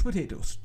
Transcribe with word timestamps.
Coach 0.00 0.16
Potatoes. 0.16 0.58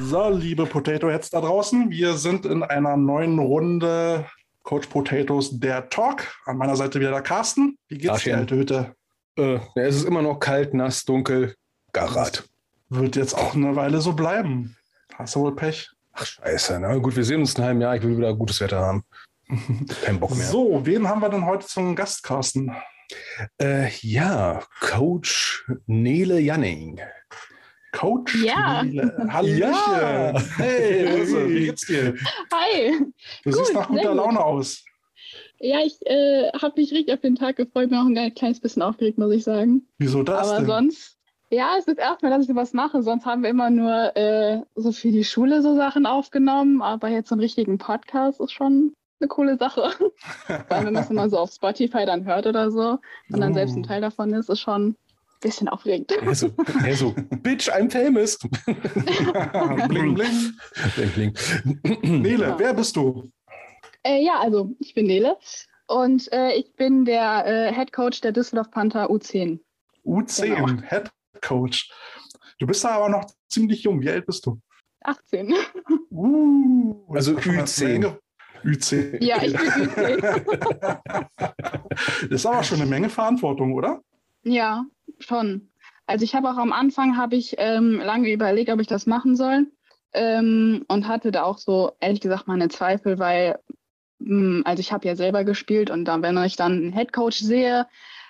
So, 0.00 0.28
liebe 0.30 0.66
Potato 0.66 1.10
Heads 1.10 1.30
da 1.30 1.40
draußen, 1.40 1.90
wir 1.90 2.14
sind 2.14 2.46
in 2.46 2.62
einer 2.62 2.96
neuen 2.96 3.38
Runde 3.38 4.26
Coach 4.62 4.86
Potatoes, 4.86 5.58
der 5.58 5.88
Talk. 5.88 6.26
An 6.46 6.58
meiner 6.58 6.76
Seite 6.76 7.00
wieder 7.00 7.10
der 7.10 7.22
Carsten. 7.22 7.76
Wie 7.88 7.98
geht's 7.98 8.04
dir, 8.04 8.12
Arschchen. 8.12 8.34
alte 8.34 8.56
Hütte? 8.56 8.94
Äh, 9.36 9.58
es 9.74 9.96
ist 9.96 10.04
immer 10.04 10.22
noch 10.22 10.38
kalt, 10.38 10.72
nass, 10.72 11.04
dunkel. 11.04 11.56
Garat. 11.92 12.48
Wird 12.90 13.16
jetzt 13.16 13.34
auch 13.34 13.54
eine 13.54 13.74
Weile 13.74 14.00
so 14.00 14.12
bleiben. 14.12 14.76
Hast 15.14 15.34
du 15.34 15.40
wohl 15.40 15.56
Pech? 15.56 15.90
Ach, 16.12 16.24
scheiße. 16.24 16.78
Na 16.78 16.96
gut, 16.98 17.16
wir 17.16 17.24
sehen 17.24 17.40
uns 17.40 17.54
in 17.54 17.56
einem 17.56 17.66
halben 17.66 17.80
Jahr. 17.80 17.96
Ich 17.96 18.02
will 18.02 18.16
wieder 18.16 18.34
gutes 18.34 18.60
Wetter 18.60 18.80
haben. 18.80 19.04
Kein 20.04 20.20
Bock 20.20 20.30
mehr. 20.36 20.46
So, 20.50 20.86
wen 20.86 21.08
haben 21.08 21.20
wir 21.20 21.28
denn 21.28 21.44
heute 21.44 21.66
zum 21.66 21.96
Gast, 21.96 22.22
Carsten? 22.22 22.72
Äh, 23.60 23.90
ja, 24.00 24.62
Coach 24.80 25.68
Nele 25.86 26.38
Janning. 26.40 27.00
Coach 27.94 28.34
Ja. 28.44 28.82
Nele. 28.82 29.16
Hallöchen. 29.30 29.60
Ja. 29.72 30.32
Hey, 30.56 31.04
Ilse, 31.18 31.48
wie 31.48 31.66
geht's 31.66 31.86
dir? 31.86 32.14
Hi. 32.52 32.98
Du 33.44 33.50
Gut, 33.50 33.54
siehst 33.54 33.74
nach 33.74 33.88
guter 33.88 34.08
gut. 34.08 34.16
Laune 34.16 34.44
aus. 34.44 34.84
Ja, 35.60 35.78
ich 35.84 36.04
äh, 36.06 36.50
habe 36.60 36.80
mich 36.80 36.92
richtig 36.92 37.14
auf 37.14 37.20
den 37.20 37.36
Tag 37.36 37.56
gefreut, 37.56 37.88
bin 37.90 37.98
auch 37.98 38.06
ein 38.06 38.34
kleines 38.34 38.60
bisschen 38.60 38.82
aufgeregt, 38.82 39.16
muss 39.18 39.32
ich 39.32 39.44
sagen. 39.44 39.86
Wieso 39.98 40.22
das 40.22 40.48
Aber 40.48 40.58
denn? 40.58 40.66
sonst, 40.66 41.16
ja, 41.50 41.76
es 41.78 41.86
ist 41.86 41.98
erstmal, 41.98 42.32
dass 42.32 42.42
ich 42.42 42.48
sowas 42.48 42.72
mache. 42.72 43.02
Sonst 43.02 43.24
haben 43.24 43.42
wir 43.42 43.50
immer 43.50 43.70
nur 43.70 44.14
äh, 44.16 44.60
so 44.74 44.90
für 44.92 45.10
die 45.12 45.24
Schule 45.24 45.62
so 45.62 45.74
Sachen 45.76 46.04
aufgenommen. 46.06 46.82
Aber 46.82 47.08
jetzt 47.08 47.28
so 47.28 47.34
einen 47.36 47.40
richtigen 47.42 47.78
Podcast 47.78 48.40
ist 48.40 48.52
schon 48.52 48.92
eine 49.20 49.28
coole 49.28 49.56
Sache. 49.56 49.90
Vor 50.46 50.56
allem, 50.76 50.86
wenn 50.86 50.92
man 50.94 51.04
es 51.04 51.10
immer 51.10 51.30
so 51.30 51.38
auf 51.38 51.52
Spotify 51.52 52.04
dann 52.04 52.24
hört 52.26 52.46
oder 52.46 52.70
so 52.70 52.98
und 53.30 53.40
dann 53.40 53.52
Oh. 53.52 53.54
selbst 53.54 53.76
ein 53.76 53.84
Teil 53.84 54.00
davon 54.00 54.34
ist, 54.34 54.50
ist 54.50 54.60
schon 54.60 54.96
bisschen 55.44 55.68
aufregend. 55.68 56.10
Er 56.12 56.34
so, 56.34 56.50
er 56.84 56.96
so, 56.96 57.14
Bitch, 57.42 57.70
I'm 57.70 57.90
famous. 57.90 58.38
bling, 59.88 60.14
bling. 60.14 60.52
Bling, 60.96 61.12
bling. 61.14 62.22
Nele, 62.22 62.48
Ja. 62.48 62.58
wer 62.58 62.74
bist 62.74 62.96
du? 62.96 63.30
Äh, 64.02 64.22
ja, 64.24 64.40
also 64.40 64.74
ich 64.80 64.94
bin 64.94 65.06
Nele 65.06 65.36
und 65.86 66.30
äh, 66.32 66.52
ich 66.54 66.74
bin 66.74 67.04
der 67.04 67.46
äh, 67.46 67.72
Head 67.74 67.92
Coach 67.92 68.20
der 68.20 68.32
Düsseldorf 68.32 68.70
Panther 68.70 69.10
U10. 69.10 69.60
U10, 70.04 70.54
Genau. 70.54 70.82
Head 70.88 71.10
Coach. 71.40 71.90
Du 72.58 72.66
bist 72.66 72.84
da 72.84 72.90
aber 72.96 73.08
noch 73.08 73.24
ziemlich 73.48 73.82
jung. 73.82 74.00
Wie 74.00 74.10
alt 74.10 74.26
bist 74.26 74.44
du? 74.46 74.58
18. 75.04 75.54
Uh, 76.10 77.04
Also 77.14 77.32
das 77.34 77.40
ist 77.40 77.44
schon 77.44 77.54
eine 77.54 77.64
Ü10. 77.64 77.84
Menge. 77.92 78.18
Ü10. 78.64 79.22
Ja, 79.24 79.42
ich 79.42 79.52
bin 79.56 79.60
U10. 79.62 81.26
Das 82.22 82.30
ist 82.30 82.46
aber 82.46 82.62
schon 82.64 82.80
eine 82.80 82.88
Menge 82.90 83.08
Verantwortung, 83.10 83.72
oder? 83.74 84.00
Ja, 84.42 84.84
schon. 85.18 85.68
Also 86.06 86.24
ich 86.24 86.34
habe 86.34 86.50
auch 86.50 86.58
am 86.58 86.72
Anfang 86.72 87.16
habe 87.16 87.36
ich 87.36 87.54
ähm, 87.58 87.98
lange 88.00 88.30
überlegt, 88.32 88.70
ob 88.70 88.80
ich 88.80 88.86
das 88.86 89.06
machen 89.06 89.36
soll 89.36 89.66
ähm, 90.12 90.84
und 90.88 91.08
hatte 91.08 91.30
da 91.32 91.44
auch 91.44 91.58
so 91.58 91.92
ehrlich 92.00 92.20
gesagt 92.20 92.46
meine 92.46 92.68
Zweifel, 92.68 93.18
weil 93.18 93.58
mh, 94.18 94.62
also 94.64 94.80
ich 94.80 94.92
habe 94.92 95.06
ja 95.08 95.16
selber 95.16 95.44
gespielt 95.44 95.90
und 95.90 96.04
dann 96.04 96.22
wenn 96.22 96.36
ich 96.44 96.56
dann 96.56 96.72
einen 96.72 96.92
Headcoach 96.92 97.38
sehe, 97.38 97.86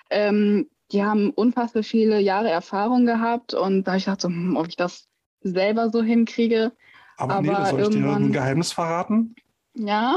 ähm, 0.09 0.69
die 0.91 1.03
haben 1.03 1.31
unfassbar 1.31 1.83
viele 1.83 2.19
Jahre 2.19 2.49
Erfahrung 2.49 3.05
gehabt 3.05 3.53
und 3.53 3.83
da 3.83 3.95
ich 3.95 4.05
dachte 4.05 4.23
so, 4.23 4.27
hm, 4.29 4.55
ob 4.55 4.67
ich 4.67 4.75
das 4.77 5.07
selber 5.41 5.89
so 5.89 6.01
hinkriege. 6.01 6.71
Aber, 7.17 7.35
Aber 7.35 7.41
Nele, 7.41 7.65
soll 7.65 7.81
ich 7.81 7.89
dir 7.89 8.09
ein 8.15 8.31
Geheimnis 8.31 8.71
verraten? 8.71 9.35
Ja, 9.73 10.15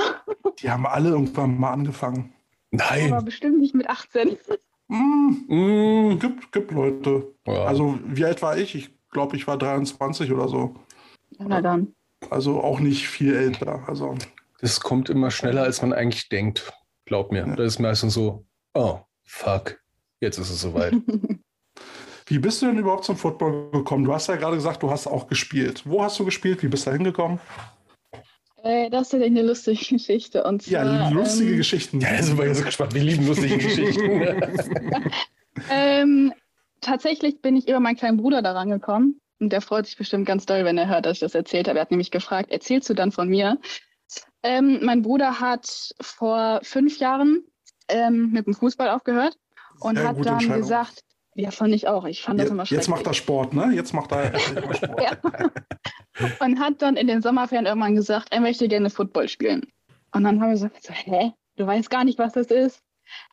Die 0.60 0.70
haben 0.70 0.86
alle 0.86 1.10
irgendwann 1.10 1.58
mal 1.58 1.72
angefangen. 1.72 2.32
aber 2.72 2.82
Nein. 2.90 3.24
bestimmt 3.24 3.58
nicht 3.58 3.74
mit 3.74 3.88
18. 3.88 4.36
Mm, 4.88 5.28
Mm. 5.48 6.18
gibt, 6.18 6.52
gibt 6.52 6.70
Leute. 6.72 7.34
Ja. 7.46 7.64
Also, 7.64 7.98
wie 8.04 8.24
alt 8.24 8.40
war 8.42 8.56
ich? 8.56 8.74
Ich 8.74 8.90
glaube, 9.10 9.36
ich 9.36 9.46
war 9.46 9.58
23 9.58 10.32
oder 10.32 10.48
so. 10.48 10.74
Na 11.38 11.60
dann. 11.60 11.94
Also 12.30 12.60
auch 12.62 12.80
nicht 12.80 13.06
viel 13.08 13.34
älter. 13.34 13.84
Also, 13.86 14.16
Das 14.60 14.80
kommt 14.80 15.08
immer 15.10 15.30
schneller, 15.30 15.62
als 15.62 15.82
man 15.82 15.92
eigentlich 15.92 16.28
denkt. 16.28 16.72
Glaub 17.04 17.30
mir. 17.32 17.46
Ja. 17.46 17.56
Das 17.56 17.66
ist 17.74 17.78
meistens 17.78 18.14
so, 18.14 18.44
oh, 18.74 18.98
fuck. 19.24 19.78
Jetzt 20.20 20.38
ist 20.38 20.50
es 20.50 20.60
soweit. 20.60 20.94
wie 22.26 22.38
bist 22.38 22.60
du 22.60 22.66
denn 22.66 22.78
überhaupt 22.78 23.04
zum 23.04 23.16
Football 23.16 23.70
gekommen? 23.70 24.04
Du 24.04 24.12
hast 24.12 24.26
ja 24.26 24.36
gerade 24.36 24.56
gesagt, 24.56 24.82
du 24.82 24.90
hast 24.90 25.06
auch 25.06 25.28
gespielt. 25.28 25.82
Wo 25.86 26.02
hast 26.02 26.18
du 26.18 26.24
gespielt? 26.24 26.62
Wie 26.62 26.68
bist 26.68 26.86
du 26.86 26.90
da 26.90 26.96
hingekommen? 26.96 27.38
Äh, 28.62 28.90
das 28.90 29.12
ist 29.12 29.20
ja 29.20 29.26
eine 29.26 29.42
lustige 29.42 29.84
Geschichte. 29.94 30.44
Und 30.44 30.62
zwar, 30.62 30.84
Ja, 30.84 31.08
lustige 31.10 31.52
ähm, 31.52 31.56
Geschichten. 31.58 32.00
Ja, 32.00 32.22
sind 32.22 32.38
wir 32.38 32.46
jetzt 32.46 32.64
gespannt. 32.64 32.94
Wir 32.94 33.02
lieben 33.02 33.26
lustige 33.26 33.58
Geschichten. 33.58 34.22
Ähm, 35.70 36.32
tatsächlich 36.80 37.40
bin 37.40 37.56
ich 37.56 37.68
über 37.68 37.80
meinen 37.80 37.96
kleinen 37.96 38.16
Bruder 38.16 38.42
daran 38.42 38.70
gekommen. 38.70 39.20
Und 39.40 39.50
der 39.50 39.60
freut 39.60 39.86
sich 39.86 39.96
bestimmt 39.96 40.26
ganz 40.26 40.46
doll, 40.46 40.64
wenn 40.64 40.78
er 40.78 40.88
hört, 40.88 41.06
dass 41.06 41.14
ich 41.14 41.20
das 41.20 41.34
erzählt 41.34 41.68
habe. 41.68 41.78
Er 41.78 41.82
hat 41.82 41.90
nämlich 41.90 42.10
gefragt, 42.10 42.50
erzählst 42.50 42.90
du 42.90 42.94
dann 42.94 43.12
von 43.12 43.28
mir? 43.28 43.58
Ähm, 44.42 44.80
mein 44.82 45.02
Bruder 45.02 45.40
hat 45.40 45.94
vor 46.00 46.60
fünf 46.62 46.98
Jahren 46.98 47.44
ähm, 47.88 48.30
mit 48.32 48.46
dem 48.46 48.54
Fußball 48.54 48.88
aufgehört 48.88 49.36
und 49.80 49.96
Sehr 49.96 50.08
hat 50.08 50.24
dann 50.24 50.48
gesagt, 50.48 51.04
ja, 51.38 51.52
fand 51.52 51.72
ich 51.72 51.86
auch. 51.86 52.04
Ich 52.04 52.22
fand 52.22 52.40
das 52.40 52.50
immer 52.50 52.62
Jetzt, 52.62 52.68
schrecklich. 52.70 52.86
jetzt 52.86 52.88
macht 52.88 53.06
er 53.06 53.14
Sport, 53.14 53.54
ne? 53.54 53.70
Jetzt 53.72 53.94
macht 53.94 54.10
er 54.10 54.36
Sport. 54.74 55.00
Ja. 55.00 55.16
Und 56.40 56.58
hat 56.58 56.82
dann 56.82 56.96
in 56.96 57.06
den 57.06 57.22
Sommerferien 57.22 57.66
irgendwann 57.66 57.94
gesagt, 57.94 58.28
er 58.32 58.40
möchte 58.40 58.66
gerne 58.66 58.90
Football 58.90 59.28
spielen. 59.28 59.64
Und 60.12 60.24
dann 60.24 60.40
haben 60.40 60.48
wir 60.48 60.54
gesagt, 60.54 60.82
so, 60.82 60.92
hä, 60.92 61.32
du 61.54 61.64
weißt 61.64 61.90
gar 61.90 62.02
nicht, 62.02 62.18
was 62.18 62.32
das 62.32 62.48
ist. 62.48 62.82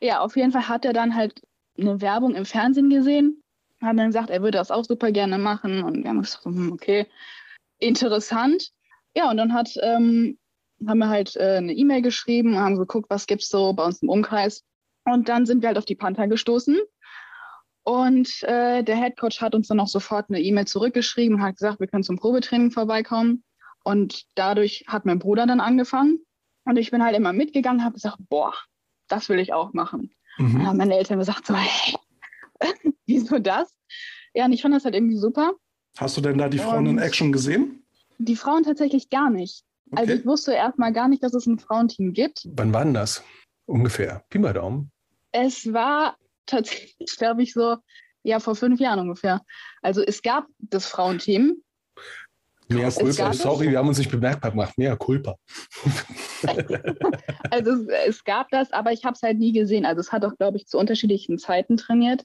Ja, 0.00 0.20
auf 0.20 0.36
jeden 0.36 0.52
Fall 0.52 0.68
hat 0.68 0.84
er 0.84 0.92
dann 0.92 1.16
halt 1.16 1.42
eine 1.76 2.00
Werbung 2.00 2.36
im 2.36 2.44
Fernsehen 2.44 2.90
gesehen, 2.90 3.42
hat 3.82 3.98
dann 3.98 4.06
gesagt, 4.06 4.30
er 4.30 4.40
würde 4.40 4.58
das 4.58 4.70
auch 4.70 4.84
super 4.84 5.10
gerne 5.10 5.38
machen. 5.38 5.82
Und 5.82 6.04
wir 6.04 6.10
haben 6.10 6.22
gesagt, 6.22 6.44
hm, 6.44 6.70
okay, 6.72 7.06
interessant. 7.80 8.70
Ja, 9.16 9.28
und 9.30 9.36
dann 9.36 9.52
hat, 9.52 9.74
ähm, 9.82 10.38
haben 10.86 10.98
wir 10.98 11.08
halt 11.08 11.34
äh, 11.34 11.56
eine 11.56 11.72
E-Mail 11.72 12.02
geschrieben 12.02 12.54
und 12.54 12.60
haben 12.60 12.78
geguckt, 12.78 13.10
was 13.10 13.26
gibt's 13.26 13.48
so 13.48 13.72
bei 13.72 13.84
uns 13.84 14.00
im 14.00 14.10
Umkreis. 14.10 14.62
Und 15.04 15.28
dann 15.28 15.44
sind 15.44 15.62
wir 15.62 15.68
halt 15.68 15.78
auf 15.78 15.86
die 15.86 15.96
Panther 15.96 16.28
gestoßen. 16.28 16.78
Und 17.86 18.42
äh, 18.42 18.82
der 18.82 18.96
Head 18.96 19.16
Coach 19.16 19.40
hat 19.40 19.54
uns 19.54 19.68
dann 19.68 19.78
auch 19.78 19.86
sofort 19.86 20.28
eine 20.28 20.40
E-Mail 20.40 20.66
zurückgeschrieben 20.66 21.36
und 21.36 21.42
hat 21.42 21.56
gesagt, 21.56 21.78
wir 21.78 21.86
können 21.86 22.02
zum 22.02 22.18
Probetraining 22.18 22.72
vorbeikommen. 22.72 23.44
Und 23.84 24.24
dadurch 24.34 24.84
hat 24.88 25.06
mein 25.06 25.20
Bruder 25.20 25.46
dann 25.46 25.60
angefangen. 25.60 26.18
Und 26.64 26.78
ich 26.78 26.90
bin 26.90 27.04
halt 27.04 27.14
immer 27.16 27.32
mitgegangen, 27.32 27.84
habe 27.84 27.94
gesagt, 27.94 28.16
boah, 28.28 28.52
das 29.06 29.28
will 29.28 29.38
ich 29.38 29.52
auch 29.52 29.72
machen. 29.72 30.10
Und 30.38 30.52
dann 30.52 30.62
Mhm. 30.62 30.66
haben 30.66 30.76
meine 30.78 30.96
Eltern 30.96 31.20
gesagt, 31.20 31.46
so, 31.46 31.54
hä, 31.54 31.94
wieso 33.06 33.38
das? 33.38 33.72
Ja, 34.34 34.46
und 34.46 34.52
ich 34.52 34.62
fand 34.62 34.74
das 34.74 34.84
halt 34.84 34.96
irgendwie 34.96 35.16
super. 35.16 35.52
Hast 35.96 36.16
du 36.16 36.20
denn 36.20 36.38
da 36.38 36.48
die 36.48 36.58
Frauen 36.58 36.86
in 36.86 36.96
Und- 36.96 37.02
Action 37.02 37.30
gesehen? 37.30 37.84
Die 38.18 38.34
Frauen 38.36 38.64
tatsächlich 38.64 39.10
gar 39.10 39.30
nicht. 39.30 39.62
Also 39.92 40.10
Okay. 40.12 40.20
ich 40.20 40.26
wusste 40.26 40.52
erstmal 40.54 40.92
gar 40.92 41.06
nicht, 41.06 41.22
dass 41.22 41.34
es 41.34 41.46
ein 41.46 41.60
Frauenteam 41.60 42.12
gibt. 42.12 42.48
Wann 42.56 42.72
war 42.72 42.82
denn 42.82 42.94
das? 42.94 43.22
Ungefähr. 43.66 44.24
Pi 44.28 44.38
mal 44.40 44.52
Daumen. 44.54 44.90
Es 45.30 45.72
war 45.72 46.16
tatsächlich, 46.46 47.16
glaube 47.16 47.42
ich, 47.42 47.52
so, 47.52 47.76
ja, 48.22 48.40
vor 48.40 48.56
fünf 48.56 48.80
Jahren 48.80 49.00
ungefähr. 49.00 49.42
Also 49.82 50.02
es 50.02 50.22
gab 50.22 50.46
das 50.58 50.86
Frauenteam. 50.86 51.62
Mea 52.68 52.90
culpa. 52.90 53.32
Sorry, 53.32 53.70
wir 53.70 53.78
haben 53.78 53.88
uns 53.88 53.98
nicht 53.98 54.10
bemerkbar 54.10 54.50
gemacht. 54.50 54.76
Mea 54.76 54.96
culpa. 54.96 55.36
Also 57.50 57.70
es, 57.72 57.86
es 58.06 58.24
gab 58.24 58.50
das, 58.50 58.72
aber 58.72 58.92
ich 58.92 59.04
habe 59.04 59.14
es 59.14 59.22
halt 59.22 59.38
nie 59.38 59.52
gesehen. 59.52 59.86
Also 59.86 60.00
es 60.00 60.12
hat 60.12 60.24
auch, 60.24 60.36
glaube 60.36 60.58
ich, 60.58 60.66
zu 60.66 60.78
unterschiedlichen 60.78 61.38
Zeiten 61.38 61.76
trainiert. 61.76 62.24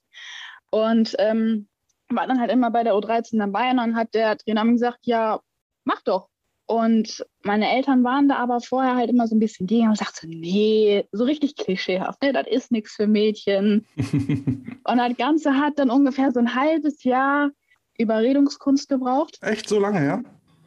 Und 0.69 1.15
ähm, 1.19 1.67
war 2.09 2.27
dann 2.27 2.39
halt 2.39 2.51
immer 2.51 2.71
bei 2.71 2.83
der 2.83 2.93
U13 2.93 3.37
dabei 3.37 3.71
und 3.71 3.77
dann 3.77 3.95
hat 3.95 4.13
der 4.13 4.37
Trainer 4.37 4.63
mir 4.63 4.73
gesagt, 4.73 4.99
ja, 5.03 5.39
mach 5.85 6.01
doch. 6.01 6.30
Und 6.71 7.25
meine 7.43 7.69
Eltern 7.69 8.01
waren 8.05 8.29
da 8.29 8.37
aber 8.37 8.61
vorher 8.61 8.95
halt 8.95 9.09
immer 9.09 9.27
so 9.27 9.35
ein 9.35 9.39
bisschen 9.39 9.67
gegen 9.67 9.89
und 9.89 9.97
sagten, 9.97 10.29
nee, 10.29 11.03
so 11.11 11.25
richtig 11.25 11.57
klischeehaft, 11.57 12.23
ne, 12.23 12.31
das 12.31 12.47
ist 12.47 12.71
nichts 12.71 12.93
für 12.93 13.07
Mädchen. 13.07 13.85
Und 13.97 14.97
das 14.97 15.17
Ganze 15.17 15.57
hat 15.57 15.77
dann 15.79 15.89
ungefähr 15.89 16.31
so 16.31 16.39
ein 16.39 16.55
halbes 16.55 17.03
Jahr 17.03 17.51
Überredungskunst 17.97 18.87
gebraucht. 18.87 19.37
Echt 19.41 19.67
so 19.67 19.81
lange, 19.81 20.05
ja? 20.05 20.17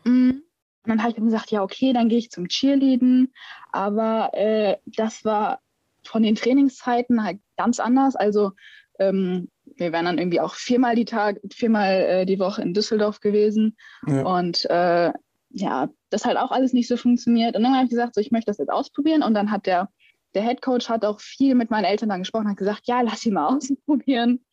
Mm. 0.05 0.43
Und 0.83 0.91
dann 0.91 0.99
habe 1.01 1.09
ich 1.09 1.17
dann 1.17 1.25
gesagt, 1.25 1.51
ja, 1.51 1.63
okay, 1.63 1.95
dann 1.95 2.11
gehe 2.11 2.19
ich 2.19 2.31
zum 2.31 2.49
Cheerleaden. 2.49 3.33
Aber 3.73 4.29
äh, 4.35 4.77
das 4.85 5.25
war 5.25 5.61
von 6.05 6.23
den 6.23 6.35
Trainingszeiten 6.35 7.25
halt 7.25 7.39
ganz 7.57 7.81
anders. 7.81 8.15
Also 8.15 8.53
ähm, 8.99 9.49
wir 9.65 9.91
wären 9.91 10.05
dann 10.05 10.19
irgendwie 10.19 10.41
auch 10.41 10.55
viermal 10.55 10.97
die 10.97 11.07
Tag, 11.07 11.41
viermal 11.51 11.93
äh, 11.93 12.27
die 12.27 12.39
Woche 12.39 12.61
in 12.61 12.75
Düsseldorf 12.75 13.21
gewesen. 13.21 13.79
ja. 14.07 14.23
Und 14.23 14.67
äh, 14.67 15.13
ja, 15.55 15.89
das 16.11 16.25
hat 16.25 16.37
auch 16.37 16.51
alles 16.51 16.73
nicht 16.73 16.89
so 16.89 16.97
funktioniert. 16.97 17.57
Und 17.57 17.63
dann 17.63 17.75
habe 17.75 17.85
ich 17.85 17.91
gesagt, 17.91 18.15
so, 18.15 18.21
ich 18.21 18.33
möchte 18.33 18.51
das 18.51 18.59
jetzt 18.59 18.73
ausprobieren. 18.73 19.23
Und 19.23 19.35
dann 19.35 19.51
hat 19.51 19.67
der, 19.67 19.89
der 20.35 20.43
Head 20.43 20.63
Coach 20.63 20.89
hat 20.89 21.05
auch 21.05 21.21
viel 21.21 21.55
mit 21.55 21.71
meinen 21.71 21.85
Eltern 21.85 22.09
dann 22.09 22.23
gesprochen, 22.23 22.49
hat 22.49 22.57
gesagt, 22.57 22.83
ja, 22.85 23.01
lass 23.01 23.21
sie 23.21 23.31
mal 23.31 23.47
ausprobieren. 23.57 24.45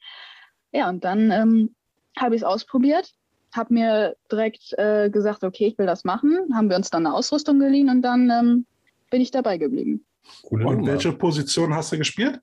Ja, 0.72 0.90
und 0.90 1.04
dann 1.04 1.32
ähm, 1.32 1.76
habe 2.18 2.36
ich 2.36 2.42
es 2.42 2.46
ausprobiert, 2.46 3.12
habe 3.54 3.74
mir 3.74 4.16
direkt 4.32 4.74
äh, 4.78 5.10
gesagt, 5.10 5.44
okay, 5.44 5.68
ich 5.68 5.78
will 5.78 5.88
das 5.88 6.04
machen. 6.04 6.38
Haben 6.54 6.70
wir 6.70 6.78
uns 6.78 6.92
dann 6.92 7.06
eine 7.06 7.16
Ausrüstung 7.16 7.60
geliehen 7.60 7.90
und 7.90 8.04
dann 8.04 8.30
ähm, 8.30 8.66
bin 9.10 9.22
ich 9.22 9.32
dabei 9.32 9.58
geblieben. 9.58 10.06
Coole 10.44 10.68
Und 10.68 10.78
Nummer. 10.78 10.92
welche 10.94 11.12
Position 11.14 11.74
hast 11.74 11.92
du 11.92 11.98
gespielt? 11.98 12.40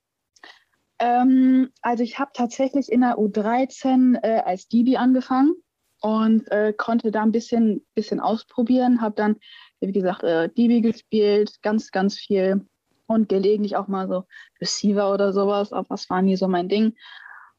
Ähm, 0.99 1.71
also 1.81 2.03
ich 2.03 2.19
habe 2.19 2.33
tatsächlich 2.35 2.91
in 2.91 3.03
der 3.03 3.17
U13 3.19 4.19
äh, 4.23 4.41
als 4.41 4.67
Dibi 4.69 4.97
angefangen. 4.97 5.55
Und 6.01 6.51
äh, 6.51 6.73
konnte 6.77 7.11
da 7.11 7.23
ein 7.23 7.33
bisschen, 7.33 7.87
bisschen 7.95 8.21
ausprobieren. 8.21 9.01
Habe 9.01 9.15
dann, 9.17 9.37
wie 9.81 9.93
gesagt, 9.93 10.23
äh, 10.23 10.49
Divi 10.49 10.81
gespielt, 10.81 11.61
ganz, 11.63 11.91
ganz 11.91 12.17
viel 12.17 12.67
und 13.07 13.29
gelegentlich 13.29 13.77
auch 13.77 13.89
mal 13.89 14.09
so 14.09 14.25
Receiver 14.61 15.13
oder 15.13 15.33
sowas, 15.33 15.73
aber 15.73 15.87
das 15.89 16.09
war 16.11 16.23
nie 16.23 16.37
so 16.37 16.47
mein 16.47 16.69
Ding. 16.69 16.95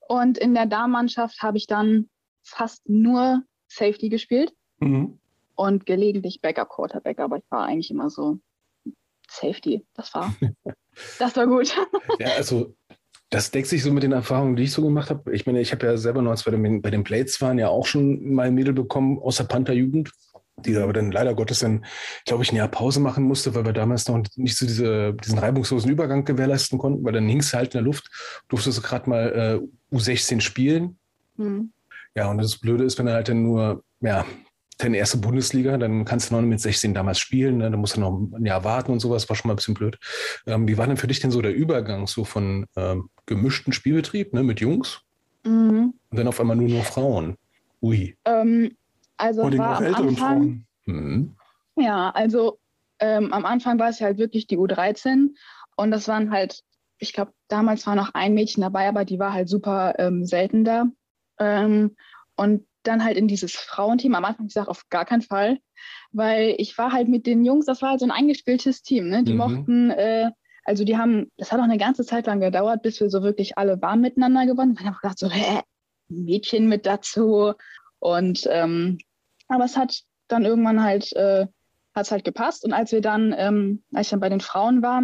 Und 0.08 0.38
in 0.38 0.54
der 0.54 0.66
Damenmannschaft 0.66 1.42
habe 1.42 1.58
ich 1.58 1.68
dann 1.68 2.10
fast 2.44 2.88
nur 2.88 3.44
Safety 3.68 4.10
gespielt 4.10 4.54
mhm. 4.80 5.20
und 5.56 5.86
gelegentlich 5.86 6.42
Backup 6.42 6.70
Quarterback, 6.70 7.20
aber 7.20 7.38
ich 7.38 7.44
war 7.50 7.66
eigentlich 7.66 7.92
immer 7.92 8.10
so 8.10 8.40
Safety. 9.30 9.86
Das 9.94 10.14
war, 10.14 10.34
das 11.20 11.36
war 11.36 11.48
gut. 11.48 11.76
Ja, 12.20 12.30
also 12.38 12.76
das 13.30 13.52
deckt 13.52 13.68
sich 13.68 13.84
so 13.84 13.92
mit 13.92 14.04
den 14.04 14.12
Erfahrungen, 14.12 14.56
die 14.56 14.64
ich 14.64 14.72
so 14.72 14.82
gemacht 14.82 15.10
habe. 15.10 15.34
Ich 15.34 15.46
meine, 15.46 15.62
ich 15.62 15.72
habe 15.72 15.86
ja 15.86 15.98
selber 15.98 16.22
noch, 16.22 16.32
als 16.32 16.46
wir 16.46 16.82
bei 16.82 16.90
den 16.90 17.04
Blades 17.04 17.40
waren, 17.42 17.60
ja 17.60 17.68
auch 17.68 17.86
schon 17.86 18.34
mal 18.34 18.48
ein 18.48 18.56
Mädel 18.56 18.74
bekommen 18.74 19.20
aus 19.20 19.38
der 19.38 19.44
Panther-Jugend, 19.44 20.12
die 20.58 20.76
aber 20.76 20.94
dann 20.94 21.12
leider 21.12 21.36
Gottes 21.36 21.60
dann, 21.60 21.86
glaube 22.26 22.44
ich, 22.44 22.52
ein 22.52 22.56
Jahr 22.56 22.68
Pause 22.68 23.00
machen 23.00 23.24
musste, 23.24 23.54
weil 23.54 23.66
wir 23.66 23.74
damals 23.74 24.08
noch 24.08 24.22
nicht 24.36 24.58
so 24.58 24.66
diese, 24.66 25.14
diesen 25.14 25.38
reibungslosen 25.38 25.92
Übergang 25.92 26.26
gewährleisten 26.26 26.80
konnten, 26.80 27.04
weil 27.04 27.14
dann 27.14 27.28
hing 27.28 27.40
es 27.40 27.54
halt 27.54 27.76
in 27.76 27.80
der 27.80 27.82
Luft, 27.84 28.10
durfte 28.50 28.72
sie 28.72 28.82
gerade 28.82 29.10
mal 29.10 29.62
äh, 29.92 29.96
U16 29.96 30.42
spielen. 30.42 30.98
Mhm. 31.38 31.72
Ja, 32.16 32.30
und 32.32 32.40
das 32.40 32.58
Blöde 32.58 32.84
ist, 32.84 32.98
wenn 32.98 33.08
er 33.08 33.14
halt 33.14 33.30
dann 33.30 33.44
nur, 33.44 33.84
ja, 34.02 34.26
deine 34.80 34.98
erste 34.98 35.18
Bundesliga, 35.18 35.78
dann 35.78 36.06
kannst 36.06 36.32
du 36.32 36.36
noch 36.36 36.42
mit 36.42 36.60
16 36.60 36.94
damals 36.94 37.20
spielen, 37.20 37.58
ne? 37.58 37.70
dann 37.70 37.80
musst 37.80 37.98
du 37.98 38.00
noch 38.00 38.18
ein 38.18 38.46
Jahr 38.46 38.64
warten 38.64 38.92
und 38.92 39.00
sowas, 39.00 39.30
war 39.30 39.36
schon 39.36 39.50
mal 39.50 39.54
ein 39.54 39.58
bisschen 39.58 39.74
blöd. 39.74 40.00
Ähm, 40.48 40.68
wie 40.68 40.78
war 40.78 40.88
denn 40.88 40.98
für 40.98 41.08
dich 41.08 41.20
denn 41.20 41.32
so 41.32 41.42
der 41.42 41.54
Übergang 41.54 42.08
so 42.08 42.24
von 42.24 42.66
ähm, 42.76 43.10
gemischten 43.26 43.74
Spielbetrieb 43.74 44.34
ne, 44.34 44.42
mit 44.42 44.62
Jungs 44.62 45.02
mhm. 45.44 45.94
und 46.10 46.18
dann 46.18 46.28
auf 46.28 46.40
einmal 46.40 46.56
nur 46.56 46.70
noch 46.70 46.86
Frauen? 46.86 47.36
Ui. 47.82 48.18
Ähm, 48.26 48.76
also 49.18 49.44
und 49.44 49.58
war 49.58 49.78
am 49.78 49.84
älteren 49.84 50.10
Anfang, 50.10 50.38
Frauen. 50.38 50.66
Mhm. 50.86 51.36
Ja, 51.76 52.10
also 52.12 52.58
ähm, 53.00 53.34
am 53.34 53.46
Anfang 53.46 53.80
war 53.80 53.90
es 53.90 54.00
halt 54.00 54.18
wirklich 54.18 54.48
die 54.48 54.58
U13 54.58 55.36
und 55.76 55.92
das 55.92 56.08
waren 56.08 56.32
halt, 56.32 56.64
ich 57.00 57.12
glaube, 57.12 57.34
damals 57.50 57.86
war 57.86 57.96
noch 57.96 58.14
ein 58.14 58.34
Mädchen 58.34 58.62
dabei, 58.62 58.88
aber 58.88 59.04
die 59.04 59.20
war 59.20 59.34
halt 59.34 59.50
super 59.50 59.96
ähm, 60.00 60.26
selten 60.26 60.64
da. 60.64 60.86
Ähm, 61.38 61.96
und 62.38 62.66
dann 62.84 63.04
halt 63.04 63.18
in 63.18 63.28
dieses 63.28 63.54
Frauenteam. 63.54 64.16
Am 64.16 64.26
Anfang 64.26 64.48
gesagt, 64.48 64.68
auf 64.68 64.88
gar 64.90 65.06
keinen 65.06 65.22
Fall, 65.22 65.60
weil 66.12 66.56
ich 66.58 66.78
war 66.78 66.92
halt 66.92 67.08
mit 67.08 67.26
den 67.26 67.46
Jungs, 67.46 67.66
das 67.66 67.82
war 67.82 67.92
halt 67.92 68.00
so 68.00 68.06
ein 68.06 68.12
eingespieltes 68.12 68.82
Team. 68.82 69.10
Ne? 69.10 69.24
Die 69.24 69.34
mhm. 69.34 69.38
mochten, 69.38 69.90
äh, 69.92 70.32
also 70.64 70.84
die 70.84 70.98
haben, 70.98 71.32
das 71.38 71.52
hat 71.52 71.60
auch 71.60 71.64
eine 71.64 71.78
ganze 71.78 72.06
Zeit 72.06 72.28
lang 72.28 72.40
gedauert, 72.40 72.82
bis 72.82 73.00
wir 73.00 73.10
so 73.10 73.24
wirklich 73.24 73.58
alle 73.58 73.82
warm 73.82 74.02
miteinander 74.02 74.46
gewonnen. 74.46 74.78
haben. 74.78 74.82
Ich 74.82 74.88
habe 74.88 74.98
gedacht, 75.02 75.20
so, 75.20 75.30
hä, 75.30 75.62
Mädchen 76.10 76.68
mit 76.68 76.86
dazu. 76.86 77.54
Und 78.00 78.48
ähm, 78.50 78.98
aber 79.48 79.66
es 79.66 79.78
hat 79.78 80.04
dann 80.28 80.46
irgendwann 80.46 80.84
halt, 80.84 81.12
äh, 81.14 81.48
hat 81.96 82.06
es 82.06 82.12
halt 82.12 82.24
gepasst. 82.24 82.64
Und 82.64 82.74
als 82.74 82.92
wir 82.92 83.02
dann, 83.02 83.34
ähm, 83.38 83.84
als 83.94 84.08
ich 84.08 84.12
dann 84.12 84.20
bei 84.20 84.30
den 84.30 84.42
Frauen 84.42 84.82
war, 84.82 85.04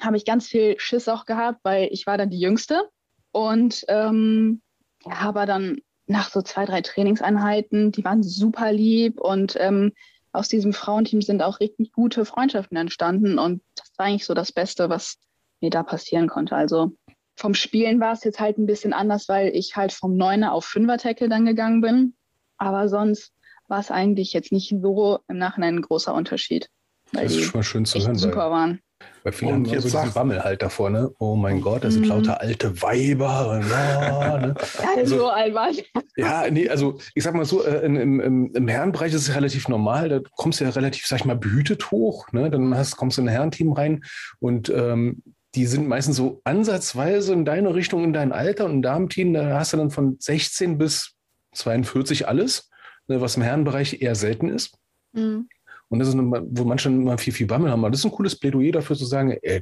habe 0.00 0.16
ich 0.16 0.24
ganz 0.24 0.46
viel 0.46 0.78
Schiss 0.78 1.08
auch 1.08 1.24
gehabt, 1.24 1.60
weil 1.64 1.88
ich 1.90 2.06
war 2.06 2.18
dann 2.18 2.30
die 2.30 2.40
Jüngste. 2.40 2.88
Und 3.32 3.84
ähm, 3.88 4.62
ja, 5.04 5.14
aber 5.20 5.46
dann 5.46 5.78
nach 6.08 6.30
so 6.30 6.42
zwei, 6.42 6.64
drei 6.64 6.80
Trainingseinheiten, 6.80 7.92
die 7.92 8.04
waren 8.04 8.22
super 8.22 8.72
lieb 8.72 9.20
und 9.20 9.56
ähm, 9.58 9.92
aus 10.32 10.48
diesem 10.48 10.72
Frauenteam 10.72 11.22
sind 11.22 11.42
auch 11.42 11.60
richtig 11.60 11.92
gute 11.92 12.24
Freundschaften 12.24 12.76
entstanden 12.76 13.38
und 13.38 13.62
das 13.76 13.90
war 13.96 14.06
eigentlich 14.06 14.24
so 14.24 14.34
das 14.34 14.52
Beste, 14.52 14.88
was 14.88 15.18
mir 15.60 15.70
da 15.70 15.82
passieren 15.82 16.28
konnte. 16.28 16.54
Also 16.54 16.92
vom 17.36 17.54
Spielen 17.54 18.00
war 18.00 18.12
es 18.12 18.24
jetzt 18.24 18.40
halt 18.40 18.58
ein 18.58 18.66
bisschen 18.66 18.92
anders, 18.92 19.28
weil 19.28 19.54
ich 19.54 19.76
halt 19.76 19.92
vom 19.92 20.16
Neuner 20.16 20.52
auf 20.52 20.64
Fünfer-Tackle 20.64 21.28
dann 21.28 21.46
gegangen 21.46 21.80
bin. 21.80 22.14
Aber 22.56 22.88
sonst 22.88 23.32
war 23.68 23.78
es 23.78 23.90
eigentlich 23.90 24.32
jetzt 24.32 24.50
nicht 24.50 24.74
so 24.82 25.20
im 25.28 25.38
Nachhinein 25.38 25.76
ein 25.76 25.82
großer 25.82 26.12
Unterschied. 26.12 26.68
Weil 27.12 27.24
das 27.24 27.36
ist 27.36 27.44
schon 27.44 27.58
mal 27.58 27.62
schön 27.62 27.84
zu 27.84 28.00
hören. 28.00 28.16
Super 28.16 28.50
waren. 28.50 28.80
Weil 29.22 29.32
viele 29.32 29.52
haben 29.52 29.64
ja 29.64 29.80
so 29.80 29.88
diesen 29.88 30.12
Bammel 30.12 30.42
halt 30.42 30.62
davor, 30.62 30.90
ne? 30.90 31.10
Oh 31.18 31.36
mein 31.36 31.60
Gott, 31.60 31.84
da 31.84 31.90
sind 31.90 32.02
mhm. 32.02 32.08
lauter 32.08 32.40
alte 32.40 32.80
Weiber. 32.82 33.60
Ja, 33.68 34.38
ne? 34.38 34.54
also, 34.96 35.18
so 35.18 35.24
war 35.24 35.70
Ja, 36.16 36.50
nee, 36.50 36.68
also 36.68 36.98
ich 37.14 37.22
sag 37.22 37.34
mal 37.34 37.44
so, 37.44 37.64
äh, 37.64 37.84
im, 37.84 38.20
im, 38.20 38.54
im 38.54 38.68
Herrenbereich 38.68 39.12
ist 39.12 39.28
es 39.28 39.34
relativ 39.34 39.68
normal. 39.68 40.08
Da 40.08 40.20
kommst 40.36 40.60
du 40.60 40.64
ja 40.64 40.70
relativ, 40.70 41.06
sag 41.06 41.20
ich 41.20 41.24
mal, 41.24 41.36
behütet 41.36 41.90
hoch. 41.90 42.32
Ne? 42.32 42.50
Dann 42.50 42.74
hast, 42.76 42.96
kommst 42.96 43.18
du 43.18 43.22
in 43.22 43.28
ein 43.28 43.32
Herrenteam 43.32 43.72
rein 43.72 44.04
und 44.40 44.70
ähm, 44.70 45.22
die 45.54 45.66
sind 45.66 45.88
meistens 45.88 46.16
so 46.16 46.40
ansatzweise 46.44 47.32
in 47.32 47.44
deine 47.44 47.74
Richtung, 47.74 48.04
in 48.04 48.12
dein 48.12 48.32
Alter. 48.32 48.66
Und 48.66 48.72
im 48.72 48.82
Damenteam, 48.82 49.32
da 49.32 49.58
hast 49.58 49.72
du 49.72 49.76
dann 49.76 49.90
von 49.90 50.16
16 50.18 50.78
bis 50.78 51.14
42 51.52 52.28
alles, 52.28 52.70
ne, 53.06 53.20
was 53.20 53.36
im 53.36 53.42
Herrenbereich 53.42 54.00
eher 54.02 54.14
selten 54.14 54.48
ist. 54.48 54.78
Mhm. 55.12 55.48
Und 55.88 55.98
das 55.98 56.08
ist, 56.08 56.14
eine, 56.14 56.46
wo 56.50 56.64
manche 56.64 56.88
immer 56.88 57.16
viel, 57.18 57.32
viel 57.32 57.46
Bammel 57.46 57.70
haben. 57.70 57.80
Aber 57.80 57.90
das 57.90 58.00
ist 58.00 58.06
ein 58.06 58.12
cooles 58.12 58.38
Plädoyer 58.38 58.72
dafür 58.72 58.96
zu 58.96 59.06
sagen, 59.06 59.36
er 59.42 59.60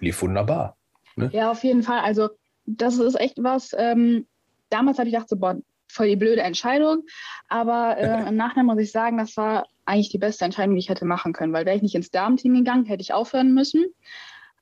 lief 0.00 0.22
wunderbar. 0.22 0.76
Ne? 1.16 1.30
Ja, 1.32 1.50
auf 1.50 1.62
jeden 1.64 1.82
Fall. 1.82 2.00
Also, 2.00 2.30
das 2.64 2.98
ist 2.98 3.20
echt 3.20 3.36
was. 3.38 3.74
Ähm, 3.76 4.26
damals 4.70 4.98
habe 4.98 5.08
ich 5.08 5.14
gedacht, 5.14 5.28
so, 5.28 5.36
boah, 5.36 5.56
voll 5.88 6.08
die 6.08 6.16
blöde 6.16 6.42
Entscheidung. 6.42 7.04
Aber 7.48 7.96
äh, 7.98 8.28
im 8.28 8.36
Nachhinein 8.36 8.66
muss 8.66 8.78
ich 8.78 8.90
sagen, 8.90 9.18
das 9.18 9.36
war 9.36 9.66
eigentlich 9.84 10.10
die 10.10 10.18
beste 10.18 10.44
Entscheidung, 10.44 10.74
die 10.74 10.80
ich 10.80 10.88
hätte 10.88 11.04
machen 11.04 11.32
können. 11.32 11.52
Weil 11.52 11.66
wäre 11.66 11.76
ich 11.76 11.82
nicht 11.82 11.94
ins 11.94 12.10
Damenteam 12.10 12.54
gegangen, 12.54 12.86
hätte 12.86 13.02
ich 13.02 13.12
aufhören 13.12 13.52
müssen. 13.52 13.84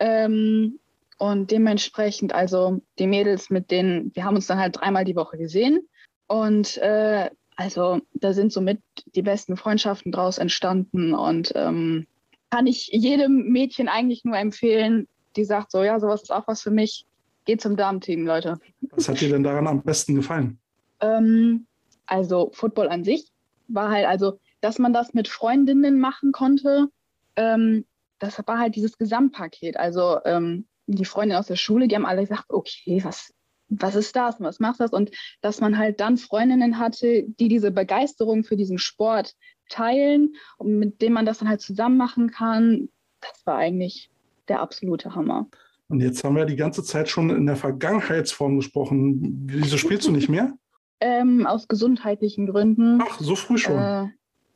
Ähm, 0.00 0.78
und 1.18 1.50
dementsprechend, 1.50 2.34
also 2.34 2.80
die 2.98 3.06
Mädels, 3.06 3.50
mit 3.50 3.70
denen, 3.70 4.14
wir 4.14 4.24
haben 4.24 4.34
uns 4.34 4.48
dann 4.48 4.58
halt 4.58 4.76
dreimal 4.76 5.04
die 5.04 5.16
Woche 5.16 5.38
gesehen. 5.38 5.88
Und 6.26 6.76
äh, 6.78 7.30
also 7.56 8.00
da 8.14 8.32
sind 8.32 8.52
somit 8.52 8.80
die 9.06 9.22
besten 9.22 9.56
Freundschaften 9.56 10.12
draus 10.12 10.38
entstanden 10.38 11.14
und 11.14 11.52
ähm, 11.54 12.06
kann 12.50 12.66
ich 12.66 12.88
jedem 12.92 13.48
Mädchen 13.50 13.88
eigentlich 13.88 14.24
nur 14.24 14.36
empfehlen, 14.36 15.08
die 15.36 15.44
sagt 15.44 15.70
so, 15.72 15.82
ja, 15.82 15.98
sowas 15.98 16.22
ist 16.22 16.32
auch 16.32 16.46
was 16.46 16.62
für 16.62 16.70
mich. 16.70 17.06
Geht 17.44 17.60
zum 17.60 17.76
Damenteam, 17.76 18.26
Leute. 18.26 18.58
Was 18.92 19.08
hat 19.08 19.20
dir 19.20 19.28
denn 19.28 19.42
daran 19.42 19.66
am 19.66 19.82
besten 19.82 20.14
gefallen? 20.14 20.58
Ähm, 21.00 21.66
also 22.06 22.50
Football 22.54 22.88
an 22.88 23.04
sich 23.04 23.30
war 23.68 23.90
halt, 23.90 24.06
also, 24.06 24.38
dass 24.60 24.78
man 24.78 24.92
das 24.92 25.14
mit 25.14 25.28
Freundinnen 25.28 25.98
machen 25.98 26.32
konnte, 26.32 26.88
ähm, 27.36 27.84
das 28.18 28.38
war 28.46 28.58
halt 28.58 28.76
dieses 28.76 28.96
Gesamtpaket. 28.96 29.76
Also 29.76 30.18
ähm, 30.24 30.66
die 30.86 31.04
Freundinnen 31.04 31.38
aus 31.38 31.48
der 31.48 31.56
Schule, 31.56 31.88
die 31.88 31.96
haben 31.96 32.06
alle 32.06 32.22
gesagt, 32.22 32.46
okay, 32.48 33.00
was, 33.04 33.34
was 33.68 33.94
ist 33.94 34.14
das 34.16 34.40
was 34.40 34.60
macht 34.60 34.80
das? 34.80 34.92
Und 34.92 35.10
dass 35.40 35.60
man 35.60 35.78
halt 35.78 36.00
dann 36.00 36.16
Freundinnen 36.16 36.78
hatte, 36.78 37.24
die 37.38 37.48
diese 37.48 37.70
Begeisterung 37.70 38.44
für 38.44 38.56
diesen 38.56 38.78
Sport 38.78 39.34
teilen 39.68 40.34
und 40.58 40.78
mit 40.78 41.00
denen 41.00 41.14
man 41.14 41.26
das 41.26 41.38
dann 41.38 41.48
halt 41.48 41.60
zusammen 41.60 41.96
machen 41.96 42.30
kann, 42.30 42.88
das 43.20 43.46
war 43.46 43.56
eigentlich 43.56 44.10
der 44.48 44.60
absolute 44.60 45.14
Hammer. 45.14 45.48
Und 45.88 46.00
jetzt 46.00 46.24
haben 46.24 46.36
wir 46.36 46.44
die 46.44 46.56
ganze 46.56 46.82
Zeit 46.82 47.08
schon 47.08 47.30
in 47.30 47.46
der 47.46 47.56
Vergangenheitsform 47.56 48.56
gesprochen. 48.56 49.46
Wieso 49.46 49.76
spielst 49.76 50.06
du 50.06 50.12
nicht 50.12 50.28
mehr? 50.28 50.52
Ähm, 51.00 51.44
aus 51.44 51.68
gesundheitlichen 51.68 52.46
Gründen. 52.46 53.00
Ach, 53.02 53.18
so 53.20 53.34
früh 53.34 53.58
schon. 53.58 53.76
Äh, 53.76 54.06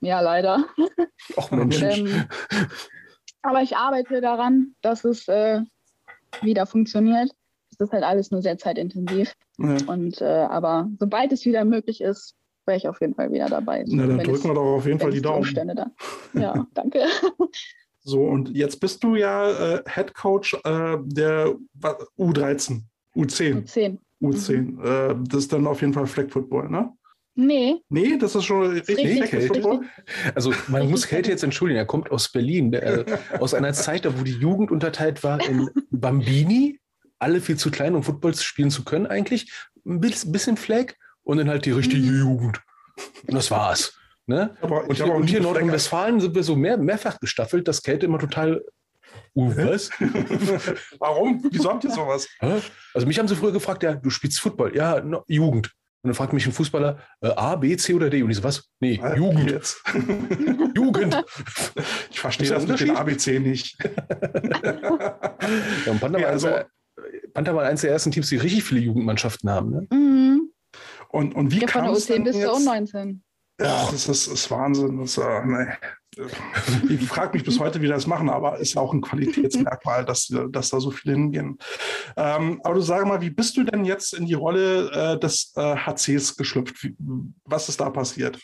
ja, 0.00 0.20
leider. 0.20 0.64
Ach 1.36 1.50
Mensch. 1.50 1.82
ähm, 1.82 2.24
aber 3.42 3.60
ich 3.60 3.76
arbeite 3.76 4.22
daran, 4.22 4.74
dass 4.80 5.04
es 5.04 5.28
äh, 5.28 5.60
wieder 6.40 6.64
funktioniert 6.64 7.32
ist 7.80 7.92
halt 7.92 8.04
alles 8.04 8.30
nur 8.30 8.42
sehr 8.42 8.58
zeitintensiv. 8.58 9.34
Ja. 9.58 9.76
Und 9.86 10.20
äh, 10.20 10.24
aber 10.24 10.88
sobald 10.98 11.32
es 11.32 11.44
wieder 11.44 11.64
möglich 11.64 12.00
ist, 12.00 12.34
wäre 12.66 12.76
ich 12.76 12.88
auf 12.88 13.00
jeden 13.00 13.14
Fall 13.14 13.32
wieder 13.32 13.46
dabei. 13.46 13.84
Na, 13.86 14.06
dann 14.06 14.18
drücken 14.18 14.34
es, 14.34 14.44
wir 14.44 14.54
doch 14.54 14.76
auf 14.76 14.86
jeden 14.86 15.00
Fall 15.00 15.10
die 15.10 15.22
Daumen. 15.22 15.38
Umstände 15.38 15.74
da. 15.74 15.90
Ja, 16.40 16.66
danke. 16.74 17.04
So, 18.00 18.22
und 18.22 18.50
jetzt 18.50 18.80
bist 18.80 19.02
du 19.02 19.16
ja 19.16 19.76
äh, 19.76 19.82
Head 19.86 20.14
Coach 20.14 20.54
äh, 20.64 20.98
der 21.04 21.56
U13, 22.18 22.82
U10. 23.16 23.66
U10. 23.66 23.98
U10. 24.22 24.56
Mhm. 24.56 24.80
Äh, 24.82 25.28
das 25.28 25.44
ist 25.44 25.52
dann 25.52 25.66
auf 25.66 25.80
jeden 25.80 25.92
Fall 25.92 26.06
Flag 26.06 26.30
Football, 26.30 26.68
ne? 26.68 26.92
Nee. 27.34 27.76
Nee, 27.88 28.16
das 28.18 28.34
ist 28.34 28.44
schon 28.44 28.66
richtig, 28.66 28.98
richtig 28.98 29.30
Kälte. 29.30 29.80
Also 30.34 30.50
man 30.66 30.80
richtig 30.80 30.90
muss 30.90 31.06
Kälte 31.06 31.30
jetzt 31.30 31.44
entschuldigen, 31.44 31.78
er 31.78 31.86
kommt 31.86 32.10
aus 32.10 32.32
Berlin, 32.32 32.72
äh, 32.72 33.04
aus 33.38 33.54
einer 33.54 33.72
Zeit, 33.74 34.06
wo 34.18 34.24
die 34.24 34.32
Jugend 34.32 34.72
unterteilt 34.72 35.22
war 35.22 35.40
in 35.48 35.70
Bambini, 35.90 36.80
alle 37.18 37.40
viel 37.40 37.56
zu 37.56 37.70
klein, 37.70 37.94
um 37.94 38.02
Football 38.02 38.34
spielen 38.34 38.70
zu 38.70 38.84
können 38.84 39.06
eigentlich. 39.06 39.52
Ein 39.86 40.00
bisschen 40.00 40.56
Flag 40.56 40.92
und 41.22 41.38
dann 41.38 41.48
halt 41.48 41.64
die 41.64 41.72
richtige 41.72 42.06
mhm. 42.06 42.20
Jugend. 42.20 42.62
Und 43.26 43.34
das 43.34 43.50
war's. 43.50 43.94
Ne? 44.26 44.54
Aber, 44.60 44.86
und, 44.86 44.96
hier, 44.96 45.12
und 45.12 45.26
hier 45.26 45.38
in 45.38 45.44
Nordrhein-Westfalen 45.44 46.20
sind 46.20 46.34
wir 46.34 46.42
so 46.42 46.54
mehr, 46.54 46.76
mehrfach 46.76 47.18
gestaffelt, 47.18 47.66
dass 47.66 47.82
Kälte 47.82 48.06
immer 48.06 48.18
total. 48.18 48.62
Uh, 49.34 49.56
was? 49.56 49.88
Warum? 50.98 51.42
Wieso 51.50 51.70
habt 51.70 51.84
ihr 51.84 51.90
sowas? 51.90 52.28
Also 52.94 53.06
mich 53.06 53.18
haben 53.18 53.28
sie 53.28 53.36
früher 53.36 53.52
gefragt, 53.52 53.82
ja, 53.82 53.94
du 53.94 54.10
spielst 54.10 54.40
Football. 54.40 54.76
Ja, 54.76 55.00
no, 55.00 55.24
Jugend. 55.28 55.70
Und 56.02 56.08
dann 56.08 56.14
fragt 56.14 56.32
mich 56.32 56.46
ein 56.46 56.52
Fußballer, 56.52 56.98
äh, 57.22 57.28
A, 57.28 57.56
B, 57.56 57.76
C 57.76 57.94
oder 57.94 58.10
D? 58.10 58.22
Und 58.22 58.30
ich 58.30 58.36
so, 58.36 58.44
was? 58.44 58.68
Nee, 58.80 59.00
ah, 59.02 59.14
Jugend. 59.14 59.50
Jetzt. 59.50 59.82
Jugend. 60.76 61.24
Ich 62.10 62.20
verstehe 62.20 62.50
das 62.50 62.66
mit 62.66 62.80
dem 62.80 62.96
ABC 62.96 63.40
nicht. 63.40 63.78
ja, 63.82 65.92
und 65.92 66.00
Panda 66.00 66.18
ja, 66.18 66.28
also, 66.28 66.60
Panther 67.32 67.54
war 67.54 67.64
eines 67.64 67.82
der 67.82 67.90
ersten 67.90 68.10
Teams, 68.10 68.28
die 68.28 68.36
richtig 68.36 68.64
viele 68.64 68.80
Jugendmannschaften 68.80 69.50
haben. 69.50 69.70
Ne? 69.70 69.86
Mhm. 69.90 70.52
Und, 71.10 71.34
und 71.34 71.52
wie 71.52 71.60
ja, 71.60 71.66
kam 71.66 71.88
es 71.90 72.06
dann 72.06 72.24
bis 72.24 72.36
jetzt, 72.36 72.64
19. 72.64 73.22
Ja, 73.60 73.88
das 73.90 74.08
ist, 74.08 74.26
ist 74.28 74.50
Wahnsinn. 74.50 74.98
Das, 74.98 75.18
äh, 75.18 75.44
nee. 75.44 75.66
Ich 76.88 77.06
frage 77.06 77.34
mich 77.34 77.44
bis 77.44 77.60
heute, 77.60 77.80
wie 77.80 77.86
die 77.86 77.92
das 77.92 78.08
machen, 78.08 78.28
aber 78.28 78.58
ist 78.58 78.74
ja 78.74 78.80
auch 78.80 78.92
ein 78.92 79.00
Qualitätsmerkmal, 79.00 80.04
dass, 80.04 80.32
dass 80.50 80.70
da 80.70 80.80
so 80.80 80.90
viele 80.90 81.14
hingehen. 81.14 81.58
Ähm, 82.16 82.60
aber 82.64 82.74
du 82.74 82.80
sag 82.80 83.06
mal, 83.06 83.20
wie 83.20 83.30
bist 83.30 83.56
du 83.56 83.62
denn 83.62 83.84
jetzt 83.84 84.14
in 84.14 84.26
die 84.26 84.34
Rolle 84.34 84.90
äh, 84.90 85.18
des 85.20 85.52
äh, 85.54 85.76
HCs 85.76 86.36
geschlüpft? 86.36 86.82
Wie, 86.82 86.96
was 87.44 87.68
ist 87.68 87.80
da 87.80 87.90
passiert? 87.90 88.40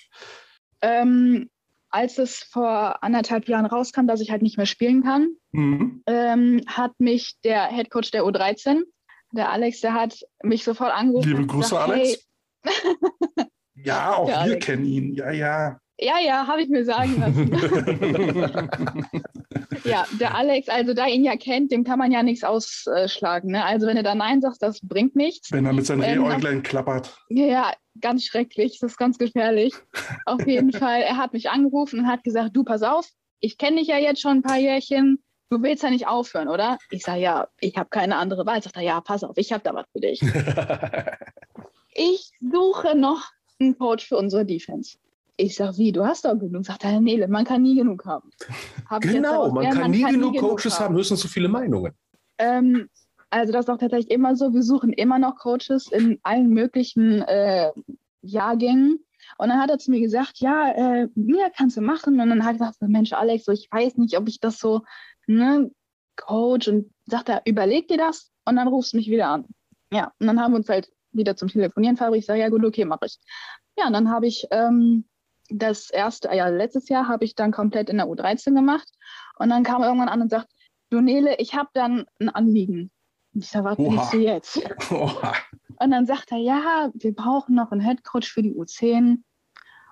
Ähm, 0.83 1.50
als 1.94 2.18
es 2.18 2.38
vor 2.50 3.02
anderthalb 3.04 3.48
Jahren 3.48 3.66
rauskam, 3.66 4.08
dass 4.08 4.20
ich 4.20 4.32
halt 4.32 4.42
nicht 4.42 4.56
mehr 4.56 4.66
spielen 4.66 5.04
kann, 5.04 5.28
mhm. 5.52 6.02
ähm, 6.08 6.60
hat 6.66 6.90
mich 6.98 7.36
der 7.44 7.68
Head 7.68 7.88
Coach 7.90 8.10
der 8.10 8.24
U13, 8.24 8.82
der 9.30 9.50
Alex, 9.50 9.80
der 9.80 9.94
hat 9.94 10.18
mich 10.42 10.64
sofort 10.64 10.92
angerufen. 10.92 11.28
Liebe 11.28 11.46
Grüße, 11.46 11.70
gesagt, 11.70 11.90
Alex. 11.90 12.26
Hey. 12.64 13.46
ja, 13.76 14.14
auch 14.14 14.26
der 14.26 14.34
wir 14.34 14.40
Alex. 14.40 14.66
kennen 14.66 14.84
ihn. 14.84 15.14
Ja, 15.14 15.30
ja. 15.30 15.78
Ja, 16.00 16.18
ja, 16.18 16.48
habe 16.48 16.62
ich 16.62 16.68
mir 16.68 16.84
sagen 16.84 17.20
lassen. 17.20 17.52
ja, 19.85 20.07
der 20.21 20.35
Alex, 20.37 20.69
also 20.69 20.95
da 20.95 21.07
ihn 21.07 21.25
ja 21.25 21.37
kennt, 21.37 21.73
dem 21.73 21.85
kann 21.85 21.99
man 21.99 22.12
ja 22.12 22.23
nichts 22.23 22.45
ausschlagen. 22.45 23.53
Ne? 23.53 23.64
Also 23.64 23.87
wenn 23.87 23.97
er 23.97 24.03
da 24.03 24.14
Nein 24.14 24.41
sagt, 24.41 24.62
das 24.62 24.81
bringt 24.81 25.17
nichts. 25.17 25.53
Wenn 25.53 25.67
er 25.67 25.73
mit 25.73 25.87
seinen 25.87 26.03
ähm, 26.03 26.25
Rehäuglein 26.25 26.62
klappert. 26.62 27.17
Ja, 27.29 27.73
ganz 28.00 28.25
schrecklich, 28.25 28.79
das 28.81 28.93
ist 28.93 28.99
ganz 28.99 29.19
gefährlich. 29.19 29.75
Auf 30.26 30.47
jeden 30.47 30.73
Fall, 30.73 31.03
er 31.03 31.17
hat 31.17 31.33
mich 31.33 31.50
angerufen 31.50 32.00
und 32.00 32.07
hat 32.09 32.25
gesagt, 32.25 32.57
du 32.57 32.64
pass 32.64 32.83
auf, 32.83 33.09
ich 33.41 33.59
kenne 33.59 33.79
dich 33.79 33.88
ja 33.88 33.99
jetzt 33.99 34.21
schon 34.21 34.38
ein 34.38 34.43
paar 34.43 34.59
Jährchen, 34.59 35.23
du 35.50 35.62
willst 35.62 35.83
ja 35.83 35.91
nicht 35.91 36.07
aufhören, 36.07 36.49
oder? 36.49 36.79
Ich 36.91 37.05
sage, 37.05 37.21
ja, 37.21 37.49
ich 37.61 37.76
habe 37.76 37.88
keine 37.91 38.17
andere 38.17 38.47
Wahl. 38.47 38.62
Sagt 38.62 38.76
er, 38.76 38.83
ja, 38.83 39.00
pass 39.00 39.23
auf, 39.23 39.37
ich 39.37 39.53
habe 39.53 39.62
da 39.62 39.75
was 39.75 39.87
für 39.93 40.00
dich. 40.00 40.21
ich 41.95 42.31
suche 42.41 42.97
noch 42.97 43.31
einen 43.61 43.79
Coach 43.79 44.09
für 44.09 44.17
unsere 44.17 44.45
Defense. 44.45 44.97
Ich 45.37 45.57
sag, 45.57 45.76
wie, 45.79 45.91
du 45.91 46.05
hast 46.05 46.25
doch 46.25 46.38
genug. 46.38 46.64
Sagt 46.64 46.85
er, 46.85 47.00
Nele, 47.00 47.26
man 47.26 47.45
kann 47.45 47.62
nie 47.62 47.76
genug 47.76 48.05
haben. 48.07 48.31
Hab 48.88 49.03
genau, 49.03 49.50
man, 49.50 49.69
kann, 49.71 49.79
man 49.79 49.91
nie 49.91 50.03
kann 50.03 50.12
genug 50.12 50.38
Coaches 50.38 50.79
haben, 50.79 50.95
höchstens 50.95 51.21
so 51.21 51.29
viele 51.29 51.49
Meinungen. 51.49 51.93
Ähm, 52.38 52.88
also 53.31 53.53
das 53.53 53.64
ist 53.64 53.71
auch 53.71 53.79
tatsächlich 53.79 54.11
immer 54.12 54.37
so. 54.37 54.53
Wir 54.53 54.62
suchen 54.62 54.93
immer 54.93 55.19
noch 55.19 55.37
Coaches 55.37 55.91
in 55.91 56.21
allen 56.23 56.50
möglichen 56.50 57.23
äh, 57.23 57.73
Jahrgängen. 58.23 59.05
Und 59.38 59.49
dann 59.49 59.61
hat 59.61 59.71
er 59.71 59.79
zu 59.79 59.91
mir 59.91 60.00
gesagt, 60.00 60.38
ja, 60.38 60.71
äh, 60.71 61.09
mir 61.14 61.50
kannst 61.57 61.76
du 61.76 61.81
machen. 61.81 62.21
Und 62.21 62.29
dann 62.29 62.45
hat 62.45 62.61
er 62.61 62.71
gesagt, 62.71 62.83
Mensch, 62.83 63.12
Alex, 63.12 63.45
so, 63.45 63.53
ich 63.53 63.69
weiß 63.71 63.97
nicht, 63.97 64.17
ob 64.17 64.29
ich 64.29 64.38
das 64.38 64.59
so, 64.59 64.83
ne, 65.26 65.71
Coach. 66.17 66.69
Und 66.69 66.93
sagt 67.07 67.29
er, 67.29 67.43
überleg 67.45 67.88
dir 67.88 67.99
das 67.99 68.31
und 68.45 68.57
dann 68.57 68.69
rufst 68.69 68.93
du 68.93 68.99
mich 68.99 69.09
wieder 69.09 69.29
an. 69.29 69.47
Ja, 69.93 70.12
und 70.21 70.26
dann 70.26 70.41
haben 70.41 70.53
wir 70.53 70.59
uns 70.59 70.69
halt 70.69 70.91
wieder 71.12 71.37
zum 71.37 71.49
Telefonieren 71.49 71.97
verabredet. 71.97 72.23
Ich 72.23 72.26
sage, 72.26 72.41
ja 72.41 72.49
gut, 72.49 72.64
okay, 72.64 72.85
mache 72.85 73.07
ich. 73.07 73.19
Ja, 73.76 73.88
und 73.88 73.93
dann 73.95 74.11
habe 74.11 74.26
ich 74.26 74.47
ähm, 74.50 75.05
das 75.50 75.90
erste, 75.90 76.28
ja, 76.34 76.48
letztes 76.48 76.88
Jahr 76.88 77.08
habe 77.08 77.24
ich 77.24 77.34
dann 77.34 77.52
komplett 77.52 77.90
in 77.90 77.98
der 77.98 78.06
U13 78.06 78.54
gemacht. 78.54 78.90
Und 79.36 79.50
dann 79.50 79.62
kam 79.62 79.82
irgendwann 79.82 80.08
an 80.08 80.22
und 80.22 80.30
sagt, 80.30 80.48
du 80.90 81.00
Nele, 81.00 81.36
ich 81.38 81.54
habe 81.54 81.68
dann 81.74 82.04
ein 82.20 82.28
Anliegen. 82.28 82.90
Und 83.34 83.44
ich 83.44 83.50
sage, 83.50 83.64
was 83.64 83.78
willst 83.78 84.12
du 84.12 84.18
jetzt? 84.18 84.60
Oha. 84.90 85.34
Und 85.80 85.90
dann 85.90 86.06
sagt 86.06 86.30
er, 86.30 86.38
ja, 86.38 86.90
wir 86.94 87.14
brauchen 87.14 87.54
noch 87.54 87.72
einen 87.72 87.80
Headcoach 87.80 88.32
für 88.32 88.42
die 88.42 88.54
U10. 88.54 89.18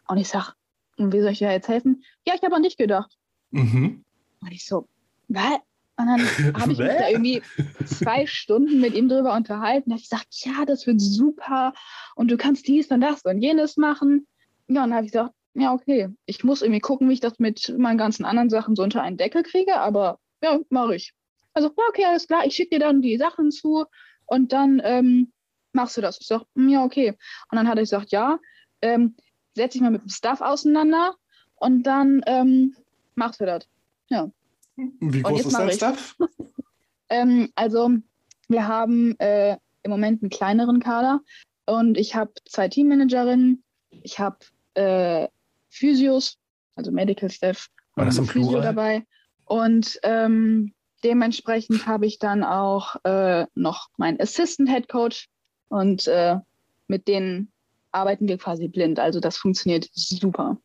Und 0.08 0.18
ich 0.18 0.28
sage, 0.28 0.52
wie 0.96 1.20
soll 1.20 1.32
ich 1.32 1.38
dir 1.38 1.50
jetzt 1.50 1.68
helfen? 1.68 2.04
Ja, 2.26 2.34
ich 2.34 2.42
habe 2.42 2.54
an 2.54 2.62
dich 2.62 2.76
gedacht. 2.76 3.16
Mhm. 3.50 4.04
Und 4.40 4.52
ich 4.52 4.64
so, 4.64 4.88
was? 5.28 5.58
Und 5.96 6.06
dann 6.06 6.20
habe 6.60 6.72
ich 6.72 6.78
mich 6.78 6.88
da 6.88 7.08
irgendwie 7.08 7.42
zwei 7.84 8.26
Stunden 8.26 8.80
mit 8.80 8.94
ihm 8.94 9.08
drüber 9.08 9.34
unterhalten. 9.34 9.90
Da 9.90 9.94
habe 9.94 10.02
ich 10.02 10.08
gesagt, 10.08 10.28
ja, 10.44 10.64
das 10.64 10.86
wird 10.86 11.00
super 11.00 11.74
und 12.14 12.30
du 12.30 12.36
kannst 12.36 12.66
dies 12.66 12.90
und 12.90 13.00
das 13.00 13.22
und 13.22 13.42
jenes 13.42 13.76
machen. 13.76 14.26
Ja, 14.68 14.84
und 14.84 14.90
dann 14.90 14.94
habe 14.94 15.06
ich 15.06 15.12
gesagt, 15.12 15.34
ja, 15.54 15.72
okay, 15.72 16.08
ich 16.26 16.44
muss 16.44 16.62
irgendwie 16.62 16.80
gucken, 16.80 17.08
wie 17.08 17.14
ich 17.14 17.20
das 17.20 17.38
mit 17.38 17.74
meinen 17.76 17.98
ganzen 17.98 18.24
anderen 18.24 18.50
Sachen 18.50 18.74
so 18.74 18.82
unter 18.82 19.02
einen 19.02 19.16
Deckel 19.16 19.42
kriege, 19.42 19.76
aber 19.76 20.18
ja, 20.42 20.58
mache 20.70 20.96
ich. 20.96 21.12
Also, 21.54 21.68
ja, 21.68 21.84
okay, 21.88 22.04
alles 22.04 22.26
klar, 22.26 22.46
ich 22.46 22.54
schicke 22.54 22.76
dir 22.76 22.80
dann 22.80 23.02
die 23.02 23.18
Sachen 23.18 23.50
zu 23.50 23.84
und 24.26 24.52
dann 24.52 24.80
ähm, 24.84 25.32
machst 25.72 25.96
du 25.96 26.00
das. 26.00 26.18
Ich 26.20 26.26
sage, 26.26 26.46
hm, 26.54 26.68
ja, 26.68 26.84
okay. 26.84 27.10
Und 27.50 27.56
dann 27.56 27.68
hat 27.68 27.76
er 27.76 27.82
gesagt, 27.82 28.12
ja, 28.12 28.38
ähm, 28.80 29.14
setz 29.54 29.72
dich 29.72 29.82
mal 29.82 29.90
mit 29.90 30.02
dem 30.02 30.08
Stuff 30.08 30.40
auseinander 30.40 31.14
und 31.56 31.82
dann 31.82 32.22
ähm, 32.26 32.74
machst 33.14 33.40
du 33.40 33.46
das. 33.46 33.68
Ja. 34.08 34.30
Wie 34.76 35.22
groß 35.22 35.46
ist 35.46 35.52
dein 35.52 35.72
Stuff? 35.72 36.16
ähm, 37.10 37.52
also, 37.54 37.90
wir 38.48 38.66
haben 38.66 39.18
äh, 39.18 39.58
im 39.82 39.90
Moment 39.90 40.22
einen 40.22 40.30
kleineren 40.30 40.80
Kader 40.80 41.20
und 41.66 41.98
ich 41.98 42.14
habe 42.14 42.32
zwei 42.46 42.68
Teammanagerinnen, 42.68 43.62
ich 43.90 44.18
habe 44.18 44.38
äh, 44.74 45.28
Physios, 45.72 46.36
also 46.76 46.92
Medical 46.92 47.30
Staff, 47.30 47.68
War 47.96 48.04
das 48.04 48.18
im 48.18 48.26
Physio 48.26 48.50
Plural? 48.50 48.62
dabei. 48.62 49.06
Und 49.46 49.98
ähm, 50.02 50.72
dementsprechend 51.02 51.86
habe 51.86 52.06
ich 52.06 52.18
dann 52.18 52.44
auch 52.44 52.96
äh, 53.04 53.46
noch 53.54 53.88
meinen 53.96 54.20
Assistant 54.20 54.68
Head 54.68 54.88
Coach 54.88 55.28
und 55.68 56.06
äh, 56.06 56.36
mit 56.86 57.08
denen 57.08 57.50
arbeiten 57.90 58.28
wir 58.28 58.38
quasi 58.38 58.68
blind. 58.68 58.98
Also 58.98 59.20
das 59.20 59.36
funktioniert 59.36 59.88
super. 59.92 60.58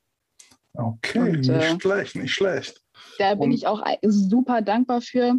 Okay, 0.73 1.19
und, 1.19 1.39
nicht 1.39 1.49
äh, 1.49 1.79
schlecht, 1.79 2.15
nicht 2.15 2.33
schlecht. 2.33 2.81
Da 3.17 3.33
bin 3.33 3.45
und, 3.45 3.51
ich 3.51 3.65
auch 3.65 3.83
super 4.03 4.61
dankbar 4.61 5.01
für, 5.01 5.35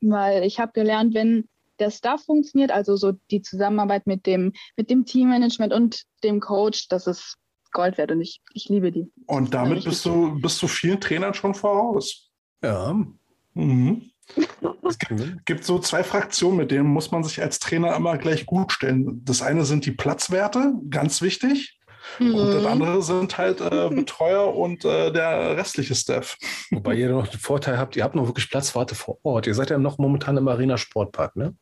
weil 0.00 0.44
ich 0.44 0.58
habe 0.58 0.72
gelernt, 0.72 1.14
wenn 1.14 1.48
der 1.78 1.90
Staff 1.90 2.24
funktioniert, 2.24 2.70
also 2.70 2.96
so 2.96 3.12
die 3.30 3.42
Zusammenarbeit 3.42 4.06
mit 4.06 4.26
dem, 4.26 4.52
mit 4.76 4.90
dem 4.90 5.04
Teammanagement 5.04 5.72
und 5.72 6.04
dem 6.22 6.40
Coach, 6.40 6.88
das 6.88 7.06
ist 7.06 7.36
Gold 7.72 7.98
wert 7.98 8.12
und 8.12 8.20
ich, 8.20 8.40
ich 8.52 8.68
liebe 8.68 8.92
die. 8.92 9.10
Und 9.26 9.54
damit 9.54 9.84
bist 9.84 10.04
du, 10.04 10.40
bist 10.40 10.60
du 10.62 10.68
vielen 10.68 11.00
Trainern 11.00 11.34
schon 11.34 11.54
voraus. 11.54 12.30
Ja. 12.62 12.94
Mhm. 13.54 14.02
Es 14.82 14.98
gibt, 14.98 15.46
gibt, 15.46 15.64
so 15.64 15.78
zwei 15.78 16.02
Fraktionen, 16.02 16.56
mit 16.56 16.72
denen 16.72 16.88
muss 16.88 17.12
man 17.12 17.22
sich 17.22 17.40
als 17.40 17.60
Trainer 17.60 17.94
immer 17.94 18.18
gleich 18.18 18.44
gut 18.44 18.72
stellen. 18.72 19.24
Das 19.24 19.40
eine 19.40 19.64
sind 19.64 19.86
die 19.86 19.92
Platzwerte, 19.92 20.74
ganz 20.88 21.22
wichtig. 21.22 21.78
Mhm. 22.18 22.34
Und 22.34 22.46
das 22.48 22.62
mhm. 22.62 22.68
andere 22.68 23.02
sind 23.02 23.38
halt 23.38 23.60
äh, 23.60 23.88
Betreuer 23.94 24.54
und 24.54 24.84
äh, 24.84 25.12
der 25.12 25.56
restliche 25.56 25.94
Staff. 25.94 26.36
Wobei 26.70 26.94
ihr 26.94 27.10
noch 27.10 27.28
den 27.28 27.38
Vorteil 27.38 27.78
habt, 27.78 27.96
ihr 27.96 28.02
habt 28.02 28.14
noch 28.14 28.26
wirklich 28.26 28.50
Platzwarte 28.50 28.94
vor 28.94 29.18
Ort. 29.22 29.46
Ihr 29.46 29.54
seid 29.54 29.70
ja 29.70 29.78
noch 29.78 29.98
momentan 29.98 30.36
im 30.36 30.48
Arena 30.48 30.76
Sportpark, 30.76 31.36
ne? 31.36 31.54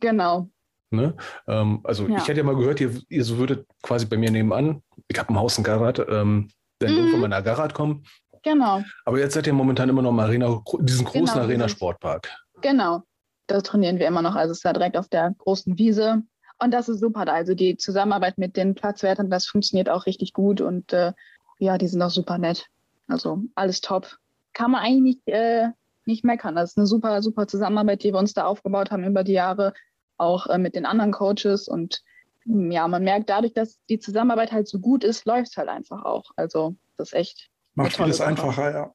Genau. 0.00 0.48
Ne? 0.90 1.16
Ähm, 1.48 1.80
also 1.84 2.06
ja. 2.06 2.18
ich 2.18 2.28
hätte 2.28 2.40
ja 2.40 2.44
mal 2.44 2.56
gehört, 2.56 2.80
ihr, 2.80 2.92
ihr 3.08 3.24
so 3.24 3.38
würdet 3.38 3.66
quasi 3.82 4.06
bei 4.06 4.16
mir 4.16 4.30
nebenan, 4.30 4.82
ich 5.08 5.18
habe 5.18 5.32
ein 5.32 5.38
Haus 5.38 5.58
in 5.58 5.64
Garat, 5.64 5.98
ähm, 5.98 6.48
dann 6.78 6.92
mhm. 6.92 6.98
irgendwann 6.98 7.20
mal 7.22 7.28
nach 7.28 7.44
Garat 7.44 7.74
kommen. 7.74 8.04
Genau. 8.42 8.82
Aber 9.04 9.18
jetzt 9.18 9.34
seid 9.34 9.46
ihr 9.48 9.52
momentan 9.52 9.88
immer 9.88 10.02
noch 10.02 10.10
im 10.10 10.20
Arena, 10.20 10.62
diesen 10.80 11.04
großen 11.04 11.26
genau, 11.26 11.40
Arena-Sportpark. 11.40 12.30
Genau. 12.62 13.02
Da 13.48 13.60
trainieren 13.60 13.98
wir 13.98 14.06
immer 14.06 14.22
noch. 14.22 14.36
Also 14.36 14.52
es 14.52 14.58
ist 14.58 14.64
da 14.64 14.72
direkt 14.72 14.96
auf 14.96 15.08
der 15.08 15.34
großen 15.38 15.78
Wiese. 15.78 16.22
Und 16.58 16.70
das 16.72 16.88
ist 16.88 17.00
super. 17.00 17.26
Also 17.32 17.54
die 17.54 17.76
Zusammenarbeit 17.76 18.38
mit 18.38 18.56
den 18.56 18.74
Platzwertern, 18.74 19.30
das 19.30 19.46
funktioniert 19.46 19.88
auch 19.88 20.06
richtig 20.06 20.32
gut. 20.32 20.60
Und 20.60 20.92
äh, 20.92 21.12
ja, 21.58 21.76
die 21.76 21.88
sind 21.88 22.00
auch 22.02 22.10
super 22.10 22.38
nett. 22.38 22.66
Also 23.08 23.40
alles 23.56 23.80
top. 23.80 24.16
Kann 24.52 24.70
man 24.70 24.82
eigentlich 24.82 25.16
nicht, 25.16 25.28
äh, 25.28 25.68
nicht 26.04 26.24
meckern. 26.24 26.54
Das 26.54 26.70
ist 26.70 26.78
eine 26.78 26.86
super, 26.86 27.22
super 27.22 27.48
Zusammenarbeit, 27.48 28.04
die 28.04 28.12
wir 28.12 28.18
uns 28.18 28.32
da 28.32 28.46
aufgebaut 28.46 28.90
haben 28.90 29.04
über 29.04 29.24
die 29.24 29.32
Jahre 29.32 29.74
auch 30.18 30.46
äh, 30.46 30.58
mit 30.58 30.74
den 30.74 30.86
anderen 30.86 31.12
Coaches. 31.12 31.68
Und 31.68 32.02
hm, 32.44 32.70
ja, 32.70 32.86
man 32.88 33.04
merkt 33.04 33.30
dadurch, 33.30 33.52
dass 33.52 33.78
die 33.88 33.98
Zusammenarbeit 33.98 34.52
halt 34.52 34.68
so 34.68 34.78
gut 34.78 35.04
ist, 35.04 35.24
läuft 35.26 35.50
es 35.50 35.56
halt 35.56 35.68
einfach 35.68 36.04
auch. 36.04 36.30
Also 36.36 36.74
das 36.96 37.08
ist 37.08 37.14
echt. 37.14 37.50
Macht 37.74 37.96
vieles 37.96 38.20
einfacher, 38.20 38.72
ja. 38.72 38.94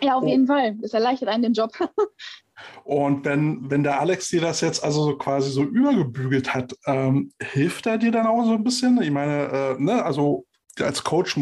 Ja, 0.00 0.14
auf 0.16 0.24
oh. 0.24 0.26
jeden 0.26 0.46
Fall. 0.46 0.76
Es 0.82 0.94
erleichtert 0.94 1.28
einen 1.28 1.42
den 1.42 1.52
Job. 1.52 1.72
Und 2.84 3.24
wenn, 3.24 3.70
wenn 3.70 3.82
der 3.82 4.00
Alex 4.00 4.28
dir 4.30 4.40
das 4.40 4.60
jetzt 4.60 4.82
also 4.82 5.16
quasi 5.16 5.50
so 5.50 5.62
übergebügelt 5.62 6.54
hat, 6.54 6.74
ähm, 6.86 7.32
hilft 7.40 7.86
er 7.86 7.98
dir 7.98 8.10
dann 8.10 8.26
auch 8.26 8.44
so 8.44 8.54
ein 8.54 8.64
bisschen? 8.64 9.00
Ich 9.02 9.10
meine, 9.10 9.76
äh, 9.78 9.82
ne, 9.82 10.04
also 10.04 10.44
als 10.80 11.04
Coach 11.04 11.36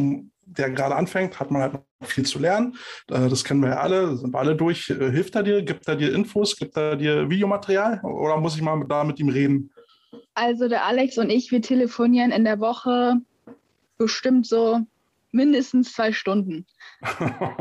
der 0.46 0.70
gerade 0.70 0.94
anfängt, 0.94 1.38
hat 1.38 1.50
man 1.50 1.62
halt 1.62 1.72
noch 1.74 1.82
viel 2.02 2.24
zu 2.24 2.38
lernen. 2.38 2.76
Äh, 3.10 3.28
das 3.28 3.44
kennen 3.44 3.60
wir 3.60 3.70
ja 3.70 3.80
alle, 3.80 4.16
sind 4.16 4.32
wir 4.32 4.38
alle 4.38 4.56
durch. 4.56 4.88
Äh, 4.90 5.10
hilft 5.10 5.34
er 5.34 5.42
dir? 5.42 5.62
Gibt 5.62 5.86
er 5.88 5.96
dir 5.96 6.14
Infos? 6.14 6.56
Gibt 6.56 6.76
er 6.76 6.96
dir 6.96 7.28
Videomaterial? 7.28 8.00
Oder 8.02 8.38
muss 8.38 8.56
ich 8.56 8.62
mal 8.62 8.82
da 8.88 9.04
mit 9.04 9.18
ihm 9.18 9.28
reden? 9.28 9.70
Also 10.34 10.68
der 10.68 10.84
Alex 10.84 11.18
und 11.18 11.30
ich, 11.30 11.50
wir 11.50 11.62
telefonieren 11.62 12.30
in 12.30 12.44
der 12.44 12.60
Woche 12.60 13.16
bestimmt 13.98 14.46
so 14.46 14.80
mindestens 15.32 15.92
zwei 15.92 16.12
Stunden 16.12 16.66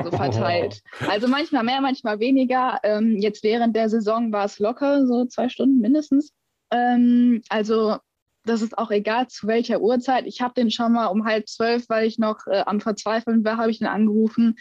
so 0.04 0.12
verteilt. 0.12 0.82
Also 1.08 1.28
manchmal 1.28 1.64
mehr, 1.64 1.82
manchmal 1.82 2.20
weniger. 2.20 2.80
Ähm, 2.84 3.18
jetzt 3.18 3.44
während 3.44 3.76
der 3.76 3.90
Saison 3.90 4.32
war 4.32 4.46
es 4.46 4.60
locker, 4.60 5.06
so 5.08 5.26
zwei 5.26 5.50
Stunden 5.50 5.80
mindestens. 5.80 6.34
Ähm, 6.72 7.42
also 7.50 7.98
das 8.46 8.62
ist 8.62 8.78
auch 8.78 8.92
egal, 8.92 9.28
zu 9.28 9.48
welcher 9.48 9.82
Uhrzeit. 9.82 10.26
Ich 10.28 10.42
habe 10.42 10.54
den 10.54 10.72
schon 10.72 10.94
mal 10.94 11.08
um 11.08 11.26
halb 11.26 11.48
zwölf, 11.50 11.86
weil 11.90 12.08
ich 12.08 12.18
noch 12.20 12.46
äh, 12.48 12.64
am 12.66 12.80
Verzweifeln 12.82 13.44
war, 13.44 13.58
habe 13.58 13.72
ich 13.72 13.80
den 13.80 13.88
angerufen. 13.88 14.56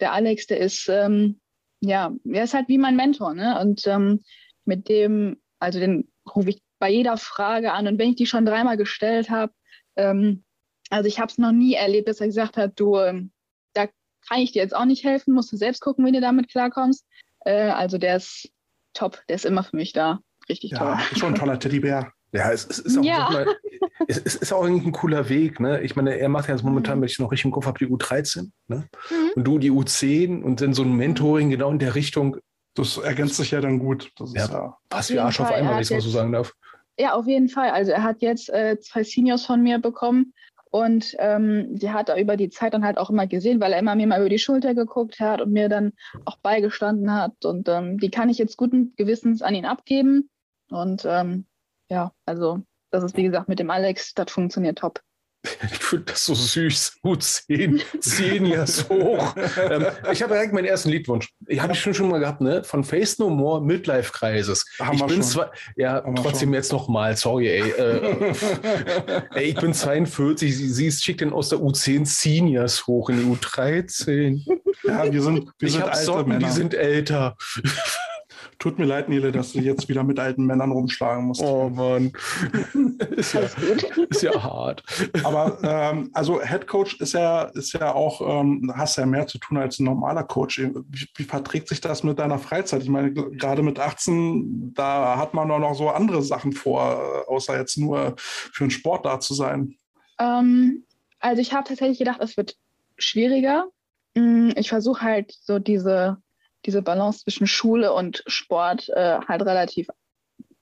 Der 0.00 0.12
Alex, 0.12 0.46
der 0.46 0.58
ist, 0.60 0.88
ähm, 0.88 1.40
ja, 1.80 2.12
er 2.24 2.44
ist 2.44 2.54
halt 2.54 2.68
wie 2.68 2.78
mein 2.78 2.96
Mentor, 2.96 3.34
ne? 3.34 3.58
Und 3.60 3.86
ähm, 3.86 4.20
mit 4.64 4.88
dem, 4.88 5.40
also 5.58 5.78
den 5.78 6.10
rufe 6.34 6.50
ich 6.50 6.62
bei 6.78 6.90
jeder 6.90 7.16
Frage 7.16 7.72
an. 7.72 7.86
Und 7.86 7.98
wenn 7.98 8.10
ich 8.10 8.16
die 8.16 8.26
schon 8.26 8.44
dreimal 8.46 8.76
gestellt 8.76 9.30
habe, 9.30 9.52
ähm, 9.96 10.44
Also 10.90 11.06
ich 11.08 11.18
habe 11.20 11.30
es 11.30 11.38
noch 11.38 11.52
nie 11.52 11.74
erlebt, 11.74 12.08
dass 12.08 12.20
er 12.20 12.26
gesagt 12.26 12.56
hat, 12.56 12.72
du, 12.78 12.98
ähm, 12.98 13.32
da 13.74 13.86
kann 14.28 14.40
ich 14.40 14.52
dir 14.52 14.62
jetzt 14.62 14.74
auch 14.76 14.84
nicht 14.84 15.04
helfen, 15.04 15.32
musst 15.34 15.50
du 15.52 15.56
selbst 15.56 15.80
gucken, 15.80 16.04
wie 16.04 16.12
du 16.12 16.20
damit 16.20 16.50
klarkommst. 16.50 17.06
Äh, 17.46 17.70
also 17.70 17.96
der 17.98 18.16
ist 18.16 18.50
top, 18.94 19.22
der 19.28 19.36
ist 19.36 19.46
immer 19.46 19.62
für 19.64 19.76
mich 19.76 19.92
da. 19.92 20.20
Richtig 20.48 20.72
Ja, 20.72 20.78
toll. 20.78 20.98
ist 21.12 21.18
schon 21.20 21.34
ein 21.34 21.38
toller 21.38 21.58
Teddybär. 21.60 22.12
Ja, 22.32 22.50
es, 22.50 22.66
es 22.66 22.78
ist 22.78 22.98
auch, 22.98 23.04
Ja. 23.04 23.28
mal, 23.30 23.46
es, 24.08 24.18
es 24.18 24.34
ist 24.36 24.52
auch 24.52 24.64
irgendwie 24.64 24.88
ein 24.88 24.92
cooler 24.92 25.28
Weg. 25.28 25.60
Ne? 25.60 25.82
Ich 25.82 25.96
meine, 25.96 26.18
er 26.18 26.28
macht 26.28 26.48
ja 26.48 26.54
jetzt 26.54 26.64
momentan, 26.64 27.00
wenn 27.00 27.08
ich 27.08 27.18
noch 27.18 27.30
richtig 27.30 27.46
im 27.46 27.50
Kopf 27.52 27.66
habe, 27.66 27.78
die 27.78 27.86
U13 27.92 28.50
ne? 28.68 28.88
Mhm. 29.10 29.30
und 29.36 29.44
du 29.44 29.58
die 29.58 29.70
U10 29.70 30.42
und 30.42 30.60
dann 30.60 30.72
so 30.74 30.82
ein 30.82 30.94
Mentoring 30.94 31.50
genau 31.50 31.70
in 31.70 31.78
der 31.78 31.94
Richtung, 31.94 32.36
Das 32.74 32.96
ergänzt 32.96 33.36
sich 33.36 33.50
ja 33.50 33.60
dann 33.60 33.78
gut. 33.78 34.10
Das 34.16 34.30
ist 34.30 34.48
Ja. 34.48 34.52
ja. 34.52 34.76
passt 34.88 35.10
Auf 35.10 35.14
wie 35.14 35.18
Arsch 35.20 35.34
jeden 35.38 35.44
auf 35.44 35.50
Fall, 35.50 35.58
einmal, 35.60 35.74
wenn 35.74 35.82
ich 35.82 35.88
es 35.88 35.90
mal 35.90 36.00
so 36.00 36.10
sagen 36.10 36.32
darf. 36.32 36.54
Ja, 36.98 37.12
auf 37.14 37.26
jeden 37.26 37.48
Fall. 37.50 37.70
Also 37.70 37.92
er 37.92 38.02
hat 38.02 38.22
jetzt 38.22 38.48
äh, 38.48 38.78
zwei 38.80 39.02
Seniors 39.02 39.44
von 39.44 39.62
mir 39.62 39.78
bekommen 39.78 40.32
und 40.70 41.14
ähm, 41.18 41.66
die 41.70 41.90
hat 41.90 42.08
er 42.08 42.16
über 42.16 42.38
die 42.38 42.48
Zeit 42.48 42.72
dann 42.72 42.82
halt 42.84 42.96
auch 42.96 43.10
immer 43.10 43.26
gesehen, 43.26 43.60
weil 43.60 43.74
er 43.74 43.78
immer 43.78 43.94
mir 43.94 44.06
mal 44.06 44.20
über 44.20 44.30
die 44.30 44.38
Schulter 44.38 44.74
geguckt 44.74 45.20
hat 45.20 45.42
und 45.42 45.52
mir 45.52 45.68
dann 45.68 45.92
auch 46.24 46.38
beigestanden 46.38 47.12
hat. 47.12 47.44
Und 47.44 47.68
ähm, 47.68 47.98
die 47.98 48.10
kann 48.10 48.30
ich 48.30 48.38
jetzt 48.38 48.56
guten 48.56 48.94
Gewissens 48.96 49.42
an 49.42 49.54
ihn 49.54 49.66
abgeben. 49.66 50.30
Und 50.70 51.04
ähm, 51.06 51.44
ja, 51.92 52.10
also 52.26 52.62
das 52.90 53.04
ist 53.04 53.16
wie 53.16 53.24
gesagt 53.24 53.48
mit 53.48 53.58
dem 53.58 53.70
Alex, 53.70 54.14
das 54.14 54.30
funktioniert 54.32 54.78
top. 54.78 55.00
Ich 55.72 55.78
finde 55.82 56.04
das 56.06 56.24
so 56.24 56.34
süß. 56.34 57.00
U10, 57.04 57.82
10 58.00 58.46
Jahre 58.46 58.66
hoch. 58.88 59.34
ähm, 59.70 59.86
ich 60.12 60.22
habe 60.22 60.34
direkt 60.34 60.52
meinen 60.54 60.66
ersten 60.66 60.88
Liedwunsch. 60.88 61.28
Ich 61.48 61.60
habe 61.60 61.72
ich 61.72 61.80
schon 61.80 61.92
schon 61.94 62.08
mal 62.08 62.20
gehabt, 62.20 62.40
ne? 62.40 62.62
Von 62.64 62.84
Face 62.84 63.18
No 63.18 63.28
More 63.28 63.60
Midlife 63.60 64.12
Crisis. 64.12 64.64
Haben 64.78 64.94
ich 64.94 65.00
wir 65.00 65.06
bin 65.08 65.16
schon. 65.16 65.24
zwar, 65.24 65.52
ja, 65.76 65.94
Haben 65.94 66.14
trotzdem 66.14 66.54
jetzt 66.54 66.72
noch 66.72 66.88
mal, 66.88 67.16
sorry, 67.16 67.48
ey. 67.48 67.70
Äh, 67.72 68.34
ey, 69.34 69.44
ich 69.50 69.56
bin 69.56 69.74
42, 69.74 70.56
sie, 70.56 70.68
sie 70.68 70.92
schickt 70.92 71.20
den 71.20 71.32
aus 71.32 71.48
der 71.50 71.58
U10 71.58 72.06
Seniors 72.06 72.86
hoch 72.86 73.10
in 73.10 73.18
die 73.18 73.26
U13. 73.26 74.46
ja, 74.84 75.12
wir 75.12 75.22
sind, 75.22 75.50
wir 75.58 75.66
ich 75.68 75.74
sind 75.74 75.82
alte 75.84 76.04
Socken, 76.04 76.28
Männer. 76.28 76.46
die 76.46 76.52
sind 76.52 76.72
älter. 76.72 77.36
Tut 78.62 78.78
mir 78.78 78.84
leid, 78.84 79.08
Nele, 79.08 79.32
dass 79.32 79.54
du 79.54 79.58
jetzt 79.58 79.88
wieder 79.88 80.04
mit 80.04 80.20
alten 80.20 80.46
Männern 80.46 80.70
rumschlagen 80.70 81.24
musst. 81.24 81.42
Oh 81.42 81.68
Mann. 81.68 82.12
ist, 83.10 83.32
ja, 83.32 83.40
ist 84.08 84.22
ja 84.22 84.40
hart. 84.40 84.84
Aber 85.24 85.58
ähm, 85.64 86.10
also 86.12 86.40
Head 86.40 86.68
Coach 86.68 87.00
ist 87.00 87.14
ja, 87.14 87.42
ist 87.42 87.72
ja 87.72 87.92
auch, 87.92 88.20
ähm, 88.20 88.72
hast 88.76 88.98
ja 88.98 89.04
mehr 89.04 89.26
zu 89.26 89.38
tun 89.38 89.56
als 89.56 89.80
ein 89.80 89.84
normaler 89.84 90.22
Coach. 90.22 90.60
Wie, 90.60 91.08
wie 91.16 91.24
verträgt 91.24 91.70
sich 91.70 91.80
das 91.80 92.04
mit 92.04 92.20
deiner 92.20 92.38
Freizeit? 92.38 92.84
Ich 92.84 92.88
meine, 92.88 93.12
gerade 93.12 93.64
mit 93.64 93.80
18, 93.80 94.74
da 94.74 95.16
hat 95.16 95.34
man 95.34 95.50
auch 95.50 95.58
noch 95.58 95.74
so 95.74 95.88
andere 95.88 96.22
Sachen 96.22 96.52
vor, 96.52 97.24
äh, 97.26 97.32
außer 97.32 97.58
jetzt 97.58 97.78
nur 97.78 98.14
für 98.16 98.62
einen 98.62 98.70
Sport 98.70 99.04
da 99.06 99.18
zu 99.18 99.34
sein. 99.34 99.74
Ähm, 100.20 100.84
also 101.18 101.42
ich 101.42 101.52
habe 101.52 101.66
tatsächlich 101.66 101.98
gedacht, 101.98 102.20
es 102.20 102.36
wird 102.36 102.56
schwieriger. 102.96 103.66
Mm, 104.14 104.50
Ich 104.54 104.68
versuche 104.68 105.02
halt 105.02 105.32
so 105.32 105.58
diese, 105.58 106.21
diese 106.66 106.82
Balance 106.82 107.20
zwischen 107.20 107.46
Schule 107.46 107.92
und 107.92 108.22
Sport 108.26 108.88
äh, 108.90 109.18
halt 109.26 109.42
relativ 109.42 109.88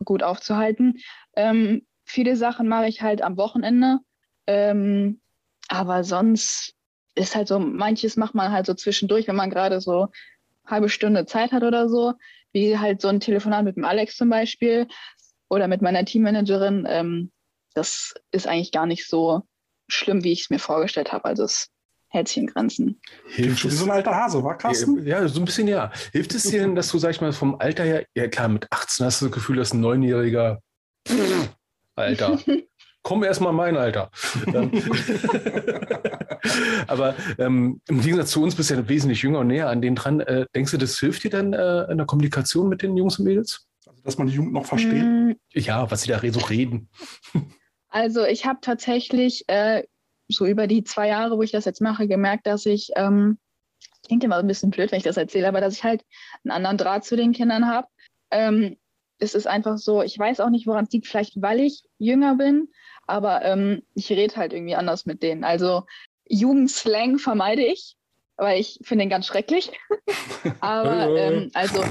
gut 0.04 0.22
aufzuhalten. 0.22 0.98
Ähm, 1.36 1.86
viele 2.04 2.36
Sachen 2.36 2.68
mache 2.68 2.88
ich 2.88 3.02
halt 3.02 3.22
am 3.22 3.36
Wochenende. 3.36 3.98
Ähm, 4.46 5.20
aber 5.68 6.04
sonst 6.04 6.74
ist 7.14 7.36
halt 7.36 7.48
so, 7.48 7.58
manches 7.58 8.16
macht 8.16 8.34
man 8.34 8.52
halt 8.52 8.66
so 8.66 8.74
zwischendurch, 8.74 9.28
wenn 9.28 9.36
man 9.36 9.50
gerade 9.50 9.80
so 9.80 10.08
halbe 10.66 10.88
Stunde 10.88 11.26
Zeit 11.26 11.52
hat 11.52 11.62
oder 11.62 11.88
so, 11.88 12.14
wie 12.52 12.78
halt 12.78 13.00
so 13.00 13.08
ein 13.08 13.20
Telefonat 13.20 13.64
mit 13.64 13.76
dem 13.76 13.84
Alex 13.84 14.16
zum 14.16 14.30
Beispiel 14.30 14.88
oder 15.48 15.68
mit 15.68 15.82
meiner 15.82 16.04
Teammanagerin. 16.04 16.86
Ähm, 16.88 17.32
das 17.74 18.14
ist 18.30 18.46
eigentlich 18.46 18.72
gar 18.72 18.86
nicht 18.86 19.06
so 19.06 19.42
schlimm, 19.88 20.24
wie 20.24 20.32
ich 20.32 20.42
es 20.42 20.50
mir 20.50 20.58
vorgestellt 20.58 21.12
habe. 21.12 21.24
Also 21.24 21.44
es 21.44 21.68
hält 22.10 22.28
sich 22.28 22.36
in 22.38 22.46
Grenzen. 22.48 23.00
Klingt 23.34 23.58
schon 23.58 23.70
wie 23.70 23.74
so 23.76 23.84
ein 23.86 23.90
alter 23.90 24.14
Hase, 24.14 24.42
war 24.44 24.58
Carsten? 24.58 25.06
Ja, 25.06 25.26
so 25.28 25.40
ein 25.40 25.44
bisschen 25.44 25.66
ja. 25.68 25.90
Hilft 26.12 26.34
es 26.34 26.42
dir 26.44 26.60
denn, 26.60 26.74
dass 26.74 26.88
du, 26.90 26.98
sag 26.98 27.10
ich 27.10 27.20
mal, 27.20 27.32
vom 27.32 27.54
Alter 27.58 27.84
her, 27.84 28.04
ja 28.14 28.28
klar, 28.28 28.48
mit 28.48 28.66
18 28.70 29.06
hast 29.06 29.20
du 29.22 29.26
das 29.26 29.34
Gefühl, 29.34 29.56
dass 29.56 29.72
ein 29.72 29.80
Neunjähriger, 29.80 30.60
Alter, 31.96 32.38
komm 33.02 33.24
erst 33.24 33.40
mal 33.40 33.50
in 33.50 33.56
mein 33.56 33.76
Alter. 33.76 34.10
Dann- 34.52 34.70
Aber 36.86 37.14
ähm, 37.38 37.80
im 37.88 38.00
Gegensatz 38.00 38.30
zu 38.30 38.42
uns 38.42 38.54
bist 38.54 38.70
du 38.70 38.74
ja 38.74 38.88
wesentlich 38.88 39.22
jünger 39.22 39.40
und 39.40 39.48
näher 39.48 39.68
an 39.68 39.82
denen 39.82 39.96
dran. 39.96 40.20
Äh, 40.20 40.46
denkst 40.54 40.70
du, 40.72 40.78
das 40.78 40.98
hilft 40.98 41.22
dir 41.24 41.30
dann 41.30 41.52
äh, 41.52 41.90
in 41.90 41.98
der 41.98 42.06
Kommunikation 42.06 42.68
mit 42.68 42.82
den 42.82 42.96
Jungs 42.96 43.18
und 43.18 43.26
Mädels? 43.26 43.66
Also, 43.86 44.02
dass 44.02 44.18
man 44.18 44.26
die 44.26 44.34
Jugend 44.34 44.52
noch 44.52 44.66
versteht. 44.66 45.04
Mm, 45.04 45.32
Ja, 45.52 45.90
was 45.90 46.02
sie 46.02 46.08
da 46.10 46.20
so 46.32 46.40
reden. 46.40 46.88
Also 47.88 48.24
ich 48.24 48.46
habe 48.46 48.58
tatsächlich 48.62 49.44
äh, 49.48 49.82
so 50.30 50.46
über 50.46 50.66
die 50.66 50.84
zwei 50.84 51.08
Jahre, 51.08 51.36
wo 51.36 51.42
ich 51.42 51.52
das 51.52 51.64
jetzt 51.64 51.80
mache, 51.80 52.08
gemerkt, 52.08 52.46
dass 52.46 52.66
ich, 52.66 52.90
ähm, 52.96 53.38
klingt 54.06 54.24
immer 54.24 54.36
ein 54.36 54.46
bisschen 54.46 54.70
blöd, 54.70 54.90
wenn 54.90 54.98
ich 54.98 55.04
das 55.04 55.16
erzähle, 55.16 55.48
aber 55.48 55.60
dass 55.60 55.74
ich 55.74 55.84
halt 55.84 56.04
einen 56.44 56.52
anderen 56.52 56.78
Draht 56.78 57.04
zu 57.04 57.16
den 57.16 57.32
Kindern 57.32 57.66
habe. 57.66 57.88
Ähm, 58.30 58.76
es 59.18 59.34
ist 59.34 59.46
einfach 59.46 59.78
so, 59.78 60.02
ich 60.02 60.18
weiß 60.18 60.40
auch 60.40 60.50
nicht, 60.50 60.66
woran 60.66 60.84
es 60.84 60.92
liegt, 60.92 61.06
vielleicht 61.06 61.40
weil 61.42 61.60
ich 61.60 61.82
jünger 61.98 62.36
bin, 62.36 62.68
aber 63.06 63.44
ähm, 63.44 63.82
ich 63.94 64.10
rede 64.10 64.36
halt 64.36 64.52
irgendwie 64.52 64.74
anders 64.74 65.06
mit 65.06 65.22
denen. 65.22 65.44
Also 65.44 65.84
Jugendslang 66.28 67.18
vermeide 67.18 67.62
ich, 67.62 67.96
weil 68.36 68.60
ich 68.60 68.78
finde 68.82 69.04
den 69.04 69.10
ganz 69.10 69.26
schrecklich. 69.26 69.72
aber 70.60 71.14
ähm, 71.16 71.50
also, 71.54 71.84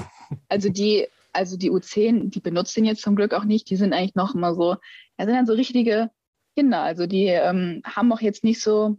also 0.48 0.70
die, 0.70 1.08
also 1.34 1.58
die 1.58 1.72
U10, 1.72 2.32
die 2.32 2.40
benutzt 2.40 2.76
den 2.76 2.86
jetzt 2.86 3.02
zum 3.02 3.16
Glück 3.16 3.34
auch 3.34 3.44
nicht, 3.44 3.70
die 3.70 3.76
sind 3.76 3.94
eigentlich 3.94 4.16
noch 4.16 4.34
immer 4.34 4.56
so, 4.56 4.76
ja, 5.18 5.26
sind 5.26 5.36
dann 5.36 5.46
so 5.46 5.54
richtige 5.54 6.10
Kinder. 6.60 6.82
Also 6.82 7.08
die 7.08 7.28
ähm, 7.28 7.82
haben 7.86 8.12
auch 8.12 8.20
jetzt 8.20 8.44
nicht 8.44 8.62
so, 8.62 8.98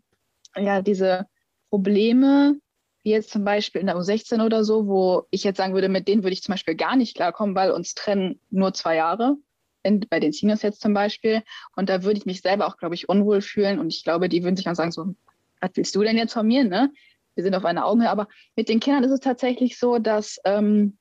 ja, 0.56 0.80
diese 0.80 1.26
Probleme, 1.68 2.58
wie 3.02 3.10
jetzt 3.10 3.30
zum 3.30 3.44
Beispiel 3.44 3.82
in 3.82 3.86
der 3.86 3.96
U16 3.96 4.42
oder 4.42 4.64
so, 4.64 4.86
wo 4.86 5.26
ich 5.30 5.44
jetzt 5.44 5.58
sagen 5.58 5.74
würde, 5.74 5.90
mit 5.90 6.08
denen 6.08 6.22
würde 6.22 6.32
ich 6.32 6.42
zum 6.42 6.54
Beispiel 6.54 6.74
gar 6.74 6.96
nicht 6.96 7.14
klarkommen, 7.14 7.54
weil 7.54 7.70
uns 7.72 7.94
trennen 7.94 8.40
nur 8.48 8.72
zwei 8.72 8.96
Jahre. 8.96 9.36
In, 9.82 10.00
bei 10.08 10.20
den 10.20 10.32
Seniors 10.32 10.62
jetzt 10.62 10.80
zum 10.80 10.94
Beispiel. 10.94 11.42
Und 11.76 11.90
da 11.90 12.02
würde 12.02 12.18
ich 12.18 12.26
mich 12.26 12.40
selber 12.40 12.66
auch, 12.66 12.78
glaube 12.78 12.94
ich, 12.94 13.10
unwohl 13.10 13.42
fühlen. 13.42 13.78
Und 13.78 13.92
ich 13.92 14.04
glaube, 14.04 14.30
die 14.30 14.42
würden 14.42 14.56
sich 14.56 14.64
dann 14.64 14.74
sagen, 14.74 14.92
so, 14.92 15.14
was 15.60 15.70
willst 15.74 15.94
du 15.94 16.02
denn 16.02 16.16
jetzt 16.16 16.32
von 16.32 16.46
mir? 16.46 16.64
Ne? 16.64 16.90
Wir 17.34 17.44
sind 17.44 17.54
auf 17.54 17.66
einer 17.66 17.86
Augenhöhe. 17.86 18.10
Aber 18.10 18.28
mit 18.56 18.70
den 18.70 18.80
Kindern 18.80 19.04
ist 19.04 19.12
es 19.12 19.20
tatsächlich 19.20 19.78
so, 19.78 19.98
dass, 19.98 20.38
ähm, 20.44 20.98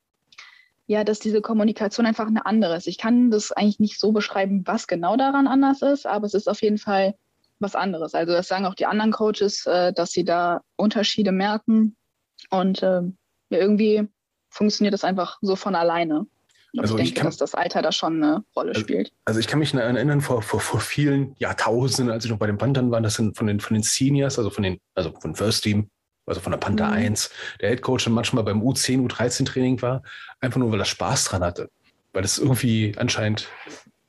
ja, 0.90 1.04
dass 1.04 1.20
diese 1.20 1.40
Kommunikation 1.42 2.08
einfach 2.08 2.26
eine 2.26 2.48
andere 2.48 2.76
ist. 2.76 2.88
Ich 2.88 2.98
kann 2.98 3.30
das 3.30 3.52
eigentlich 3.52 3.80
nicht 3.80 4.00
so 4.00 4.12
beschreiben, 4.12 4.64
was 4.66 4.88
genau 4.88 5.16
daran 5.18 5.46
anders 5.48 5.84
ist, 5.84 6.08
aber 6.08 6.26
es 6.26 6.34
ist 6.34 6.50
auf 6.50 6.64
jeden 6.64 6.80
Fall 6.80 7.14
was 7.60 7.76
anderes. 7.76 8.16
Also 8.16 8.34
das 8.34 8.48
sagen 8.48 8.66
auch 8.66 8.74
die 8.74 8.88
anderen 8.88 9.12
Coaches, 9.12 9.68
äh, 9.68 9.94
dass 9.94 10.12
sie 10.12 10.24
da 10.26 10.62
Unterschiede 10.78 11.32
merken. 11.32 11.96
Und 12.50 12.82
ja, 12.82 13.04
irgendwie 13.52 14.08
funktioniert 14.50 14.94
das 14.96 15.04
einfach 15.04 15.38
so 15.42 15.56
von 15.56 15.76
alleine. 15.76 16.22
Und 16.74 16.80
Also 16.80 16.96
ich 16.98 17.02
ich 17.04 17.08
denke, 17.10 17.20
kann- 17.20 17.28
dass 17.28 17.38
das 17.38 17.54
Alter 17.54 17.84
da 17.84 17.92
schon 17.92 18.24
eine 18.24 18.44
Rolle 18.56 18.70
Also- 18.70 18.82
spielt. 18.82 19.12
Also 19.26 19.40
ich 19.40 19.46
kann 19.48 19.60
mich 19.60 19.74
erinnern, 19.76 20.22
vor, 20.22 20.42
vor, 20.42 20.60
vor 20.60 20.80
vielen 20.80 21.36
Jahrtausenden, 21.38 22.12
als 22.12 22.26
ich 22.26 22.32
noch 22.32 22.38
bei 22.40 22.48
den 22.48 22.58
Panthern 22.58 22.90
war, 22.90 23.00
das 23.02 23.14
sind 23.16 23.38
von 23.38 23.46
den, 23.46 23.60
von 23.60 23.76
den 23.76 23.84
Seniors, 23.84 24.40
also 24.40 24.50
von 24.50 24.64
den, 24.64 24.80
also 24.96 25.12
von 25.20 25.36
First 25.36 25.64
Team, 25.64 25.90
also 26.30 26.42
von 26.42 26.52
der 26.52 26.60
Panther 26.60 26.88
Mhm. 26.88 26.94
1, 26.94 27.32
der 27.62 27.70
Head 27.70 27.82
Coach 27.82 28.06
dann 28.06 28.14
manchmal 28.14 28.44
beim 28.44 28.62
U10, 28.62 29.06
U13 29.08 29.46
Training 29.46 29.82
war, 29.82 30.04
einfach 30.40 30.60
nur, 30.60 30.72
weil 30.72 30.80
er 30.80 30.86
Spaß 30.86 31.26
dran 31.26 31.44
hatte. 31.44 31.70
Weil 32.14 32.24
es 32.24 32.38
irgendwie 32.38 32.94
anscheinend 32.98 33.48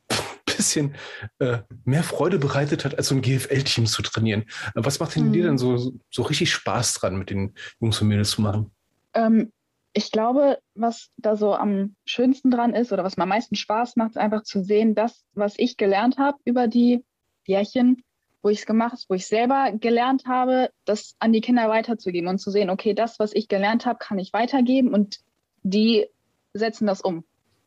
ein 0.09 0.16
bisschen 0.46 0.94
äh, 1.38 1.59
mehr 1.85 2.02
Freude 2.02 2.38
bereitet 2.38 2.85
hat, 2.85 2.96
als 2.96 3.09
so 3.09 3.14
ein 3.14 3.22
GFL-Team 3.22 3.87
zu 3.87 4.02
trainieren. 4.02 4.44
Was 4.74 5.00
macht 5.00 5.16
denn 5.16 5.28
Mhm. 5.28 5.33
dir 5.33 5.44
denn 5.44 5.59
so, 5.59 5.92
so 6.11 6.22
richtig 6.22 6.52
Spaß 6.52 6.94
dran, 6.94 7.16
mit 7.16 7.30
den 7.30 7.54
Jungs 7.80 8.00
und 8.00 8.09
Mädels 8.09 8.30
zu 8.30 8.42
machen? 8.42 8.70
Ähm, 9.14 9.52
ich 9.92 10.12
glaube, 10.12 10.59
was 10.74 11.11
da 11.16 11.37
so 11.37 11.54
am 11.54 11.96
schönsten 12.04 12.50
dran 12.50 12.74
ist 12.74 12.92
oder 12.92 13.02
was 13.02 13.16
mir 13.16 13.24
am 13.24 13.30
meisten 13.30 13.56
Spaß 13.56 13.96
macht, 13.96 14.11
ist 14.11 14.18
einfach 14.18 14.44
zu 14.44 14.62
sehen, 14.62 14.94
das, 14.94 15.24
was 15.33 15.54
ich 15.56 15.76
gelernt 15.76 16.16
habe 16.18 16.38
über 16.44 16.68
die 16.68 17.04
Jährchen, 17.46 18.04
wo 18.42 18.48
ich 18.48 18.61
es 18.61 18.66
gemacht 18.66 18.92
habe, 18.92 19.03
wo 19.09 19.14
ich 19.14 19.26
selber 19.26 19.72
gelernt 19.72 20.24
habe, 20.26 20.70
das 20.85 21.14
an 21.18 21.33
die 21.33 21.40
Kinder 21.40 21.68
weiterzugeben 21.68 22.29
und 22.29 22.38
zu 22.38 22.50
sehen, 22.50 22.70
okay, 22.70 22.94
das, 22.94 23.18
was 23.18 23.33
ich 23.35 23.48
gelernt 23.48 23.87
habe, 23.87 23.98
kann 23.98 24.18
ich 24.18 24.33
weitergeben 24.33 24.94
und 24.94 25.20
die 25.62 26.07
setzen 26.53 26.87
das 26.87 27.00
um. 27.00 27.24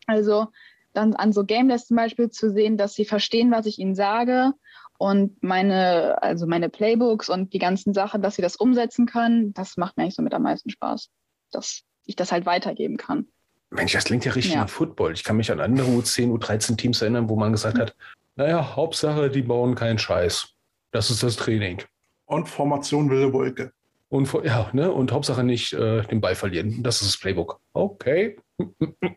Also 0.08 0.48
dann 0.94 1.16
an 1.16 1.32
so 1.32 1.44
Game 1.44 1.70
Days 1.70 1.88
zum 1.88 1.98
Beispiel 1.98 2.30
zu 2.30 2.52
sehen, 2.52 2.78
dass 2.78 2.94
sie 2.94 3.06
verstehen, 3.06 3.52
was 3.52 3.66
ich 3.66 3.80
ihnen 3.80 3.96
sage 3.96 4.54
und 4.98 5.42
meine, 5.42 6.22
also 6.22 6.48
meine 6.48 6.70
Playbooks 6.70 7.30
und 7.30 7.54
die 7.54 7.60
ganzen 7.60 7.94
Sachen, 7.94 8.22
dass 8.22 8.36
sie 8.36 8.42
das 8.42 8.56
umsetzen 8.56 9.06
können, 9.06 9.54
das 9.54 9.78
macht 9.78 9.98
mir 9.98 10.04
eigentlich 10.04 10.16
so 10.16 10.22
mit 10.22 10.34
am 10.34 10.44
meisten 10.44 10.70
Spaß, 10.70 11.10
dass 11.52 11.82
ich 12.06 12.16
das 12.16 12.32
halt 12.32 12.46
weitergeben 12.46 12.98
kann. 12.98 13.28
Mensch, 13.70 13.94
das 13.94 14.06
klingt 14.06 14.26
ja 14.26 14.34
richtig 14.34 14.54
Ja. 14.54 14.62
nach 14.62 14.70
Football. 14.70 15.14
Ich 15.14 15.24
kann 15.24 15.38
mich 15.38 15.52
an 15.52 15.60
andere 15.60 15.88
U10, 15.88 16.32
U13 16.32 16.78
Teams 16.78 17.02
erinnern, 17.02 17.28
wo 17.28 17.36
man 17.36 17.52
gesagt 17.52 17.80
hat, 17.80 17.96
naja, 18.36 18.76
Hauptsache, 18.76 19.30
die 19.30 19.42
bauen 19.42 19.76
keinen 19.76 19.98
Scheiß. 19.98 20.54
Das 20.94 21.10
ist 21.10 21.24
das 21.24 21.36
Training. 21.36 21.82
Und 22.26 22.48
Formation 22.48 23.10
wilde 23.10 23.34
Wolke. 23.34 23.74
Und, 24.10 24.32
ja, 24.44 24.70
ne? 24.74 24.92
und 24.92 25.12
Hauptsache 25.12 25.44
nicht 25.44 25.74
äh, 25.74 26.04
den 26.04 26.22
Ball 26.22 26.36
verlieren. 26.36 26.84
Das 26.84 27.02
ist 27.02 27.16
das 27.16 27.20
Playbook. 27.20 27.60
Okay. 27.74 28.38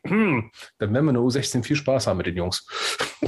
Dann 0.03 0.51
werden 0.79 1.05
wir 1.05 1.09
in 1.11 1.15
der 1.15 1.23
U16 1.23 1.63
viel 1.63 1.77
Spaß 1.77 2.07
haben 2.07 2.17
mit 2.17 2.27
den 2.27 2.37
Jungs. 2.37 2.67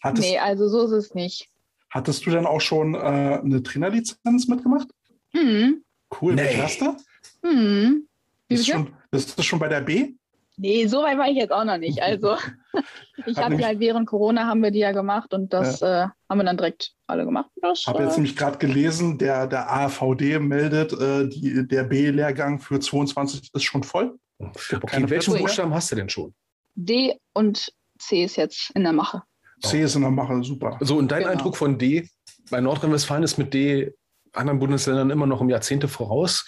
Hattest, 0.00 0.28
Nee, 0.28 0.38
also 0.38 0.68
so 0.68 0.84
ist 0.84 0.92
es 0.92 1.14
nicht. 1.14 1.48
Hattest 1.90 2.24
du 2.24 2.30
denn 2.30 2.46
auch 2.46 2.60
schon 2.60 2.94
äh, 2.94 2.98
eine 2.98 3.62
Trainerlizenz 3.64 4.46
mitgemacht? 4.46 4.88
Hm. 5.34 5.82
Cool, 6.20 6.34
Nee. 6.34 6.42
welche 6.42 6.58
erste? 6.58 6.96
Hm. 7.44 8.06
Wie 8.46 8.54
Bist 8.54 8.68
du 8.68 8.72
schon, 8.72 8.94
bist 9.10 9.36
du 9.36 9.42
schon 9.42 9.58
bei 9.58 9.68
der 9.68 9.80
B? 9.80 10.14
Nee, 10.62 10.86
so 10.86 11.02
weit 11.02 11.18
war 11.18 11.28
ich 11.28 11.36
jetzt 11.36 11.50
auch 11.50 11.64
noch 11.64 11.76
nicht. 11.76 12.00
Also 12.00 12.36
ich 13.26 13.36
habe 13.36 13.58
halt 13.64 13.80
während 13.80 14.06
Corona 14.06 14.46
haben 14.46 14.62
wir 14.62 14.70
die 14.70 14.78
ja 14.78 14.92
gemacht 14.92 15.34
und 15.34 15.52
das 15.52 15.82
äh, 15.82 16.06
haben 16.28 16.38
wir 16.38 16.44
dann 16.44 16.56
direkt 16.56 16.92
alle 17.08 17.24
gemacht. 17.24 17.50
Ich 17.56 17.86
habe 17.88 18.04
jetzt 18.04 18.12
äh, 18.12 18.16
nämlich 18.16 18.36
gerade 18.36 18.58
gelesen, 18.58 19.18
der, 19.18 19.48
der 19.48 19.72
AVD 19.72 20.38
meldet, 20.38 20.92
äh, 20.92 21.28
die, 21.28 21.66
der 21.66 21.82
B-Lehrgang 21.82 22.60
für 22.60 22.78
22 22.78 23.50
ist 23.52 23.62
schon 23.64 23.82
voll. 23.82 24.16
Okay, 24.38 24.78
keine 24.86 25.10
welchen? 25.10 25.36
Buchstaben 25.36 25.74
hast 25.74 25.90
du 25.90 25.96
denn 25.96 26.08
schon? 26.08 26.32
D 26.76 27.16
und 27.34 27.72
C 27.98 28.22
ist 28.22 28.36
jetzt 28.36 28.70
in 28.76 28.84
der 28.84 28.92
Mache. 28.92 29.22
C 29.62 29.82
ist 29.82 29.96
in 29.96 30.02
der 30.02 30.10
Mache, 30.12 30.44
super. 30.44 30.78
So, 30.80 30.96
und 30.96 31.10
dein 31.10 31.22
Genau. 31.22 31.32
Eindruck 31.32 31.56
von 31.56 31.76
D? 31.76 32.08
Bei 32.50 32.60
Nordrhein-Westfalen 32.60 33.24
ist 33.24 33.36
mit 33.36 33.52
D 33.52 33.92
anderen 34.32 34.60
Bundesländern 34.60 35.10
immer 35.10 35.26
noch 35.26 35.40
um 35.40 35.50
Jahrzehnte 35.50 35.88
voraus. 35.88 36.44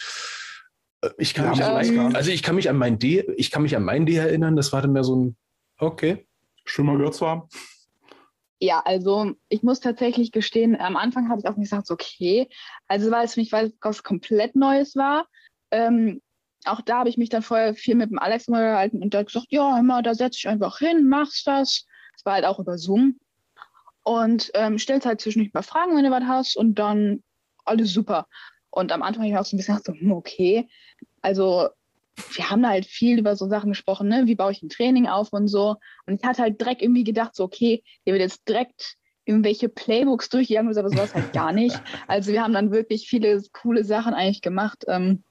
Ich 1.19 1.35
kann 1.35 1.47
Ja, 1.47 1.51
mich 1.51 1.99
an 1.99 2.15
also 2.15 2.31
ich 2.31 2.43
kann 2.43 2.55
mich 2.55 2.69
an 2.69 2.77
mein 2.77 2.99
D, 2.99 3.25
ich 3.37 3.51
kann 3.51 3.63
mich 3.63 3.77
an 3.77 3.85
mein 3.85 4.07
D 4.07 4.17
erinnern, 4.17 4.57
das 4.57 4.73
war 4.73 4.83
dann 4.83 4.93
mehr 4.93 5.05
so 5.05 5.17
ein 5.17 5.37
Okay. 5.79 6.27
Schön 6.65 6.87
mal 6.87 6.97
gehört 6.97 7.15
zu 7.15 7.27
haben. 7.27 7.49
Ja, 8.61 8.81
also 8.85 9.33
ich 9.49 9.63
muss 9.63 9.81
tatsächlich 9.81 10.33
gestehen, 10.33 10.81
am 10.81 10.97
Anfang 10.97 11.29
habe 11.29 11.41
ich 11.41 11.47
auch 11.47 11.57
nicht 11.57 11.71
gesagt, 11.71 11.91
okay, 11.91 12.49
also 12.89 13.11
weil 13.11 13.27
es 13.27 13.35
für 13.35 13.41
mich 13.41 13.53
was 13.53 14.03
komplett 14.03 14.57
Neues 14.57 14.97
war. 14.97 15.27
Ähm, 15.71 16.23
auch 16.65 16.81
da 16.81 17.01
habe 17.01 17.09
ich 17.09 17.19
mich 17.19 17.29
dann 17.29 17.43
vorher 17.43 17.75
viel 17.75 17.95
mit 17.95 18.11
dem 18.11 18.19
Alex 18.19 18.49
mal 18.49 18.65
gehalten 18.65 19.03
und 19.03 19.13
der 19.13 19.21
hat 19.21 19.27
gesagt, 19.27 19.49
ja, 19.51 19.83
mal, 19.83 20.03
da 20.03 20.15
setz 20.15 20.37
dich 20.37 20.49
einfach 20.49 20.79
hin, 20.79 21.09
machst 21.09 21.47
das. 21.47 21.85
Das 22.15 22.25
war 22.25 22.35
halt 22.35 22.47
auch 22.47 22.59
über 22.59 22.79
Zoom. 22.79 23.19
Und 24.03 24.51
ähm, 24.55 24.79
stellst 24.79 25.07
halt 25.07 25.21
zwischendurch 25.21 25.53
mal 25.53 25.63
Fragen, 25.63 25.97
wenn 25.97 26.05
du 26.05 26.11
was 26.11 26.25
hast 26.25 26.57
und 26.57 26.79
dann 26.79 27.23
alles 27.65 27.93
super. 27.93 28.27
Und 28.75 28.91
am 28.91 29.03
Anfang 29.03 29.23
habe 29.23 29.33
ich 29.33 29.39
auch 29.39 29.45
so 29.45 29.55
ein 29.55 29.59
bisschen 29.59 29.77
gedacht, 29.77 29.87
so, 29.87 29.93
hm, 29.95 30.13
okay, 30.13 30.69
also 31.23 31.69
wir 32.35 32.51
haben 32.51 32.63
da 32.63 32.71
halt 32.71 32.87
viel 32.87 33.19
über 33.19 33.37
so 33.37 33.49
Sachen 33.49 33.71
gesprochen, 33.71 34.09
ne? 34.09 34.23
wie 34.27 34.35
baue 34.35 34.53
ich 34.53 34.63
ein 34.63 34.69
Training 34.69 35.07
auf 35.07 35.33
und 35.33 35.49
so. 35.49 35.77
Und 36.07 36.21
ich 36.21 36.25
hatte 36.25 36.43
halt 36.43 36.61
direkt 36.61 36.83
irgendwie 36.83 37.05
gedacht, 37.05 37.35
so, 37.35 37.45
okay, 37.45 37.83
der 38.05 38.15
wird 38.15 38.23
jetzt 38.23 38.49
direkt 38.49 38.97
irgendwelche 39.25 39.69
Playbooks 39.69 40.29
durchgegangen, 40.29 40.77
aber 40.77 40.91
sowas 40.91 41.15
halt 41.15 41.33
gar 41.33 41.53
nicht. 41.53 41.81
Also 42.09 42.33
wir 42.33 42.43
haben 42.43 42.53
dann 42.53 42.73
wirklich 42.73 43.09
viele 43.09 43.43
coole 43.53 43.85
Sachen 43.85 44.13
eigentlich 44.13 44.43
gemacht. 44.43 44.85
Ähm, 44.89 45.23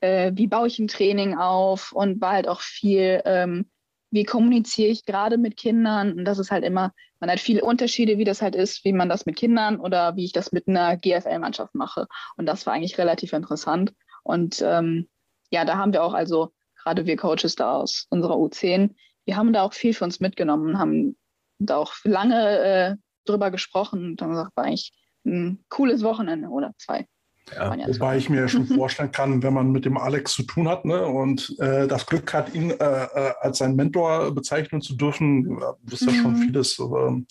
äh, 0.00 0.32
wie 0.34 0.46
baue 0.46 0.68
ich 0.68 0.78
ein 0.78 0.88
Training 0.88 1.36
auf 1.36 1.92
und 1.92 2.20
war 2.20 2.32
halt 2.32 2.48
auch 2.48 2.60
viel, 2.60 3.22
ähm, 3.24 3.66
wie 4.10 4.24
kommuniziere 4.24 4.90
ich 4.90 5.04
gerade 5.04 5.38
mit 5.38 5.56
Kindern. 5.56 6.12
Und 6.12 6.24
das 6.24 6.38
ist 6.38 6.50
halt 6.50 6.64
immer, 6.64 6.92
man 7.20 7.30
hat 7.30 7.40
viele 7.40 7.64
Unterschiede, 7.64 8.18
wie 8.18 8.24
das 8.24 8.42
halt 8.42 8.54
ist, 8.54 8.84
wie 8.84 8.92
man 8.92 9.08
das 9.08 9.26
mit 9.26 9.36
Kindern 9.36 9.78
oder 9.78 10.16
wie 10.16 10.24
ich 10.24 10.32
das 10.32 10.52
mit 10.52 10.68
einer 10.68 10.96
GFL-Mannschaft 10.96 11.74
mache. 11.74 12.06
Und 12.36 12.46
das 12.46 12.66
war 12.66 12.74
eigentlich 12.74 12.98
relativ 12.98 13.32
interessant. 13.32 13.92
Und 14.22 14.62
ähm, 14.62 15.08
ja, 15.50 15.64
da 15.64 15.76
haben 15.76 15.92
wir 15.92 16.02
auch 16.02 16.14
also 16.14 16.52
gerade 16.82 17.06
wir 17.06 17.16
Coaches 17.16 17.56
da 17.56 17.74
aus 17.74 18.06
unserer 18.10 18.36
U10, 18.36 18.94
wir 19.26 19.36
haben 19.36 19.52
da 19.52 19.62
auch 19.62 19.72
viel 19.72 19.94
für 19.94 20.04
uns 20.04 20.20
mitgenommen, 20.20 20.78
haben 20.78 21.16
da 21.58 21.76
auch 21.76 21.92
lange 22.04 22.58
äh, 22.58 22.96
drüber 23.26 23.50
gesprochen 23.50 24.10
und 24.10 24.22
haben 24.22 24.30
gesagt, 24.30 24.56
war 24.56 24.64
eigentlich 24.64 24.92
ein 25.24 25.62
cooles 25.68 26.02
Wochenende 26.02 26.48
oder 26.48 26.72
zwei. 26.78 27.06
Ja. 27.54 27.76
Wobei 27.88 28.16
ich 28.16 28.28
mir 28.28 28.48
schon 28.48 28.66
vorstellen 28.66 29.10
kann, 29.12 29.42
wenn 29.42 29.52
man 29.54 29.72
mit 29.72 29.84
dem 29.84 29.96
Alex 29.96 30.32
zu 30.32 30.44
tun 30.44 30.68
hat 30.68 30.84
ne, 30.84 31.04
und 31.06 31.56
äh, 31.58 31.88
das 31.88 32.06
Glück 32.06 32.32
hat, 32.32 32.54
ihn 32.54 32.70
äh, 32.70 32.74
äh, 32.74 33.32
als 33.40 33.58
seinen 33.58 33.76
Mentor 33.76 34.32
bezeichnen 34.34 34.80
zu 34.80 34.94
dürfen, 34.96 35.58
äh, 35.58 35.64
wirst 35.82 36.06
du 36.06 36.10
Mhm. 36.10 36.14
schon 36.14 36.36
vieles 36.36 36.78
äh, 36.78 37.22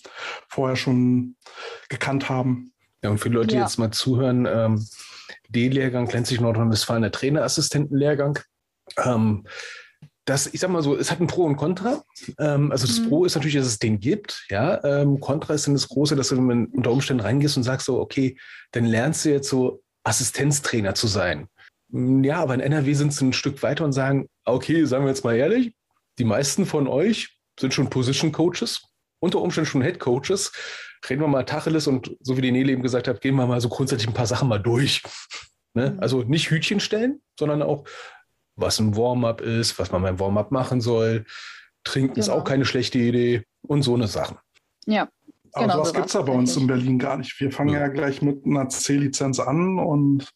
vorher 0.48 0.76
schon 0.76 1.36
gekannt 1.88 2.28
haben. 2.28 2.72
Ja, 3.02 3.10
und 3.10 3.18
für 3.18 3.30
die 3.30 3.34
Leute, 3.36 3.48
die 3.48 3.56
Ja. 3.56 3.62
jetzt 3.62 3.78
mal 3.78 3.90
zuhören, 3.90 4.46
ähm, 4.46 4.86
D-Lehrgang 5.48 6.06
Glänzig 6.06 6.40
Nordrhein-Westfalen, 6.40 7.02
der 7.02 7.12
Trainerassistentenlehrgang. 7.12 8.38
Ähm, 9.02 9.46
das, 10.26 10.46
ich 10.52 10.60
sag 10.60 10.70
mal 10.70 10.82
so, 10.82 10.96
es 10.96 11.10
hat 11.10 11.20
ein 11.20 11.26
Pro 11.26 11.44
und 11.44 11.56
Contra. 11.56 12.02
Ähm, 12.38 12.70
also 12.70 12.86
das 12.86 13.00
Mhm. 13.00 13.08
Pro 13.08 13.24
ist 13.24 13.34
natürlich, 13.36 13.56
dass 13.56 13.66
es 13.66 13.78
den 13.78 14.00
gibt. 14.00 14.46
Ja, 14.50 14.82
ähm, 14.84 15.18
Contra 15.18 15.54
ist 15.54 15.66
dann 15.66 15.74
das 15.74 15.88
Große, 15.88 16.14
dass 16.14 16.28
du 16.28 16.36
unter 16.36 16.90
Umständen 16.90 17.22
reingehst 17.22 17.56
und 17.56 17.62
sagst 17.62 17.86
so, 17.86 17.98
okay, 18.00 18.36
dann 18.72 18.84
lernst 18.84 19.24
du 19.24 19.30
jetzt 19.30 19.48
so 19.48 19.82
Assistenztrainer 20.04 20.94
zu 20.94 21.06
sein. 21.06 21.48
Mm, 21.88 22.22
Ja, 22.24 22.40
aber 22.40 22.54
in 22.54 22.60
NRW 22.60 22.94
sind 22.94 23.12
sie 23.12 23.26
ein 23.26 23.32
Stück 23.32 23.62
weiter 23.62 23.84
und 23.84 23.92
sagen, 23.92 24.26
okay, 24.44 24.84
sagen 24.84 25.04
wir 25.04 25.10
jetzt 25.10 25.24
mal 25.24 25.36
ehrlich, 25.36 25.74
die 26.18 26.24
meisten 26.24 26.66
von 26.66 26.86
euch 26.88 27.38
sind 27.58 27.74
schon 27.74 27.90
Position 27.90 28.32
Coaches, 28.32 28.82
unter 29.20 29.40
Umständen 29.40 29.68
schon 29.70 29.82
Head 29.82 29.98
Coaches. 30.00 30.52
Reden 31.08 31.20
wir 31.22 31.28
mal 31.28 31.44
Tacheles 31.44 31.86
und 31.86 32.14
so 32.20 32.36
wie 32.36 32.42
die 32.42 32.52
Nele 32.52 32.72
eben 32.72 32.82
gesagt 32.82 33.08
hat, 33.08 33.20
gehen 33.20 33.34
wir 33.36 33.46
mal 33.46 33.60
so 33.60 33.68
grundsätzlich 33.68 34.08
ein 34.08 34.14
paar 34.14 34.26
Sachen 34.26 34.48
mal 34.48 34.58
durch. 34.58 35.02
Ne? 35.72 35.90
Mhm. 35.92 36.00
Also 36.00 36.22
nicht 36.24 36.50
Hütchen 36.50 36.80
stellen, 36.80 37.22
sondern 37.38 37.62
auch, 37.62 37.84
was 38.56 38.80
ein 38.80 38.96
Warm-up 38.96 39.40
ist, 39.40 39.78
was 39.78 39.92
man 39.92 40.02
beim 40.02 40.18
Warm-up 40.18 40.50
machen 40.50 40.80
soll. 40.80 41.24
Trinken 41.84 42.18
ist 42.18 42.26
Genau. 42.26 42.38
auch 42.38 42.44
keine 42.44 42.64
schlechte 42.64 42.98
Idee 42.98 43.44
und 43.62 43.82
so 43.82 43.94
eine 43.94 44.08
Sachen. 44.08 44.36
Ja, 44.86 45.08
Aber 45.52 45.64
Genau, 45.64 45.74
sowas 45.76 45.88
so 45.88 45.94
gibt 45.94 46.06
es 46.06 46.12
ja 46.14 46.22
bei 46.22 46.32
uns 46.32 46.56
in. 46.56 46.66
Berlin 46.66 46.98
gar 46.98 47.16
nicht. 47.16 47.38
Wir 47.40 47.50
fangen 47.52 47.70
Ja. 47.74 47.80
ja 47.80 47.88
gleich 47.88 48.22
mit 48.22 48.44
einer 48.46 48.68
C-Lizenz 48.68 49.40
an 49.40 49.78
und 49.78 50.28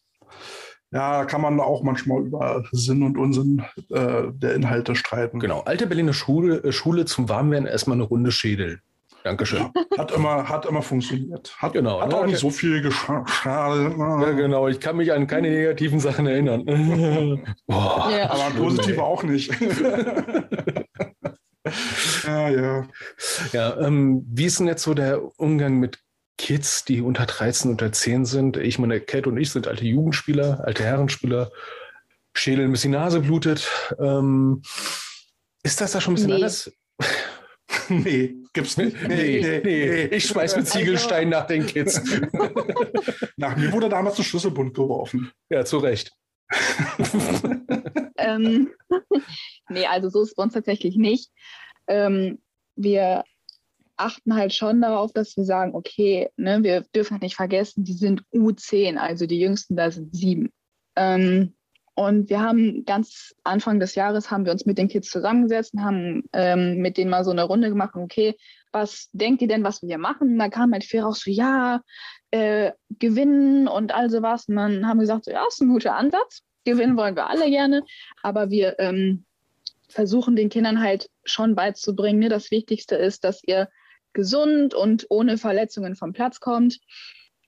ja, 0.91 1.19
da 1.19 1.25
kann 1.25 1.41
man 1.41 1.59
auch 1.59 1.83
manchmal 1.83 2.21
über 2.21 2.63
Sinn 2.71 3.03
und 3.03 3.17
Unsinn 3.17 3.63
äh, 3.91 4.23
der 4.31 4.55
Inhalte 4.55 4.95
streiten. 4.95 5.39
Genau. 5.39 5.61
Alte 5.61 5.87
Berliner 5.87 6.13
Schule, 6.13 6.63
äh, 6.63 6.71
Schule 6.71 7.05
zum 7.05 7.27
Warmwerden 7.27 7.67
erstmal 7.67 7.95
eine 7.97 8.03
Runde 8.03 8.31
Schädel. 8.31 8.79
Dankeschön. 9.23 9.65
Hat 9.97 10.11
immer, 10.11 10.47
hat 10.47 10.67
immer 10.67 10.83
funktioniert. 10.83 11.55
Hat, 11.57 11.73
Genau, 11.73 11.99
hat 11.99 12.09
ne? 12.09 12.15
auch 12.15 12.25
nicht 12.27 12.37
so 12.37 12.51
viel 12.51 12.83
geschadet. 12.83 13.27
Ja, 13.43 14.31
genau, 14.33 14.67
ich 14.67 14.79
kann 14.79 14.97
mich 14.97 15.11
an 15.11 15.25
keine 15.25 15.49
negativen 15.49 15.99
Sachen 15.99 16.27
erinnern. 16.27 16.63
Boah, 17.67 18.07
Ja. 18.15 18.29
Aber 18.29 18.51
schlimm, 18.51 18.63
positiv 18.63 18.93
ey. 18.97 18.99
auch 18.99 19.23
nicht. 19.23 19.51
ja, 22.25 22.49
ja. 22.49 22.87
Ja, 23.53 23.79
ähm, 23.81 24.25
wie 24.29 24.45
ist 24.45 24.59
denn 24.59 24.67
jetzt 24.67 24.83
so 24.83 24.93
der 24.93 25.21
Umgang 25.39 25.79
mit 25.79 25.99
Kids, 26.37 26.85
die 26.85 27.01
unter 27.01 27.25
13, 27.25 27.71
unter 27.71 27.91
10 27.91 28.25
sind? 28.25 28.57
Ich 28.57 28.77
meine, 28.79 28.99
Cat 29.01 29.27
und 29.27 29.37
ich 29.37 29.51
sind 29.51 29.67
alte 29.67 29.85
Jugendspieler, 29.85 30.61
alte 30.65 30.83
Herrenspieler, 30.83 31.51
Schädel, 32.35 32.65
ein 32.65 32.71
bisschen 32.71 32.91
Nase 32.91 33.21
blutet. 33.21 33.67
Ähm, 33.99 34.61
ist 35.63 35.81
das 35.81 35.93
da 35.93 36.01
schon 36.01 36.13
ein 36.13 36.15
bisschen 36.15 36.29
Nee. 36.29 36.35
anders? 36.35 36.71
Nee, 37.89 38.35
gibt's 38.53 38.77
nicht. 38.77 38.95
Nee, 39.07 39.61
nee, 39.63 40.03
ich 40.05 40.25
schmeiß 40.27 40.55
mit 40.55 40.65
Also- 40.65 40.77
Ziegelsteinen 40.77 41.29
nach 41.29 41.47
den 41.47 41.65
Kids. 41.65 41.99
Nach 43.37 43.55
mir 43.57 43.71
wurde 43.71 43.89
damals 43.89 44.17
ein 44.19 44.23
Schlüsselbund 44.23 44.73
geworfen. 44.75 45.31
ja, 45.49 45.65
zu 45.65 45.79
Recht. 45.79 46.11
Ähm, 48.25 48.71
nee, 49.69 49.85
also 49.85 50.09
so 50.09 50.21
ist 50.21 50.29
es 50.29 50.35
bei 50.35 50.43
uns 50.43 50.53
tatsächlich 50.53 50.97
nicht. 50.97 51.31
Ähm, 51.87 52.39
wir 52.75 53.23
achten 53.97 54.35
halt 54.35 54.53
schon 54.53 54.81
darauf, 54.81 55.13
dass 55.13 55.37
wir 55.37 55.45
sagen, 55.45 55.73
okay, 55.73 56.29
ne, 56.35 56.63
wir 56.63 56.81
dürfen 56.93 57.11
halt 57.11 57.23
nicht 57.23 57.35
vergessen, 57.35 57.83
die 57.83 57.93
sind 57.93 58.23
U10, 58.33 58.97
also 58.97 59.25
die 59.25 59.39
jüngsten 59.39 59.75
da 59.75 59.91
sind 59.91 60.13
sieben. 60.15 60.51
Ähm, 60.95 61.55
und 61.97 62.29
wir 62.29 62.41
haben 62.41 62.83
ganz 62.83 63.33
Anfang 63.45 63.79
des 63.79 63.95
Jahres 63.95 64.29
haben 64.29 64.43
wir 64.43 64.51
uns 64.51 64.65
mit 64.65 64.77
den 64.77 64.89
Kids 64.89 65.09
zusammengesetzt 65.09 65.73
und 65.73 65.83
haben 65.83 66.23
ähm, 66.33 66.79
mit 66.79 66.97
denen 66.97 67.09
mal 67.09 67.23
so 67.23 67.31
eine 67.31 67.43
Runde 67.43 67.69
gemacht, 67.69 67.95
okay, 67.95 68.35
was 68.73 69.09
denkt 69.13 69.41
ihr 69.41 69.47
denn, 69.47 69.63
was 69.63 69.81
wir 69.81 69.87
hier 69.87 69.97
machen? 69.97 70.33
Und 70.33 70.39
da 70.39 70.49
kam 70.49 70.73
halt 70.73 70.83
viel 70.83 70.99
raus, 70.99 71.21
so 71.23 71.31
ja, 71.31 71.81
äh, 72.31 72.73
gewinnen 72.99 73.69
und 73.69 73.95
all 73.95 74.09
sowas. 74.09 74.49
Und 74.49 74.57
dann 74.57 74.85
haben 74.85 74.97
wir 74.97 75.03
gesagt, 75.03 75.23
so, 75.23 75.31
ja, 75.31 75.45
ist 75.47 75.61
ein 75.61 75.69
guter 75.69 75.95
Ansatz. 75.95 76.41
Gewinnen 76.65 76.97
wollen 76.97 77.15
wir 77.15 77.29
alle 77.29 77.49
gerne, 77.49 77.83
aber 78.21 78.49
wir 78.49 78.79
ähm, 78.79 79.25
versuchen 79.89 80.35
den 80.35 80.49
Kindern 80.49 80.81
halt 80.81 81.09
schon 81.23 81.55
beizubringen. 81.55 82.19
Ne? 82.19 82.29
Das 82.29 82.51
Wichtigste 82.51 82.95
ist, 82.95 83.23
dass 83.23 83.41
ihr 83.43 83.69
gesund 84.13 84.73
und 84.73 85.05
ohne 85.09 85.37
Verletzungen 85.37 85.95
vom 85.95 86.13
Platz 86.13 86.39
kommt. 86.39 86.79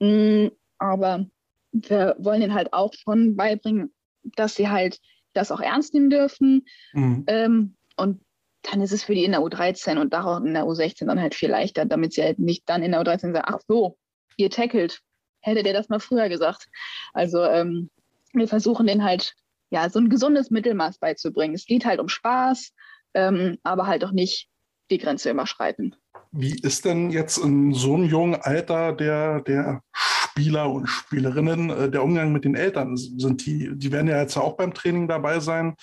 Mm, 0.00 0.48
aber 0.78 1.26
wir 1.72 2.16
wollen 2.18 2.42
ihnen 2.42 2.54
halt 2.54 2.72
auch 2.72 2.92
schon 2.94 3.36
beibringen, 3.36 3.92
dass 4.22 4.54
sie 4.54 4.68
halt 4.68 5.00
das 5.34 5.50
auch 5.50 5.60
ernst 5.60 5.94
nehmen 5.94 6.10
dürfen. 6.10 6.66
Mhm. 6.92 7.24
Ähm, 7.26 7.76
und 7.96 8.22
dann 8.62 8.80
ist 8.80 8.92
es 8.92 9.04
für 9.04 9.14
die 9.14 9.24
in 9.24 9.32
der 9.32 9.40
U13 9.40 9.98
und 9.98 10.14
auch 10.14 10.40
in 10.40 10.54
der 10.54 10.64
U16 10.64 11.06
dann 11.06 11.20
halt 11.20 11.34
viel 11.34 11.50
leichter, 11.50 11.84
damit 11.84 12.12
sie 12.12 12.22
halt 12.22 12.38
nicht 12.38 12.68
dann 12.68 12.82
in 12.82 12.92
der 12.92 13.00
U13 13.00 13.32
sagen, 13.32 13.44
ach 13.44 13.60
so, 13.66 13.96
ihr 14.36 14.50
tackelt. 14.50 15.00
Hättet 15.40 15.66
ihr 15.66 15.72
das 15.72 15.88
mal 15.88 16.00
früher 16.00 16.28
gesagt. 16.28 16.66
Also 17.12 17.44
ähm, 17.44 17.90
wir 18.38 18.48
versuchen 18.48 18.86
den 18.86 19.04
halt 19.04 19.34
ja 19.70 19.88
so 19.90 19.98
ein 19.98 20.08
gesundes 20.08 20.50
Mittelmaß 20.50 20.98
beizubringen. 20.98 21.54
Es 21.54 21.66
geht 21.66 21.84
halt 21.84 22.00
um 22.00 22.08
Spaß, 22.08 22.72
ähm, 23.14 23.58
aber 23.62 23.86
halt 23.86 24.04
auch 24.04 24.12
nicht 24.12 24.48
die 24.90 24.98
Grenze 24.98 25.30
überschreiten. 25.30 25.94
Wie 26.32 26.58
ist 26.60 26.84
denn 26.84 27.10
jetzt 27.10 27.38
in 27.38 27.72
so 27.72 27.94
einem 27.94 28.04
jungen 28.04 28.34
Alter 28.34 28.92
der, 28.92 29.40
der 29.42 29.82
Spieler 29.92 30.70
und 30.70 30.86
Spielerinnen 30.86 31.70
äh, 31.70 31.90
der 31.90 32.02
Umgang 32.02 32.32
mit 32.32 32.44
den 32.44 32.54
Eltern? 32.54 32.96
Sind 32.96 33.46
die, 33.46 33.70
die 33.74 33.92
werden 33.92 34.08
ja 34.08 34.20
jetzt 34.20 34.36
auch 34.36 34.56
beim 34.56 34.74
Training 34.74 35.08
dabei 35.08 35.40
sein. 35.40 35.74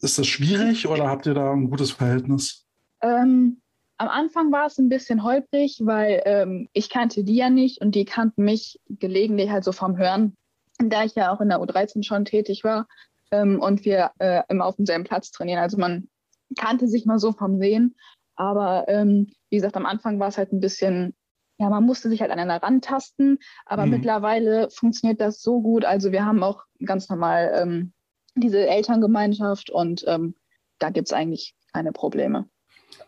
Ist 0.00 0.18
das 0.18 0.26
schwierig 0.26 0.86
oder 0.88 1.08
habt 1.08 1.26
ihr 1.26 1.34
da 1.34 1.52
ein 1.52 1.70
gutes 1.70 1.90
Verhältnis? 1.90 2.66
Ähm, 3.02 3.60
am 3.98 4.08
Anfang 4.08 4.52
war 4.52 4.66
es 4.66 4.78
ein 4.78 4.88
bisschen 4.88 5.22
holprig, 5.22 5.80
weil 5.82 6.22
ähm, 6.24 6.68
ich 6.72 6.88
kannte 6.88 7.24
die 7.24 7.36
ja 7.36 7.50
nicht 7.50 7.80
und 7.80 7.94
die 7.94 8.04
kannten 8.04 8.44
mich 8.44 8.80
gelegentlich 8.88 9.50
halt 9.50 9.64
so 9.64 9.72
vom 9.72 9.96
Hören, 9.96 10.36
da 10.78 11.04
ich 11.04 11.14
ja 11.14 11.32
auch 11.32 11.40
in 11.40 11.48
der 11.48 11.58
U13 11.58 12.04
schon 12.04 12.24
tätig 12.24 12.64
war 12.64 12.86
ähm, 13.30 13.60
und 13.60 13.84
wir 13.84 14.12
äh, 14.18 14.42
immer 14.48 14.66
auf 14.66 14.76
demselben 14.76 15.04
Platz 15.04 15.30
trainieren. 15.30 15.60
Also 15.60 15.76
man 15.76 16.08
kannte 16.56 16.88
sich 16.88 17.04
mal 17.04 17.18
so 17.18 17.32
vom 17.32 17.58
Sehen, 17.58 17.96
aber 18.36 18.84
ähm, 18.88 19.32
wie 19.50 19.56
gesagt, 19.56 19.76
am 19.76 19.86
Anfang 19.86 20.20
war 20.20 20.28
es 20.28 20.38
halt 20.38 20.52
ein 20.52 20.60
bisschen, 20.60 21.14
ja, 21.58 21.68
man 21.68 21.84
musste 21.84 22.08
sich 22.08 22.20
halt 22.20 22.30
aneinander 22.30 22.62
rantasten, 22.62 23.38
aber 23.66 23.84
mhm. 23.84 23.92
mittlerweile 23.92 24.70
funktioniert 24.70 25.20
das 25.20 25.42
so 25.42 25.60
gut. 25.60 25.84
Also 25.84 26.12
wir 26.12 26.24
haben 26.24 26.42
auch 26.42 26.64
ganz 26.84 27.08
normal 27.08 27.52
ähm, 27.54 27.92
diese 28.36 28.66
Elterngemeinschaft 28.66 29.70
und 29.70 30.04
ähm, 30.06 30.36
da 30.78 30.90
gibt 30.90 31.08
es 31.08 31.12
eigentlich 31.12 31.56
keine 31.72 31.92
Probleme. 31.92 32.48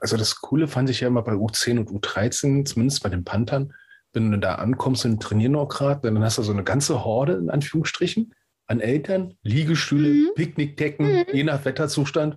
Also 0.00 0.16
das 0.16 0.40
Coole 0.40 0.66
fand 0.66 0.90
ich 0.90 1.00
ja 1.00 1.08
immer 1.08 1.22
bei 1.22 1.32
U10 1.32 1.78
und 1.78 1.90
U13, 1.90 2.64
zumindest 2.64 3.02
bei 3.02 3.08
den 3.08 3.24
Panthern, 3.24 3.72
wenn 4.12 4.30
du 4.30 4.38
da 4.38 4.56
ankommst 4.56 5.04
und 5.04 5.22
trainieren 5.22 5.56
auch 5.56 5.68
gerade, 5.68 6.00
dann 6.02 6.22
hast 6.22 6.38
du 6.38 6.42
so 6.42 6.52
eine 6.52 6.64
ganze 6.64 7.04
Horde 7.04 7.34
in 7.34 7.50
Anführungsstrichen 7.50 8.34
an 8.66 8.80
Eltern, 8.80 9.34
Liegestühle, 9.42 10.08
mhm. 10.08 10.30
Picknickdecken, 10.34 11.06
mhm. 11.06 11.24
je 11.32 11.44
nach 11.44 11.64
Wetterzustand, 11.64 12.36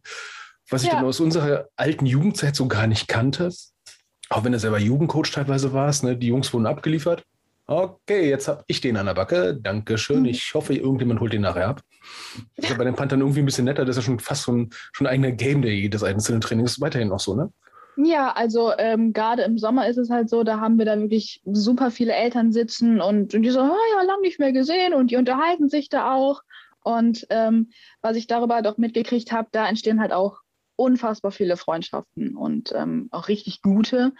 was 0.70 0.84
ich 0.84 0.90
ja. 0.90 0.96
dann 0.96 1.06
aus 1.06 1.20
unserer 1.20 1.68
alten 1.76 2.06
Jugendzeit 2.06 2.56
so 2.56 2.68
gar 2.68 2.88
nicht 2.88 3.08
kannte. 3.08 3.50
Auch 4.30 4.44
wenn 4.44 4.52
du 4.52 4.60
selber 4.60 4.80
Jugendcoach 4.80 5.32
teilweise 5.32 5.74
warst, 5.74 6.04
ne? 6.04 6.18
die 6.18 6.28
Jungs 6.28 6.52
wurden 6.54 6.66
abgeliefert. 6.66 7.24
Okay, 7.66 8.30
jetzt 8.30 8.48
habe 8.48 8.64
ich 8.68 8.82
den 8.82 8.98
an 8.98 9.06
der 9.06 9.14
Backe. 9.14 9.56
Dankeschön. 9.56 10.22
Mhm. 10.22 10.26
Ich 10.26 10.54
hoffe, 10.54 10.74
irgendjemand 10.74 11.20
holt 11.22 11.34
den 11.34 11.42
nachher 11.42 11.70
ab. 11.70 11.82
Das 12.56 12.66
ist 12.66 12.72
ja 12.72 12.78
bei 12.78 12.84
den 12.84 12.96
Panthern 12.96 13.22
irgendwie 13.22 13.40
ein 13.40 13.46
bisschen 13.46 13.66
netter. 13.66 13.86
Das 13.86 13.96
ist 13.96 14.04
ja 14.04 14.06
schon 14.06 14.20
fast 14.20 14.44
so 14.44 14.52
ein, 14.52 14.70
schon 14.92 15.08
ein 15.08 15.14
eigener 15.14 15.32
Game 15.32 15.62
Day 15.62 15.74
jedes 15.74 16.04
einzelnen 16.04 16.42
Training. 16.42 16.66
Ist 16.66 16.82
weiterhin 16.82 17.12
auch 17.12 17.20
so, 17.20 17.36
ne? 17.36 17.52
Ja, 17.96 18.32
also 18.32 18.72
ähm, 18.78 19.14
gerade 19.14 19.44
im 19.44 19.58
Sommer 19.58 19.88
ist 19.88 19.98
es 19.98 20.10
halt 20.10 20.30
so, 20.30 20.44
da 20.44 20.60
haben 20.60 20.78
wir 20.78 20.86
da 20.86 21.00
wirklich 21.00 21.42
super 21.46 21.92
viele 21.92 22.14
Eltern 22.14 22.52
sitzen 22.52 23.02
und, 23.02 23.34
und 23.36 23.42
die 23.44 23.52
so, 23.52 23.62
oh, 23.62 23.78
ja, 23.96 24.04
lang 24.04 24.22
nicht 24.22 24.40
mehr 24.40 24.52
gesehen 24.52 24.94
und 24.94 25.12
die 25.12 25.18
unterhalten 25.18 25.70
sich 25.70 25.90
da 25.90 26.14
auch. 26.14 26.42
Und 26.84 27.28
ähm, 27.30 27.70
was 28.02 28.18
ich 28.18 28.28
darüber 28.28 28.62
doch 28.62 28.78
mitgekriegt 28.78 29.32
habe, 29.32 29.48
da 29.52 29.68
entstehen 29.68 30.02
halt 30.02 30.12
auch 30.12 30.40
unfassbar 30.76 31.32
viele 31.32 31.56
Freundschaften 31.56 32.36
und 32.36 32.74
ähm, 32.76 33.08
auch 33.12 33.28
richtig 33.28 33.62
gute. 33.62 34.12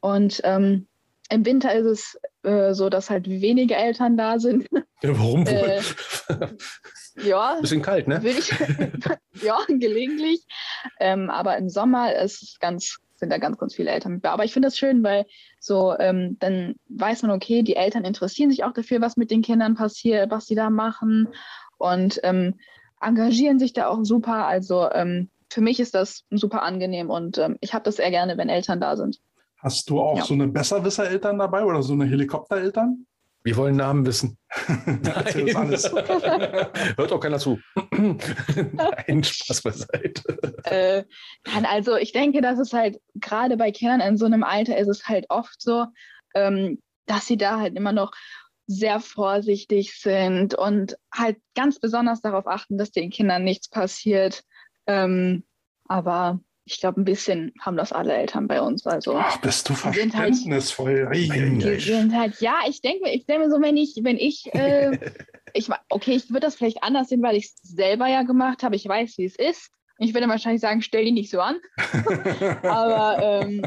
Und 0.00 0.40
ähm, 0.44 0.88
im 1.30 1.44
Winter 1.44 1.74
ist 1.74 1.84
es 1.84 2.20
äh, 2.42 2.72
so, 2.72 2.88
dass 2.88 3.10
halt 3.10 3.28
wenige 3.28 3.76
Eltern 3.76 4.16
da 4.16 4.38
sind. 4.38 4.66
Ja, 5.00 5.16
warum 5.16 5.46
wohl? 5.46 5.52
Äh, 5.54 6.48
ja. 7.28 7.60
Bisschen 7.60 7.82
kalt, 7.82 8.08
ne? 8.08 8.20
Ich, 8.24 8.52
ja, 9.42 9.56
gelegentlich. 9.68 10.44
Ähm, 10.98 11.30
aber 11.30 11.56
im 11.56 11.68
Sommer 11.68 12.16
ist 12.16 12.58
ganz, 12.58 12.98
sind 13.18 13.30
da 13.30 13.38
ganz, 13.38 13.58
ganz 13.58 13.74
viele 13.74 13.90
Eltern 13.90 14.14
mit. 14.14 14.24
Aber 14.24 14.44
ich 14.44 14.52
finde 14.52 14.68
das 14.68 14.78
schön, 14.78 15.02
weil 15.02 15.26
so 15.60 15.96
ähm, 15.98 16.36
dann 16.38 16.76
weiß 16.88 17.22
man, 17.22 17.32
okay, 17.32 17.62
die 17.62 17.76
Eltern 17.76 18.04
interessieren 18.04 18.50
sich 18.50 18.64
auch 18.64 18.72
dafür, 18.72 19.00
was 19.00 19.16
mit 19.16 19.30
den 19.30 19.42
Kindern 19.42 19.74
passiert, 19.74 20.30
was 20.30 20.46
sie 20.46 20.54
da 20.54 20.70
machen 20.70 21.28
und 21.78 22.20
ähm, 22.22 22.54
engagieren 23.00 23.58
sich 23.58 23.72
da 23.72 23.88
auch 23.88 24.04
super. 24.04 24.46
Also 24.46 24.90
ähm, 24.92 25.30
für 25.50 25.60
mich 25.60 25.80
ist 25.80 25.94
das 25.94 26.24
super 26.30 26.62
angenehm 26.62 27.10
und 27.10 27.38
ähm, 27.38 27.56
ich 27.60 27.74
habe 27.74 27.84
das 27.84 27.96
sehr 27.96 28.10
gerne, 28.10 28.36
wenn 28.36 28.48
Eltern 28.48 28.80
da 28.80 28.96
sind. 28.96 29.20
Hast 29.58 29.90
du 29.90 30.00
auch 30.00 30.18
ja. 30.18 30.24
so 30.24 30.34
eine 30.34 30.46
Besserwisser-Eltern 30.46 31.38
dabei 31.38 31.64
oder 31.64 31.82
so 31.82 31.92
eine 31.92 32.04
Helikopter-Eltern? 32.04 33.06
Wir 33.44 33.56
wollen 33.56 33.76
Namen 33.76 34.04
wissen. 34.04 34.36
Nein. 34.86 35.56
alles. 35.56 35.90
Hört 35.92 37.12
auch 37.12 37.20
keiner 37.20 37.38
zu. 37.38 37.58
Nein, 37.92 39.24
Spaß 39.24 39.62
beiseite. 39.62 40.38
Äh, 40.64 41.04
also 41.64 41.96
ich 41.96 42.12
denke, 42.12 42.40
dass 42.40 42.58
es 42.58 42.72
halt 42.72 43.00
gerade 43.14 43.56
bei 43.56 43.70
Kindern 43.70 44.00
in 44.00 44.16
so 44.16 44.26
einem 44.26 44.42
Alter 44.42 44.76
ist 44.76 44.88
es 44.88 45.08
halt 45.08 45.26
oft 45.28 45.60
so, 45.60 45.86
ähm, 46.34 46.82
dass 47.06 47.26
sie 47.26 47.36
da 47.36 47.60
halt 47.60 47.76
immer 47.76 47.92
noch 47.92 48.12
sehr 48.66 49.00
vorsichtig 49.00 49.94
sind 49.98 50.54
und 50.54 50.96
halt 51.12 51.38
ganz 51.54 51.80
besonders 51.80 52.20
darauf 52.20 52.46
achten, 52.46 52.76
dass 52.76 52.90
den 52.90 53.10
Kindern 53.10 53.44
nichts 53.44 53.68
passiert. 53.68 54.44
Ähm, 54.86 55.44
aber 55.84 56.40
ich 56.70 56.80
glaube, 56.80 57.00
ein 57.00 57.04
bisschen 57.04 57.52
haben 57.60 57.76
das 57.76 57.92
alle 57.92 58.14
Eltern 58.14 58.46
bei 58.46 58.60
uns. 58.60 58.86
Also, 58.86 59.16
Ach, 59.16 59.40
bist 59.40 59.68
du 59.68 59.72
halt 59.72 59.96
verständnisvoll. 59.96 61.06
Halt, 61.06 61.16
die 61.16 61.80
sind 61.80 62.14
halt, 62.14 62.40
ja, 62.40 62.56
ich 62.68 62.82
denke 62.82 63.08
ich 63.10 63.24
denke 63.24 63.46
mir 63.46 63.50
so, 63.50 63.60
wenn 63.62 63.76
ich, 63.76 63.98
wenn 64.02 64.18
ich, 64.18 64.52
äh, 64.54 64.98
ich 65.54 65.70
okay, 65.88 66.12
ich 66.12 66.28
würde 66.28 66.40
das 66.40 66.56
vielleicht 66.56 66.82
anders 66.82 67.08
sehen, 67.08 67.22
weil 67.22 67.36
ich 67.36 67.46
es 67.46 67.56
selber 67.62 68.06
ja 68.06 68.22
gemacht 68.22 68.62
habe. 68.62 68.76
Ich 68.76 68.86
weiß, 68.86 69.16
wie 69.16 69.24
es 69.24 69.36
ist. 69.36 69.70
Ich 69.98 70.14
würde 70.14 70.28
wahrscheinlich 70.28 70.60
sagen, 70.60 70.82
stell 70.82 71.06
die 71.06 71.12
nicht 71.12 71.30
so 71.30 71.40
an. 71.40 71.56
Aber 72.62 73.42
ähm, 73.42 73.62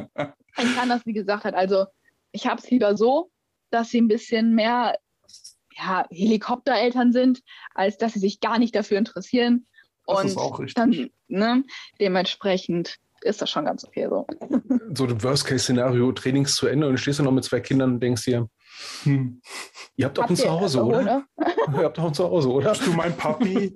ich 0.58 0.76
kann 0.76 0.88
das, 0.88 1.06
wie 1.06 1.14
gesagt, 1.14 1.44
halt, 1.44 1.56
also 1.56 1.86
ich 2.32 2.46
habe 2.48 2.62
es 2.62 2.70
lieber 2.70 2.96
so, 2.96 3.32
dass 3.72 3.90
sie 3.90 4.00
ein 4.00 4.08
bisschen 4.08 4.54
mehr 4.54 4.98
ja, 5.76 6.06
Helikoptereltern 6.12 7.12
sind, 7.12 7.42
als 7.74 7.98
dass 7.98 8.14
sie 8.14 8.20
sich 8.20 8.40
gar 8.40 8.60
nicht 8.60 8.76
dafür 8.76 9.00
interessieren. 9.00 9.66
Das 10.08 10.20
und 10.20 10.26
ist 10.28 10.38
auch 10.38 10.60
richtig. 10.60 10.76
Dann, 10.76 11.10
ne, 11.28 11.64
dementsprechend 12.00 12.98
ist 13.24 13.42
das 13.42 13.50
schon 13.50 13.66
ganz 13.66 13.84
okay 13.84 14.08
so. 14.10 14.26
So 14.94 15.06
ein 15.06 15.24
Worst-Case-Szenario, 15.24 16.12
Trainings 16.12 16.56
zu 16.56 16.68
Ende 16.68 16.88
und 16.88 16.98
stehst 16.98 17.20
du 17.20 17.24
noch 17.24 17.32
mit 17.32 17.46
zwei 17.46 17.62
Kindern 17.62 17.94
und 17.94 18.00
denkst 18.02 18.26
dir, 18.26 18.50
hm, 19.04 19.42
ihr 19.96 20.06
habt 20.06 20.18
doch 20.18 20.30
ein 20.30 20.36
Zuhause, 20.36 20.84
oder? 20.84 21.00
oder? 21.02 21.24
ihr 21.78 21.84
habt 21.84 21.98
doch 21.98 22.06
ein 22.06 22.14
Zuhause, 22.14 22.50
oder? 22.50 22.72
Bist 22.72 22.88
du 22.88 22.94
mein 22.94 23.16
Papi? 23.16 23.74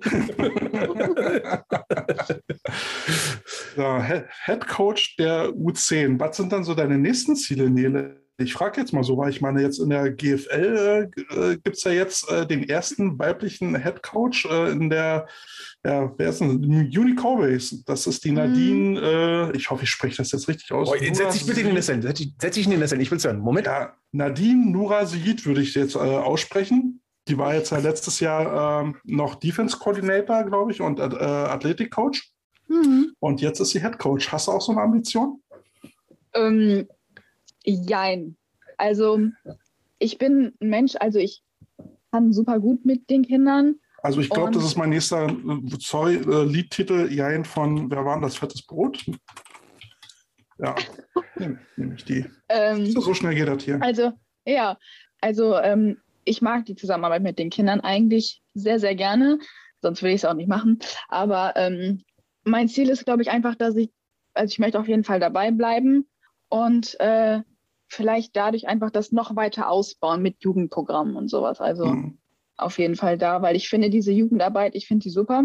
ja, 3.76 4.02
Head 4.44 4.66
Coach 4.66 5.16
der 5.16 5.48
U10. 5.50 6.20
Was 6.20 6.36
sind 6.36 6.52
dann 6.52 6.64
so 6.64 6.74
deine 6.74 6.98
nächsten 6.98 7.36
Ziele, 7.36 7.70
Nele? 7.70 8.25
Ich 8.38 8.52
frage 8.52 8.80
jetzt 8.80 8.92
mal 8.92 9.02
so, 9.02 9.16
weil 9.16 9.30
ich 9.30 9.40
meine, 9.40 9.62
jetzt 9.62 9.78
in 9.78 9.90
der 9.90 10.10
GFL 10.10 11.10
äh, 11.30 11.56
gibt 11.56 11.76
es 11.76 11.84
ja 11.84 11.92
jetzt 11.92 12.30
äh, 12.30 12.46
den 12.46 12.68
ersten 12.68 13.18
weiblichen 13.18 13.82
Head 13.82 14.02
Coach 14.02 14.44
äh, 14.46 14.72
in 14.72 14.90
der 14.90 15.26
ja, 15.86 16.12
wer 16.16 16.30
ist 16.30 16.40
denn? 16.40 16.64
Unicorbase. 16.64 17.84
Das 17.84 18.08
ist 18.08 18.24
die 18.24 18.32
Nadine, 18.32 18.98
hm. 18.98 19.04
äh, 19.04 19.56
ich 19.56 19.70
hoffe, 19.70 19.84
ich 19.84 19.90
spreche 19.90 20.16
das 20.16 20.32
jetzt 20.32 20.48
richtig 20.48 20.72
aus. 20.72 20.88
Oh, 20.90 20.96
setz 20.98 21.34
dich 21.34 21.46
bitte 21.46 21.60
in 21.60 21.66
den 21.66 21.74
Nesseln. 21.76 22.02
Setz, 22.02 22.24
setz 22.40 22.54
dich 22.54 22.64
in 22.64 22.72
den 22.72 22.80
Nesseln, 22.80 23.00
ich 23.00 23.10
will 23.10 23.18
es 23.18 23.24
hören. 23.24 23.38
Moment. 23.38 23.66
Ja, 23.66 23.94
Nadine 24.10 24.70
Nurasid 24.70 25.46
würde 25.46 25.62
ich 25.62 25.74
jetzt 25.74 25.94
äh, 25.94 25.98
aussprechen. 25.98 27.00
Die 27.28 27.38
war 27.38 27.54
jetzt 27.54 27.70
ja 27.70 27.78
letztes 27.78 28.18
Jahr 28.18 28.82
ähm, 28.82 28.96
noch 29.04 29.36
Defense 29.36 29.78
Coordinator, 29.78 30.44
glaube 30.44 30.72
ich, 30.72 30.80
und 30.80 30.98
äh, 30.98 31.02
Athletik 31.02 31.92
Coach. 31.92 32.32
Mhm. 32.68 33.12
Und 33.20 33.40
jetzt 33.40 33.60
ist 33.60 33.70
sie 33.70 33.80
Head 33.80 33.98
Coach. 33.98 34.30
Hast 34.32 34.48
du 34.48 34.52
auch 34.52 34.60
so 34.60 34.72
eine 34.72 34.80
Ambition? 34.80 35.40
Ähm, 36.34 36.88
jein. 37.74 38.36
Also, 38.78 39.20
ich 39.98 40.18
bin 40.18 40.54
ein 40.60 40.68
Mensch, 40.68 40.94
also 40.98 41.18
ich 41.18 41.42
kann 42.12 42.32
super 42.32 42.60
gut 42.60 42.84
mit 42.84 43.10
den 43.10 43.24
Kindern. 43.24 43.76
Also 44.02 44.20
ich 44.20 44.30
glaube, 44.30 44.52
das 44.52 44.64
ist 44.64 44.76
mein 44.76 44.90
nächster, 44.90 45.34
sorry, 45.78 46.16
äh, 46.16 46.44
Liedtitel, 46.44 47.12
Jein 47.12 47.44
von, 47.44 47.90
wer 47.90 48.04
war 48.04 48.14
denn 48.14 48.22
das, 48.22 48.36
Fettes 48.36 48.62
Brot? 48.62 49.04
Ja, 50.58 50.74
nehme 51.36 51.94
ich 51.96 52.04
die. 52.04 52.24
Ähm, 52.48 52.86
so, 52.86 53.00
so, 53.00 53.14
schnell 53.14 53.34
geht 53.34 53.48
das 53.48 53.64
hier. 53.64 53.82
Also, 53.82 54.12
ja, 54.46 54.78
also 55.20 55.56
ähm, 55.56 55.98
ich 56.24 56.40
mag 56.40 56.66
die 56.66 56.76
Zusammenarbeit 56.76 57.22
mit 57.22 57.38
den 57.38 57.50
Kindern 57.50 57.80
eigentlich 57.80 58.42
sehr, 58.54 58.78
sehr 58.78 58.94
gerne. 58.94 59.38
Sonst 59.82 60.02
würde 60.02 60.14
ich 60.14 60.22
es 60.22 60.24
auch 60.24 60.34
nicht 60.34 60.48
machen. 60.48 60.78
Aber 61.08 61.54
ähm, 61.56 62.02
mein 62.44 62.68
Ziel 62.68 62.88
ist, 62.88 63.04
glaube 63.04 63.22
ich, 63.22 63.30
einfach, 63.30 63.54
dass 63.56 63.76
ich, 63.76 63.90
also 64.34 64.52
ich 64.52 64.58
möchte 64.58 64.78
auf 64.78 64.88
jeden 64.88 65.04
Fall 65.04 65.20
dabei 65.20 65.50
bleiben 65.50 66.06
und 66.48 66.98
äh, 67.00 67.40
vielleicht 67.88 68.36
dadurch 68.36 68.68
einfach 68.68 68.90
das 68.90 69.12
noch 69.12 69.36
weiter 69.36 69.68
ausbauen 69.70 70.22
mit 70.22 70.42
Jugendprogrammen 70.42 71.16
und 71.16 71.28
sowas. 71.28 71.60
Also 71.60 71.86
mhm 71.86 72.18
auf 72.56 72.78
jeden 72.78 72.96
Fall 72.96 73.18
da, 73.18 73.42
weil 73.42 73.56
ich 73.56 73.68
finde 73.68 73.90
diese 73.90 74.12
Jugendarbeit, 74.12 74.74
ich 74.74 74.86
finde 74.86 75.04
die 75.04 75.10
super. 75.10 75.44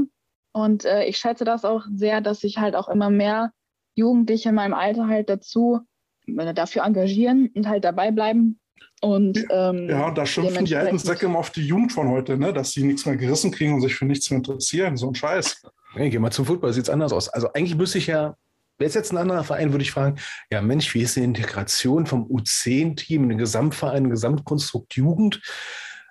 Und 0.54 0.86
äh, 0.86 1.06
ich 1.06 1.18
schätze 1.18 1.46
das 1.46 1.64
auch 1.64 1.86
sehr, 1.94 2.22
dass 2.22 2.42
sich 2.42 2.58
halt 2.58 2.76
auch 2.76 2.90
immer 2.90 3.10
mehr 3.10 3.52
Jugendliche 3.96 4.50
in 4.50 4.56
meinem 4.56 4.74
Alter 4.74 5.08
halt 5.08 5.30
dazu 5.30 5.82
äh, 6.28 6.54
dafür 6.54 6.84
engagieren 6.84 7.50
und 7.54 7.68
halt 7.68 7.84
dabei 7.84 8.12
bleiben. 8.12 8.60
Und, 9.02 9.46
ähm, 9.50 9.90
ja, 9.90 10.12
da 10.12 10.26
schimpfen 10.26 10.66
die 10.66 10.76
alten 10.76 11.00
Säcke 11.00 11.26
immer 11.26 11.40
auf 11.40 11.50
die 11.50 11.66
Jugend 11.66 11.92
von 11.92 12.10
heute, 12.10 12.38
ne? 12.38 12.54
dass 12.54 12.72
sie 12.72 12.84
nichts 12.84 13.06
mehr 13.06 13.16
gerissen 13.16 13.52
kriegen 13.52 13.74
und 13.74 13.82
sich 13.82 13.96
für 13.96 14.06
nichts 14.06 14.30
mehr 14.30 14.38
interessieren. 14.38 14.98
So 14.98 15.08
ein 15.08 15.16
Scheiß. 15.16 15.64
Hey, 15.94 16.10
geh 16.10 16.20
mal 16.20 16.32
zum 16.32 16.46
Football, 16.46 16.74
sieht 16.74 16.84
es 16.84 16.90
anders 16.90 17.12
aus. 17.12 17.30
Also 17.30 17.52
eigentlich 17.54 17.76
müsste 17.76 17.98
ich 17.98 18.08
ja, 18.08 18.36
wäre 18.82 18.90
es 18.90 18.96
jetzt 18.96 19.14
ein 19.14 19.18
anderer 19.18 19.44
Verein, 19.44 19.72
würde 19.72 19.84
ich 19.84 19.92
fragen, 19.92 20.18
ja 20.52 20.62
Mensch, 20.62 20.94
wie 20.94 21.02
ist 21.02 21.16
die 21.16 21.24
Integration 21.24 22.06
vom 22.06 22.26
U10-Team 22.26 23.24
in 23.24 23.30
den 23.30 23.38
Gesamtverein, 23.38 24.10
Gesamtkonstrukt 24.10 24.96
Jugend? 24.96 25.42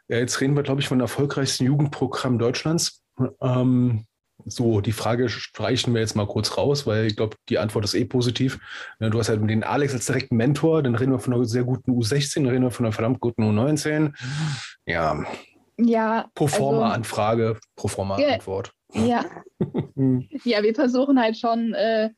Ja, 0.09 0.19
jetzt 0.19 0.41
reden 0.41 0.57
wir, 0.57 0.63
glaube 0.63 0.81
ich, 0.81 0.89
von 0.89 1.01
erfolgreichsten 1.01 1.67
Jugendprogramm 1.67 2.39
Deutschlands. 2.39 3.03
Ähm, 3.43 4.07
so, 4.47 4.81
die 4.81 4.93
Frage 4.93 5.29
streichen 5.29 5.93
wir 5.95 6.01
jetzt 6.01 6.17
mal 6.17 6.27
kurz 6.27 6.57
raus, 6.57 6.87
weil 6.87 7.07
ich 7.07 7.17
glaube, 7.17 7.37
die 7.49 7.59
Antwort 7.59 7.85
ist 7.85 7.95
eh 7.95 8.05
positiv. 8.05 8.59
Du 8.99 9.19
hast 9.19 9.29
halt 9.29 9.49
den 9.49 9.65
Alex 9.65 9.93
als 9.93 10.07
direkten 10.07 10.37
Mentor, 10.37 10.83
dann 10.83 10.95
reden 10.95 11.13
wir 11.13 11.19
von 11.19 11.35
einer 11.35 11.45
sehr 11.45 11.65
guten 11.65 11.93
U16, 11.93 12.37
dann 12.37 12.49
reden 12.49 12.63
wir 12.63 12.71
von 12.71 12.87
einer 12.87 12.93
verdammt 12.93 13.21
guten 13.21 13.43
U19. 13.43 14.15
Ja. 14.87 15.23
Ja. 15.77 16.29
Proforma-Anfrage, 16.35 17.49
also, 17.49 17.61
Proforma-Antwort. 17.77 18.73
Ja. 18.95 19.25
ja, 20.45 20.63
wir 20.63 20.75
versuchen 20.75 21.21
halt 21.21 21.37
schon, 21.37 21.75
äh, 21.75 22.11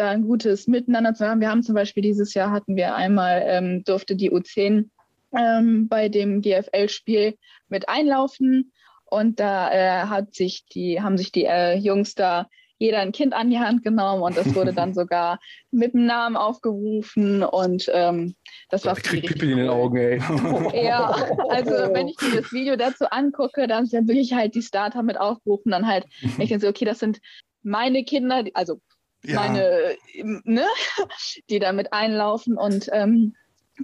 da 0.00 0.10
ein 0.10 0.22
gutes 0.22 0.66
Miteinander 0.66 1.14
zu 1.14 1.28
haben. 1.28 1.40
Wir 1.40 1.50
haben 1.50 1.62
zum 1.62 1.74
Beispiel 1.74 2.02
dieses 2.02 2.34
Jahr 2.34 2.50
hatten 2.50 2.74
wir 2.74 2.94
einmal, 2.94 3.42
ähm, 3.44 3.84
durfte 3.84 4.16
die 4.16 4.32
U10 4.32 4.88
ähm, 5.36 5.88
bei 5.88 6.08
dem 6.08 6.40
GFL-Spiel 6.40 7.36
mit 7.68 7.88
einlaufen 7.88 8.72
und 9.04 9.40
da 9.40 9.72
äh, 9.72 10.06
hat 10.06 10.34
sich 10.34 10.64
die, 10.66 11.02
haben 11.02 11.18
sich 11.18 11.32
die 11.32 11.44
äh, 11.44 11.74
Jungs 11.74 12.14
da 12.14 12.48
jeder 12.78 13.00
ein 13.00 13.12
Kind 13.12 13.34
an 13.34 13.50
die 13.50 13.58
Hand 13.58 13.82
genommen 13.82 14.22
und 14.22 14.38
das 14.38 14.54
wurde 14.54 14.72
dann 14.72 14.94
sogar 14.94 15.38
mit 15.70 15.92
dem 15.92 16.06
Namen 16.06 16.36
aufgerufen 16.36 17.42
und 17.42 17.90
ähm, 17.92 18.34
das 18.70 18.86
war 18.86 18.96
Ich 18.96 19.02
krieg 19.02 19.26
Pipi 19.26 19.52
in 19.52 19.58
den 19.58 19.68
Augen, 19.68 19.98
ey. 19.98 20.18
Ja, 20.82 21.10
also 21.50 21.72
wenn 21.92 22.08
ich 22.08 22.16
mir 22.22 22.40
das 22.40 22.52
Video 22.52 22.76
dazu 22.76 23.04
angucke, 23.10 23.68
dann 23.68 23.84
ja 23.84 24.00
wirklich 24.06 24.32
halt 24.32 24.54
die 24.54 24.62
Starter 24.62 25.02
mit 25.02 25.20
aufgerufen, 25.20 25.72
dann 25.72 25.86
halt, 25.86 26.06
ich 26.22 26.36
denke 26.38 26.58
so, 26.58 26.68
okay, 26.68 26.86
das 26.86 27.00
sind 27.00 27.20
meine 27.62 28.02
Kinder, 28.04 28.44
also 28.54 28.80
Ja. 29.22 29.36
meine, 29.36 29.96
ne, 30.44 30.64
die 31.50 31.58
da 31.58 31.72
mit 31.72 31.92
einlaufen 31.92 32.56
und 32.56 32.88
ähm, 32.92 33.34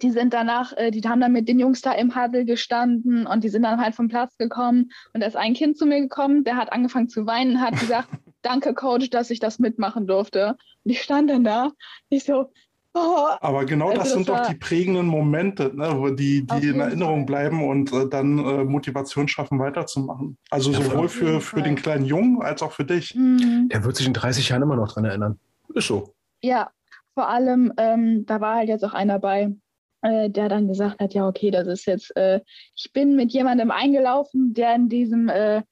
die 0.02 0.10
sind 0.10 0.34
danach, 0.34 0.72
äh, 0.76 0.90
die 0.90 1.02
haben 1.02 1.20
dann 1.20 1.32
mit 1.32 1.48
den 1.48 1.58
Jungs 1.58 1.80
da 1.80 1.92
im 1.92 2.14
Huddle 2.14 2.44
gestanden 2.44 3.26
und 3.26 3.44
die 3.44 3.48
sind 3.48 3.62
dann 3.62 3.80
halt 3.80 3.94
vom 3.94 4.08
Platz 4.08 4.36
gekommen 4.36 4.90
und 5.12 5.20
da 5.20 5.26
ist 5.26 5.36
ein 5.36 5.54
Kind 5.54 5.78
zu 5.78 5.86
mir 5.86 6.00
gekommen, 6.00 6.44
der 6.44 6.56
hat 6.56 6.72
angefangen 6.72 7.08
zu 7.08 7.26
weinen, 7.26 7.60
hat 7.60 7.78
gesagt, 7.78 8.08
danke 8.42 8.74
Coach, 8.74 9.10
dass 9.10 9.30
ich 9.30 9.40
das 9.40 9.58
mitmachen 9.58 10.06
durfte. 10.06 10.56
Und 10.84 10.90
ich 10.90 11.02
stand 11.02 11.30
dann 11.30 11.42
da, 11.42 11.72
ich 12.08 12.24
so, 12.24 12.52
Aber 13.40 13.64
genau 13.64 13.90
Also 13.90 13.98
das 13.98 14.08
das 14.08 14.12
sind 14.14 14.28
doch 14.28 14.46
die 14.46 14.54
prägenden 14.54 15.06
Momente, 15.06 15.72
ne, 15.74 15.94
wo 15.96 16.10
die, 16.10 16.46
die 16.46 16.68
in 16.68 16.80
Erinnerung 16.80 17.20
Fall. 17.20 17.26
bleiben 17.26 17.68
und 17.68 17.92
äh, 17.92 18.08
dann 18.08 18.38
äh, 18.38 18.64
Motivation 18.64 19.28
schaffen, 19.28 19.58
weiterzumachen. 19.58 20.38
Also 20.50 20.70
Ja, 20.70 20.80
sowohl 20.80 21.08
für, 21.08 21.40
für 21.40 21.62
den 21.62 21.76
kleinen 21.76 22.04
Jungen 22.04 22.42
als 22.42 22.62
auch 22.62 22.72
für 22.72 22.84
dich. 22.84 23.10
hm. 23.10 23.68
Der 23.72 23.84
wird 23.84 23.96
sich 23.96 24.06
in 24.06 24.12
30 24.12 24.48
Jahren 24.48 24.62
immer 24.62 24.76
noch 24.76 24.92
dran 24.92 25.04
erinnern. 25.04 25.38
Ist 25.74 25.88
so. 25.88 26.14
Ja, 26.42 26.70
vor 27.14 27.28
allem, 27.28 27.72
ähm, 27.76 28.24
da 28.26 28.40
war 28.40 28.56
halt 28.56 28.68
jetzt 28.68 28.84
auch 28.84 28.94
einer 28.94 29.18
bei, 29.18 29.54
äh, 30.02 30.30
der 30.30 30.48
dann 30.48 30.68
gesagt 30.68 31.00
hat, 31.00 31.14
ja, 31.14 31.26
okay, 31.26 31.50
das 31.50 31.66
ist 31.66 31.86
jetzt, 31.86 32.14
äh, 32.16 32.40
ich 32.76 32.92
bin 32.92 33.16
mit 33.16 33.32
jemandem 33.32 33.70
eingelaufen, 33.70 34.54
der 34.54 34.74
in 34.74 34.88
diesem 34.88 35.28
äh, 35.28 35.62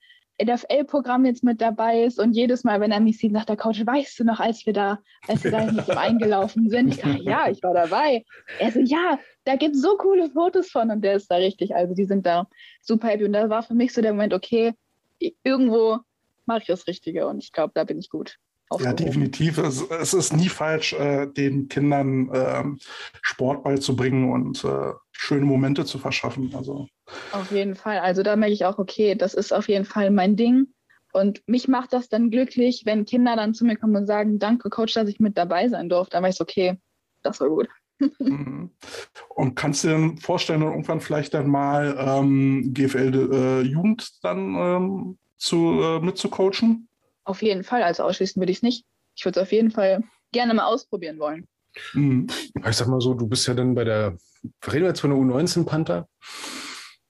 NFL-Programm 0.43 1.25
jetzt 1.25 1.43
mit 1.43 1.61
dabei 1.61 2.03
ist 2.03 2.19
und 2.19 2.33
jedes 2.33 2.63
Mal, 2.63 2.81
wenn 2.81 2.91
er 2.91 2.99
mich 2.99 3.17
sieht, 3.17 3.33
sagt 3.33 3.49
der 3.49 3.57
Coach, 3.57 3.85
weißt 3.85 4.19
du 4.19 4.23
noch, 4.25 4.39
als 4.39 4.65
wir 4.65 4.73
da, 4.73 4.99
als 5.27 5.43
wir 5.43 5.51
da 5.51 5.65
mit 5.71 5.87
ihm 5.87 5.97
eingelaufen 5.97 6.69
sind? 6.69 6.89
Ich 6.89 7.01
sage, 7.01 7.21
ja, 7.23 7.49
ich 7.49 7.63
war 7.63 7.73
dabei. 7.73 8.25
Er 8.59 8.71
so, 8.71 8.79
ja, 8.79 9.19
da 9.45 9.55
gibt 9.55 9.75
es 9.75 9.81
so 9.81 9.95
coole 9.97 10.29
Fotos 10.29 10.69
von 10.69 10.91
und 10.91 11.01
der 11.01 11.15
ist 11.15 11.29
da 11.31 11.35
richtig, 11.35 11.75
also 11.75 11.93
die 11.93 12.05
sind 12.05 12.25
da 12.25 12.47
super 12.81 13.07
happy 13.07 13.25
und 13.25 13.33
da 13.33 13.49
war 13.49 13.63
für 13.63 13.75
mich 13.75 13.93
so 13.93 14.01
der 14.01 14.13
Moment, 14.13 14.33
okay, 14.33 14.73
irgendwo 15.43 15.99
mache 16.45 16.59
ich 16.59 16.67
das 16.67 16.87
Richtige 16.87 17.27
und 17.27 17.43
ich 17.43 17.51
glaube, 17.51 17.71
da 17.73 17.83
bin 17.83 17.97
ich 17.97 18.09
gut. 18.09 18.37
Ja, 18.79 18.93
definitiv. 18.93 19.59
Es, 19.59 19.81
es 19.89 20.13
ist 20.13 20.33
nie 20.33 20.49
falsch, 20.49 20.93
äh, 20.93 21.27
den 21.27 21.67
Kindern 21.69 22.31
ähm, 22.33 22.79
Sport 23.21 23.63
beizubringen 23.63 24.31
und 24.31 24.63
äh, 24.63 24.91
schöne 25.17 25.45
Momente 25.45 25.85
zu 25.85 25.97
verschaffen. 25.97 26.53
Also 26.55 26.87
Auf 27.31 27.51
jeden 27.51 27.75
Fall. 27.75 27.99
Also 27.99 28.23
da 28.23 28.35
merke 28.35 28.53
ich 28.53 28.65
auch, 28.65 28.77
okay, 28.77 29.15
das 29.15 29.33
ist 29.33 29.53
auf 29.53 29.67
jeden 29.67 29.85
Fall 29.85 30.11
mein 30.11 30.35
Ding. 30.35 30.67
Und 31.13 31.41
mich 31.47 31.67
macht 31.67 31.93
das 31.93 32.09
dann 32.09 32.29
glücklich, 32.29 32.83
wenn 32.85 33.05
Kinder 33.05 33.35
dann 33.37 33.53
zu 33.53 33.65
mir 33.65 33.77
kommen 33.77 33.95
und 33.95 34.05
sagen, 34.05 34.37
danke 34.37 34.69
Coach, 34.69 34.93
dass 34.93 35.07
ich 35.07 35.19
mit 35.19 35.37
dabei 35.37 35.69
sein 35.69 35.87
durfte. 35.87 36.11
Dann 36.11 36.23
weiß 36.23 36.35
ich, 36.35 36.41
okay, 36.41 36.77
das 37.23 37.39
war 37.39 37.49
gut. 37.49 37.67
Mhm. 38.19 38.71
Und 39.29 39.55
kannst 39.55 39.85
du 39.85 39.87
dir 39.87 39.93
dann 39.93 40.17
vorstellen, 40.17 40.59
dann 40.59 40.71
irgendwann 40.71 40.99
vielleicht 40.99 41.33
dann 41.33 41.47
mal 41.47 41.95
ähm, 41.97 42.73
GFL 42.73 43.31
äh, 43.31 43.61
Jugend 43.61 44.21
dann 44.21 44.55
ähm, 44.55 45.17
zu, 45.37 45.81
äh, 45.81 45.99
mitzucoachen? 46.01 46.89
Auf 47.23 47.41
jeden 47.41 47.63
Fall. 47.63 47.83
Also 47.83 48.03
ausschließen 48.03 48.41
würde 48.41 48.51
ich 48.51 48.57
es 48.57 48.63
nicht. 48.63 48.85
Ich 49.15 49.23
würde 49.23 49.39
es 49.39 49.45
auf 49.45 49.53
jeden 49.53 49.71
Fall 49.71 50.03
gerne 50.33 50.53
mal 50.53 50.65
ausprobieren 50.65 51.19
wollen. 51.19 51.47
Mhm. 51.93 52.27
Ich 52.67 52.75
sag 52.75 52.87
mal 52.87 52.99
so, 52.99 53.13
du 53.13 53.27
bist 53.27 53.47
ja 53.47 53.53
dann 53.53 53.75
bei 53.75 53.85
der, 53.85 54.17
reden 54.67 54.81
wir 54.81 54.87
jetzt 54.89 55.01
von 55.01 55.09
der 55.11 55.19
U19 55.19 55.65
Panther, 55.65 56.07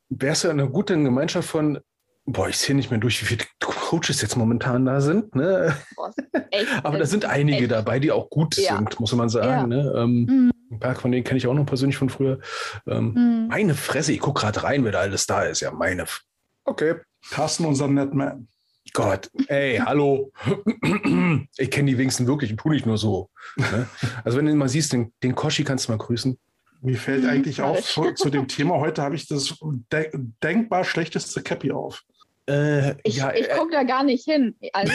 wärst 0.10 0.44
ja 0.44 0.52
in 0.52 0.60
einer 0.60 0.70
guten 0.70 1.04
Gemeinschaft 1.04 1.50
von, 1.50 1.80
boah, 2.26 2.48
ich 2.50 2.58
sehe 2.58 2.76
nicht 2.76 2.90
mehr 2.92 3.00
durch, 3.00 3.22
wie 3.22 3.26
viele 3.26 3.44
Coaches 3.60 4.22
jetzt 4.22 4.36
momentan 4.36 4.86
da 4.86 5.02
sind, 5.02 5.36
ne? 5.36 5.76
Boah, 5.96 6.12
echt, 6.52 6.68
Aber 6.84 6.98
da 6.98 7.06
sind 7.06 7.26
einige 7.26 7.64
echt. 7.64 7.72
dabei, 7.72 8.00
die 8.00 8.12
auch 8.12 8.30
gut 8.30 8.56
Ja. 8.58 8.78
sind, 8.78 9.00
muss 9.00 9.14
man 9.14 9.30
sagen. 9.30 9.72
Ja. 9.72 9.84
Ne? 9.84 9.94
Ähm, 9.96 10.26
Mhm. 10.26 10.52
ein 10.72 10.80
paar 10.80 10.96
von 10.96 11.12
denen 11.12 11.24
kenne 11.24 11.38
ich 11.38 11.48
auch 11.48 11.54
noch 11.54 11.66
persönlich 11.66 11.98
von 11.98 12.10
früher. 12.10 12.40
Ähm, 12.88 13.14
Mhm. 13.14 13.48
Meine 13.50 13.76
Fresse, 13.76 14.12
ich 14.12 14.20
gucke 14.20 14.42
gerade 14.42 14.64
rein, 14.64 14.84
wer 14.84 14.92
da 14.92 15.00
alles 15.00 15.28
da 15.28 15.44
ist. 15.44 15.62
Ja, 15.62 15.72
meine. 15.72 16.04
F 16.04 16.22
okay. 16.66 16.96
Carsten, 17.30 17.66
unser 17.66 17.88
Netman. 17.88 18.48
Gott, 18.94 19.30
ey, 19.48 19.78
hallo. 19.78 20.32
Ich 21.58 21.72
kenne 21.72 21.90
die 21.92 21.98
wenigsten 21.98 22.28
wirklich 22.28 22.52
und 22.52 22.58
tu 22.58 22.70
nicht 22.70 22.86
nur 22.86 22.98
so. 22.98 23.30
Ne? 23.58 23.88
Also 24.24 24.38
wenn 24.38 24.46
du 24.46 24.56
mal 24.56 24.70
siehst, 24.70 24.94
den, 24.94 25.12
den 25.24 25.36
Koshi 25.36 25.64
kannst 25.64 25.88
du 25.88 25.92
mal 25.92 25.98
grüßen. 25.98 26.38
Mir 26.86 26.98
fällt 26.98 27.24
Mhm, 27.24 27.30
eigentlich 27.30 27.62
auf, 27.62 27.84
zu, 27.84 28.12
zu 28.14 28.30
dem 28.30 28.48
Thema 28.48 28.80
heute 28.80 29.02
habe 29.02 29.16
ich 29.16 29.28
das 29.28 29.56
de 29.92 30.12
denkbar 30.44 30.84
schlechteste 30.84 31.42
Cappy 31.42 31.72
auf. 31.72 32.04
Äh, 32.48 32.96
Ich, 33.04 33.18
ja, 33.18 33.34
ich 33.34 33.50
äh, 33.50 33.56
gucke 33.58 33.72
da 33.72 33.84
gar 33.84 34.04
nicht 34.04 34.24
hin. 34.24 34.56
Also, 34.72 34.94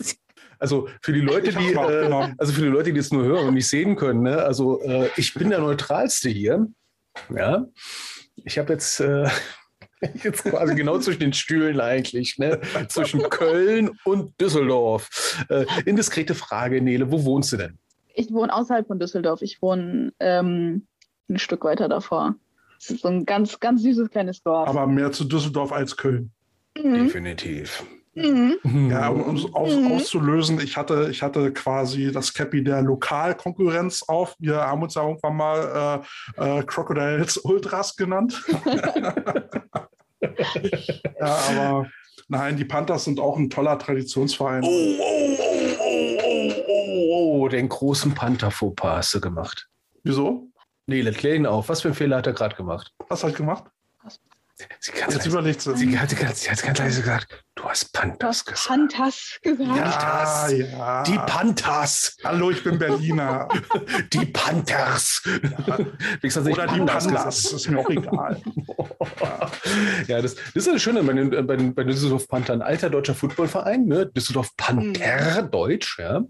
also 0.58 0.88
für 1.02 1.12
die 1.12 1.20
Leute, 1.20 1.52
die, 1.52 1.72
äh, 1.72 2.32
also 2.36 2.52
für 2.52 2.62
die 2.62 2.66
Leute, 2.66 2.92
die 2.92 2.98
es 2.98 3.12
nur 3.12 3.24
hören 3.24 3.46
und 3.46 3.54
nicht 3.54 3.68
sehen 3.68 3.94
können, 3.94 4.22
ne? 4.22 4.42
also 4.42 4.82
äh, 4.82 5.08
ich 5.16 5.34
bin 5.34 5.50
der 5.50 5.60
Neutralste 5.60 6.28
hier. 6.28 6.66
Ja, 7.34 7.64
ich 8.34 8.58
habe 8.58 8.72
jetzt, 8.72 8.98
äh, 8.98 9.28
jetzt 10.24 10.42
quasi 10.42 10.74
genau 10.74 10.98
zwischen 10.98 11.20
den 11.20 11.32
Stühlen 11.32 11.80
eigentlich, 11.80 12.38
ne? 12.38 12.60
zwischen 12.88 13.22
Köln 13.30 13.92
und 14.04 14.38
Düsseldorf. 14.40 15.44
Äh, 15.48 15.64
indiskrete 15.84 16.34
Frage, 16.34 16.82
Nele, 16.82 17.10
wo 17.12 17.24
wohnst 17.24 17.52
du 17.52 17.56
denn? 17.56 17.78
Ich 18.16 18.32
wohne 18.32 18.52
außerhalb 18.52 18.86
von 18.86 18.98
Düsseldorf. 18.98 19.42
Ich 19.42 19.60
wohne 19.62 20.12
ähm, 20.20 20.86
ein 21.28 21.38
Stück 21.38 21.64
weiter 21.64 21.88
davor. 21.88 22.34
Es 22.78 22.90
ist 22.90 23.02
so 23.02 23.08
ein 23.08 23.24
ganz, 23.26 23.60
ganz 23.60 23.82
süßes 23.82 24.10
kleines 24.10 24.42
Dorf. 24.42 24.68
Aber 24.68 24.86
mehr 24.86 25.12
zu 25.12 25.24
Düsseldorf 25.24 25.72
als 25.72 25.96
Köln. 25.96 26.32
Mhm. 26.76 26.94
Definitiv. 26.94 27.84
Mhm. 28.14 28.90
Ja, 28.90 29.08
um 29.08 29.36
es 29.36 29.44
aus, 29.54 29.76
Mhm. 29.76 29.92
auszulösen, 29.92 30.58
ich 30.60 30.78
hatte, 30.78 31.08
ich 31.10 31.22
hatte 31.22 31.52
quasi 31.52 32.10
das 32.10 32.32
Cappy 32.32 32.64
der 32.64 32.80
Lokalkonkurrenz 32.80 34.04
auf. 34.08 34.34
Wir 34.38 34.56
haben 34.56 34.82
uns 34.82 34.94
ja 34.94 35.02
irgendwann 35.02 35.36
mal 35.36 36.02
äh, 36.38 36.58
äh, 36.58 36.62
Crocodiles 36.62 37.36
Ultras 37.36 37.94
genannt. 37.96 38.42
ja, 41.20 41.38
aber 41.50 41.86
nein, 42.28 42.56
die 42.56 42.64
Panthers 42.64 43.04
sind 43.04 43.20
auch 43.20 43.36
ein 43.36 43.50
toller 43.50 43.78
Traditionsverein. 43.78 44.62
Oh, 44.64 44.68
oh, 44.68 45.36
oh, 45.38 45.76
oh, 45.80 46.20
oh, 46.22 46.52
oh, 46.68 47.42
oh, 47.42 47.48
den 47.48 47.68
großen 47.68 48.14
Panther-Fauxpas 48.14 48.96
hast 48.96 49.14
du 49.14 49.20
gemacht. 49.20 49.68
Wieso? 50.02 50.48
Nele, 50.86 51.12
klär 51.12 51.34
ihn 51.34 51.46
auf. 51.46 51.68
Was 51.68 51.82
für 51.82 51.88
einen 51.88 51.96
Fehler 51.96 52.18
hat 52.18 52.26
er 52.26 52.32
gerade 52.32 52.54
gemacht? 52.54 52.92
Was 53.08 53.24
hat 53.24 53.34
gemacht? 53.34 53.64
Sie 54.80 54.92
ganz 54.92 55.12
Jetzt 55.12 55.26
überlegt 55.26 55.60
sie. 55.60 55.76
sie, 55.76 55.98
hat, 55.98 56.16
ganz, 56.18 56.42
sie 56.42 56.50
hat 56.50 56.62
ganz 56.62 56.78
leise 56.78 57.02
gesagt, 57.02 57.44
du 57.56 57.64
hast 57.64 57.90
hast 58.22 58.46
gesagt. 58.46 58.68
Panthers 58.68 59.38
gesagt. 59.42 59.76
Ja, 59.76 60.48
ja. 60.48 61.02
Die 61.02 61.18
Panthers, 61.18 62.16
Hallo, 62.24 62.50
ich 62.50 62.64
bin 62.64 62.78
Berliner. 62.78 63.48
die 64.14 64.24
Panthers. 64.24 65.22
Nicht 66.22 66.36
Oder 66.38 66.66
die 66.68 66.80
Pandas. 66.80 67.52
Ist 67.52 67.68
mir 67.68 67.80
auch 67.80 67.90
egal. 67.90 68.40
ja, 70.06 70.22
das, 70.22 70.36
das 70.36 70.54
ist 70.54 70.68
das 70.68 70.80
Schöne 70.82 71.02
bei 71.02 71.12
den, 71.12 71.30
bei 71.46 71.56
den, 71.56 71.74
bei 71.74 71.82
den 71.84 71.90
Düsseldorf 71.92 72.26
Panther, 72.26 72.54
ein 72.54 72.62
alter 72.62 72.88
deutscher 72.88 73.14
Footballverein, 73.14 73.84
ne? 73.84 74.06
Düsseldorf 74.06 74.56
Panther, 74.56 75.42
Deutsch, 75.42 75.98
ja. 75.98 76.22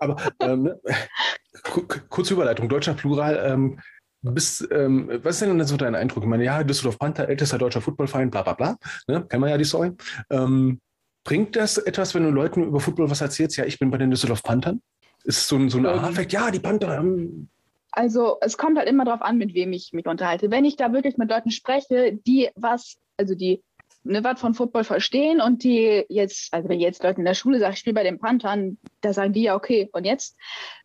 Aber 0.00 0.16
ähm, 0.40 0.62
ne? 0.62 0.80
Ku- 1.64 1.82
ku- 1.86 2.00
kurze 2.08 2.34
Überleitung, 2.34 2.68
deutscher 2.70 2.94
Plural. 2.94 3.38
Ähm, 3.44 3.80
bist, 4.22 4.68
ähm, 4.70 5.10
was 5.22 5.36
ist 5.36 5.42
denn 5.42 5.64
so 5.64 5.76
dein 5.76 5.94
Eindruck? 5.94 6.24
Ich 6.24 6.28
meine, 6.28 6.44
ja, 6.44 6.62
Düsseldorf 6.64 6.98
Panther, 6.98 7.28
ältester 7.28 7.58
deutscher 7.58 7.80
Footballverein, 7.80 8.30
bla 8.30 8.42
bla 8.42 8.54
bla. 8.54 8.76
Ne? 9.06 9.24
Kennen 9.28 9.42
wir 9.42 9.50
ja 9.50 9.58
die 9.58 9.64
Story. 9.64 9.92
Ähm, 10.30 10.80
bringt 11.24 11.56
das 11.56 11.78
etwas, 11.78 12.14
wenn 12.14 12.24
du 12.24 12.30
Leuten 12.30 12.64
über 12.64 12.80
Football 12.80 13.10
was 13.10 13.20
erzählst? 13.20 13.56
Ja, 13.56 13.64
ich 13.64 13.78
bin 13.78 13.90
bei 13.90 13.98
den 13.98 14.10
Düsseldorf 14.10 14.42
Panthern. 14.42 14.80
Ist 15.24 15.38
es 15.38 15.48
so 15.48 15.56
ein, 15.56 15.68
so 15.68 15.78
ein 15.78 15.84
Ähm. 15.84 15.90
Aha-Effekt? 15.90 16.32
Ja, 16.32 16.50
die 16.50 16.60
Panther 16.60 16.88
haben 16.88 17.50
Also 17.92 18.38
es 18.40 18.56
kommt 18.56 18.78
halt 18.78 18.88
immer 18.88 19.04
darauf 19.04 19.22
an, 19.22 19.38
mit 19.38 19.54
wem 19.54 19.72
ich 19.72 19.92
mich 19.92 20.06
unterhalte. 20.06 20.50
Wenn 20.50 20.64
ich 20.64 20.76
da 20.76 20.92
wirklich 20.92 21.16
mit 21.16 21.30
Leuten 21.30 21.50
spreche, 21.50 22.18
die 22.26 22.48
was, 22.54 22.96
also 23.16 23.34
die 23.34 23.62
ne, 24.04 24.24
was 24.24 24.40
von 24.40 24.54
Football 24.54 24.84
verstehen 24.84 25.40
und 25.40 25.62
die 25.62 26.04
jetzt, 26.08 26.52
also 26.52 26.68
wenn 26.68 26.80
jetzt 26.80 27.02
Leute 27.02 27.18
in 27.18 27.24
der 27.24 27.34
Schule 27.34 27.58
sagen, 27.58 27.74
ich 27.74 27.80
spiele 27.80 27.94
bei 27.94 28.02
den 28.02 28.18
Panthern, 28.18 28.78
da 29.00 29.12
sagen 29.12 29.32
die 29.32 29.42
ja, 29.42 29.54
okay, 29.54 29.88
und 29.92 30.04
jetzt? 30.04 30.36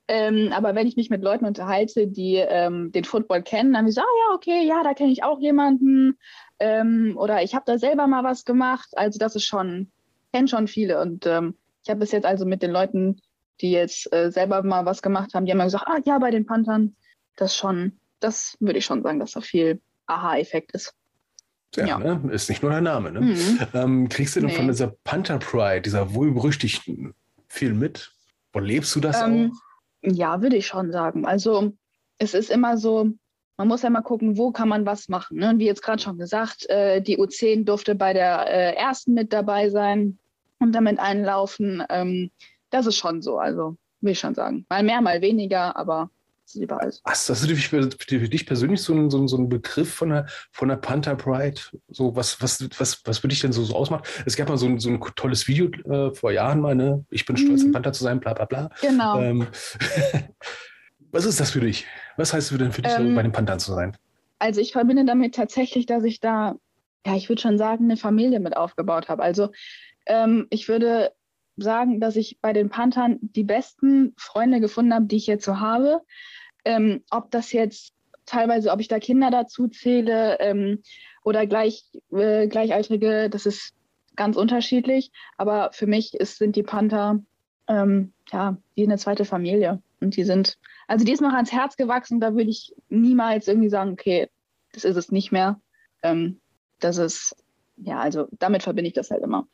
Ähm, 0.08 0.52
aber 0.52 0.76
wenn 0.76 0.88
ich 0.88 0.98
mich 0.98 1.10
mit 1.10 1.24
Leuten 1.24 1.46
unterhalte, 1.46 2.08
die 2.08 2.36
ähm, 2.36 2.92
den 2.92 3.06
Football 3.06 3.42
kennen, 3.42 3.74
dann 3.74 3.90
sagen, 3.90 4.08
ah 4.08 4.30
ja, 4.30 4.36
okay, 4.36 4.68
ja, 4.68 4.84
da 4.84 4.94
kenne 4.94 5.12
ich 5.12 5.24
auch 5.24 5.40
jemanden. 5.40 6.18
Ähm, 6.60 7.14
oder 7.18 7.42
ich 7.42 7.56
habe 7.56 7.64
da 7.66 7.78
selber 7.78 8.08
mal 8.08 8.24
was 8.24 8.44
gemacht. 8.44 8.90
Also 8.98 9.18
das 9.18 9.36
ist 9.36 9.46
schon, 9.46 9.92
kenne 10.34 10.48
schon 10.48 10.68
viele. 10.68 11.00
Und 11.02 11.26
ähm, 11.26 11.56
ich 11.84 11.90
habe 11.90 12.02
bis 12.02 12.12
jetzt 12.12 12.26
also 12.26 12.46
mit 12.46 12.62
den 12.62 12.72
Leuten, 12.72 13.22
die 13.62 13.72
jetzt 13.72 14.12
äh, 14.14 14.30
selber 14.32 14.62
mal 14.64 14.86
was 14.86 15.02
gemacht 15.02 15.34
haben, 15.34 15.46
die 15.46 15.52
haben 15.52 15.58
immer 15.58 15.66
gesagt, 15.66 15.88
ah 15.88 16.00
ja, 16.06 16.20
bei 16.20 16.32
den 16.32 16.46
Panthern, 16.46 16.96
das 17.38 17.56
schon, 17.56 18.00
das 18.20 18.58
würde 18.60 18.80
ich 18.80 18.86
schon 18.86 19.04
sagen, 19.04 19.20
dass 19.20 19.32
da 19.32 19.42
viel 19.42 19.82
Aha-Effekt 20.08 20.74
ist. 20.74 20.94
Ja, 21.76 21.86
Ja. 21.86 21.98
Ne? 21.98 22.30
ist 22.32 22.50
nicht 22.50 22.62
nur 22.62 22.72
dein 22.72 22.84
Name. 22.84 23.12
Ne? 23.12 23.22
Mhm. 23.22 23.60
Ähm, 23.74 24.10
kriegst 24.10 24.36
du 24.36 24.42
denn 24.42 24.50
Nee. 24.50 24.56
von 24.56 24.68
dieser 24.68 24.88
Panther 25.04 25.40
Pride, 25.40 25.82
dieser 25.82 26.14
wohlberüchtigten, 26.14 27.14
viel 27.48 27.74
mit? 27.74 28.12
Oder 28.54 28.66
lebst 28.66 28.96
du 28.96 29.00
das 29.00 29.22
Ähm, 29.22 29.54
ja, 30.04 30.42
würde 30.42 30.58
ich 30.58 30.68
schon 30.68 30.92
sagen. 30.92 31.26
Also 31.26 31.74
es 32.18 32.34
ist 32.34 32.52
immer 32.52 32.78
so, 32.78 33.10
man 33.58 33.68
muss 33.68 33.82
ja 33.82 33.90
mal 33.90 34.02
gucken, 34.02 34.38
wo 34.38 34.52
kann 34.52 34.70
man 34.70 34.86
was 34.86 35.10
machen. 35.10 35.38
Ne? 35.38 35.50
Und 35.50 35.60
wie 35.60 35.66
jetzt 35.66 35.82
gerade 35.82 36.02
schon 36.02 36.18
gesagt, 36.18 36.70
äh, 36.70 37.02
die 37.02 37.18
U10 37.18 37.66
durfte 37.66 37.96
bei 37.96 38.14
der 38.14 38.48
äh, 38.48 38.76
ersten 38.76 39.14
mit 39.14 39.32
dabei 39.34 39.70
sein 39.70 40.20
und 40.60 40.74
damit 40.74 41.00
einlaufen. 41.00 41.84
Ähm, 41.90 42.32
das 42.70 42.86
ist 42.86 42.98
schon 42.98 43.22
so, 43.22 43.38
also 43.38 43.78
will 44.02 44.12
ich 44.12 44.20
schon 44.20 44.36
sagen. 44.36 44.66
Mal 44.70 44.84
mehr, 44.84 45.02
mal 45.02 45.22
weniger, 45.22 45.76
aber 45.78 46.10
ist 46.56 46.62
überall 46.62 46.92
so. 46.92 47.02
Hast, 47.06 47.30
hast 47.30 47.50
du 47.50 47.56
für, 47.56 47.90
für 47.92 48.30
dich 48.30 48.46
persönlich 48.46 48.82
so 48.82 48.94
einen, 48.94 49.10
so, 49.10 49.18
einen, 49.18 49.28
so 49.28 49.38
einen 49.38 49.50
Begriff 49.50 49.94
von 49.94 50.10
der, 50.10 50.28
von 50.52 50.70
der 50.70 50.78
Panther 50.78 51.16
Pride? 51.16 51.60
So, 51.90 52.16
was, 52.16 52.42
was, 52.42 52.68
was, 52.78 53.02
was 53.06 53.24
würde 53.24 53.30
dich 53.30 53.42
denn 53.42 53.54
so, 53.54 53.64
so 53.64 53.76
ausmachen? 53.76 54.04
Es 54.26 54.36
gab 54.36 54.50
mal 54.50 54.58
so 54.58 54.66
ein, 54.66 54.80
so 54.80 54.90
ein 54.90 55.02
tolles 55.16 55.48
Video 55.48 55.68
äh, 55.90 56.14
vor 56.14 56.32
Jahren 56.32 56.62
mal, 56.62 56.76
ne? 56.76 57.06
Ich 57.10 57.26
bin 57.26 57.38
stolz, 57.38 57.62
Mhm. 57.64 57.70
ein 57.70 57.72
Panther 57.74 57.94
zu 57.94 58.04
sein, 58.04 58.20
bla 58.20 58.34
bla 58.34 58.46
bla. 58.46 58.70
Genau. 58.82 59.20
Ähm, 59.20 59.48
was 61.12 61.26
ist 61.26 61.40
das 61.40 61.52
für 61.52 61.62
dich? 61.62 61.86
Was 62.18 62.34
heißt 62.34 62.52
es 62.52 62.58
denn 62.58 62.72
für 62.72 62.82
dich, 62.82 62.92
so 62.92 63.02
Ähm, 63.02 63.16
bei 63.16 63.24
den 63.24 63.32
Panthern 63.32 63.60
zu 63.60 63.74
sein? 63.74 63.96
Also 64.40 64.62
ich 64.62 64.72
verbinde 64.72 65.06
damit 65.06 65.36
tatsächlich, 65.36 65.86
dass 65.86 66.04
ich 66.04 66.20
da, 66.20 66.56
ja, 67.06 67.16
ich 67.16 67.30
würde 67.30 67.42
schon 67.42 67.58
sagen, 67.58 67.86
eine 67.86 67.98
Familie 67.98 68.40
mit 68.40 68.58
aufgebaut 68.58 69.10
habe. 69.10 69.24
Also 69.24 69.52
ähm, 70.06 70.48
ich 70.50 70.68
würde 70.68 71.14
sagen, 71.56 72.00
dass 72.00 72.16
ich 72.16 72.40
bei 72.42 72.52
den 72.52 72.70
Panthern 72.70 73.20
die 73.22 73.44
besten 73.44 74.14
Freunde 74.18 74.60
gefunden 74.60 74.94
habe, 74.94 75.06
die 75.06 75.18
ich 75.18 75.28
jetzt 75.28 75.46
so 75.46 75.60
habe. 75.60 76.02
Ähm, 76.66 77.04
ob 77.10 77.32
das 77.32 77.52
jetzt 77.52 77.94
teilweise, 78.26 78.72
ob 78.72 78.80
ich 78.80 78.88
da 78.88 79.00
Kinder 79.00 79.32
dazu 79.32 79.68
zähle 79.68 80.40
ähm, 80.40 80.82
oder 81.24 81.46
gleich, 81.46 81.84
äh, 82.12 82.48
Gleichaltrige, 82.48 83.30
das 83.30 83.46
ist 83.46 83.74
ganz 84.16 84.38
unterschiedlich. 84.38 85.12
Aber 85.38 85.72
für 85.74 85.88
mich 85.88 86.14
ist, 86.14 86.38
sind 86.38 86.56
die 86.56 86.64
Panther 86.64 87.20
ähm, 87.68 88.14
ja 88.32 88.58
wie 88.76 88.84
eine 88.84 88.98
zweite 88.98 89.26
Familie. 89.26 89.82
Und 90.00 90.16
die 90.16 90.24
sind, 90.24 90.58
also 90.88 91.06
die 91.06 91.12
ist 91.12 91.22
mir 91.22 91.34
ans 91.34 91.52
Herz 91.52 91.78
gewachsen. 91.78 92.20
Da 92.20 92.34
würde 92.36 92.50
ich 92.50 92.74
niemals 92.90 93.48
irgendwie 93.48 93.70
sagen, 93.70 93.92
okay, 93.94 94.30
das 94.74 94.84
ist 94.84 94.98
es 94.98 95.12
nicht 95.12 95.32
mehr. 95.32 95.60
Ähm, 96.02 96.42
das 96.80 96.98
ist, 96.98 97.36
ja, 97.78 98.00
also 98.00 98.28
damit 98.32 98.64
verbinde 98.64 98.90
ich 98.90 98.94
das 98.94 99.12
halt 99.12 99.24
immer. 99.24 99.48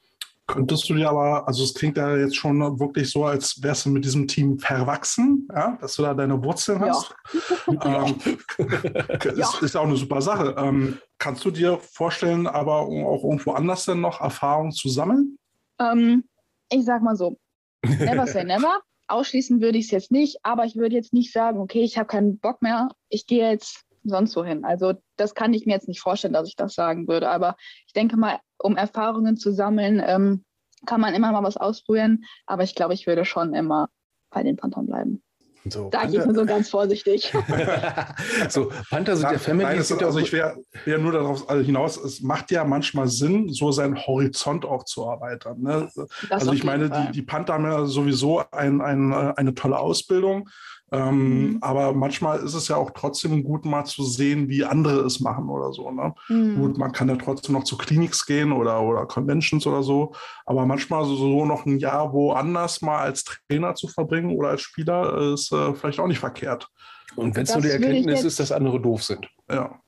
Könntest 0.50 0.90
du 0.90 0.96
dir 0.96 1.10
aber, 1.10 1.48
also 1.48 1.64
es 1.64 1.76
klingt 1.76 1.96
ja 1.98 2.18
jetzt 2.18 2.36
schon 2.36 2.60
wirklich 2.80 3.12
so, 3.12 3.26
als 3.26 3.62
wärst 3.62 3.86
du 3.86 3.92
mit 3.92 4.04
diesem 4.04 4.28
Team 4.28 4.58
verwachsen, 4.58 5.48
ja, 5.54 5.78
dass 5.80 5.96
du 5.96 6.02
da 6.02 6.16
deine 6.16 6.44
Wurzeln 6.44 6.84
Ja. 6.84 6.90
hast. 6.90 7.16
Ähm, 7.70 8.16
ist, 9.38 9.62
ist 9.62 9.76
ja 9.76 9.82
auch 9.82 9.86
eine 9.86 9.96
super 9.96 10.22
Sache. 10.24 10.56
Ähm, 10.58 10.98
kannst 11.20 11.46
du 11.46 11.52
dir 11.52 11.78
vorstellen, 11.78 12.48
aber 12.48 12.78
auch 12.78 13.24
irgendwo 13.24 13.52
anders 13.52 13.86
denn 13.86 14.02
noch 14.02 14.22
Erfahrungen 14.22 14.72
zu 14.72 14.90
sammeln? 14.90 15.38
Ähm, 15.80 16.24
ich 16.72 16.84
sag 16.84 17.04
mal 17.04 17.16
so, 17.16 17.38
never 17.84 18.26
say 18.26 18.44
never. 18.44 18.82
Ausschließen 19.08 19.62
würde 19.62 19.78
ich 19.78 19.86
es 19.86 19.92
jetzt 19.92 20.12
nicht, 20.12 20.40
aber 20.42 20.66
ich 20.66 20.76
würde 20.78 20.96
jetzt 20.96 21.14
nicht 21.14 21.32
sagen, 21.32 21.60
okay, 21.60 21.82
ich 21.84 21.98
habe 21.98 22.08
keinen 22.08 22.40
Bock 22.40 22.64
mehr, 22.64 22.90
ich 23.10 23.28
gehe 23.28 23.48
jetzt 23.52 23.84
sonst 24.04 24.36
wohin. 24.36 24.66
Also 24.66 24.94
das 25.16 25.36
kann 25.36 25.54
ich 25.54 25.66
mir 25.68 25.74
jetzt 25.74 25.88
nicht 25.88 26.02
vorstellen, 26.02 26.34
dass 26.34 26.48
ich 26.48 26.56
das 26.56 26.74
sagen 26.74 27.08
würde. 27.08 27.30
Aber 27.30 27.56
ich 27.86 27.94
denke 27.94 28.18
mal, 28.18 28.40
um 28.60 28.78
Erfahrungen 28.78 29.38
zu 29.38 29.52
sammeln, 29.52 30.02
ähm, 30.06 30.44
kann 30.86 31.02
man 31.02 31.14
immer 31.14 31.32
mal 31.32 31.44
was 31.44 31.58
ausprobieren. 31.58 32.24
Aber 32.46 32.64
ich 32.64 32.76
glaube, 32.76 32.94
ich 32.94 33.08
würde 33.08 33.26
schon 33.26 33.54
immer 33.54 33.90
bei 34.30 34.44
den 34.44 34.56
Panthern 34.56 34.86
bleiben. 34.86 35.24
So, 35.68 35.90
Sage 35.92 36.18
ich 36.18 36.26
nur 36.26 36.34
so 36.34 36.46
ganz 36.46 36.70
vorsichtig. 36.70 37.34
so, 38.50 38.72
Panther 38.90 39.18
sind 39.18 39.32
ja 39.32 39.38
Family. 39.38 39.66
Nein, 39.66 39.80
es, 39.80 39.90
sind 39.90 40.02
ja 40.02 40.08
also 40.08 40.20
ich 40.20 40.32
wäre 40.32 40.58
wär 40.86 40.98
nur 40.98 41.12
darauf 41.12 41.50
also 41.50 41.64
hinaus, 41.64 41.98
es 41.98 42.22
macht 42.22 42.52
ja 42.52 42.64
manchmal 42.64 43.08
Sinn, 43.10 43.50
so 43.50 43.72
seinen 43.72 43.98
Horizont 43.98 44.66
auch 44.66 44.86
zu 44.86 45.04
erweitern. 45.04 45.62
Ne? 45.62 45.90
Also 46.30 46.54
ich 46.54 46.64
meine, 46.64 46.90
die, 46.90 47.12
die 47.12 47.22
Panther 47.22 47.54
haben 47.54 47.66
ja 47.66 47.86
sowieso 47.86 48.42
ein, 48.52 48.82
ein, 48.82 49.12
äh, 49.12 49.34
eine 49.36 49.54
tolle 49.54 49.80
Ausbildung. 49.80 50.50
Ähm, 50.92 51.52
Mhm. 51.52 51.58
Aber 51.62 51.94
manchmal 51.94 52.40
ist 52.40 52.54
es 52.54 52.68
ja 52.68 52.76
auch 52.76 52.92
trotzdem 52.92 53.44
gut, 53.44 53.66
mal 53.66 53.86
zu 53.86 54.04
sehen, 54.04 54.50
wie 54.50 54.64
andere 54.64 55.02
es 55.02 55.20
machen 55.20 55.50
oder 55.50 55.72
so. 55.72 55.92
Ne? 55.92 56.14
Mhm. 56.28 56.60
Gut, 56.60 56.78
man 56.78 56.92
kann 56.92 57.10
ja 57.10 57.16
trotzdem 57.16 57.54
noch 57.54 57.64
zu 57.64 57.78
Clinics 57.78 58.26
gehen 58.26 58.52
oder, 58.52 58.82
oder 58.82 59.06
Conventions 59.06 59.66
oder 59.68 59.84
so. 59.84 60.14
Aber 60.46 60.66
manchmal 60.66 61.06
so, 61.06 61.16
so 61.16 61.46
noch 61.46 61.66
ein 61.66 61.80
Jahr 61.80 62.14
woanders 62.14 62.82
mal 62.82 63.00
als 63.00 63.24
Trainer 63.24 63.76
zu 63.76 63.88
verbringen 63.88 64.36
oder 64.36 64.50
als 64.50 64.62
Spieler 64.62 65.34
ist 65.34 65.52
äh, 65.52 65.74
vielleicht 65.74 66.00
auch 66.00 66.08
nicht 66.08 66.20
verkehrt. 66.20 66.68
Und 67.16 67.36
wenn 67.36 67.44
es 67.44 67.54
nur 67.54 67.64
die 67.64 67.70
Erkenntnis 67.70 68.24
ist, 68.24 68.40
dass 68.40 68.52
andere 68.52 68.80
doof 68.80 69.04
sind. 69.04 69.28
Ja. 69.50 69.80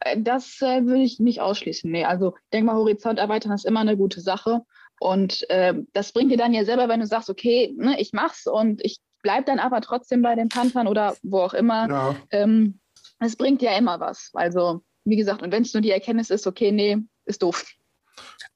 Äh, 0.00 0.20
Das 0.20 0.60
äh, 0.62 0.84
würde 0.86 1.02
ich 1.02 1.18
nicht 1.18 1.40
ausschließen. 1.40 1.90
Nee, 1.90 2.04
also 2.04 2.34
ich 2.44 2.50
denke 2.52 2.66
mal, 2.66 2.76
Horizont 2.76 3.18
erweitern 3.18 3.52
ist 3.52 3.66
immer 3.66 3.80
eine 3.80 3.96
gute 3.96 4.20
Sache. 4.20 4.62
Und 5.00 5.44
ähm, 5.48 5.88
das 5.92 6.12
bringt 6.12 6.30
dir 6.32 6.38
dann 6.38 6.54
ja 6.54 6.64
selber, 6.64 6.88
wenn 6.88 7.00
du 7.00 7.06
sagst, 7.06 7.30
okay, 7.30 7.74
ne, 7.76 8.00
ich 8.00 8.12
mach's 8.12 8.46
und 8.46 8.84
ich 8.84 8.98
bleib 9.22 9.46
dann 9.46 9.58
aber 9.58 9.80
trotzdem 9.80 10.22
bei 10.22 10.34
den 10.34 10.48
Panthern 10.48 10.86
oder 10.86 11.16
wo 11.22 11.40
auch 11.40 11.54
immer. 11.54 11.88
ja. 11.88 12.16
Ähm, 12.30 12.80
es 13.20 13.36
bringt 13.36 13.62
ja 13.62 13.76
immer 13.76 13.98
was. 14.00 14.30
Also, 14.34 14.82
wie 15.04 15.16
gesagt, 15.16 15.42
und 15.42 15.50
wenn 15.50 15.62
es 15.62 15.74
nur 15.74 15.80
die 15.80 15.90
Erkenntnis 15.90 16.30
ist, 16.30 16.46
okay, 16.46 16.70
nee, 16.70 16.98
ist 17.24 17.42
doof. 17.42 17.64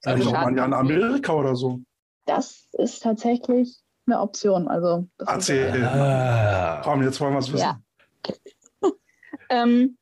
Vielleicht 0.01 0.25
Also, 0.25 0.29
auch 0.29 0.41
mal 0.43 0.55
ja 0.57 0.65
in 0.65 0.73
Amerika 0.73 1.33
oder 1.33 1.55
so. 1.55 1.81
Das 2.25 2.67
ist 2.73 3.03
tatsächlich 3.03 3.77
eine 4.05 4.19
Option. 4.21 4.67
Also, 4.67 5.07
das 5.17 5.27
ist- 5.29 5.33
Erzähl. 5.49 5.83
Ah. 5.85 6.81
Komm, 6.83 7.03
jetzt 7.03 7.19
wollen 7.19 7.33
wir 7.33 7.39
es 7.39 7.51
wissen. 7.51 7.63
Ja. 7.63 7.79
Ähm, 9.49 9.97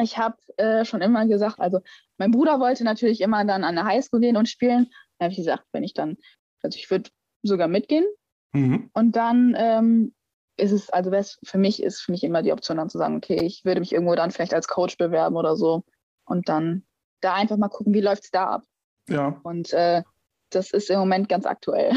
ich 0.00 0.18
habe 0.18 0.36
äh, 0.56 0.84
schon 0.84 1.02
immer 1.02 1.26
gesagt, 1.26 1.60
also 1.60 1.80
mein 2.18 2.30
Bruder 2.30 2.58
wollte 2.60 2.84
natürlich 2.84 3.20
immer 3.20 3.44
dann 3.44 3.64
an 3.64 3.74
der 3.76 3.84
Highschool 3.84 4.20
gehen 4.20 4.36
und 4.36 4.48
spielen. 4.48 4.90
Da 5.18 5.24
habe 5.24 5.32
ich 5.32 5.38
gesagt, 5.38 5.64
wenn 5.72 5.84
ich 5.84 5.94
dann, 5.94 6.16
also 6.62 6.76
ich 6.78 6.90
würde 6.90 7.10
sogar 7.42 7.68
mitgehen. 7.68 8.04
Mhm. 8.52 8.90
Und 8.92 9.16
dann 9.16 9.54
ähm, 9.58 10.14
ist 10.56 10.72
es, 10.72 10.90
also 10.90 11.10
für 11.44 11.58
mich 11.58 11.82
ist 11.82 12.00
für 12.00 12.12
mich 12.12 12.24
immer 12.24 12.42
die 12.42 12.52
Option 12.52 12.76
dann 12.76 12.90
zu 12.90 12.98
sagen, 12.98 13.16
okay, 13.16 13.38
ich 13.42 13.64
würde 13.64 13.80
mich 13.80 13.92
irgendwo 13.92 14.14
dann 14.14 14.30
vielleicht 14.30 14.54
als 14.54 14.68
Coach 14.68 14.96
bewerben 14.98 15.36
oder 15.36 15.56
so. 15.56 15.84
Und 16.24 16.48
dann 16.48 16.84
da 17.20 17.34
einfach 17.34 17.56
mal 17.56 17.68
gucken, 17.68 17.94
wie 17.94 18.00
läuft 18.00 18.24
es 18.24 18.30
da 18.30 18.46
ab. 18.46 18.62
Ja. 19.08 19.40
Und 19.42 19.72
äh, 19.72 20.02
das 20.50 20.70
ist 20.70 20.90
im 20.90 20.98
Moment 20.98 21.28
ganz 21.28 21.46
aktuell. 21.46 21.92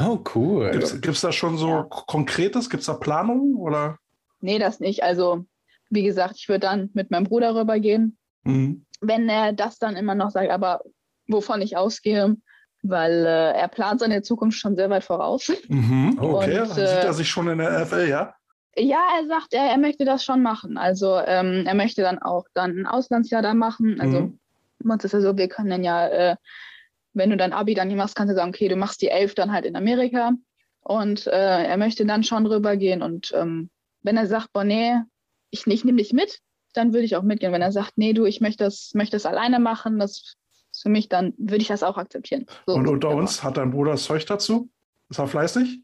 Oh, 0.00 0.18
cool. 0.34 0.70
Gibt 0.70 1.06
es 1.08 1.20
da 1.20 1.32
schon 1.32 1.58
so 1.58 1.68
Ja. 1.68 1.82
Konkretes? 1.82 2.70
Gibt 2.70 2.80
es 2.80 2.86
da 2.86 2.94
Planungen? 2.94 3.56
Oder? 3.56 3.98
nee, 4.40 4.58
das 4.58 4.80
nicht. 4.80 5.02
Also, 5.02 5.44
wie 5.90 6.02
gesagt, 6.02 6.36
ich 6.38 6.48
würde 6.48 6.60
dann 6.60 6.90
mit 6.94 7.10
meinem 7.10 7.24
Bruder 7.24 7.54
rübergehen. 7.54 8.16
Mhm. 8.44 8.86
wenn 9.00 9.28
er 9.28 9.52
das 9.52 9.78
dann 9.78 9.96
immer 9.96 10.14
noch 10.14 10.30
sagt, 10.30 10.50
aber 10.50 10.80
wovon 11.26 11.60
ich 11.60 11.76
ausgehe, 11.76 12.36
weil 12.88 13.26
äh, 13.26 13.52
er 13.52 13.68
plant 13.68 14.00
seine 14.00 14.22
Zukunft 14.22 14.58
schon 14.58 14.76
sehr 14.76 14.90
weit 14.90 15.04
voraus. 15.04 15.52
Mhm. 15.68 16.18
Oh, 16.20 16.36
Okay, 16.36 16.60
und, 16.60 16.70
dann 16.70 16.78
äh, 16.78 16.86
sieht 16.88 17.04
er 17.04 17.12
sich 17.12 17.28
schon 17.28 17.48
in 17.48 17.58
der 17.58 17.80
NFL, 17.80 18.08
ja? 18.08 18.34
Ja, 18.78 19.00
er 19.18 19.26
sagt, 19.26 19.54
er, 19.54 19.64
er 19.64 19.78
möchte 19.78 20.04
das 20.04 20.22
schon 20.22 20.42
machen. 20.42 20.76
Also 20.76 21.18
ähm, 21.18 21.64
er 21.66 21.74
möchte 21.74 22.02
dann 22.02 22.18
auch 22.20 22.44
dann 22.52 22.78
ein 22.78 22.86
Auslandsjahr 22.86 23.40
da 23.42 23.54
machen. 23.54 24.00
Also 24.00 24.20
Mhm. 24.20 24.38
bei 24.80 24.94
uns 24.94 25.04
ist 25.04 25.12
ja 25.12 25.20
so, 25.20 25.36
wir 25.36 25.48
können 25.48 25.70
dann 25.70 25.82
ja, 25.84 26.06
äh, 26.08 26.36
wenn 27.14 27.30
du 27.30 27.36
dein 27.38 27.54
Abi 27.54 27.74
dann 27.74 27.88
hier 27.88 27.96
machst, 27.96 28.14
kannst 28.16 28.30
du 28.32 28.36
sagen, 28.36 28.50
okay, 28.50 28.68
du 28.68 28.76
machst 28.76 29.00
die 29.00 29.08
elf 29.08 29.34
dann 29.34 29.50
halt 29.52 29.64
in 29.64 29.76
Amerika. 29.76 30.32
Und 30.80 31.26
äh, 31.26 31.64
er 31.64 31.76
möchte 31.78 32.04
dann 32.04 32.22
schon 32.22 32.46
rübergehen. 32.46 33.02
Und 33.02 33.32
ähm, 33.34 33.70
wenn 34.02 34.16
er 34.18 34.26
sagt, 34.26 34.52
boah, 34.52 34.64
nee, 34.64 34.94
ich, 35.50 35.66
ich 35.66 35.84
nehme 35.84 35.98
dich 35.98 36.12
mit, 36.12 36.40
dann 36.74 36.92
würde 36.92 37.06
ich 37.06 37.16
auch 37.16 37.22
mitgehen. 37.22 37.52
Wenn 37.52 37.62
er 37.62 37.72
sagt, 37.72 37.92
nee, 37.96 38.12
du, 38.12 38.26
ich 38.26 38.40
möchte 38.42 38.64
das, 38.64 38.90
möchte 38.94 39.16
das 39.16 39.24
alleine 39.26 39.58
machen, 39.58 39.98
das 39.98 40.34
ist 40.76 40.82
für 40.82 40.88
mich, 40.90 41.08
dann 41.08 41.32
würde 41.38 41.62
ich 41.62 41.68
das 41.68 41.82
auch 41.82 41.96
akzeptieren. 41.96 42.46
So, 42.66 42.74
Und 42.74 42.86
unter 42.86 43.08
aber- 43.08 43.16
uns 43.18 43.42
hat 43.42 43.56
dein 43.56 43.70
Bruder 43.70 43.92
das 43.92 44.04
Zeug 44.04 44.24
dazu? 44.26 44.68
Ist 45.08 45.18
er 45.18 45.26
fleißig? 45.26 45.80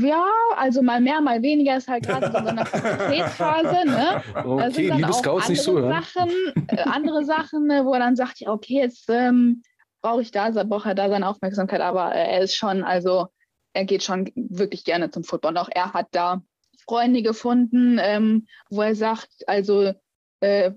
Ja, 0.00 0.24
also 0.56 0.80
mal 0.80 1.00
mehr, 1.00 1.20
mal 1.20 1.42
weniger 1.42 1.76
ist 1.76 1.88
halt 1.88 2.06
gerade 2.06 2.30
so 2.30 2.38
in 2.38 2.44
so 2.44 2.50
einer 2.50 2.64
Pubertätsphase, 2.64 3.84
ne? 3.86 4.22
Da 4.34 4.44
Okay, 4.44 4.70
sind 4.70 4.88
dann 4.90 4.98
liebe 4.98 5.10
auch 5.10 5.18
Scouts, 5.18 5.48
nicht 5.48 5.66
andere 5.68 5.80
zuhören. 5.82 6.02
Sachen, 6.04 6.68
äh, 6.68 6.82
andere 6.82 7.24
Sachen, 7.24 7.66
ne, 7.66 7.84
wo 7.84 7.92
er 7.92 7.98
dann 7.98 8.14
sagt, 8.16 8.38
ja, 8.40 8.52
okay, 8.52 8.74
jetzt 8.74 9.06
ähm, 9.10 9.62
brauche 10.02 10.22
ich 10.22 10.30
da, 10.30 10.50
braucht 10.64 10.86
er 10.86 10.94
da 10.94 11.08
seine 11.08 11.28
Aufmerksamkeit, 11.28 11.80
aber 11.80 12.14
äh, 12.14 12.34
er 12.36 12.40
ist 12.42 12.54
schon, 12.54 12.84
also 12.84 13.26
er 13.72 13.84
geht 13.84 14.04
schon 14.04 14.30
wirklich 14.36 14.84
gerne 14.84 15.10
zum 15.10 15.24
Football. 15.24 15.50
Und 15.52 15.58
auch 15.58 15.68
er 15.74 15.92
hat 15.92 16.06
da 16.12 16.42
Freunde 16.88 17.22
gefunden, 17.22 17.98
ähm, 18.00 18.46
wo 18.70 18.82
er 18.82 18.94
sagt, 18.94 19.28
also 19.48 19.92
äh, 20.40 20.70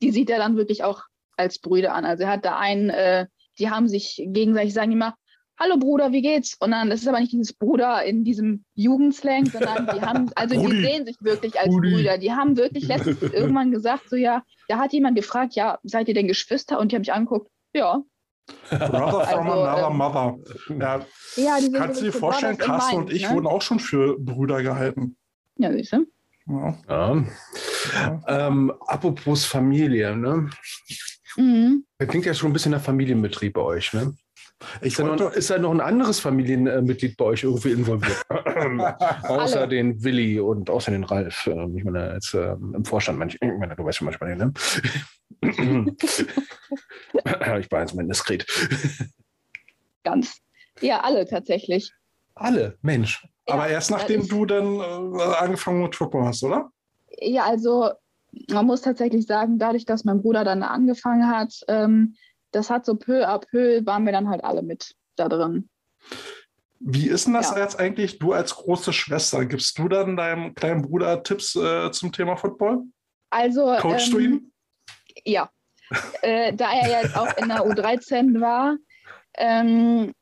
die 0.00 0.12
sieht 0.12 0.30
er 0.30 0.38
dann 0.38 0.56
wirklich 0.56 0.84
auch 0.84 1.02
als 1.36 1.58
Brüder 1.58 1.94
an. 1.94 2.04
Also 2.04 2.24
er 2.24 2.30
hat 2.30 2.44
da 2.44 2.58
einen, 2.58 2.90
äh, 2.90 3.26
die 3.58 3.70
haben 3.70 3.88
sich 3.88 4.22
gegenseitig, 4.26 4.74
sagen 4.74 4.92
immer, 4.92 5.14
Hallo 5.58 5.78
Bruder, 5.78 6.12
wie 6.12 6.20
geht's? 6.20 6.54
Und 6.60 6.72
dann, 6.72 6.90
das 6.90 7.00
ist 7.00 7.08
aber 7.08 7.18
nicht 7.18 7.32
dieses 7.32 7.54
Bruder 7.54 8.04
in 8.04 8.24
diesem 8.24 8.64
Jugendslang, 8.74 9.46
sondern 9.46 9.86
die 9.86 10.02
haben, 10.02 10.30
also 10.34 10.54
Brudi. 10.56 10.76
die 10.76 10.82
sehen 10.82 11.06
sich 11.06 11.16
wirklich 11.20 11.58
als 11.58 11.68
Brudi. 11.68 11.94
Brüder. 11.94 12.18
Die 12.18 12.32
haben 12.32 12.58
wirklich 12.58 12.86
letztens 12.86 13.22
irgendwann 13.32 13.70
gesagt, 13.70 14.10
so 14.10 14.16
ja, 14.16 14.42
da 14.68 14.78
hat 14.78 14.92
jemand 14.92 15.16
gefragt, 15.16 15.54
ja, 15.54 15.78
seid 15.82 16.08
ihr 16.08 16.14
denn 16.14 16.28
Geschwister? 16.28 16.78
Und 16.78 16.92
die 16.92 16.96
haben 16.96 17.02
mich 17.02 17.12
angeguckt, 17.12 17.50
ja. 17.72 18.02
Brother 18.68 19.26
from 19.26 19.46
Also, 19.46 19.62
another 19.62 19.88
ähm, 19.88 19.96
mother. 19.96 20.38
Ja, 20.78 21.06
ja 21.36 21.56
die 21.56 21.62
sind 21.64 21.74
kannst 21.74 22.00
du 22.00 22.04
dir 22.04 22.12
vorstellen, 22.12 22.58
Carsten 22.58 22.96
und 22.96 23.12
ich 23.12 23.26
ne? 23.26 23.34
wurden 23.34 23.46
auch 23.46 23.62
schon 23.62 23.80
für 23.80 24.18
Brüder 24.18 24.62
gehalten. 24.62 25.16
Ja, 25.56 25.72
siehst 25.72 25.94
du? 25.94 26.06
Ja. 26.48 26.76
Ja. 26.88 27.24
Ähm, 28.28 28.72
apropos 28.86 29.46
Familie, 29.46 30.14
ne? 30.16 30.50
Mhm. 31.36 31.84
Das 31.98 32.08
klingt 32.08 32.26
ja 32.26 32.34
schon 32.34 32.50
ein 32.50 32.52
bisschen 32.52 32.72
nach 32.72 32.80
Familienbetrieb 32.80 33.54
bei 33.54 33.62
euch, 33.62 33.92
ne? 33.92 34.14
Ich 34.80 34.88
ist, 34.88 34.98
da 34.98 35.04
noch, 35.04 35.32
ist 35.32 35.50
da 35.50 35.58
noch 35.58 35.70
ein 35.70 35.82
anderes 35.82 36.18
Familienmitglied 36.18 37.16
bei 37.18 37.26
euch 37.26 37.42
irgendwie 37.44 37.72
involviert? 37.72 38.22
außer 38.30 39.60
Alle. 39.60 39.68
den 39.68 40.02
Willi 40.02 40.40
und 40.40 40.70
außer 40.70 40.90
den 40.90 41.04
Ralf. 41.04 41.46
Ähm, 41.46 41.76
ich 41.76 41.84
meine, 41.84 42.14
jetzt 42.14 42.32
äh, 42.32 42.52
im 42.52 42.84
Vorstand, 42.84 43.18
manch, 43.18 43.34
ich 43.34 43.52
meine, 43.58 43.76
du 43.76 43.84
weißt 43.84 43.98
schon 43.98 44.06
manchmal, 44.06 44.34
ne? 44.34 44.52
ich 47.60 47.70
war 47.70 47.80
jetzt 47.80 47.94
mal 47.94 48.06
diskret. 48.06 48.46
Ganz. 50.04 50.38
Ja, 50.80 51.00
alle 51.00 51.26
tatsächlich. 51.26 51.92
Alle, 52.34 52.78
Mensch. 52.80 53.26
Aber 53.46 53.68
erst 53.68 53.90
nachdem 53.90 54.26
du 54.26 54.46
dann 54.46 54.80
äh, 54.80 55.22
angefangen 55.38 55.82
mit 55.82 55.94
Football 55.94 56.24
hast, 56.24 56.42
oder? 56.42 56.70
Ja, 57.18 57.44
also 57.44 57.90
man 58.50 58.66
muss 58.66 58.82
tatsächlich 58.82 59.26
sagen, 59.26 59.58
dadurch, 59.58 59.84
dass 59.84 60.04
mein 60.04 60.22
Bruder 60.22 60.44
dann 60.44 60.62
angefangen 60.62 61.28
hat, 61.28 61.54
ähm, 61.68 62.16
das 62.52 62.70
hat 62.70 62.86
so 62.86 62.94
peu 62.94 63.26
à 63.28 63.38
peu, 63.38 63.84
waren 63.84 64.04
wir 64.04 64.12
dann 64.12 64.28
halt 64.28 64.44
alle 64.44 64.62
mit 64.62 64.94
da 65.16 65.28
drin. 65.28 65.68
Wie 66.78 67.08
ist 67.08 67.26
denn 67.26 67.34
das 67.34 67.50
ja. 67.50 67.58
jetzt 67.58 67.80
eigentlich, 67.80 68.18
du 68.18 68.32
als 68.32 68.54
große 68.54 68.92
Schwester? 68.92 69.44
Gibst 69.46 69.78
du 69.78 69.88
dann 69.88 70.16
deinem 70.16 70.54
kleinen 70.54 70.82
Bruder 70.82 71.22
Tipps 71.22 71.56
äh, 71.56 71.90
zum 71.90 72.12
Thema 72.12 72.36
Football? 72.36 72.84
Also. 73.30 73.76
Coachst 73.78 74.08
ähm, 74.08 74.12
du 74.12 74.18
ihn? 74.18 74.52
Ja. 75.24 75.50
äh, 76.22 76.52
da 76.52 76.72
er 76.72 77.02
jetzt 77.02 77.16
auch 77.16 77.34
in 77.38 77.48
der 77.48 77.64
U13 77.66 78.40
war, 78.40 78.76
ähm, 79.34 80.12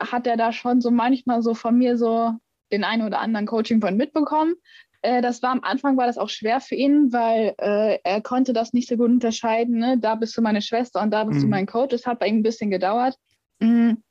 hat 0.00 0.26
er 0.26 0.36
da 0.36 0.52
schon 0.52 0.80
so 0.80 0.90
manchmal 0.90 1.42
so 1.42 1.54
von 1.54 1.78
mir 1.78 1.96
so 1.96 2.34
den 2.72 2.84
einen 2.84 3.06
oder 3.06 3.20
anderen 3.20 3.46
Coaching-Point 3.46 3.96
mitbekommen. 3.96 4.54
Äh, 5.02 5.20
das 5.20 5.42
war 5.42 5.50
am 5.50 5.62
Anfang 5.62 5.96
war 5.96 6.06
das 6.06 6.16
auch 6.16 6.28
schwer 6.28 6.60
für 6.60 6.76
ihn, 6.76 7.12
weil 7.12 7.54
äh, 7.58 7.98
er 8.02 8.22
konnte 8.22 8.52
das 8.52 8.72
nicht 8.72 8.88
so 8.88 8.96
gut 8.96 9.10
unterscheiden. 9.10 9.78
Ne? 9.78 9.98
Da 9.98 10.14
bist 10.14 10.36
du 10.36 10.42
meine 10.42 10.62
Schwester 10.62 11.02
und 11.02 11.10
da 11.10 11.24
bist 11.24 11.38
mhm. 11.38 11.42
du 11.42 11.48
mein 11.48 11.66
Coach. 11.66 11.92
Es 11.92 12.06
hat 12.06 12.20
bei 12.20 12.28
ihm 12.28 12.38
ein 12.38 12.42
bisschen 12.42 12.70
gedauert. 12.70 13.16
Mhm. 13.60 14.02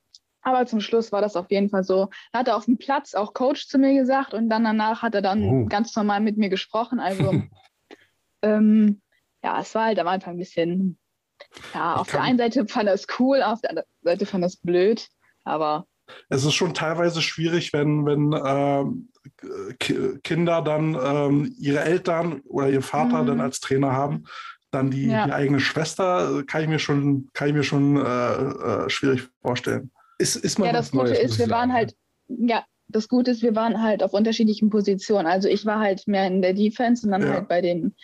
Aber 0.41 0.65
zum 0.65 0.81
Schluss 0.81 1.11
war 1.11 1.21
das 1.21 1.35
auf 1.35 1.49
jeden 1.49 1.69
Fall 1.69 1.83
so. 1.83 2.09
Da 2.33 2.39
hat 2.39 2.47
er 2.47 2.57
auf 2.57 2.65
dem 2.65 2.77
Platz 2.77 3.13
auch 3.13 3.33
Coach 3.33 3.67
zu 3.67 3.77
mir 3.77 3.93
gesagt 3.93 4.33
und 4.33 4.49
dann 4.49 4.63
danach 4.63 5.01
hat 5.01 5.15
er 5.15 5.21
dann 5.21 5.43
oh. 5.43 5.65
ganz 5.67 5.95
normal 5.95 6.19
mit 6.19 6.37
mir 6.37 6.49
gesprochen. 6.49 6.99
Also 6.99 7.41
ähm, 8.41 9.01
ja, 9.43 9.61
es 9.61 9.73
war 9.75 9.85
halt 9.85 9.99
am 9.99 10.07
Anfang 10.07 10.35
ein 10.35 10.39
bisschen, 10.39 10.97
ja, 11.73 11.95
auf 11.95 12.11
der 12.11 12.21
einen 12.21 12.37
Seite 12.37 12.67
fand 12.67 12.87
er 12.87 12.95
es 12.95 13.07
cool, 13.19 13.43
auf 13.43 13.61
der 13.61 13.71
anderen 13.71 13.89
Seite 14.01 14.25
fand 14.25 14.43
er 14.43 14.47
es 14.47 14.57
blöd. 14.57 15.07
Aber 15.43 15.85
es 16.29 16.43
ist 16.43 16.53
schon 16.53 16.73
teilweise 16.73 17.21
schwierig, 17.21 17.71
wenn, 17.71 18.05
wenn 18.05 18.33
äh, 18.33 18.85
Kinder 20.24 20.61
dann 20.61 20.97
ähm, 21.01 21.55
ihre 21.59 21.82
Eltern 21.82 22.41
oder 22.41 22.69
ihr 22.69 22.82
Vater 22.82 23.24
mhm. 23.24 23.28
dann 23.28 23.41
als 23.41 23.59
Trainer 23.59 23.91
haben, 23.91 24.26
dann 24.72 24.89
die, 24.89 25.07
ja. 25.07 25.26
die, 25.26 25.34
eigene 25.34 25.59
Schwester, 25.59 26.43
kann 26.47 26.63
ich 26.63 26.69
mir 26.69 26.80
schon, 26.80 27.30
kann 27.34 27.49
ich 27.49 27.53
mir 27.53 27.63
schon 27.63 27.97
äh, 27.97 28.01
äh, 28.01 28.89
schwierig 28.89 29.28
vorstellen. 29.41 29.91
Ist, 30.17 30.38
ist 30.38 30.57
ja, 30.59 30.72
das 30.72 30.91
Gute 30.91 31.05
Neues, 31.05 31.19
ist, 31.19 31.39
wir 31.39 31.49
waren 31.49 31.74
halt, 31.74 31.95
ja, 32.28 32.63
das 32.88 33.07
Gute 33.07 33.32
ist, 33.32 33.41
wir 33.41 33.55
waren 33.55 33.82
halt 33.82 34.03
auf 34.03 34.13
unterschiedlichen 34.13 34.69
Positionen. 34.69 35.28
Also 35.28 35.47
ich 35.47 35.65
war 35.65 35.80
halt 35.80 36.07
mehr 36.07 36.28
in 36.28 36.41
der 36.41 36.53
Defense 36.53 37.05
und 37.05 37.11
dann 37.11 37.22
ja. 37.22 37.34
halt 37.34 37.47
bei 37.47 37.61
den 37.61 37.95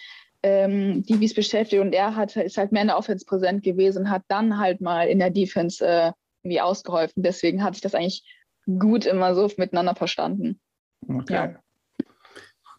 ähm, 0.43 1.03
Divis 1.03 1.33
beschäftigt 1.33 1.81
und 1.81 1.93
er 1.93 2.15
hat, 2.15 2.35
ist 2.35 2.57
halt 2.57 2.71
mehr 2.71 2.83
in 2.83 2.89
der 2.89 2.97
Offense 2.97 3.25
präsent 3.25 3.63
gewesen 3.63 4.03
und 4.03 4.09
hat 4.09 4.23
dann 4.27 4.57
halt 4.57 4.81
mal 4.81 5.07
in 5.07 5.19
der 5.19 5.29
Defense 5.29 5.85
äh, 5.85 6.11
irgendwie 6.43 6.61
ausgeholfen. 6.61 7.23
Deswegen 7.23 7.63
hatte 7.63 7.75
ich 7.75 7.81
das 7.81 7.95
eigentlich 7.95 8.23
gut 8.79 9.05
immer 9.05 9.33
so 9.35 9.49
miteinander 9.57 9.95
verstanden. 9.95 10.59
Okay. 11.07 11.33
Ja. 11.33 11.55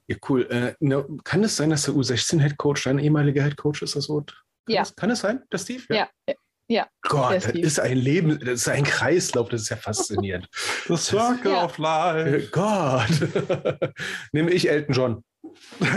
Ja, 0.09 0.17
cool. 0.29 0.47
Äh, 0.51 0.75
ne, 0.81 1.07
kann 1.23 1.45
es 1.45 1.57
sein, 1.57 1.69
dass 1.71 1.83
der 1.83 1.95
U16-Headcoach 1.95 2.85
dein 2.85 2.99
ehemaliger 2.99 3.43
Headcoach 3.43 3.83
ist? 3.83 3.95
Das 3.95 4.09
Kann 4.09 4.25
ja. 4.67 4.83
Es, 4.83 4.97
kann 4.97 5.11
es 5.11 5.21
sein, 5.21 5.43
der 5.53 5.59
Steve? 5.59 5.83
Ja. 5.91 6.09
ja. 6.27 6.35
ja. 6.69 6.87
Gott, 7.03 7.35
das 7.35 7.47
ist 7.47 7.79
ein 7.79 7.99
Leben, 7.99 8.39
das 8.41 8.61
ist 8.61 8.69
ein 8.69 8.85
Kreislauf, 8.85 9.51
das 9.51 9.63
ist 9.63 9.69
ja 9.69 9.77
faszinierend. 9.77 10.49
The 10.89 10.97
Circle 10.97 11.53
ja. 11.53 11.65
of 11.65 11.77
Life. 11.77 12.37
Äh, 12.37 12.47
Gott. 12.51 13.93
Nehme 14.33 14.51
ich 14.51 14.71
Elton 14.71 14.95
John. 14.95 15.25
Was, 15.79 15.91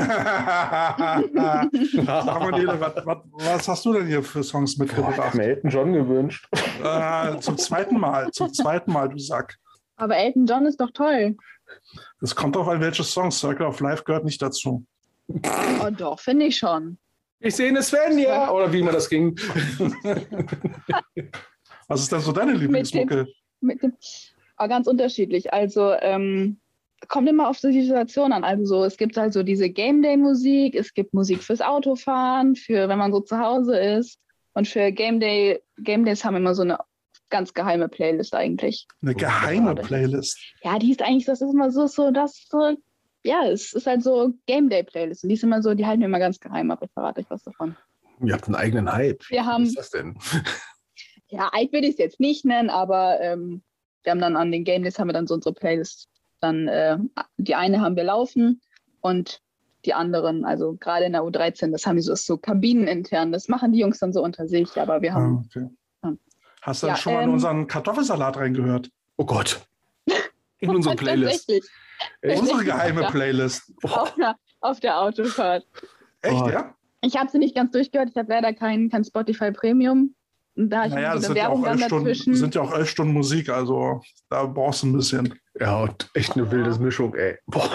was, 3.06 3.18
was, 3.32 3.68
hast 3.68 3.86
du 3.86 3.94
denn 3.94 4.08
hier 4.08 4.24
für 4.24 4.44
Songs 4.44 4.78
mitgebracht? 4.78 5.14
ich 5.18 5.24
habe 5.24 5.38
mir 5.38 5.44
Elton 5.44 5.70
John 5.70 5.94
gewünscht. 5.94 6.48
Äh, 6.84 7.40
zum 7.40 7.58
zweiten 7.58 7.98
Mal, 7.98 8.30
zum 8.32 8.54
zweiten 8.54 8.92
Mal, 8.92 9.08
du 9.08 9.18
Sack. 9.20 9.58
Aber 9.96 10.18
Elton 10.18 10.46
John 10.48 10.66
ist 10.66 10.82
doch 10.82 10.92
toll. 10.92 11.38
Es 12.22 12.36
kommt 12.36 12.58
auch 12.58 12.68
an, 12.68 12.82
welche 12.82 13.04
Songs. 13.04 13.40
Circle 13.40 13.66
of 13.66 13.80
Life 13.80 14.04
gehört 14.04 14.26
nicht 14.26 14.42
dazu. 14.42 14.86
Oh, 15.28 15.90
doch, 15.92 16.20
finde 16.20 16.48
ich 16.48 16.58
schon. 16.58 16.98
Ich 17.40 17.56
sehe 17.56 17.70
eine 17.70 17.82
Svenja, 17.82 18.52
oder 18.52 18.72
wie 18.72 18.80
immer 18.80 18.92
das 18.92 19.10
ging. 19.10 19.36
Was 21.88 22.02
ist 22.02 22.12
denn 22.12 22.20
so 22.20 22.32
deine 22.32 22.54
Lieblingsmucke? 22.54 23.26
Mit 23.62 23.82
dem, 23.82 23.92
mit 23.92 23.94
dem, 23.94 23.94
oh, 24.60 24.68
ganz 24.68 24.88
unterschiedlich. 24.88 25.52
Also, 25.52 25.94
ähm, 25.94 26.60
kommt 27.08 27.28
immer 27.30 27.50
auf 27.50 27.60
die 27.60 27.82
Situation 27.82 28.32
an. 28.32 28.44
Also 28.44 28.66
so, 28.66 28.84
es 28.84 28.98
gibt 28.98 29.18
halt 29.18 29.34
so 29.34 29.44
diese 29.44 29.70
Game 29.70 30.02
Day 30.02 30.18
Musik, 30.18 30.76
es 30.76 30.94
gibt 30.94 31.14
Musik 31.14 31.44
fürs 31.44 31.62
Autofahren, 31.62 32.56
für 32.56 32.88
wenn 32.90 33.00
man 33.00 33.12
so 33.12 33.22
zu 33.22 33.38
Hause 33.40 33.78
ist. 33.78 34.20
Und 34.54 34.68
für 34.68 34.92
Game 34.92 35.20
Day, 35.20 35.62
Game 35.78 36.06
Days 36.06 36.24
haben 36.24 36.36
immer 36.36 36.54
so 36.54 36.64
eine 36.64 36.78
ganz 37.32 37.54
geheime 37.54 37.90
Playlist 37.90 38.36
eigentlich. 38.36 38.88
Eine 39.02 39.16
geheime 39.16 39.76
Playlist? 39.76 40.38
Ja, 40.64 40.78
die 40.78 40.92
ist 40.92 41.02
eigentlich, 41.02 41.26
das 41.26 41.42
ist 41.42 41.52
immer 41.52 41.72
so, 41.72 41.88
so, 41.88 42.12
das 42.12 42.46
so, 42.48 42.76
ja, 43.24 43.48
es 43.48 43.74
ist 43.74 43.88
halt 43.88 44.04
so 44.04 44.34
Game 44.46 44.70
Day 44.70 44.84
Playlist. 44.84 45.24
Und 45.24 45.30
die 45.30 45.36
ist 45.36 45.44
immer 45.44 45.64
so, 45.64 45.74
die 45.74 45.86
halten 45.86 46.02
wir 46.02 46.08
immer 46.08 46.20
ganz 46.20 46.40
geheim, 46.40 46.70
aber 46.72 46.86
ich 46.86 46.92
verrate 46.92 47.22
euch 47.22 47.30
was 47.30 47.44
davon. 47.44 47.76
Ihr 48.24 48.34
habt 48.34 48.46
einen 48.46 48.56
eigenen 48.56 48.92
Hype. 48.92 49.24
Wir 49.30 49.46
haben, 49.46 49.64
was 49.64 49.70
ist 49.70 49.80
das 49.80 49.90
denn? 49.90 50.16
ja, 51.30 51.52
Hype 51.52 51.74
würde 51.74 51.88
ich 51.88 51.94
es 51.94 52.00
jetzt 52.00 52.20
nicht 52.20 52.46
nennen, 52.46 52.70
aber 52.70 53.20
ähm, 53.20 53.64
wir 54.04 54.12
haben 54.12 54.22
dann 54.22 54.36
an 54.36 54.52
den 54.52 54.64
Game 54.64 54.84
Days 54.84 55.00
haben 55.00 55.08
wir 55.08 55.14
dann 55.14 55.28
so 55.28 55.34
unsere 55.34 55.56
Playlist 55.56 56.08
dann 56.42 56.68
äh, 56.68 56.98
die 57.38 57.56
eine 57.56 57.82
haben 57.82 57.96
wir 57.96 58.04
laufen 58.04 58.62
und 59.00 59.42
die 59.86 59.94
anderen, 59.94 60.46
also 60.46 60.76
gerade 60.80 61.06
in 61.06 61.14
der 61.14 61.24
U13, 61.24 61.72
das 61.72 61.86
haben 61.86 61.96
die 61.96 62.04
so, 62.04 62.14
so 62.14 62.38
kabinenintern. 62.38 63.32
Das 63.32 63.48
machen 63.48 63.72
die 63.72 63.80
Jungs 63.80 63.98
dann 63.98 64.14
so 64.14 64.24
unter 64.24 64.48
sich, 64.48 64.80
aber 64.80 65.02
wir 65.02 65.14
haben. 65.14 65.38
Ah, 65.38 65.44
okay. 65.46 65.70
Hast 66.62 66.84
du 66.84 66.88
ja, 66.88 66.96
schon 66.96 67.14
mal 67.14 67.24
ähm, 67.24 67.30
in 67.30 67.34
unseren 67.34 67.68
Kartoffelsalat 67.68 68.38
reingehört? 68.38 68.90
Oh 69.18 69.26
Gott. 69.26 69.62
In 70.60 70.70
unsere 70.76 70.96
Playlist. 70.98 71.52
Unsere 72.24 72.64
geheime 72.64 73.08
Playlist. 73.08 73.74
Auf 73.84 74.16
der, 74.16 74.36
auf 74.60 74.80
der 74.80 75.00
Autofahrt. 75.00 75.66
Echt, 76.22 76.42
oh. 76.42 76.50
ja? 76.50 76.76
Ich 77.02 77.18
habe 77.18 77.30
sie 77.32 77.40
nicht 77.40 77.56
ganz 77.56 77.72
durchgehört. 77.72 78.10
Ich 78.12 78.16
habe 78.16 78.32
leider 78.32 78.54
kein, 78.54 78.90
kein 78.90 79.04
Spotify 79.04 79.52
Premium. 79.52 80.16
Da 80.56 80.86
ich 80.86 80.94
naja, 80.94 81.16
das 81.16 81.26
sind 81.26 81.38
ja, 81.38 81.50
auch 81.50 81.66
elf 81.66 81.86
Stunden, 81.86 82.36
sind 82.36 82.56
ja 82.56 82.62
auch 82.62 82.74
elf 82.74 82.90
Stunden 82.90 83.14
Musik, 83.14 83.48
also 83.48 84.02
da 84.30 84.44
brauchst 84.46 84.84
du 84.84 84.88
ein 84.88 84.94
bisschen. 84.94 85.40
Ja, 85.58 85.84
und 85.84 86.10
echt 86.14 86.36
eine 86.36 86.52
wilde 86.52 86.78
Mischung, 86.78 87.16
ey. 87.16 87.38
Boah. 87.48 87.70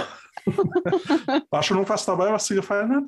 War 1.51 1.63
schon 1.63 1.79
irgendwas 1.79 2.05
dabei, 2.05 2.31
was 2.31 2.47
dir 2.47 2.57
gefallen 2.57 2.95
hat? 2.95 3.05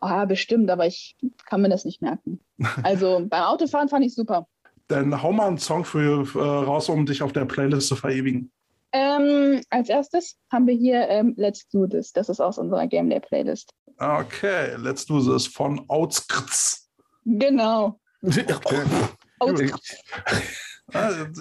Ah, 0.00 0.24
bestimmt, 0.24 0.68
aber 0.68 0.86
ich 0.86 1.16
kann 1.46 1.62
mir 1.62 1.68
das 1.68 1.84
nicht 1.84 2.02
merken. 2.02 2.40
Also 2.82 3.24
beim 3.28 3.44
Autofahren 3.44 3.88
fand 3.88 4.04
ich 4.04 4.14
super. 4.14 4.48
Dann 4.88 5.22
hau 5.22 5.32
mal 5.32 5.48
einen 5.48 5.58
Song 5.58 5.84
für, 5.84 6.26
äh, 6.34 6.38
raus, 6.38 6.88
um 6.88 7.06
dich 7.06 7.22
auf 7.22 7.32
der 7.32 7.44
Playlist 7.44 7.88
zu 7.88 7.96
verewigen. 7.96 8.50
Ähm, 8.92 9.62
als 9.70 9.88
erstes 9.88 10.36
haben 10.52 10.66
wir 10.66 10.74
hier 10.74 11.08
ähm, 11.08 11.32
Let's 11.36 11.66
Do 11.68 11.86
This. 11.86 12.12
Das 12.12 12.28
ist 12.28 12.40
aus 12.40 12.58
unserer 12.58 12.86
Game 12.86 13.08
Day 13.08 13.20
Playlist. 13.20 13.72
Okay, 13.98 14.76
Let's 14.76 15.06
Do 15.06 15.20
This 15.20 15.46
von 15.46 15.88
Outskirts. 15.88 16.90
Genau. 17.24 17.98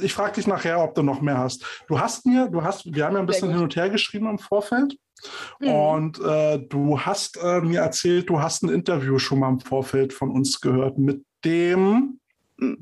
Ich 0.02 0.14
frage 0.14 0.34
dich 0.36 0.48
nachher, 0.48 0.82
ob 0.82 0.96
du 0.96 1.04
noch 1.04 1.22
mehr 1.22 1.38
hast. 1.38 1.66
Du 1.88 2.00
hast 2.00 2.26
mir, 2.26 2.48
du 2.48 2.64
hast, 2.64 2.86
wir 2.86 3.06
haben 3.06 3.16
ja 3.16 3.20
ein 3.20 3.26
bisschen 3.26 3.52
hin 3.52 3.62
und 3.62 3.76
her 3.76 3.90
geschrieben 3.90 4.30
im 4.30 4.40
Vorfeld. 4.40 4.96
Mhm. 5.60 5.70
Und 5.70 6.20
äh, 6.22 6.60
du 6.60 7.00
hast 7.00 7.38
äh, 7.38 7.60
mir 7.62 7.82
erzählt, 7.82 8.30
du 8.30 8.40
hast 8.40 8.64
ein 8.64 8.70
Interview 8.70 9.20
schon 9.20 9.40
mal 9.40 9.50
im 9.50 9.60
Vorfeld 9.60 10.14
von 10.14 10.32
uns 10.32 10.62
gehört 10.62 10.98
mit 10.98 11.26
dem 11.44 12.21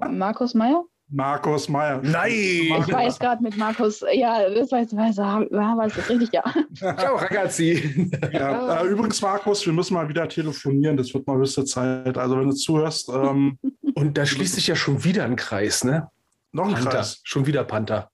Markus 0.10 0.54
Meyer? 0.54 0.84
Markus 1.12 1.68
Meyer. 1.68 2.00
Nein! 2.04 2.30
Ich 2.32 2.94
weiß 2.94 3.18
gerade 3.18 3.42
mit 3.42 3.58
Markus, 3.58 4.04
ja, 4.14 4.48
das 4.48 4.72
weiß, 4.72 4.96
weiß, 4.96 5.18
weiß 5.18 5.94
das 5.96 6.10
richtig, 6.10 6.30
ja. 6.32 6.44
Ciao, 6.76 7.16
ragazzi. 7.16 8.12
Ja, 8.32 8.84
äh, 8.84 8.88
übrigens, 8.88 9.20
Markus, 9.22 9.66
wir 9.66 9.74
müssen 9.74 9.96
mal 9.96 10.08
wieder 10.08 10.30
telefonieren, 10.30 10.98
das 10.98 11.12
wird 11.14 11.26
mal 11.26 11.38
höchste 11.38 11.66
Zeit. 11.66 12.16
Also, 12.18 12.38
wenn 12.38 12.50
du 12.50 12.56
zuhörst. 12.56 13.10
Ähm, 13.10 13.58
Und 13.96 14.18
da 14.18 14.26
schließt 14.26 14.54
sich 14.54 14.68
ja 14.68 14.76
schon 14.76 15.04
wieder 15.04 15.26
ein 15.26 15.36
Kreis, 15.36 15.84
ne? 15.84 16.10
Noch 16.52 16.68
ein 16.68 16.74
Panther. 16.74 16.90
Kreis. 16.92 17.22
Schon 17.24 17.48
wieder 17.48 17.64
Panther. 17.64 18.12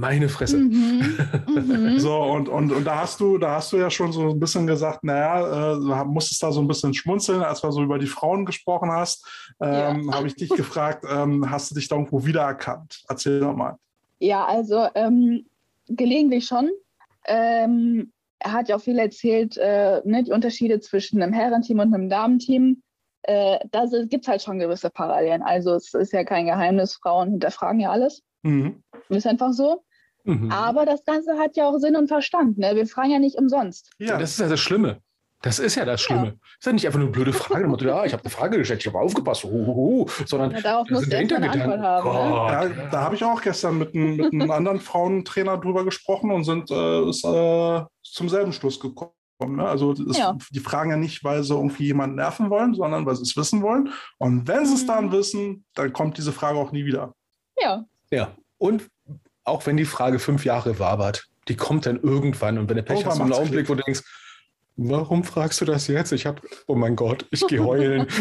Meine 0.00 0.30
Fresse. 0.30 0.56
Mhm. 0.56 1.18
Mhm. 1.50 1.98
so, 1.98 2.16
und, 2.16 2.48
und, 2.48 2.72
und 2.72 2.84
da 2.84 3.00
hast 3.00 3.20
du, 3.20 3.36
da 3.36 3.56
hast 3.56 3.72
du 3.72 3.76
ja 3.76 3.90
schon 3.90 4.12
so 4.12 4.30
ein 4.30 4.40
bisschen 4.40 4.66
gesagt, 4.66 5.04
naja, 5.04 5.74
äh, 5.74 6.04
musstest 6.04 6.42
da 6.42 6.52
so 6.52 6.60
ein 6.60 6.68
bisschen 6.68 6.94
schmunzeln, 6.94 7.42
als 7.42 7.60
du 7.60 7.70
so 7.70 7.82
über 7.82 7.98
die 7.98 8.06
Frauen 8.06 8.46
gesprochen 8.46 8.90
hast. 8.90 9.26
Ähm, 9.60 10.06
ja. 10.06 10.14
Habe 10.14 10.26
ich 10.28 10.36
dich 10.36 10.48
gefragt, 10.48 11.04
ähm, 11.08 11.50
hast 11.50 11.70
du 11.70 11.74
dich 11.74 11.88
da 11.88 11.96
irgendwo 11.96 12.24
wiedererkannt? 12.24 13.02
Erzähl 13.08 13.40
doch 13.40 13.54
mal. 13.54 13.76
Ja, 14.20 14.46
also 14.46 14.86
ähm, 14.94 15.46
gelegentlich 15.88 16.46
schon. 16.46 16.70
Ähm, 17.26 18.12
er 18.38 18.52
hat 18.52 18.68
ja 18.68 18.76
auch 18.76 18.82
viel 18.82 18.98
erzählt, 18.98 19.56
äh, 19.58 20.00
ne, 20.04 20.22
die 20.24 20.32
Unterschiede 20.32 20.80
zwischen 20.80 21.22
einem 21.22 21.32
Herrenteam 21.32 21.80
und 21.80 21.92
einem 21.92 22.08
Damenteam. 22.08 22.82
Äh, 23.22 23.58
da 23.70 23.84
gibt 24.08 24.24
es 24.24 24.28
halt 24.28 24.42
schon 24.42 24.58
gewisse 24.58 24.88
Parallelen. 24.88 25.42
Also 25.42 25.74
es 25.74 25.92
ist 25.92 26.12
ja 26.12 26.24
kein 26.24 26.46
Geheimnis, 26.46 26.94
Frauen 26.94 27.30
hinterfragen 27.32 27.80
ja 27.80 27.90
alles. 27.90 28.22
Mhm. 28.42 28.82
Ist 29.08 29.26
einfach 29.26 29.52
so. 29.52 29.82
Mhm. 30.24 30.50
Aber 30.50 30.84
das 30.86 31.04
Ganze 31.04 31.38
hat 31.38 31.56
ja 31.56 31.68
auch 31.68 31.78
Sinn 31.78 31.96
und 31.96 32.08
Verstand. 32.08 32.58
Ne? 32.58 32.72
Wir 32.74 32.86
fragen 32.86 33.10
ja 33.10 33.18
nicht 33.18 33.36
umsonst. 33.38 33.90
Ja, 33.98 34.08
Ja, 34.08 34.18
das 34.18 34.32
ist 34.32 34.40
ja 34.40 34.48
das 34.48 34.60
Schlimme. 34.60 34.98
Das 35.42 35.58
ist 35.58 35.74
ja 35.76 35.86
das 35.86 36.02
Schlimme. 36.02 36.38
Ist 36.58 36.66
ja 36.66 36.72
nicht 36.72 36.84
einfach 36.84 36.98
nur 36.98 37.08
eine 37.08 37.12
blöde 37.12 37.32
Frage. 37.32 37.66
Ja, 37.86 38.00
ah, 38.00 38.04
ich 38.04 38.12
habe 38.12 38.22
eine 38.22 38.30
Frage 38.30 38.58
gestellt, 38.58 38.80
ich 38.80 38.86
habe 38.86 38.98
aufgepasst, 38.98 39.42
huhuhu, 39.44 40.06
sondern 40.26 40.50
Ja, 40.50 40.60
darauf 40.60 40.86
da 40.86 40.94
musst 40.94 41.06
du 41.06 41.10
eine 41.16 41.18
Hintergedanken. 41.20 41.72
Antwort 41.82 41.82
haben. 41.82 42.68
Ne? 42.68 42.74
ja, 42.82 42.88
da 42.90 43.00
habe 43.00 43.14
ich 43.14 43.24
auch 43.24 43.40
gestern 43.40 43.78
mit, 43.78 43.94
einem- 43.94 44.16
mit 44.16 44.32
einem 44.34 44.50
anderen 44.50 44.80
Frauentrainer 44.80 45.56
drüber 45.56 45.84
gesprochen 45.86 46.30
und 46.30 46.44
sind 46.44 46.70
äh, 46.70 47.08
ist, 47.08 47.24
äh, 47.24 47.80
zum 48.02 48.28
selben 48.28 48.52
Schluss 48.52 48.78
gekommen. 48.78 49.12
Ne? 49.40 49.66
Also 49.66 49.92
es, 49.92 50.18
Ja. 50.18 50.36
die 50.50 50.60
fragen 50.60 50.90
ja 50.90 50.96
nicht, 50.98 51.24
weil 51.24 51.42
sie 51.42 51.54
irgendwie 51.54 51.84
jemanden 51.86 52.16
nerven 52.16 52.50
wollen, 52.50 52.74
sondern 52.74 53.06
weil 53.06 53.16
sie 53.16 53.22
es 53.22 53.34
wissen 53.34 53.62
wollen. 53.62 53.88
Und 54.18 54.46
wenn 54.46 54.66
sie 54.66 54.74
es 54.74 54.82
Mhm. 54.82 54.86
dann 54.88 55.12
wissen, 55.12 55.64
dann 55.74 55.90
kommt 55.94 56.18
diese 56.18 56.32
Frage 56.32 56.58
auch 56.58 56.70
nie 56.72 56.84
wieder. 56.84 57.14
Ja, 57.58 57.86
Ja, 58.10 58.32
und 58.58 58.88
auch 59.50 59.66
wenn 59.66 59.76
die 59.76 59.84
Frage 59.84 60.18
fünf 60.18 60.44
Jahre 60.44 60.78
wabert, 60.78 61.26
die 61.48 61.56
kommt 61.56 61.86
dann 61.86 62.00
irgendwann. 62.00 62.58
Und 62.58 62.68
wenn 62.68 62.76
du 62.76 62.82
Pech 62.82 63.00
Irgendwann 63.00 63.12
hast, 63.12 63.20
einen 63.20 63.32
Augenblick, 63.32 63.68
wo 63.68 63.74
du 63.74 63.82
denkst, 63.82 64.02
warum 64.76 65.24
fragst 65.24 65.60
du 65.60 65.64
das 65.64 65.86
jetzt? 65.88 66.12
Ich 66.12 66.26
habe, 66.26 66.40
oh 66.66 66.74
mein 66.74 66.96
Gott, 66.96 67.26
ich 67.30 67.46
gehe 67.46 67.64
heulen. 67.64 68.06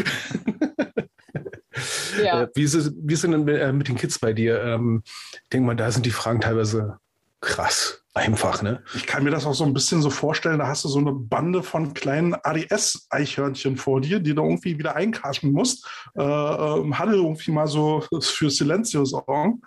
ja. 2.23 2.43
Äh, 2.43 2.47
wie, 2.55 2.63
ist 2.63 2.73
es, 2.73 2.91
wie 2.95 3.13
ist 3.13 3.23
es 3.23 3.29
denn 3.29 3.47
äh, 3.47 3.71
mit 3.71 3.87
den 3.87 3.95
Kids 3.95 4.19
bei 4.19 4.33
dir? 4.33 4.61
Ähm, 4.63 5.03
ich 5.05 5.49
denke 5.49 5.67
mal, 5.67 5.75
da 5.75 5.91
sind 5.91 6.05
die 6.05 6.11
Fragen 6.11 6.41
teilweise 6.41 6.99
krass, 7.41 8.03
einfach, 8.13 8.61
ne? 8.61 8.83
Ich 8.95 9.07
kann 9.07 9.23
mir 9.23 9.31
das 9.31 9.45
auch 9.45 9.53
so 9.53 9.63
ein 9.63 9.73
bisschen 9.73 10.01
so 10.01 10.09
vorstellen, 10.09 10.59
da 10.59 10.67
hast 10.67 10.83
du 10.83 10.89
so 10.89 10.99
eine 10.99 11.13
Bande 11.13 11.63
von 11.63 11.93
kleinen 11.93 12.35
ADS-Eichhörnchen 12.35 13.77
vor 13.77 14.01
dir, 14.01 14.19
die 14.19 14.35
du 14.35 14.43
irgendwie 14.43 14.77
wieder 14.77 14.95
einkaschen 14.95 15.53
musst. 15.53 15.87
Äh, 16.15 16.21
ähm, 16.21 16.99
hatte 16.99 17.13
irgendwie 17.13 17.51
mal 17.51 17.67
so 17.67 18.03
für 18.19 18.49
Silencio 18.49 19.05
sorgen. 19.05 19.61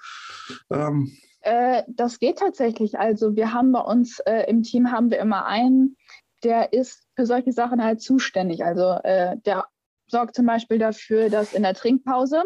Ähm, 0.70 1.16
Äh, 1.42 1.82
das 1.88 2.18
geht 2.18 2.38
tatsächlich. 2.38 2.98
Also 2.98 3.36
wir 3.36 3.52
haben 3.52 3.72
bei 3.72 3.80
uns 3.80 4.20
äh, 4.20 4.44
im 4.48 4.62
Team 4.62 4.90
haben 4.90 5.10
wir 5.10 5.18
immer 5.18 5.46
einen, 5.46 5.96
der 6.44 6.72
ist 6.72 7.06
für 7.14 7.26
solche 7.26 7.52
Sachen 7.52 7.82
halt 7.82 8.00
zuständig. 8.00 8.64
Also 8.64 8.92
äh, 9.02 9.36
der 9.44 9.66
sorgt 10.06 10.34
zum 10.34 10.46
Beispiel 10.46 10.78
dafür, 10.78 11.30
dass 11.30 11.52
in 11.52 11.62
der 11.62 11.74
Trinkpause, 11.74 12.44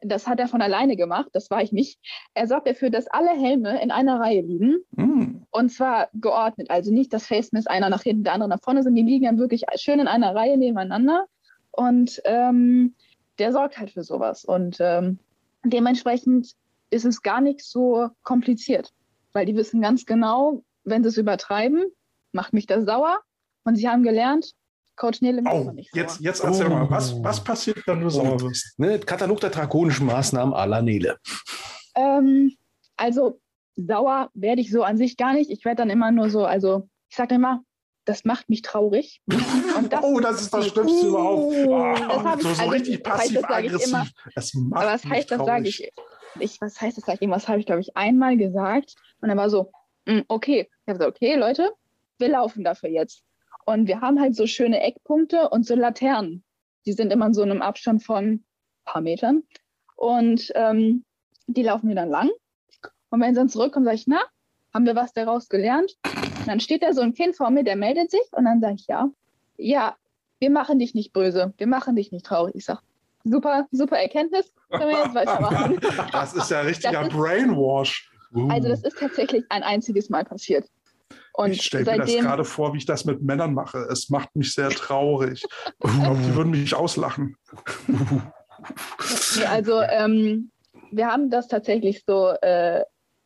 das 0.00 0.26
hat 0.26 0.38
er 0.38 0.48
von 0.48 0.62
alleine 0.62 0.96
gemacht, 0.96 1.28
das 1.32 1.50
war 1.50 1.62
ich 1.62 1.72
nicht, 1.72 1.98
er 2.34 2.46
sorgt 2.46 2.68
dafür, 2.68 2.88
dass 2.90 3.08
alle 3.08 3.30
Helme 3.30 3.82
in 3.82 3.90
einer 3.90 4.20
Reihe 4.20 4.42
liegen 4.42 4.78
hm, 4.96 5.46
und 5.50 5.70
zwar 5.70 6.08
geordnet. 6.14 6.70
Also 6.70 6.92
nicht 6.92 7.12
das 7.12 7.26
Face 7.26 7.52
Miss 7.52 7.66
einer 7.66 7.90
nach 7.90 8.02
hinten, 8.02 8.24
der 8.24 8.34
andere 8.34 8.48
nach 8.50 8.62
vorne, 8.62 8.82
sondern 8.82 9.04
die 9.04 9.10
liegen 9.12 9.24
dann 9.24 9.38
wirklich 9.38 9.64
schön 9.76 9.98
in 9.98 10.08
einer 10.08 10.34
Reihe 10.34 10.56
nebeneinander. 10.56 11.26
Und 11.70 12.20
ähm, 12.24 12.94
der 13.38 13.52
sorgt 13.52 13.78
halt 13.78 13.90
für 13.90 14.04
sowas. 14.04 14.44
Und 14.44 14.78
ähm, 14.80 15.18
dementsprechend 15.64 16.54
ist 16.90 17.04
es 17.04 17.22
gar 17.22 17.40
nicht 17.40 17.62
so 17.62 18.08
kompliziert, 18.22 18.92
weil 19.32 19.46
die 19.46 19.54
wissen 19.56 19.80
ganz 19.80 20.04
genau, 20.06 20.62
wenn 20.84 21.02
sie 21.02 21.08
es 21.10 21.16
übertreiben, 21.16 21.84
macht 22.32 22.52
mich 22.52 22.66
das 22.66 22.84
sauer. 22.84 23.18
Und 23.64 23.76
sie 23.76 23.88
haben 23.88 24.02
gelernt, 24.02 24.52
Coach 24.96 25.20
Nele 25.20 25.42
macht 25.42 25.54
oh, 25.54 25.64
man 25.64 25.74
nicht 25.74 25.94
jetzt, 25.94 26.16
sauer. 26.16 26.24
jetzt 26.24 26.44
erzähl 26.44 26.66
Oh. 26.66 26.70
mal, 26.70 26.90
was, 26.90 27.22
was 27.22 27.42
passiert, 27.44 27.86
wenn 27.86 28.00
du 28.00 28.08
sauer 28.10 28.40
wirst? 28.40 28.78
ne? 28.78 28.98
Katalog 28.98 29.40
der 29.40 29.50
drakonischen 29.50 30.06
Maßnahmen 30.06 30.54
à 30.54 30.66
la 30.66 30.80
Nele. 30.82 31.18
Ähm, 31.94 32.56
also 32.96 33.40
sauer 33.76 34.30
werde 34.34 34.60
ich 34.60 34.70
so 34.70 34.82
an 34.82 34.96
sich 34.96 35.16
gar 35.16 35.34
nicht. 35.34 35.50
Ich 35.50 35.64
werde 35.64 35.76
dann 35.82 35.90
immer 35.90 36.10
nur 36.10 36.30
so, 36.30 36.44
also 36.44 36.88
ich 37.10 37.16
sage 37.16 37.34
immer, 37.36 37.62
das 38.06 38.24
macht 38.24 38.48
mich 38.48 38.62
traurig. 38.62 39.20
Und 39.76 39.92
das, 39.92 40.02
oh, 40.02 40.18
das 40.18 40.40
ist 40.42 40.54
das 40.54 40.66
Schlimmste 40.68 41.06
überhaupt. 41.08 41.54
Das 41.54 42.24
hab 42.24 42.36
ich- 42.38 42.42
so 42.42 42.54
so 42.54 42.60
also, 42.62 42.72
richtig 42.72 43.02
das 43.02 43.12
heißt, 43.12 43.20
das 43.22 43.30
ich 43.30 43.42
passiv-aggressiv. 43.42 44.12
Es 44.34 44.54
macht 44.54 44.82
Aber 44.82 44.92
was 44.94 45.04
mich 45.04 45.12
heißt 45.12 45.30
das, 45.30 45.44
sage 45.44 45.68
ich, 45.68 45.92
ich, 46.40 46.60
was 46.60 46.80
heißt 46.80 46.96
das, 46.96 47.04
sage 47.04 47.18
ich 47.20 47.30
was 47.30 47.48
habe 47.48 47.60
ich, 47.60 47.66
glaube 47.66 47.80
ich, 47.80 47.96
einmal 47.96 48.36
gesagt. 48.36 48.94
Und 49.20 49.30
er 49.30 49.36
war 49.36 49.50
so, 49.50 49.70
"Mm, 50.06 50.20
okay. 50.28 50.68
Ich 50.70 50.88
habe 50.88 50.98
gesagt, 50.98 51.16
okay, 51.16 51.34
Leute, 51.36 51.72
wir 52.18 52.28
laufen 52.28 52.64
dafür 52.64 52.90
jetzt. 52.90 53.24
Und 53.66 53.86
wir 53.86 54.00
haben 54.00 54.20
halt 54.20 54.34
so 54.34 54.46
schöne 54.46 54.80
Eckpunkte 54.80 55.50
und 55.50 55.66
so 55.66 55.74
Laternen. 55.74 56.42
Die 56.86 56.92
sind 56.92 57.12
immer 57.12 57.26
in 57.26 57.34
so 57.34 57.42
einem 57.42 57.62
Abstand 57.62 58.02
von 58.02 58.24
ein 58.24 58.44
paar 58.84 59.02
Metern. 59.02 59.42
Und 59.96 60.50
ähm, 60.54 61.04
die 61.46 61.62
laufen 61.62 61.88
wir 61.88 61.94
dann 61.96 62.08
lang. 62.08 62.30
Und 63.10 63.20
wenn 63.20 63.34
sie 63.34 63.40
dann 63.40 63.48
zurückkommen, 63.48 63.84
sage 63.84 63.96
ich, 63.96 64.06
na, 64.06 64.20
haben 64.72 64.86
wir 64.86 64.96
was 64.96 65.12
daraus 65.12 65.48
gelernt? 65.48 65.96
Und 66.04 66.46
dann 66.46 66.60
steht 66.60 66.82
da 66.82 66.92
so 66.92 67.00
ein 67.00 67.14
Kind 67.14 67.36
vor 67.36 67.50
mir, 67.50 67.64
der 67.64 67.76
meldet 67.76 68.10
sich 68.10 68.22
und 68.32 68.44
dann 68.44 68.60
sage 68.60 68.74
ich, 68.74 68.86
ja, 68.86 69.10
ja, 69.56 69.96
wir 70.38 70.50
machen 70.50 70.78
dich 70.78 70.94
nicht 70.94 71.12
böse, 71.12 71.52
wir 71.56 71.66
machen 71.66 71.96
dich 71.96 72.12
nicht 72.12 72.26
traurig. 72.26 72.54
Ich 72.54 72.64
sage, 72.64 72.80
super, 73.24 73.66
super 73.70 73.98
Erkenntnis, 73.98 74.52
können 74.70 74.88
wir 74.88 75.04
jetzt 75.04 75.14
weitermachen. 75.14 75.80
Das 76.12 76.34
ist 76.34 76.50
ja 76.50 76.60
richtiger 76.60 77.02
ist- 77.02 77.12
Brainwash. 77.12 78.10
Also 78.50 78.68
das 78.68 78.84
ist 78.84 78.98
tatsächlich 78.98 79.44
ein 79.48 79.62
einziges 79.62 80.10
Mal 80.10 80.24
passiert. 80.24 80.68
Und 81.32 81.52
ich 81.52 81.62
stelle 81.62 81.84
mir 81.84 81.98
das 81.98 82.14
gerade 82.16 82.44
vor, 82.44 82.74
wie 82.74 82.78
ich 82.78 82.84
das 82.84 83.04
mit 83.04 83.22
Männern 83.22 83.54
mache. 83.54 83.78
Es 83.90 84.10
macht 84.10 84.34
mich 84.34 84.52
sehr 84.52 84.70
traurig. 84.70 85.44
Die 85.82 86.34
würden 86.34 86.50
mich 86.50 86.74
auslachen. 86.74 87.36
also 89.46 89.80
ähm, 89.80 90.50
wir 90.90 91.06
haben 91.06 91.30
das 91.30 91.48
tatsächlich 91.48 92.02
so 92.06 92.30
äh, 92.42 92.82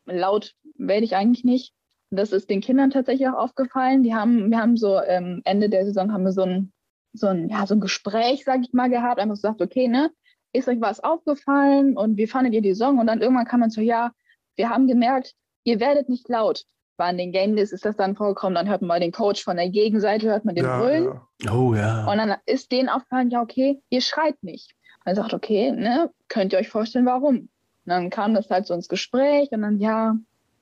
laut 0.06 0.54
werde 0.76 1.04
ich 1.04 1.16
eigentlich 1.16 1.44
nicht. 1.44 1.72
Das 2.10 2.32
ist 2.32 2.50
den 2.50 2.60
Kindern 2.60 2.90
tatsächlich 2.90 3.28
auch 3.28 3.38
aufgefallen. 3.38 4.02
Die 4.02 4.14
haben, 4.14 4.50
wir 4.50 4.58
haben 4.58 4.76
so 4.76 5.00
ähm, 5.00 5.40
Ende 5.44 5.70
der 5.70 5.86
Saison 5.86 6.12
haben 6.12 6.24
wir 6.24 6.32
so 6.32 6.42
ein, 6.42 6.72
so 7.14 7.28
ein, 7.28 7.48
ja, 7.48 7.66
so 7.66 7.74
ein 7.74 7.80
Gespräch, 7.80 8.44
sage 8.44 8.62
ich 8.66 8.72
mal, 8.72 8.90
gehabt. 8.90 9.18
Einfach 9.18 9.36
so 9.36 9.48
gesagt, 9.48 9.62
okay, 9.62 9.88
ne, 9.88 10.10
ist 10.52 10.68
euch 10.68 10.80
was 10.80 11.00
aufgefallen 11.00 11.96
und 11.96 12.16
wie 12.16 12.26
fandet 12.26 12.54
ihr 12.54 12.62
die 12.62 12.74
Saison? 12.74 12.98
Und 12.98 13.06
dann 13.06 13.20
irgendwann 13.20 13.46
kam 13.46 13.60
man 13.60 13.70
so, 13.70 13.80
ja, 13.80 14.12
wir 14.56 14.68
haben 14.68 14.86
gemerkt, 14.86 15.34
ihr 15.64 15.80
werdet 15.80 16.08
nicht 16.08 16.28
laut. 16.28 16.64
War 16.98 17.10
in 17.10 17.18
den 17.18 17.32
Game 17.32 17.56
Days 17.56 17.72
ist 17.72 17.84
das 17.84 17.96
dann 17.96 18.14
vorgekommen, 18.16 18.54
dann 18.54 18.68
hört 18.68 18.82
man 18.82 18.88
mal 18.88 19.00
den 19.00 19.12
Coach 19.12 19.42
von 19.42 19.56
der 19.56 19.70
Gegenseite, 19.70 20.28
hört 20.28 20.44
man 20.44 20.54
den 20.54 20.64
Ja, 20.64 20.78
brüllen. 20.78 21.04
ja. 21.40 21.52
Oh 21.52 21.74
ja. 21.74 22.10
Und 22.10 22.18
dann 22.18 22.34
ist 22.46 22.70
denen 22.70 22.88
aufgefallen, 22.88 23.30
ja, 23.30 23.40
okay, 23.40 23.80
ihr 23.88 24.00
schreit 24.02 24.42
nicht. 24.42 24.74
Und 25.04 25.10
er 25.10 25.14
sagt, 25.16 25.32
okay, 25.34 25.72
ne, 25.72 26.10
könnt 26.28 26.52
ihr 26.52 26.58
euch 26.58 26.68
vorstellen, 26.68 27.06
warum? 27.06 27.36
Und 27.36 27.48
dann 27.86 28.10
kam 28.10 28.34
das 28.34 28.50
halt 28.50 28.66
so 28.66 28.74
ins 28.74 28.88
Gespräch 28.88 29.50
und 29.52 29.62
dann, 29.62 29.78
ja, 29.78 30.16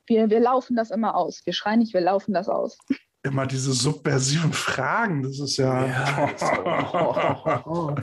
wir, 0.07 0.29
wir 0.29 0.39
laufen 0.39 0.75
das 0.75 0.89
immer 0.89 1.15
aus. 1.15 1.45
Wir 1.45 1.53
schreien 1.53 1.79
nicht, 1.79 1.93
wir 1.93 2.01
laufen 2.01 2.33
das 2.33 2.49
aus. 2.49 2.77
Immer 3.23 3.45
diese 3.45 3.71
subversiven 3.73 4.51
Fragen. 4.51 5.21
Das 5.21 5.39
ist 5.39 5.57
ja, 5.57 5.85
Ja, 5.85 6.29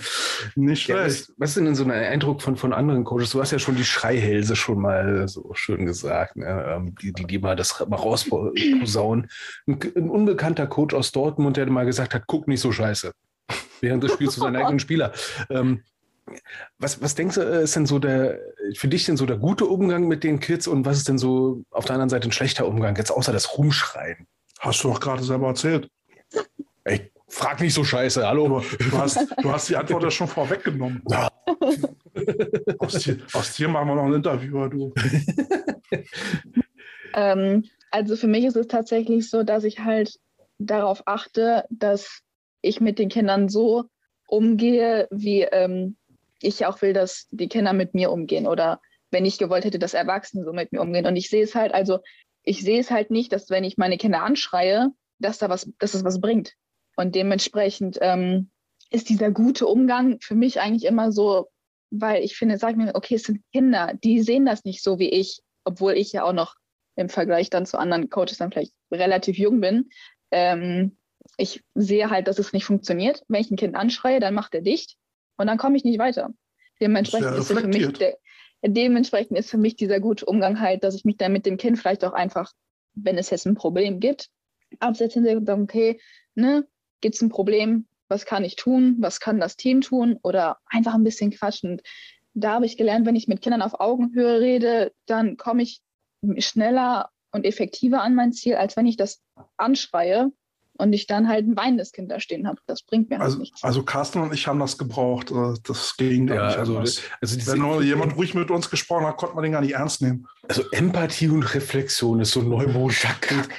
nicht 0.55 0.87
Ja, 0.87 0.97
schlecht. 1.09 1.29
was, 1.31 1.35
was 1.39 1.49
ist 1.51 1.57
denn 1.57 1.75
so 1.75 1.83
ein 1.83 1.91
Eindruck 1.91 2.41
von, 2.41 2.57
von 2.57 2.73
anderen 2.73 3.03
Coaches? 3.03 3.31
Du 3.31 3.41
hast 3.41 3.51
ja 3.51 3.59
schon 3.59 3.75
die 3.75 3.85
Schreihälse 3.85 4.55
schon 4.55 4.81
mal 4.81 5.27
so 5.27 5.51
schön 5.55 5.87
gesagt, 5.87 6.37
ne? 6.37 6.65
Ähm, 6.69 6.95
die, 7.03 7.13
die, 7.13 7.25
die 7.27 7.39
mal 7.41 7.57
das 7.57 7.85
mal 7.89 7.97
rausposaunen. 7.97 9.29
Ein, 9.67 9.79
ein 9.97 10.09
unbekannter 10.09 10.69
Coach 10.69 10.95
aus 10.95 11.11
Dortmund, 11.11 11.57
der 11.57 11.67
mal 11.69 11.85
gesagt 11.87 12.15
hat, 12.15 12.25
guck 12.29 12.47
nicht 12.47 12.61
so 12.61 12.71
scheiße. 12.71 13.11
Während 13.81 14.05
des 14.05 14.13
Spiels 14.13 14.35
zu 14.35 14.41
seinen 14.41 14.57
eigenen 14.57 14.79
Spieler. 14.79 15.13
Ähm, 15.51 15.83
was, 16.79 17.01
was 17.03 17.15
denkst 17.17 17.37
du, 17.37 17.41
äh, 17.41 17.65
ist 17.65 17.75
denn 17.75 17.87
so 17.87 17.99
der, 17.99 18.39
für 18.77 18.87
dich 18.87 19.07
denn 19.07 19.17
so 19.17 19.27
der 19.27 19.39
gute 19.39 19.65
Umgang 19.65 20.07
mit 20.07 20.23
den 20.23 20.39
Kids 20.39 20.69
und 20.69 20.85
was 20.85 20.99
ist 20.99 21.09
denn 21.09 21.19
so 21.19 21.65
auf 21.71 21.87
der 21.87 21.95
anderen 21.95 22.11
Seite 22.11 22.29
ein 22.29 22.33
schlechter 22.33 22.69
Umgang, 22.69 22.95
jetzt 22.97 23.11
außer 23.11 23.33
das 23.33 23.57
Rumschreien? 23.59 24.27
Hast 24.59 24.83
du 24.83 24.89
doch 24.89 25.01
gerade 25.01 25.23
selber 25.23 25.49
erzählt. 25.49 25.89
Ey, 26.85 27.13
frag 27.29 27.61
nicht 27.61 27.75
so 27.75 27.85
scheiße, 27.85 28.27
hallo. 28.27 28.63
du, 28.79 28.99
hast, 28.99 29.27
du 29.43 29.53
hast 29.53 29.69
die 29.69 29.77
Antwort 29.77 30.03
ja 30.03 30.11
schon 30.11 30.29
vorweggenommen. 30.29 31.03
Ja. 31.09 31.29
Aus 32.79 32.95
dir, 32.95 33.19
aus 33.33 33.55
dir 33.55 33.69
machen 33.69 33.89
wir 33.89 33.95
noch 33.95 34.05
ein 34.05 34.15
Interview, 34.15 34.69
du. 34.69 34.93
Ähm, 37.15 37.65
also 37.91 38.17
für 38.17 38.27
mich 38.27 38.45
ist 38.45 38.57
es 38.57 38.67
tatsächlich 38.67 39.31
so, 39.31 39.43
dass 39.43 39.65
ich 39.65 39.81
halt 39.81 40.19
darauf 40.59 41.03
achte, 41.07 41.65
dass 41.71 42.21
ich 42.61 42.81
mit 42.81 42.99
den 42.99 43.09
Kindern 43.09 43.49
so 43.49 43.85
umgehe, 44.27 45.09
wie 45.11 45.43
ähm, 45.43 45.97
ich 46.41 46.67
auch 46.67 46.83
will, 46.83 46.93
dass 46.93 47.27
die 47.31 47.49
Kinder 47.49 47.73
mit 47.73 47.95
mir 47.95 48.11
umgehen 48.11 48.47
oder 48.47 48.81
wenn 49.11 49.25
ich 49.25 49.39
gewollt 49.39 49.65
hätte, 49.65 49.79
dass 49.79 49.95
Erwachsene 49.95 50.45
so 50.45 50.53
mit 50.53 50.71
mir 50.71 50.83
umgehen. 50.83 51.07
Und 51.07 51.17
ich 51.17 51.31
sehe 51.31 51.43
es 51.43 51.55
halt, 51.55 51.73
also 51.73 52.01
ich 52.49 52.63
sehe 52.63 52.81
es 52.81 52.91
halt 52.91 53.11
nicht, 53.11 53.33
dass 53.33 53.51
wenn 53.51 53.63
ich 53.63 53.77
meine 53.77 53.99
Kinder 53.99 54.23
anschreie, 54.23 54.91
dass 55.19 55.37
da 55.37 55.51
was, 55.51 55.71
dass 55.79 55.93
es 55.93 56.03
was 56.03 56.19
bringt. 56.19 56.55
Und 56.97 57.15
dementsprechend 57.15 57.99
ähm, 58.01 58.51
ist 58.91 59.11
dieser 59.11 59.31
gute 59.31 59.67
Umgang 59.67 60.19
für 60.21 60.35
mich 60.35 60.59
eigentlich 60.59 60.87
immer 60.87 61.13
so, 61.13 61.51
weil 61.91 62.25
ich 62.25 62.39
finde, 62.39 62.57
sag 62.57 62.77
mir, 62.77 62.95
okay, 62.95 63.17
es 63.17 63.25
sind 63.25 63.43
Kinder, 63.53 63.93
die 64.03 64.23
sehen 64.23 64.47
das 64.47 64.65
nicht 64.65 64.83
so 64.83 64.99
wie 64.99 65.11
ich, 65.11 65.43
obwohl 65.65 65.93
ich 65.93 66.13
ja 66.13 66.25
auch 66.25 66.33
noch 66.33 66.55
im 66.97 67.11
Vergleich 67.11 67.51
dann 67.51 67.67
zu 67.67 67.79
anderen 67.79 68.09
Coaches 68.09 68.39
dann 68.39 68.51
vielleicht 68.51 68.73
relativ 68.91 69.37
jung 69.37 69.61
bin. 69.61 69.91
Ähm, 70.31 70.97
ich 71.37 71.63
sehe 71.75 72.09
halt, 72.09 72.29
dass 72.29 72.39
es 72.39 72.55
nicht 72.55 72.65
funktioniert. 72.65 73.25
Wenn 73.29 73.43
ich 73.43 73.51
ein 73.51 73.57
Kind 73.57 73.75
anschreie, 73.75 74.21
dann 74.21 74.33
macht 74.33 74.55
er 74.55 74.63
dicht 74.63 74.97
und 75.37 75.49
dann 75.49 75.59
komme 75.59 75.77
ich 75.77 75.85
nicht 75.85 75.99
weiter. 75.99 76.31
Dementsprechend 76.81 77.29
Sehr 77.29 77.39
ist, 77.39 77.53
für 77.53 77.69
mich 77.69 77.93
der, 77.99 78.17
dementsprechend 78.63 79.39
ist 79.39 79.51
für 79.51 79.59
mich 79.59 79.77
dieser 79.77 80.01
gute 80.01 80.27
Umgang 80.27 80.61
halt, 80.61 80.85
dass 80.85 80.95
ich 80.95 81.05
mich 81.05 81.17
dann 81.17 81.33
mit 81.33 81.47
dem 81.47 81.57
Kind 81.57 81.79
vielleicht 81.79 82.05
auch 82.05 82.13
einfach, 82.13 82.53
wenn 82.95 83.19
es 83.19 83.31
jetzt 83.31 83.47
ein 83.47 83.55
Problem 83.55 84.01
gibt, 84.01 84.29
absetzen 84.81 85.27
und 85.27 85.47
sagen, 85.47 85.63
okay, 85.63 86.01
ne, 86.35 86.67
gibt 87.01 87.15
es 87.15 87.23
ein 87.23 87.29
Problem, 87.29 87.87
was 88.09 88.27
kann 88.27 88.45
ich 88.45 88.57
tun, 88.57 88.97
was 88.99 89.21
kann 89.21 89.41
das 89.41 89.57
Team 89.57 89.81
tun 89.81 90.19
oder 90.23 90.59
einfach 90.67 90.95
ein 90.95 91.05
bisschen 91.05 91.31
quatschen. 91.31 91.81
da 92.35 92.55
habe 92.55 92.67
ich 92.67 92.77
gelernt, 92.77 93.07
wenn 93.07 93.17
ich 93.17 93.29
mit 93.29 93.43
Kindern 93.43 93.63
auf 93.63 93.81
Augenhöhe 93.81 94.41
rede, 94.41 94.93
dann 95.07 95.37
komme 95.37 95.63
ich 95.63 95.81
schneller 96.39 97.11
und 97.33 97.45
effektiver 97.45 98.03
an 98.03 98.15
mein 98.15 98.33
Ziel, 98.33 98.55
als 98.55 98.77
wenn 98.77 98.87
ich 98.87 98.97
das 98.97 99.23
anschreie 99.57 100.31
und 100.79 100.93
ich 100.93 101.07
dann 101.07 101.29
halt 101.29 101.47
ein 101.47 101.57
weinendes 101.57 101.93
Kind 101.93 102.11
da 102.11 102.21
stehen 102.21 102.47
habe. 102.47 102.61
Das 102.67 102.83
bringt 102.83 103.11
mir 103.11 103.17
halt 103.17 103.25
Also, 103.27 103.39
nichts. 103.39 103.63
also 103.63 103.83
Carsten 103.83 104.21
und 104.21 104.33
ich 104.33 104.47
haben 104.47 104.59
das 104.61 104.79
gebraucht. 104.79 105.31
äh, 105.31 105.55
Das 105.65 105.97
ging 105.97 106.29
Ja, 106.29 106.47
nicht 106.47 106.57
also, 106.57 106.79
also, 106.79 107.01
diese, 107.21 107.53
Wenn 107.53 107.59
nur 107.61 107.83
jemand 107.83 108.17
ruhig 108.17 108.35
mit 108.35 108.51
uns 108.51 108.71
gesprochen 108.71 109.07
hat, 109.07 109.17
konnte 109.17 109.35
man 109.35 109.43
den 109.43 109.53
gar 109.53 109.61
nicht 109.61 109.75
ernst 109.75 110.01
nehmen. 110.03 110.27
also 110.49 110.63
Empathie 110.71 111.29
und 111.29 111.43
Reflexion 111.55 112.21
ist 112.21 112.31
so 112.31 112.43
neumodischer 112.43 113.11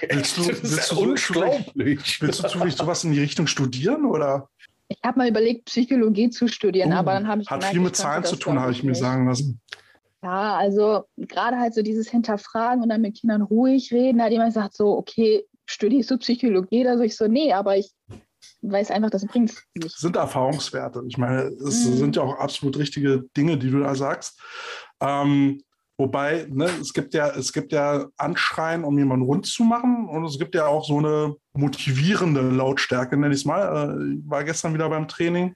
Willst 0.10 0.38
du- 0.38 0.42
Das 0.44 0.64
willst 0.64 0.64
ist 0.64 0.92
du 0.92 0.96
so- 0.96 1.02
unglaublich. 1.02 2.22
Willst 2.22 2.44
du 2.44 2.48
zufällig 2.48 2.76
sowas 2.76 3.04
in 3.04 3.12
die 3.12 3.20
Richtung 3.20 3.48
studieren 3.48 4.06
oder 4.06 4.50
Ich 4.88 4.98
habe 5.06 5.20
mal 5.20 5.30
überlegt, 5.30 5.66
Psychologie 5.66 6.30
zu 6.30 6.48
studieren, 6.48 6.94
Oh, 6.94 6.98
aber 6.98 7.14
dann 7.14 7.28
habe 7.28 7.42
ich 7.42 7.50
hat 7.50 7.60
gemerkt, 7.60 7.74
viel 7.76 7.82
mit 7.84 7.96
Zahlen 7.96 8.24
zu 8.24 8.38
tun, 8.38 8.60
habe 8.60 8.72
ich 8.72 8.82
mir 8.84 8.96
sagen 8.96 9.28
lassen. 9.28 9.62
Ja, 10.24 10.58
also 10.58 11.04
gerade 11.18 11.58
halt 11.58 11.74
so 11.74 11.82
dieses 11.82 12.10
Hinterfragen 12.10 12.82
und 12.84 12.90
dann 12.90 13.02
mit 13.02 13.16
Kindern 13.20 13.42
ruhig 13.42 13.92
reden, 13.94 14.18
da 14.18 14.26
hat 14.26 14.32
jemand 14.32 14.50
gesagt, 14.54 14.74
so, 14.76 14.98
okay, 14.98 15.46
studierst 15.70 16.12
du 16.12 16.18
Psychologie? 16.18 16.84
Da 16.84 16.98
so 16.98 17.04
ich 17.04 17.16
so, 17.16 17.28
nee, 17.28 17.54
aber 17.54 17.78
ich 17.78 17.92
weiß 18.62 18.92
einfach, 18.92 19.10
das 19.10 19.26
bringt 19.26 19.54
nicht. 19.76 19.98
sind 19.98 20.16
Erfahrungswerte. 20.16 21.04
Ich 21.08 21.18
meine, 21.18 21.44
es 21.44 21.86
Mhm. 21.86 21.98
sind 21.98 22.16
ja 22.16 22.24
auch 22.24 22.38
absolut 22.40 22.78
richtige 22.78 23.24
Dinge, 23.38 23.58
die 23.58 23.70
du 23.70 23.80
da 23.80 23.96
sagst. 23.96 24.40
Ähm, 25.00 25.62
wobei, 25.98 26.48
ne, 26.50 26.70
es 26.82 26.92
gibt 26.94 27.14
ja, 27.14 27.30
es 27.30 27.54
gibt 27.54 27.72
ja 27.72 28.08
Anschreien, 28.18 28.84
um 28.84 28.98
jemanden 28.98 29.26
rund 29.26 29.46
zu 29.46 29.64
machen, 29.64 30.08
und 30.10 30.26
es 30.26 30.40
gibt 30.40 30.56
ja 30.56 30.66
auch 30.68 30.86
so 30.86 30.98
eine 30.98 31.36
motivierende 31.60 32.42
Lautstärke, 32.42 33.18
nenne 33.18 33.34
ich 33.34 33.42
es 33.42 33.46
mal. 33.46 33.92
Äh, 33.92 34.14
Ich 34.16 34.30
war 34.30 34.44
gestern 34.44 34.74
wieder 34.74 34.90
beim 34.90 35.08
Training 35.08 35.54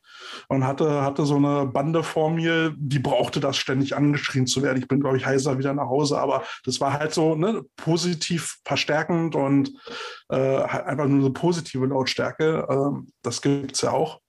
und 0.48 0.66
hatte, 0.66 1.02
hatte 1.02 1.26
so 1.26 1.38
eine 1.38 1.66
Bande 1.66 2.04
vor 2.04 2.30
mir, 2.30 2.74
die 2.78 3.00
brauchte 3.00 3.40
das 3.40 3.58
ständig 3.58 3.96
angeschrien 3.96 4.46
zu 4.46 4.62
werden. 4.62 4.80
Ich 4.80 4.88
bin, 4.88 5.00
glaube 5.00 5.18
ich, 5.18 5.26
heiser 5.26 5.58
wieder 5.58 5.74
nach 5.74 5.88
Hause, 5.88 6.20
aber 6.20 6.44
das 6.66 6.80
war 6.82 6.94
halt 6.94 7.14
so 7.14 7.36
ne, 7.36 7.64
positiv 7.78 8.58
verstärkend 8.66 9.36
und 9.36 9.72
äh, 10.30 10.36
halt 10.36 10.86
einfach 10.86 11.08
nur 11.08 11.20
eine 11.20 11.32
positive 11.32 11.86
Lautstärke. 11.86 12.68
Ähm, 12.70 13.08
das 13.22 13.42
gibt 13.42 13.76
es 13.76 13.82
ja 13.82 13.92
auch. 13.92 14.20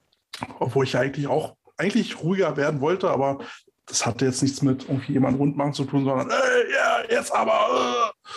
Obwohl 0.59 0.85
ich 0.85 0.95
ja 0.95 1.01
eigentlich 1.01 1.29
auch 1.29 1.57
eigentlich 1.77 2.23
ruhiger 2.23 2.57
werden 2.57 2.81
wollte, 2.81 3.11
aber 3.11 3.39
das 3.87 4.07
hatte 4.07 4.25
jetzt 4.25 4.43
nichts 4.43 4.63
mit 4.63 4.89
irgendwie 4.89 5.13
jemanden 5.13 5.39
rund 5.39 5.57
machen 5.57 5.73
zu 5.73 5.85
tun, 5.85 6.05
sondern 6.05 6.31
ey, 6.31 6.73
ja, 6.73 7.17
jetzt 7.17 7.35
aber. 7.35 8.13
Äh. 8.13 8.31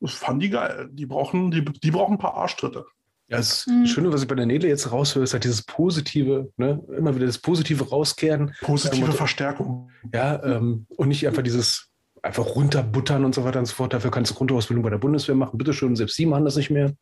Das 0.00 0.12
fanden 0.12 0.40
die 0.40 0.50
geil. 0.50 0.88
Die 0.92 1.06
brauchen, 1.06 1.50
die, 1.50 1.64
die 1.64 1.90
brauchen 1.90 2.14
ein 2.14 2.18
paar 2.18 2.34
Arschtritte. 2.34 2.86
Ja, 3.28 3.36
das 3.36 3.66
Mhm. 3.66 3.86
Schöne, 3.86 4.12
was 4.12 4.22
ich 4.22 4.28
bei 4.28 4.34
der 4.34 4.46
Nele 4.46 4.66
jetzt 4.66 4.90
raushöre, 4.90 5.22
ist 5.22 5.34
halt 5.34 5.44
dieses 5.44 5.62
Positive, 5.62 6.50
ne? 6.56 6.82
immer 6.96 7.14
wieder 7.14 7.26
das 7.26 7.38
Positive 7.38 7.88
rauskehren. 7.88 8.54
Positive 8.62 9.06
Ja, 9.06 9.12
Verstärkung. 9.12 9.90
Ja, 10.12 10.42
ähm, 10.42 10.86
und 10.96 11.08
nicht 11.08 11.26
einfach 11.28 11.42
dieses 11.42 11.90
einfach 12.22 12.44
runterbuttern 12.44 13.24
und 13.24 13.34
so 13.34 13.44
weiter 13.44 13.60
und 13.60 13.66
so 13.66 13.74
fort. 13.74 13.92
Dafür 13.92 14.10
kannst 14.10 14.32
du 14.32 14.34
Grundausbildung 14.34 14.82
bei 14.82 14.90
der 14.90 14.98
Bundeswehr 14.98 15.34
machen. 15.34 15.58
Bitteschön, 15.58 15.96
selbst 15.96 16.16
sie 16.16 16.26
machen 16.26 16.44
das 16.44 16.56
nicht 16.56 16.70
mehr. 16.70 16.92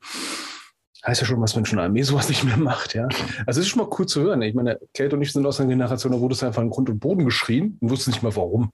Heißt 1.07 1.21
ja 1.21 1.27
schon, 1.27 1.41
was 1.41 1.55
in 1.57 1.63
der 1.63 1.85
Armee 1.85 2.03
sowas 2.03 2.29
nicht 2.29 2.45
mehr 2.45 2.57
macht, 2.57 2.95
ja. 2.95 3.05
Also 3.47 3.61
es 3.61 3.67
ist 3.67 3.69
schon 3.69 3.83
mal 3.83 3.91
cool 3.99 4.07
zu 4.07 4.21
hören. 4.21 4.43
Ich 4.43 4.55
meine, 4.55 4.79
Kate 4.95 5.15
und 5.15 5.23
ich 5.23 5.33
sind 5.33 5.47
aus 5.47 5.61
einer 5.61 5.69
Generation, 5.69 6.13
da 6.13 6.21
wurde 6.21 6.35
es 6.35 6.43
einfach 6.43 6.63
in 6.63 6.71
Grund 6.71 6.91
und 6.91 6.99
Boden 6.99 7.25
geschrien 7.25 7.79
und 7.81 7.91
wusste 7.91 8.11
nicht 8.11 8.23
mal 8.23 8.35
warum. 8.35 8.73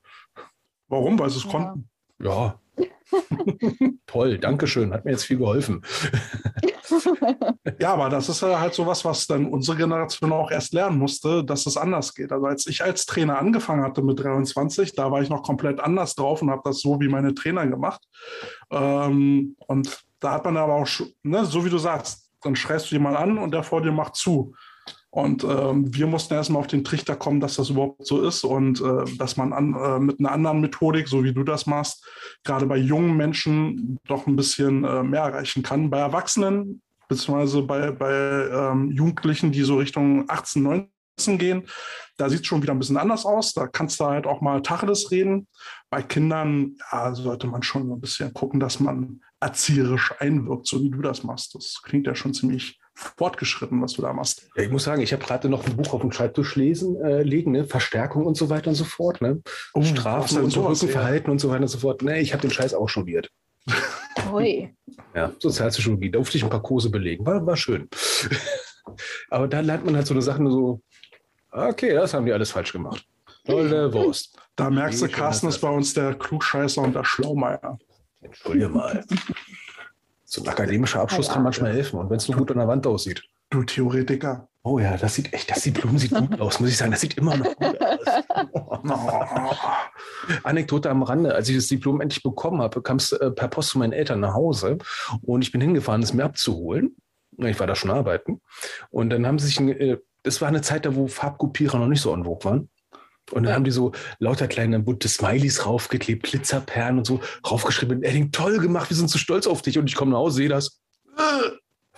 Warum? 0.89 1.19
Weil 1.19 1.31
sie 1.31 1.39
es 1.39 1.45
Ja. 1.45 1.51
konnten. 1.51 1.89
Ja. 2.23 2.59
Toll, 4.07 4.39
Dankeschön, 4.39 4.93
hat 4.93 5.05
mir 5.05 5.13
jetzt 5.13 5.25
viel 5.25 5.39
geholfen. 5.39 5.83
Ja, 7.79 7.93
aber 7.93 8.09
das 8.09 8.29
ist 8.29 8.43
ja 8.43 8.59
halt 8.59 8.75
so 8.75 8.87
was, 8.87 9.05
was 9.05 9.27
dann 9.27 9.47
unsere 9.47 9.77
Generation 9.77 10.33
auch 10.33 10.51
erst 10.51 10.73
lernen 10.73 10.99
musste, 10.99 11.45
dass 11.45 11.67
es 11.67 11.77
anders 11.77 12.15
geht. 12.15 12.33
Also 12.33 12.47
als 12.47 12.67
ich 12.67 12.83
als 12.83 13.07
Trainer 13.07 13.39
angefangen 13.39 13.83
hatte 13.83 14.03
mit 14.03 14.19
23, 14.23 14.95
da 14.95 15.11
war 15.11 15.23
ich 15.23 15.29
noch 15.29 15.43
komplett 15.43 15.81
anders 15.81 16.15
drauf 16.15 16.43
und 16.43 16.51
habe 16.51 16.63
das 16.65 16.81
so 16.81 17.01
wie 17.01 17.09
meine 17.09 17.35
Trainer 17.35 17.67
gemacht. 17.67 18.03
Ähm, 18.71 19.57
und 19.67 20.05
da 20.25 20.33
hat 20.33 20.45
man 20.45 20.57
aber 20.57 20.75
auch, 20.75 20.89
ne, 21.23 21.45
so 21.45 21.65
wie 21.65 21.71
du 21.71 21.79
sagst, 21.79 22.31
dann 22.43 22.57
schreist 22.57 22.91
du 22.91 22.95
jemanden 22.95 23.19
an 23.19 23.39
und 23.39 23.53
der 23.53 23.63
vor 23.63 23.83
dir 23.83 23.93
macht 23.93 24.17
zu. 24.17 24.55
Und 25.11 25.45
ähm, 25.45 25.95
wir 25.95 26.09
mussten 26.09 26.35
erstmal 26.35 26.61
auf 26.61 26.67
den 26.67 26.83
Trichter 26.83 27.15
kommen, 27.15 27.39
dass 27.39 27.55
das 27.55 27.71
überhaupt 27.71 28.05
so 28.05 28.23
ist 28.23 28.43
und 28.43 28.81
äh, 28.81 29.05
dass 29.17 29.37
man 29.37 29.53
an, 29.53 29.75
äh, 29.75 30.01
mit 30.01 30.19
einer 30.19 30.33
anderen 30.33 30.61
Methodik, 30.61 31.07
so 31.07 31.23
wie 31.23 31.33
du 31.33 31.45
das 31.45 31.67
machst, 31.67 32.05
gerade 32.43 32.67
bei 32.67 32.77
jungen 32.77 33.17
Menschen 33.17 34.01
doch 34.09 34.27
ein 34.27 34.35
bisschen 34.35 34.85
äh, 34.85 35.05
mehr 35.05 35.21
erreichen 35.21 35.63
kann. 35.63 35.89
Bei 35.89 36.01
Erwachsenen, 36.01 36.83
beziehungsweise 37.09 37.63
bei, 37.63 37.93
bei 37.93 38.13
ähm, 38.13 38.91
Jugendlichen, 38.91 39.53
die 39.53 39.63
so 39.63 39.77
Richtung 39.77 40.25
18, 40.29 40.63
19 40.63 41.39
gehen, 41.39 41.69
da 42.17 42.29
sieht 42.29 42.41
es 42.41 42.47
schon 42.47 42.63
wieder 42.63 42.73
ein 42.73 42.79
bisschen 42.79 42.97
anders 42.97 43.25
aus. 43.25 43.53
Da 43.53 43.69
kannst 43.69 44.01
du 44.01 44.07
halt 44.07 44.27
auch 44.27 44.41
mal 44.41 44.63
Tacheles 44.63 45.13
reden. 45.13 45.47
Bei 45.91 46.03
Kindern 46.03 46.77
ja, 46.91 47.15
sollte 47.15 47.47
man 47.47 47.63
schon 47.63 47.91
ein 47.91 48.01
bisschen 48.01 48.35
gucken, 48.35 48.59
dass 48.59 48.81
man 48.81 49.21
erzieherisch 49.45 50.15
einwirkt, 50.19 50.67
so 50.67 50.83
wie 50.83 50.91
du 50.91 51.03
das 51.03 51.23
machst. 51.23 51.55
Das 51.55 51.83
klingt 51.83 52.07
ja 52.07 52.15
schon 52.15 52.33
ziemlich 52.33 52.81
fortgeschritten, 52.95 53.83
was 53.83 53.93
du 53.93 54.03
da 54.03 54.13
machst. 54.13 54.49
Ja, 54.57 54.63
ich 54.63 54.71
muss 54.71 54.85
sagen, 54.85 55.03
ich 55.03 55.13
habe 55.13 55.25
gerade 55.25 55.49
noch 55.49 55.67
ein 55.67 55.77
Buch 55.77 55.93
auf 55.93 56.01
dem 56.01 56.13
Schreibtisch 56.13 56.57
lesen, 56.57 56.97
äh, 57.03 57.23
legen, 57.23 57.53
ne? 57.53 57.65
Verstärkung 57.65 58.25
und 58.25 58.37
so 58.37 58.49
weiter 58.49 58.71
und 58.71 58.77
so 58.77 58.85
fort, 58.85 59.21
ne? 59.21 59.43
Oh, 59.75 59.83
Strafen 59.83 60.43
und 60.43 60.57
Rückenverhalten 60.57 61.31
und 61.31 61.41
so 61.41 61.51
weiter 61.51 61.63
und 61.63 61.69
so 61.69 61.79
fort. 61.79 62.03
Ne, 62.03 62.21
ich 62.21 62.33
habe 62.33 62.41
den 62.41 62.51
Scheiß 62.51 62.73
auch 62.73 62.89
studiert. 62.89 63.31
Hui. 64.31 64.75
Ja, 65.15 65.33
Sozialpsychologie, 65.39 66.11
da 66.11 66.19
durfte 66.19 66.39
ich 66.39 66.45
ein 66.45 66.51
paar 66.51 66.63
Kurse 66.63 66.91
belegen. 66.91 67.27
War, 67.27 67.45
war 67.45 67.57
schön. 67.57 67.89
Aber 69.31 69.49
da 69.49 69.61
lernt 69.61 69.85
man 69.85 69.97
halt 69.97 70.07
so 70.07 70.15
eine 70.15 70.23
Sache 70.23 70.43
so, 70.49 70.81
okay, 71.51 71.93
das 71.93 72.15
haben 72.15 72.25
die 72.25 72.33
alles 72.33 72.51
falsch 72.51 72.73
gemacht. 72.73 73.05
Tolle 73.45 73.93
Wurst. 73.93 74.39
Da 74.57 74.71
merkst 74.71 75.03
du, 75.03 75.07
Nee, 75.07 75.13
Carsten 75.13 75.49
ist 75.49 75.59
bei 75.59 75.69
uns 75.69 75.93
der 75.93 76.15
Klugscheißer 76.15 76.81
und 76.81 76.95
der 76.95 77.05
Schlaumeier. 77.05 77.79
Entschuldige 78.25 78.69
mal. 78.69 79.05
So 80.25 80.43
ein 80.43 80.49
akademischer 80.49 81.01
Abschluss 81.01 81.29
kann 81.29 81.43
manchmal 81.43 81.73
helfen. 81.73 81.99
Und 81.99 82.11
wenn 82.11 82.17
es 82.17 82.29
nur 82.29 82.39
gut 82.39 82.51
an 82.51 82.59
der 82.59 82.69
Wand 82.69 82.87
aussieht. 82.87 83.23
Du 83.51 83.63
Theoretiker. 83.63 84.49
Oh 84.63 84.79
ja, 84.79 84.97
das 84.97 85.15
sieht 85.15 85.33
echt, 85.35 85.51
das 85.51 85.63
die 85.63 85.71
Blumen 85.71 85.99
sieht 85.99 86.13
gut 86.13 86.41
aus, 86.41 86.59
muss 86.59 86.71
ich 86.71 86.77
sagen. 86.79 86.91
Das 86.91 87.03
sieht 87.03 87.19
immer 87.19 87.37
noch 87.37 87.55
gut 87.55 87.81
aus. 87.83 87.99
Anekdote 90.43 90.89
am 90.89 91.03
Rande, 91.03 91.35
als 91.35 91.51
ich 91.51 91.57
das 91.57 91.69
Diplom 91.69 92.01
endlich 92.01 92.23
bekommen 92.23 92.63
habe, 92.63 92.81
kam 92.81 92.97
es 92.97 93.13
äh, 93.13 93.31
per 93.31 93.49
Post 93.49 93.71
zu 93.71 93.79
meinen 93.79 93.93
Eltern 93.93 94.21
nach 94.21 94.33
Hause 94.33 94.79
und 95.21 95.43
ich 95.43 95.53
bin 95.53 95.61
hingefahren, 95.61 96.03
es 96.03 96.15
mir 96.15 96.25
abzuholen. 96.25 96.97
Ich 97.37 97.61
war 97.61 97.67
da 97.67 97.75
schon 97.75 97.91
arbeiten. 97.91 98.41
Und 98.91 99.11
dann 99.11 99.27
haben 99.27 99.39
sie 99.39 99.47
sich, 99.47 99.61
ein, 99.61 99.69
äh, 99.69 99.99
das 100.23 100.41
war 100.41 100.49
eine 100.49 100.63
Zeit, 100.63 100.87
da 100.87 100.95
wo 100.95 101.09
Farbkopierer 101.09 101.79
noch 101.79 101.89
nicht 101.89 102.01
so 102.01 102.15
en 102.15 102.25
vogue 102.25 102.45
waren. 102.45 102.71
Und 103.33 103.45
dann 103.45 103.55
haben 103.55 103.65
die 103.65 103.71
so 103.71 103.93
lauter 104.19 104.49
kleine 104.49 104.79
bunte 104.81 105.09
Smileys 105.09 105.65
raufgeklebt, 105.67 106.25
Glitzerperlen 106.25 106.99
und 106.99 107.07
so 107.07 107.21
raufgeschrieben. 107.49 108.03
Edding, 108.03 108.33
toll 108.33 108.59
gemacht, 108.59 108.91
wir 108.91 108.97
sind 108.97 109.09
so 109.11 109.19
stolz 109.19 109.47
auf 109.47 109.63
dich. 109.63 109.79
Und 109.79 109.89
ich 109.89 109.95
komme 109.95 110.11
nach 110.13 110.19
Hause, 110.19 110.37
sehe 110.37 110.49
das. 110.49 110.81
Äh, 111.17 111.51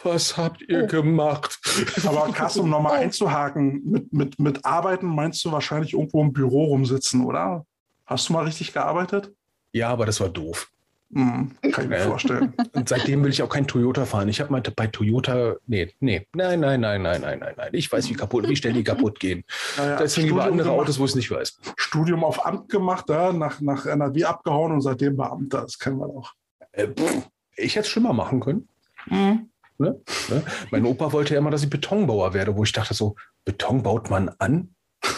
Was 0.04 0.36
habt 0.36 0.62
ihr 0.68 0.84
Oh. 0.84 0.86
gemacht? 0.86 1.58
Aber 2.06 2.30
Carsten, 2.32 2.60
um 2.60 2.70
nochmal 2.70 2.98
einzuhaken, 3.00 3.82
mit, 3.84 4.12
mit, 4.12 4.38
mit 4.38 4.64
Arbeiten 4.64 5.06
meinst 5.06 5.44
du 5.44 5.50
wahrscheinlich 5.50 5.94
irgendwo 5.94 6.22
im 6.22 6.32
Büro 6.32 6.66
rumsitzen, 6.66 7.24
oder? 7.24 7.66
Hast 8.04 8.28
du 8.28 8.32
mal 8.34 8.44
richtig 8.44 8.72
gearbeitet? 8.72 9.32
Ja, 9.72 9.88
aber 9.88 10.06
das 10.06 10.20
war 10.20 10.28
doof. 10.28 10.68
Hm, 11.12 11.52
kann 11.72 11.84
ich 11.84 11.90
mir 11.90 12.00
vorstellen. 12.00 12.52
Und 12.72 12.88
seitdem 12.88 13.22
will 13.22 13.30
ich 13.30 13.42
auch 13.42 13.48
kein 13.48 13.66
Toyota 13.66 14.04
fahren. 14.06 14.28
Ich 14.28 14.40
habe 14.40 14.50
mal 14.50 14.60
bei 14.60 14.88
Toyota, 14.88 15.54
nee, 15.66 15.94
nee, 16.00 16.26
nein, 16.34 16.60
nein, 16.60 16.80
nein, 16.80 17.02
nein, 17.02 17.20
nein, 17.20 17.38
nein, 17.38 17.54
nein. 17.56 17.70
Ich 17.72 17.90
weiß, 17.90 18.08
wie 18.10 18.14
kaputt, 18.14 18.48
wie 18.48 18.56
schnell 18.56 18.72
die 18.72 18.82
kaputt 18.82 19.20
gehen. 19.20 19.44
Naja, 19.76 19.96
Da 19.98 20.08
sind 20.08 20.24
lieber 20.24 20.44
andere 20.44 20.68
gemacht, 20.68 20.82
Autos, 20.82 20.98
wo 20.98 21.04
ich 21.04 21.12
es 21.12 21.16
nicht 21.16 21.30
weiß. 21.30 21.60
Studium 21.76 22.24
auf 22.24 22.44
Amt 22.44 22.68
gemacht, 22.68 23.08
ja, 23.08 23.32
nach, 23.32 23.60
nach 23.60 23.86
NRW 23.86 24.24
abgehauen 24.24 24.72
und 24.72 24.80
seitdem 24.80 25.16
Beamter. 25.16 25.62
Das 25.62 25.78
kennen 25.78 25.98
wir 25.98 26.08
doch. 26.08 26.32
Äh, 26.72 26.88
pff, 26.88 27.28
ich 27.56 27.76
hätte 27.76 27.86
es 27.86 27.88
schlimmer 27.88 28.12
machen 28.12 28.40
können. 28.40 28.68
Hm. 29.04 29.48
Ne? 29.78 30.00
Mein 30.70 30.86
Opa 30.86 31.12
wollte 31.12 31.34
ja 31.34 31.38
immer, 31.38 31.50
dass 31.50 31.62
ich 31.62 31.70
Betonbauer 31.70 32.32
werde, 32.34 32.56
wo 32.56 32.64
ich 32.64 32.72
dachte 32.72 32.94
so, 32.94 33.14
Beton 33.44 33.82
baut 33.82 34.10
man 34.10 34.30
an? 34.38 34.74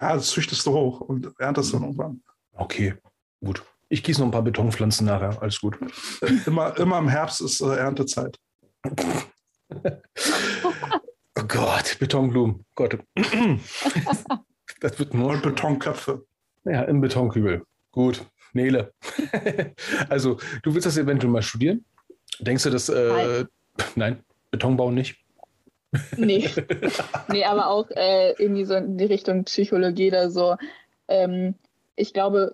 Ja, 0.00 0.14
das 0.14 0.28
züchtest 0.28 0.66
du 0.66 0.72
hoch 0.72 1.00
und 1.00 1.32
erntest 1.38 1.72
dann 1.72 1.82
irgendwann. 1.82 2.20
Okay, 2.52 2.94
gut. 3.42 3.64
Ich 3.88 4.02
gieße 4.02 4.20
noch 4.20 4.28
ein 4.28 4.32
paar 4.32 4.42
Betonpflanzen 4.42 5.06
nachher, 5.06 5.40
alles 5.40 5.60
gut. 5.60 5.78
Immer, 6.46 6.76
immer 6.78 6.98
im 6.98 7.08
Herbst 7.08 7.40
ist 7.40 7.60
äh, 7.60 7.76
Erntezeit. 7.76 8.38
Oh 11.38 11.44
Gott, 11.46 11.98
Betonblumen. 11.98 12.64
Gott. 12.74 12.98
Das 14.80 14.98
wird 14.98 15.14
nur 15.14 15.30
Und 15.30 15.42
Betonköpfe. 15.42 16.24
Ja, 16.64 16.82
im 16.82 17.00
Betonkübel. 17.00 17.62
Gut. 17.92 18.26
Nele. 18.52 18.92
also, 20.08 20.38
du 20.62 20.74
willst 20.74 20.86
das 20.86 20.96
eventuell 20.96 21.32
mal 21.32 21.42
studieren? 21.42 21.84
Denkst 22.40 22.64
du, 22.64 22.70
dass. 22.70 22.88
Äh, 22.88 23.44
nein, 23.94 24.22
Betonbau 24.50 24.90
nicht? 24.90 25.16
Nee. 26.16 26.50
nee, 27.28 27.44
aber 27.44 27.68
auch 27.68 27.90
äh, 27.90 28.32
irgendwie 28.32 28.64
so 28.64 28.74
in 28.74 28.98
die 28.98 29.04
Richtung 29.04 29.44
Psychologie 29.44 30.08
oder 30.08 30.30
so. 30.30 30.56
Ähm, 31.08 31.54
ich 31.94 32.12
glaube 32.12 32.52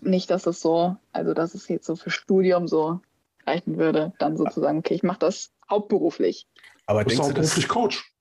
nicht, 0.00 0.30
dass 0.30 0.46
es 0.46 0.60
so, 0.60 0.96
also 1.12 1.34
dass 1.34 1.54
es 1.54 1.68
jetzt 1.68 1.86
so 1.86 1.96
für 1.96 2.10
Studium 2.10 2.68
so 2.68 3.00
reichen 3.46 3.76
würde, 3.78 4.12
dann 4.18 4.36
sozusagen, 4.36 4.78
okay, 4.78 4.94
ich 4.94 5.02
mache 5.02 5.18
das 5.18 5.50
hauptberuflich. 5.68 6.46
Aber 6.86 7.00
Du 7.00 7.06
bist 7.06 7.18
denkst 7.18 7.30
auch 7.30 7.34
du, 7.34 7.40
dass, 7.40 7.50
beruflich 7.50 7.68
Coach. 7.68 8.12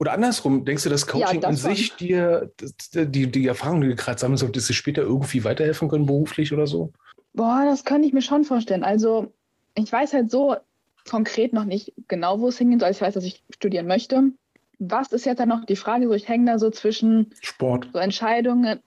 Oder 0.00 0.12
andersrum, 0.12 0.64
denkst 0.64 0.84
du, 0.84 0.90
dass 0.90 1.06
Coaching 1.06 1.42
Ja, 1.42 1.48
an 1.48 1.54
das 1.54 1.62
sich 1.62 1.96
dir 1.96 2.52
das- 2.56 2.90
die, 2.92 3.30
die 3.30 3.46
Erfahrung, 3.46 3.80
die 3.80 3.88
du 3.88 3.96
gerade 3.96 4.18
sammelst, 4.18 4.42
solltest 4.42 4.68
du 4.68 4.72
später 4.72 5.02
irgendwie 5.02 5.42
weiterhelfen 5.42 5.88
können, 5.88 6.06
beruflich 6.06 6.52
oder 6.52 6.66
so? 6.68 6.92
Boah, 7.32 7.64
das 7.64 7.84
könnte 7.84 8.06
ich 8.06 8.14
mir 8.14 8.22
schon 8.22 8.44
vorstellen. 8.44 8.84
Also, 8.84 9.32
ich 9.74 9.90
weiß 9.90 10.12
halt 10.12 10.30
so 10.30 10.56
konkret 11.10 11.52
noch 11.52 11.64
nicht 11.64 11.92
genau, 12.06 12.38
wo 12.40 12.48
es 12.48 12.58
hingehen 12.58 12.78
soll. 12.80 12.90
Ich 12.90 13.00
weiß, 13.00 13.14
dass 13.14 13.24
ich 13.24 13.42
studieren 13.50 13.86
möchte. 13.86 14.22
Was 14.78 15.10
ist 15.12 15.26
jetzt 15.26 15.38
dann 15.40 15.48
noch 15.48 15.64
die 15.64 15.74
Frage? 15.76 16.06
So, 16.06 16.14
ich 16.14 16.28
hänge 16.28 16.52
da 16.52 16.58
so 16.60 16.70
zwischen 16.70 17.32
Sport. 17.40 17.88
so 17.92 17.98
Entscheidungen. 17.98 18.78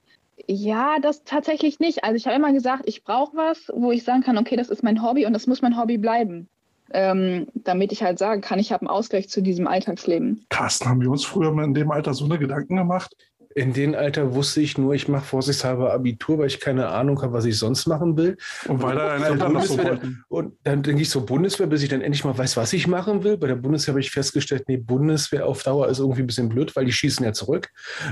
Ja, 0.46 0.96
das 1.00 1.24
tatsächlich 1.24 1.78
nicht. 1.78 2.04
Also, 2.04 2.16
ich 2.16 2.26
habe 2.26 2.36
immer 2.36 2.52
gesagt, 2.52 2.84
ich 2.86 3.04
brauche 3.04 3.36
was, 3.36 3.70
wo 3.74 3.92
ich 3.92 4.04
sagen 4.04 4.22
kann, 4.22 4.38
okay, 4.38 4.56
das 4.56 4.70
ist 4.70 4.82
mein 4.82 5.02
Hobby 5.02 5.26
und 5.26 5.32
das 5.32 5.46
muss 5.46 5.62
mein 5.62 5.78
Hobby 5.78 5.98
bleiben. 5.98 6.48
Ähm, 6.94 7.46
damit 7.54 7.90
ich 7.92 8.02
halt 8.02 8.18
sagen 8.18 8.42
kann, 8.42 8.58
ich 8.58 8.70
habe 8.70 8.82
einen 8.82 8.90
Ausgleich 8.90 9.28
zu 9.30 9.40
diesem 9.40 9.66
Alltagsleben. 9.66 10.44
Carsten, 10.50 10.88
haben 10.88 11.00
wir 11.00 11.10
uns 11.10 11.24
früher 11.24 11.50
mal 11.50 11.64
in 11.64 11.72
dem 11.72 11.90
Alter 11.90 12.12
so 12.12 12.26
eine 12.26 12.38
Gedanken 12.38 12.76
gemacht? 12.76 13.16
In 13.54 13.72
dem 13.72 13.94
Alter 13.94 14.34
wusste 14.34 14.60
ich 14.60 14.78
nur, 14.78 14.94
ich 14.94 15.08
mache 15.08 15.24
vorsichtshalber 15.24 15.92
Abitur, 15.92 16.38
weil 16.38 16.46
ich 16.46 16.60
keine 16.60 16.88
Ahnung 16.88 17.20
habe, 17.22 17.32
was 17.32 17.44
ich 17.44 17.58
sonst 17.58 17.86
machen 17.86 18.16
will. 18.16 18.36
Und 18.66 18.82
weil 18.82 18.96
da 18.96 19.08
deine 19.08 19.26
So 19.26 19.32
Eltern 19.32 19.54
das 19.54 19.68
so 19.68 19.78
wollten. 19.78 20.24
Und 20.28 20.56
dann 20.64 20.82
denke 20.82 21.02
ich 21.02 21.10
so 21.10 21.24
Bundeswehr, 21.24 21.66
bis 21.66 21.82
ich 21.82 21.88
dann 21.88 22.00
endlich 22.00 22.24
mal 22.24 22.36
weiß, 22.36 22.56
was 22.56 22.72
ich 22.72 22.86
machen 22.86 23.24
will. 23.24 23.36
Bei 23.36 23.46
der 23.46 23.56
Bundeswehr 23.56 23.92
habe 23.92 24.00
ich 24.00 24.10
festgestellt, 24.10 24.64
nee, 24.68 24.78
Bundeswehr 24.78 25.46
auf 25.46 25.62
Dauer 25.62 25.88
ist 25.88 25.98
irgendwie 25.98 26.22
ein 26.22 26.26
bisschen 26.26 26.48
blöd, 26.48 26.74
weil 26.76 26.86
die 26.86 26.92
schießen 26.92 27.24
ja 27.24 27.32
zurück. 27.32 27.68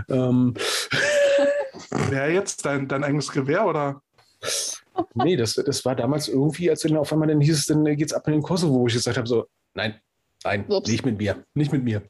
Ähm, 0.08 0.54
Wer 2.08 2.32
jetzt? 2.32 2.64
Dein, 2.64 2.88
dein 2.88 3.04
eigenes 3.04 3.30
Gewehr 3.30 3.66
oder? 3.66 4.02
nee, 5.14 5.36
das, 5.36 5.54
das 5.54 5.84
war 5.84 5.94
damals 5.94 6.28
irgendwie, 6.28 6.70
als 6.70 6.80
dann 6.80 6.96
auf 6.96 7.12
einmal 7.12 7.28
dann 7.28 7.40
hieß 7.40 7.58
es, 7.58 7.66
dann 7.66 7.84
geht's 7.84 8.12
ab 8.12 8.26
in 8.26 8.34
den 8.34 8.42
Kosovo, 8.42 8.80
wo 8.80 8.86
ich 8.86 8.94
gesagt 8.94 9.16
habe, 9.16 9.28
so, 9.28 9.46
nein, 9.74 10.00
nein, 10.44 10.64
Ups. 10.68 10.90
nicht 10.90 11.04
mit 11.04 11.18
mir, 11.18 11.44
nicht 11.54 11.72
mit 11.72 11.84
mir. 11.84 12.02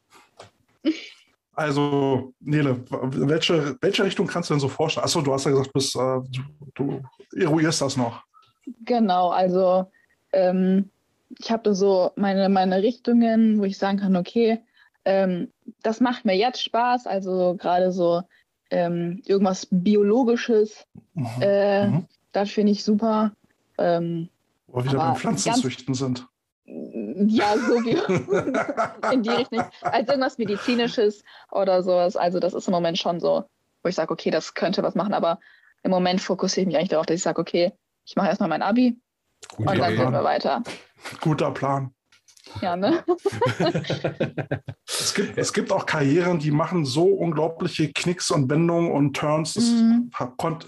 Also, 1.52 2.32
Nele, 2.40 2.82
welche, 2.88 3.76
welche 3.80 4.04
Richtung 4.04 4.26
kannst 4.26 4.48
du 4.48 4.54
denn 4.54 4.60
so 4.60 4.68
vorstellen? 4.68 5.04
Achso, 5.04 5.20
du 5.20 5.32
hast 5.32 5.44
ja 5.44 5.50
gesagt, 5.50 5.68
du, 5.68 5.72
bist, 5.72 5.96
äh, 5.96 6.20
du, 6.30 6.42
du 6.74 7.02
eruierst 7.36 7.82
das 7.82 7.96
noch. 7.96 8.22
Genau, 8.84 9.30
also 9.30 9.90
ähm, 10.32 10.90
ich 11.38 11.50
habe 11.50 11.62
da 11.64 11.74
so 11.74 12.12
meine, 12.16 12.48
meine 12.48 12.82
Richtungen, 12.82 13.58
wo 13.58 13.64
ich 13.64 13.78
sagen 13.78 13.98
kann, 13.98 14.16
okay, 14.16 14.60
ähm, 15.04 15.52
das 15.82 16.00
macht 16.00 16.24
mir 16.24 16.36
jetzt 16.36 16.62
Spaß, 16.62 17.06
also 17.06 17.56
gerade 17.58 17.92
so 17.92 18.22
ähm, 18.70 19.22
irgendwas 19.26 19.66
Biologisches, 19.70 20.86
Mhm. 21.14 21.26
äh, 21.40 21.86
Mhm. 21.86 22.06
das 22.32 22.50
finde 22.50 22.72
ich 22.72 22.84
super. 22.84 23.32
Ähm, 23.78 24.28
Wo 24.66 24.78
wir 24.78 24.84
wieder 24.84 24.98
beim 24.98 25.16
Pflanzenzüchten 25.16 25.94
sind. 25.94 26.26
ja, 26.66 27.56
so 27.56 27.82
wie 27.84 27.96
in 29.14 29.22
die 29.22 29.30
Richtung, 29.30 29.62
als 29.82 30.08
irgendwas 30.08 30.38
Medizinisches 30.38 31.24
oder 31.50 31.82
sowas. 31.82 32.16
Also 32.16 32.38
das 32.38 32.54
ist 32.54 32.68
im 32.68 32.72
Moment 32.72 32.98
schon 32.98 33.18
so, 33.20 33.44
wo 33.82 33.88
ich 33.88 33.94
sage, 33.94 34.12
okay, 34.12 34.30
das 34.30 34.54
könnte 34.54 34.82
was 34.82 34.94
machen, 34.94 35.14
aber 35.14 35.40
im 35.82 35.90
Moment 35.90 36.20
fokussiere 36.20 36.62
ich 36.62 36.66
mich 36.68 36.76
eigentlich 36.76 36.90
darauf, 36.90 37.06
dass 37.06 37.16
ich 37.16 37.22
sage, 37.22 37.40
okay, 37.40 37.72
ich 38.04 38.14
mache 38.16 38.28
erstmal 38.28 38.48
mein 38.48 38.62
Abi 38.62 38.96
Gut, 39.56 39.66
und 39.70 39.78
dann 39.78 39.96
sehen 39.96 40.12
wir 40.12 40.22
weiter. 40.24 40.62
Guter 41.20 41.50
Plan. 41.50 41.92
Ja, 42.60 42.76
ne? 42.76 43.04
Es 44.86 45.14
gibt, 45.14 45.38
es 45.38 45.52
gibt 45.52 45.72
auch 45.72 45.86
Karrieren, 45.86 46.38
die 46.38 46.50
machen 46.50 46.84
so 46.84 47.04
unglaubliche 47.04 47.92
Knicks 47.92 48.30
und 48.30 48.50
Wendungen 48.50 48.90
und 48.92 49.16
Turns, 49.16 49.54
das 49.54 49.64
Mhm. 49.64 50.10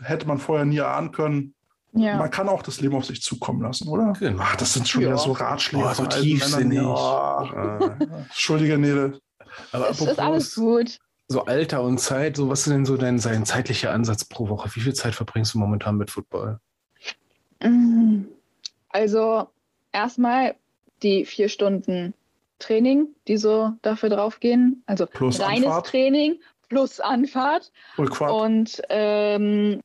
hätte 0.02 0.26
man 0.26 0.38
vorher 0.38 0.64
nie 0.64 0.78
erahnen 0.78 1.12
können. 1.12 1.54
Ja. 1.94 2.16
Man 2.16 2.30
kann 2.30 2.48
auch 2.48 2.62
das 2.62 2.80
Leben 2.80 2.94
auf 2.94 3.04
sich 3.04 3.20
zukommen 3.22 3.60
lassen, 3.62 3.88
oder? 3.88 4.14
Genau. 4.18 4.42
Ach, 4.42 4.56
das 4.56 4.72
sind 4.72 4.88
schon 4.88 5.02
Ja. 5.02 5.08
wieder 5.08 5.18
so 5.18 5.32
Ratschläge. 5.32 5.84
Boah, 5.84 5.94
so 5.94 6.06
tiefsinnig. 6.06 6.78
Ja. 6.78 7.96
Entschuldige, 8.28 8.78
Nele. 8.78 9.20
Aber 9.72 9.90
Es 9.90 10.00
ist 10.00 10.18
alles 10.18 10.54
gut. 10.54 10.98
so 11.28 11.44
Alter 11.44 11.82
und 11.82 11.98
Zeit, 11.98 12.36
so 12.36 12.48
was 12.48 12.60
ist 12.66 12.72
denn 12.72 12.86
so 12.86 12.96
dein, 12.96 13.18
dein 13.20 13.44
zeitlicher 13.44 13.92
Ansatz 13.92 14.24
pro 14.24 14.48
Woche? 14.48 14.70
Wie 14.74 14.80
viel 14.80 14.94
Zeit 14.94 15.14
verbringst 15.14 15.52
du 15.54 15.58
momentan 15.58 15.96
mit 15.96 16.10
Football? 16.10 16.58
Mm. 17.62 18.22
Also 18.88 19.48
erstmal 19.92 20.54
die 21.02 21.24
vier 21.24 21.48
Stunden 21.48 22.14
Training, 22.58 23.08
die 23.28 23.36
so 23.36 23.72
dafür 23.82 24.08
draufgehen. 24.08 24.82
Also 24.86 25.06
Plus 25.06 25.40
reines 25.40 25.66
Anfahrt. 25.66 25.86
Training 25.86 26.38
plus 26.68 27.00
Anfahrt. 27.00 27.70
Und 27.96 28.82
ähm, 28.88 29.80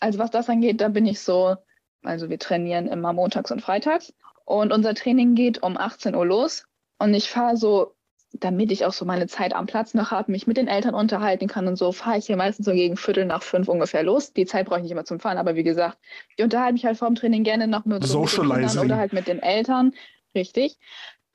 also 0.00 0.18
was 0.18 0.30
das 0.30 0.48
angeht, 0.48 0.80
da 0.80 0.88
bin 0.88 1.04
ich 1.06 1.20
so, 1.20 1.56
also 2.02 2.30
wir 2.30 2.38
trainieren 2.38 2.86
immer 2.86 3.12
montags 3.12 3.50
und 3.50 3.60
freitags. 3.60 4.14
Und 4.46 4.72
unser 4.72 4.94
Training 4.94 5.34
geht 5.34 5.62
um 5.62 5.76
18 5.76 6.14
Uhr 6.14 6.24
los. 6.24 6.64
Und 6.98 7.14
ich 7.14 7.28
fahre 7.28 7.56
so, 7.56 7.94
damit 8.32 8.72
ich 8.72 8.86
auch 8.86 8.92
so 8.92 9.04
meine 9.04 9.26
Zeit 9.26 9.54
am 9.54 9.66
Platz 9.66 9.92
noch 9.92 10.10
habe, 10.10 10.32
mich 10.32 10.46
mit 10.46 10.56
den 10.56 10.68
Eltern 10.68 10.94
unterhalten 10.94 11.46
kann 11.46 11.66
und 11.66 11.76
so, 11.76 11.92
fahre 11.92 12.18
ich 12.18 12.26
hier 12.26 12.36
meistens 12.36 12.66
so 12.66 12.72
gegen 12.72 12.96
Viertel 12.96 13.26
nach 13.26 13.42
fünf 13.42 13.68
ungefähr 13.68 14.02
los. 14.02 14.32
Die 14.32 14.46
Zeit 14.46 14.66
brauche 14.66 14.78
ich 14.78 14.84
nicht 14.84 14.92
immer 14.92 15.04
zum 15.04 15.20
Fahren, 15.20 15.36
aber 15.36 15.56
wie 15.56 15.62
gesagt, 15.62 15.98
ich 16.36 16.42
unterhalte 16.42 16.72
mich 16.74 16.84
halt 16.84 16.96
vor 16.96 17.08
dem 17.08 17.16
Training 17.16 17.44
gerne 17.44 17.66
noch 17.66 17.84
mit, 17.84 18.04
so 18.06 18.22
mit 18.22 18.32
den 18.32 18.48
Kindern 18.48 18.78
oder 18.78 18.96
halt 18.96 19.12
mit 19.12 19.26
den 19.26 19.42
Eltern. 19.42 19.92
Richtig. 20.34 20.78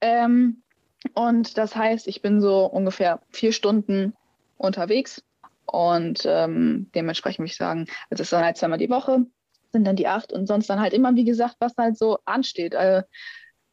Ähm, 0.01 0.63
und 1.13 1.57
das 1.57 1.75
heißt, 1.75 2.07
ich 2.07 2.21
bin 2.21 2.41
so 2.41 2.65
ungefähr 2.65 3.21
vier 3.29 3.51
Stunden 3.51 4.13
unterwegs 4.57 5.23
und 5.65 6.23
ähm, 6.25 6.89
dementsprechend 6.95 7.39
würde 7.39 7.51
ich 7.51 7.57
sagen, 7.57 7.87
also 8.09 8.21
es 8.21 8.27
ist 8.27 8.33
dann 8.33 8.43
halt 8.43 8.57
zweimal 8.57 8.77
die 8.77 8.89
Woche, 8.89 9.25
sind 9.71 9.85
dann 9.85 9.95
die 9.95 10.07
acht 10.07 10.31
und 10.31 10.47
sonst 10.47 10.69
dann 10.69 10.79
halt 10.79 10.93
immer, 10.93 11.15
wie 11.15 11.25
gesagt, 11.25 11.55
was 11.59 11.73
halt 11.77 11.97
so 11.97 12.19
ansteht. 12.25 12.73
Äh, 12.73 13.03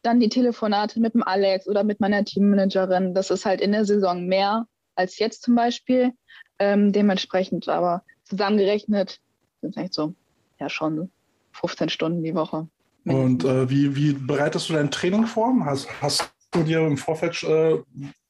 dann 0.02 0.18
die 0.18 0.28
Telefonate 0.28 1.00
mit 1.00 1.14
dem 1.14 1.22
Alex 1.22 1.68
oder 1.68 1.84
mit 1.84 2.00
meiner 2.00 2.24
Teammanagerin. 2.24 3.14
Das 3.14 3.30
ist 3.30 3.46
halt 3.46 3.60
in 3.60 3.72
der 3.72 3.84
Saison 3.84 4.26
mehr 4.26 4.66
als 4.96 5.18
jetzt 5.18 5.42
zum 5.42 5.54
Beispiel. 5.54 6.12
Ähm, 6.58 6.92
dementsprechend 6.92 7.68
aber 7.68 8.04
zusammengerechnet 8.24 9.20
sind 9.60 9.70
es 9.70 9.76
eigentlich 9.76 9.92
so, 9.92 10.14
ja 10.58 10.68
schon 10.68 11.10
15 11.52 11.88
Stunden 11.88 12.24
die 12.24 12.34
Woche. 12.34 12.68
Und 13.04 13.44
äh, 13.44 13.68
wie, 13.68 13.96
wie 13.96 14.12
bereitest 14.12 14.68
du 14.68 14.74
dein 14.74 14.90
Training 14.90 15.26
vor? 15.26 15.54
Hast, 15.64 15.88
hast 16.00 16.32
du 16.52 16.62
dir 16.62 16.80
im 16.86 16.96
Vorfeld 16.96 17.42
äh, 17.42 17.78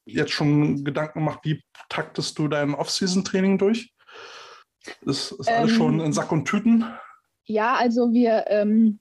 jetzt 0.05 0.31
schon 0.31 0.83
Gedanken 0.83 1.19
gemacht, 1.19 1.39
wie 1.43 1.63
taktest 1.89 2.37
du 2.39 2.47
dein 2.47 2.73
Off-Season-Training 2.73 3.57
durch? 3.57 3.93
Ist, 5.01 5.31
ist 5.31 5.49
alles 5.49 5.71
Ähm, 5.71 5.77
schon 5.77 5.99
in 5.99 6.13
Sack 6.13 6.31
und 6.31 6.45
Tüten? 6.45 6.85
Ja, 7.45 7.75
also 7.75 8.13
wir 8.13 8.45
ähm, 8.47 8.99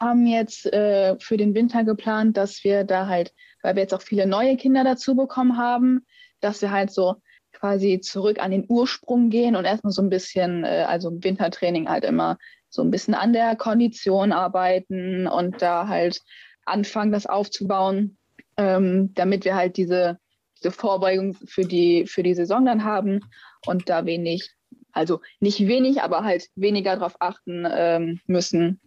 haben 0.00 0.26
jetzt 0.26 0.66
äh, 0.66 1.16
für 1.20 1.36
den 1.36 1.54
Winter 1.54 1.84
geplant, 1.84 2.36
dass 2.36 2.64
wir 2.64 2.84
da 2.84 3.06
halt, 3.06 3.32
weil 3.62 3.76
wir 3.76 3.82
jetzt 3.82 3.94
auch 3.94 4.02
viele 4.02 4.26
neue 4.26 4.56
Kinder 4.56 4.84
dazu 4.84 5.14
bekommen 5.14 5.56
haben, 5.56 6.04
dass 6.40 6.62
wir 6.62 6.70
halt 6.70 6.90
so 6.90 7.16
quasi 7.52 8.00
zurück 8.00 8.40
an 8.40 8.50
den 8.50 8.64
Ursprung 8.68 9.30
gehen 9.30 9.56
und 9.56 9.64
erstmal 9.64 9.92
so 9.92 10.02
ein 10.02 10.10
bisschen, 10.10 10.64
äh, 10.64 10.84
also 10.88 11.10
Wintertraining 11.22 11.88
halt 11.88 12.04
immer 12.04 12.38
so 12.74 12.82
ein 12.82 12.90
bisschen 12.90 13.14
an 13.14 13.32
der 13.32 13.56
Kondition 13.56 14.32
arbeiten 14.32 15.26
und 15.26 15.62
da 15.62 15.88
halt 15.88 16.20
anfangen, 16.64 17.12
das 17.12 17.26
aufzubauen, 17.26 18.16
ähm, 18.56 19.12
damit 19.14 19.44
wir 19.44 19.54
halt 19.54 19.76
diese, 19.76 20.18
diese 20.58 20.70
Vorbeugung 20.70 21.34
für 21.34 21.64
die, 21.64 22.06
für 22.06 22.22
die 22.22 22.34
Saison 22.34 22.64
dann 22.64 22.84
haben 22.84 23.20
und 23.66 23.88
da 23.88 24.06
wenig 24.06 24.54
also 24.94 25.20
nicht 25.40 25.66
wenig, 25.66 26.02
aber 26.02 26.24
halt 26.24 26.48
weniger 26.54 26.94
darauf 26.94 27.16
achten 27.20 27.66
ähm, 27.70 28.20
müssen. 28.26 28.80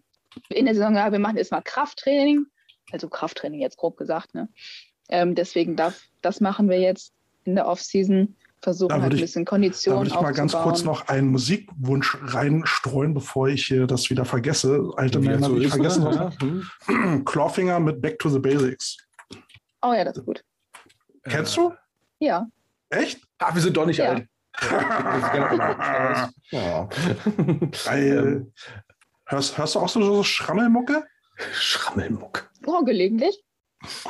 In 0.49 0.65
der 0.65 0.73
Saison, 0.73 0.95
ja, 0.95 1.11
wir 1.11 1.19
machen 1.19 1.37
erstmal 1.37 1.61
Krafttraining, 1.61 2.45
also 2.91 3.09
Krafttraining 3.09 3.59
jetzt 3.59 3.77
grob 3.77 3.97
gesagt. 3.97 4.33
Ne? 4.33 4.47
Ähm, 5.09 5.35
deswegen 5.35 5.75
darf, 5.75 6.01
das 6.21 6.39
machen 6.39 6.69
wir 6.69 6.79
jetzt 6.79 7.13
in 7.43 7.55
der 7.55 7.67
Offseason, 7.67 8.35
versuchen 8.61 8.89
Da 8.89 8.95
halt 8.95 9.03
würde 9.05 9.15
ein 9.15 9.19
ich- 9.19 9.21
bisschen 9.23 9.45
Da 9.45 9.49
Kondition 9.49 9.95
würde 9.97 10.09
ich 10.09 10.15
mal 10.19 10.33
ganz 10.33 10.53
kurz 10.53 10.83
noch 10.83 11.07
einen 11.07 11.27
Musikwunsch 11.27 12.17
reinstreuen, 12.21 13.13
bevor 13.13 13.47
ich 13.49 13.65
hier 13.65 13.87
das 13.87 14.09
wieder 14.09 14.25
vergesse. 14.25 14.89
Alte 14.97 15.21
Wie 15.21 15.27
Männer, 15.27 15.41
das 15.41 15.49
so 15.49 15.57
ich 15.57 15.69
vergessen 15.69 16.05
habe. 16.05 16.35
Hm. 16.87 17.23
Clawfinger 17.25 17.79
mit 17.79 18.01
Back 18.01 18.19
to 18.19 18.29
the 18.29 18.39
Basics. 18.39 18.97
Oh 19.81 19.93
ja, 19.93 20.03
das 20.03 20.17
ist 20.17 20.25
gut. 20.25 20.43
Kennst 21.23 21.55
du? 21.57 21.73
Ja, 22.19 22.47
Echt? 22.89 23.19
Ah, 23.39 23.53
wir 23.53 23.61
sind 23.61 23.75
doch 23.75 23.85
nicht 23.85 23.97
Ja. 23.97 24.09
alt. 24.11 24.27
Ja. 26.49 26.87
Geil. 27.85 28.51
Hörst, 29.25 29.57
hörst 29.57 29.75
du 29.75 29.79
auch 29.79 29.89
so, 29.89 30.01
so 30.01 30.23
Schrammelmucke? 30.23 31.05
Schrammelmuck. 31.53 32.49
oh, 32.65 32.83
gelegentlich. 32.83 33.43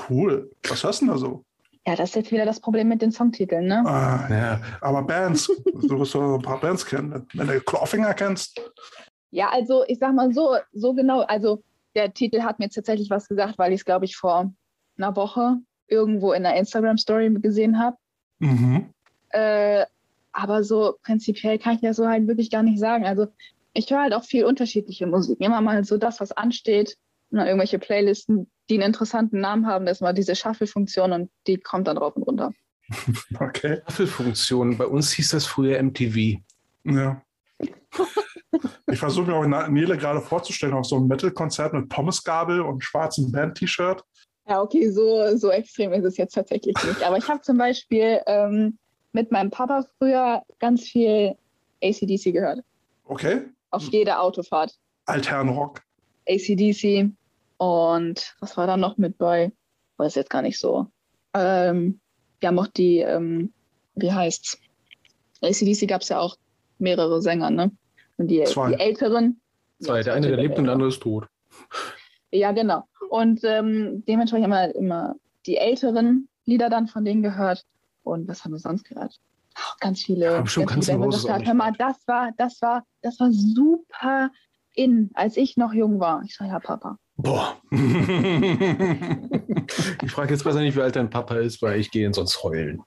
Cool. 0.08 0.52
Was 0.70 0.84
hörst 0.84 1.02
du 1.02 1.06
denn 1.06 1.14
da 1.16 1.20
so? 1.20 1.44
Ja, 1.88 1.96
das 1.96 2.10
ist 2.10 2.16
jetzt 2.16 2.32
wieder 2.34 2.46
das 2.46 2.60
Problem 2.60 2.90
mit 2.90 3.02
den 3.02 3.12
Songtiteln, 3.14 3.66
ne? 3.66 3.82
Ah, 3.86 4.28
Ja. 4.30 4.62
aber 4.82 5.04
Bands, 5.04 5.48
du 5.48 5.98
wirst 6.00 6.14
doch 6.16 6.36
ein 6.36 6.42
paar 6.42 6.60
Bands 6.60 6.86
kennen. 6.86 7.26
Wenn 7.34 7.48
du 7.48 7.62
Clawfinger 7.62 8.14
kennst, 8.14 8.60
Ja, 9.32 9.50
also 9.50 9.86
ich 9.88 9.98
sag 10.00 10.14
mal 10.14 10.34
so, 10.34 10.58
so 10.74 10.94
genau, 10.94 11.22
also 11.22 11.64
der 11.96 12.14
Titel 12.14 12.42
hat 12.42 12.60
mir 12.60 12.66
jetzt 12.66 12.76
tatsächlich 12.76 13.10
was 13.10 13.28
gesagt, 13.30 13.58
weil 13.58 13.72
ich 13.72 13.80
es, 13.82 13.86
glaube 13.86 14.04
ich, 14.06 14.18
vor 14.18 14.52
einer 14.98 15.16
Woche 15.16 15.58
irgendwo 15.88 16.34
in 16.34 16.46
einer 16.46 16.58
Instagram-Story 16.58 17.34
gesehen 17.42 17.80
habe. 17.80 17.96
mhm. 18.40 18.90
Äh, 19.30 19.86
aber 20.34 20.64
so 20.64 20.96
prinzipiell 21.04 21.58
kann 21.58 21.76
ich 21.76 21.82
das 21.82 21.96
so 21.96 22.08
halt 22.08 22.28
wirklich 22.28 22.52
gar 22.52 22.64
nicht 22.64 22.80
sagen. 22.80 23.06
Also 23.06 23.28
ich 23.74 23.90
höre 23.90 24.02
halt 24.02 24.14
auch 24.14 24.24
viel 24.24 24.46
unterschiedliche 24.46 25.08
Musik. 25.08 25.40
Immer 25.42 25.62
mal 25.62 25.84
so 25.84 25.98
das, 25.98 26.20
was 26.20 26.32
ansteht. 26.32 26.96
Dann 27.32 27.46
irgendwelche 27.48 27.80
Playlisten, 27.80 28.50
die 28.70 28.76
einen 28.76 28.84
interessanten 28.84 29.40
Namen 29.40 29.68
haben. 29.68 29.86
Das 29.86 29.98
ist 29.98 30.02
mal 30.02 30.14
diese 30.14 30.36
Shuffle-Funktion 30.36 31.12
und 31.12 31.30
die 31.48 31.58
kommt 31.58 31.88
dann 31.88 31.98
drauf 31.98 32.16
und 32.16 32.24
runter. 32.24 32.52
Okay. 33.40 33.82
Staffelfunktion. 33.84 34.78
Bei 34.78 34.86
uns 34.86 35.12
hieß 35.12 35.30
das 35.32 35.46
früher 35.46 35.82
MTV. 35.82 36.40
Ja. 36.84 37.22
Ich 38.90 39.00
versuche 39.00 39.28
mir 39.28 39.36
auch 39.36 39.68
Nele 39.68 39.98
gerade 39.98 40.22
vorzustellen, 40.22 40.74
auf 40.74 40.86
so 40.86 40.96
einem 40.96 41.08
Metal-Konzert 41.08 41.74
mit 41.74 41.90
Pommesgabel 41.90 42.62
und 42.62 42.84
schwarzem 42.84 43.32
Band-T-Shirt. 43.32 44.02
Ja, 44.48 44.62
okay, 44.62 44.90
so, 44.90 45.36
so 45.36 45.52
extrem 45.52 45.92
ist 45.92 46.06
es 46.06 46.18
jetzt 46.18 46.34
tatsächlich 46.34 46.74
nicht. 46.84 47.04
Aber 47.04 47.18
ich 47.18 47.28
habe 47.28 47.42
zum 47.42 47.58
Beispiel 47.58 48.22
ähm, 48.26 48.78
mit 49.12 49.32
meinem 49.32 49.52
Papa 49.52 49.86
früher 49.98 50.42
ganz 50.60 50.84
viel 50.84 51.36
ACDC 51.84 52.32
gehört. 52.32 52.64
Okay. 53.04 53.42
Auf 53.72 53.84
jeder 53.84 54.22
Autofahrt. 54.22 54.74
Alternrock. 55.06 55.82
ACDC. 56.28 57.12
Und 57.58 58.36
was 58.40 58.58
war 58.58 58.68
da 58.68 58.78
noch 58.78 58.98
mit 58.98 59.18
bei? 59.18 59.52
Weiß 59.98 60.16
jetzt 60.16 60.30
gar 60.30 60.42
nicht 60.42 60.60
so. 60.60 60.88
Ähm, 61.34 62.00
wir 62.40 62.50
haben 62.50 62.60
auch 62.60 62.68
die, 62.68 63.00
ähm, 63.00 63.54
wie 63.96 64.12
heißt's? 64.12 64.60
ACDC 65.42 65.88
gab 65.88 66.02
es 66.02 66.10
ja 66.10 66.20
auch 66.20 66.36
mehrere 66.80 67.22
Sänger, 67.22 67.50
ne? 67.50 67.72
Und 68.18 68.28
die, 68.28 68.44
die 68.44 68.80
Älteren. 68.80 69.40
Zwei, 69.80 70.02
der 70.02 70.16
eine, 70.16 70.28
der 70.28 70.38
lebt 70.38 70.58
und 70.58 70.66
der 70.66 70.74
andere 70.74 70.90
ist 70.90 71.02
tot. 71.02 71.28
Ja, 72.30 72.52
genau. 72.52 72.84
Und 73.10 73.40
ähm, 73.46 74.04
dementsprechend 74.06 74.52
haben 74.52 74.52
wir 74.52 74.76
immer 74.76 75.16
die 75.46 75.56
älteren 75.56 76.28
Lieder 76.44 76.70
dann 76.70 76.88
von 76.88 77.06
denen 77.06 77.24
gehört. 77.24 77.66
Und 78.04 78.28
was 78.28 78.44
haben 78.44 78.52
wir 78.52 78.60
sonst 78.60 78.84
gehört? 78.84 79.18
Auch 79.56 79.78
ganz 79.80 80.04
viele. 80.04 80.26
Ja, 80.26 80.46
schon 80.46 80.66
ganz 80.66 80.88
viele 80.88 81.00
Hör 81.00 81.54
mal, 81.54 81.72
das 81.72 81.96
war, 82.06 82.32
das 82.38 82.62
war, 82.62 82.84
das 83.02 83.18
war 83.22 83.32
super 83.32 84.30
in, 84.74 85.10
als 85.14 85.38
ich 85.38 85.56
noch 85.56 85.72
jung 85.72 86.02
war. 86.02 86.22
Ich 86.26 86.36
sage, 86.36 86.52
ja, 86.52 86.60
Papa. 86.60 86.98
Boah. 87.20 87.60
ich 87.72 87.82
frage 90.12 90.34
jetzt 90.34 90.44
besser 90.44 90.60
nicht, 90.60 90.78
wie 90.78 90.82
alt 90.82 90.96
dein 90.96 91.10
Papa 91.10 91.38
ist, 91.38 91.64
weil 91.64 91.80
ich 91.80 91.90
gehe 91.90 92.06
ihn 92.06 92.14
sonst 92.14 92.44
heulen. 92.44 92.84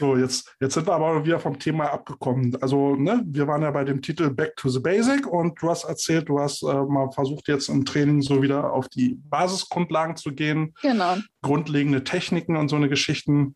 So, 0.00 0.16
jetzt, 0.16 0.52
jetzt 0.60 0.74
sind 0.74 0.88
wir 0.88 0.94
aber 0.94 1.24
wieder 1.24 1.38
vom 1.38 1.60
Thema 1.60 1.92
abgekommen. 1.92 2.56
Also, 2.60 2.96
ne, 2.96 3.22
wir 3.24 3.46
waren 3.46 3.62
ja 3.62 3.70
bei 3.70 3.84
dem 3.84 4.02
Titel 4.02 4.30
Back 4.30 4.56
to 4.56 4.68
the 4.68 4.80
Basic 4.80 5.28
und 5.28 5.62
du 5.62 5.70
hast 5.70 5.84
erzählt, 5.84 6.28
du 6.28 6.40
hast 6.40 6.62
äh, 6.64 6.66
mal 6.66 7.12
versucht, 7.12 7.46
jetzt 7.46 7.68
im 7.68 7.84
Training 7.84 8.20
so 8.20 8.42
wieder 8.42 8.72
auf 8.72 8.88
die 8.88 9.20
Basisgrundlagen 9.30 10.16
zu 10.16 10.32
gehen. 10.32 10.74
Genau. 10.82 11.18
Grundlegende 11.40 12.02
Techniken 12.02 12.56
und 12.56 12.68
so 12.68 12.74
eine 12.74 12.88
Geschichten 12.88 13.54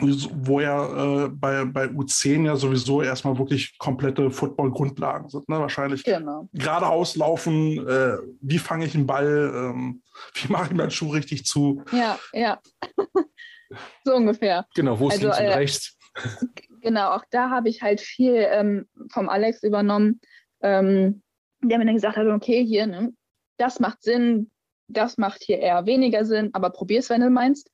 wo 0.00 0.60
ja 0.60 1.24
äh, 1.24 1.28
bei, 1.28 1.64
bei 1.64 1.86
U10 1.86 2.44
ja 2.44 2.56
sowieso 2.56 3.02
erstmal 3.02 3.38
wirklich 3.38 3.78
komplette 3.78 4.30
Football-Grundlagen 4.30 5.28
sind. 5.28 5.48
Ne? 5.48 5.58
Wahrscheinlich 5.58 6.04
genau. 6.04 6.48
geradeaus 6.52 7.16
laufen, 7.16 7.86
äh, 7.86 8.18
wie 8.40 8.58
fange 8.58 8.84
ich 8.84 8.94
einen 8.94 9.06
Ball, 9.06 9.52
ähm, 9.54 10.02
wie 10.34 10.52
mache 10.52 10.66
ich 10.66 10.76
meinen 10.76 10.90
Schuh 10.90 11.10
richtig 11.10 11.46
zu. 11.46 11.82
Ja, 11.92 12.18
ja. 12.32 12.60
so 14.04 14.14
ungefähr. 14.14 14.66
Genau, 14.74 14.98
wo 14.98 15.08
ist 15.08 15.14
also, 15.14 15.26
links 15.26 15.40
und 15.40 15.46
äh, 15.46 15.54
rechts? 15.54 15.96
Genau, 16.82 17.10
auch 17.10 17.24
da 17.30 17.50
habe 17.50 17.68
ich 17.68 17.82
halt 17.82 18.00
viel 18.00 18.46
ähm, 18.48 18.86
vom 19.10 19.28
Alex 19.28 19.64
übernommen, 19.64 20.20
ähm, 20.62 21.22
der 21.60 21.78
mir 21.78 21.84
dann 21.84 21.96
gesagt 21.96 22.16
hat, 22.16 22.28
okay, 22.28 22.64
hier, 22.64 22.86
ne, 22.86 23.12
das 23.56 23.80
macht 23.80 24.04
Sinn, 24.04 24.52
das 24.86 25.18
macht 25.18 25.42
hier 25.42 25.58
eher 25.58 25.84
weniger 25.86 26.24
Sinn, 26.24 26.50
aber 26.52 26.70
probier 26.70 27.00
es, 27.00 27.10
wenn 27.10 27.22
du 27.22 27.30
meinst. 27.30 27.72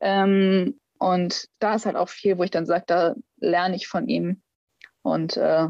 Ähm, 0.00 0.80
und 0.98 1.48
da 1.58 1.74
ist 1.74 1.86
halt 1.86 1.96
auch 1.96 2.08
viel, 2.08 2.38
wo 2.38 2.42
ich 2.42 2.50
dann 2.50 2.66
sage, 2.66 2.84
da 2.86 3.14
lerne 3.38 3.76
ich 3.76 3.88
von 3.88 4.08
ihm 4.08 4.42
und 5.02 5.36
äh, 5.36 5.68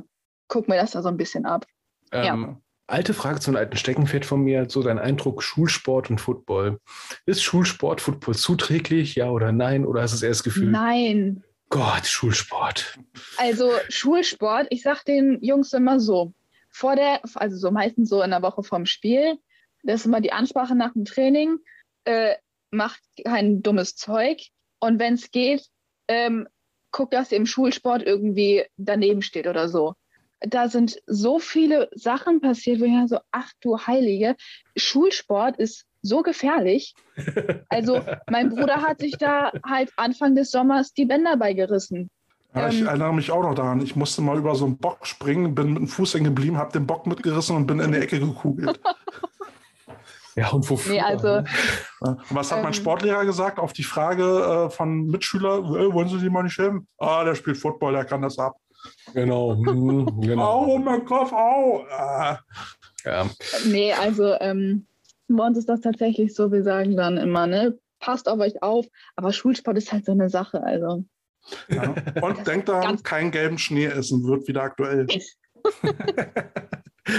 gucke 0.49 0.71
mir 0.71 0.77
das 0.77 0.93
da 0.93 1.03
so 1.03 1.09
ein 1.09 1.17
bisschen 1.17 1.47
ab. 1.47 1.67
Ähm, 2.13 2.25
ja. 2.25 2.61
Alte 2.89 3.15
Frage 3.15 3.41
zu 3.41 3.51
einem 3.51 3.59
alten 3.59 3.77
Steckenpferd 3.77 4.25
von 4.25 4.43
mir, 4.43 4.71
so 4.71 4.83
dein 4.83 4.99
Eindruck 4.99 5.43
Schulsport 5.43 6.09
und 6.09 6.21
Football. 6.21 6.79
Ist 7.27 7.43
Schulsport, 7.43 8.01
Football 8.01 8.37
zuträglich, 8.37 9.17
ja 9.17 9.29
oder 9.29 9.51
nein? 9.51 9.85
Oder 9.85 10.03
hast 10.03 10.13
du 10.13 10.17
das 10.17 10.23
erst 10.23 10.45
Gefühl? 10.45 10.71
Nein. 10.71 11.43
Gott, 11.69 12.07
Schulsport. 12.07 12.97
Also 13.39 13.73
Schulsport, 13.89 14.69
ich 14.71 14.83
sag 14.83 15.05
den 15.05 15.43
Jungs 15.43 15.73
immer 15.73 15.99
so, 15.99 16.33
vor 16.71 16.95
der, 16.95 17.21
also 17.35 17.57
so 17.57 17.73
meistens 17.73 18.09
so 18.09 18.23
in 18.23 18.31
der 18.31 18.43
Woche 18.43 18.63
vorm 18.63 18.87
Spiel, 18.87 19.37
das 19.83 20.01
ist 20.01 20.07
immer 20.07 20.21
die 20.21 20.33
Ansprache 20.33 20.77
nach 20.77 20.93
dem 20.93 21.05
Training, 21.05 21.59
äh, 22.05 22.35
macht 22.71 23.01
kein 23.25 23.63
dummes 23.63 23.97
Zeug, 23.97 24.43
und 24.87 24.99
wenn 24.99 25.15
es 25.15 25.31
geht, 25.31 25.67
ähm, 26.09 26.47
guck, 26.93 27.11
dass 27.11 27.33
im 27.33 27.47
Schulsport 27.47 28.03
irgendwie 28.03 28.65
daneben 28.77 29.23
steht 29.23 29.47
oder 29.47 29.69
so. 29.69 29.95
Da 30.41 30.69
sind 30.69 31.01
so 31.07 31.39
viele 31.39 31.89
Sachen 31.95 32.41
passiert, 32.41 32.81
wo 32.81 32.85
ich 32.85 33.09
so, 33.09 33.19
ach 33.31 33.51
du 33.61 33.79
Heilige, 33.79 34.37
Schulsport 34.77 35.57
ist 35.57 35.85
so 36.03 36.23
gefährlich. 36.23 36.95
Also 37.69 38.01
mein 38.31 38.51
Bruder 38.51 38.83
hat 38.83 39.01
sich 39.01 39.19
da 39.19 39.51
halt 39.67 39.93
Anfang 39.97 40.35
des 40.35 40.51
Sommers 40.51 40.93
die 40.93 41.05
Bänder 41.05 41.37
beigerissen. 41.37 42.09
Ja, 42.55 42.69
ich 42.69 42.81
ähm, 42.81 42.87
erinnere 42.87 43.13
mich 43.13 43.31
auch 43.31 43.43
noch 43.43 43.55
daran. 43.55 43.83
Ich 43.83 43.97
musste 43.97 44.23
mal 44.23 44.39
über 44.39 44.55
so 44.55 44.65
einen 44.67 44.79
Bock 44.79 45.07
springen, 45.07 45.55
bin 45.55 45.73
mit 45.73 45.79
dem 45.79 45.89
Fuß 45.89 46.15
hängen 46.15 46.25
geblieben, 46.25 46.57
habe 46.57 46.73
den 46.73 46.87
Bock 46.87 47.07
mitgerissen 47.07 47.57
und 47.57 47.67
bin 47.67 47.81
in 47.81 47.93
die 47.93 47.99
Ecke 47.99 48.21
gekugelt. 48.21 48.81
Ja, 50.37 50.51
und 50.51 50.69
wofür? 50.69 50.93
Nee, 50.93 51.01
also, 51.01 51.39
und 52.01 52.21
was 52.31 52.51
hat 52.51 52.59
ähm, 52.59 52.65
mein 52.65 52.75
Sportlehrer 52.75 53.25
gesagt 53.25 53.59
auf 53.59 53.73
die 53.73 53.85
Frage 53.85 54.67
äh, 54.67 54.71
von 54.71 55.07
Mitschüler, 55.07 55.59
äh, 55.59 55.93
wollen 55.93 56.09
Sie 56.09 56.19
die 56.19 56.29
mal 56.29 56.43
nicht 56.43 56.59
helfen? 56.59 56.87
Ah, 56.99 57.25
der 57.25 57.35
spielt 57.35 57.57
Football, 57.57 57.95
der 57.95 58.05
kann 58.05 58.21
das 58.21 58.39
ab. 58.39 58.55
Genau. 59.15 59.55
Mhm, 59.57 60.21
genau. 60.21 60.43
Au, 60.43 60.79
mein 60.79 61.05
Kopf, 61.07 61.33
au. 61.33 61.85
Ah. 61.91 62.39
Ja. 63.05 63.27
Nee, 63.67 63.95
also 63.95 64.35
ähm, 64.41 64.87
bei 65.29 65.47
uns 65.47 65.57
ist 65.57 65.69
das 65.69 65.81
tatsächlich 65.81 66.35
so, 66.35 66.53
wir 66.53 66.63
sagen 66.63 66.97
dann 66.97 67.17
immer, 67.17 67.47
ne, 67.47 67.79
passt 67.99 68.29
auf 68.29 68.39
euch 68.39 68.63
auf, 68.63 68.87
aber 69.17 69.33
Schulsport 69.33 69.79
ist 69.79 69.91
halt 69.93 70.05
so 70.05 70.13
eine 70.13 70.29
Sache, 70.29 70.63
also. 70.63 71.05
Ja. 71.69 71.95
Und 72.21 72.47
denkt 72.47 72.69
daran, 72.69 73.03
keinen 73.03 73.31
gelben 73.31 73.57
Schnee 73.57 73.87
essen, 73.87 74.25
wird 74.25 74.47
wieder 74.49 74.63
aktuell. 74.63 75.07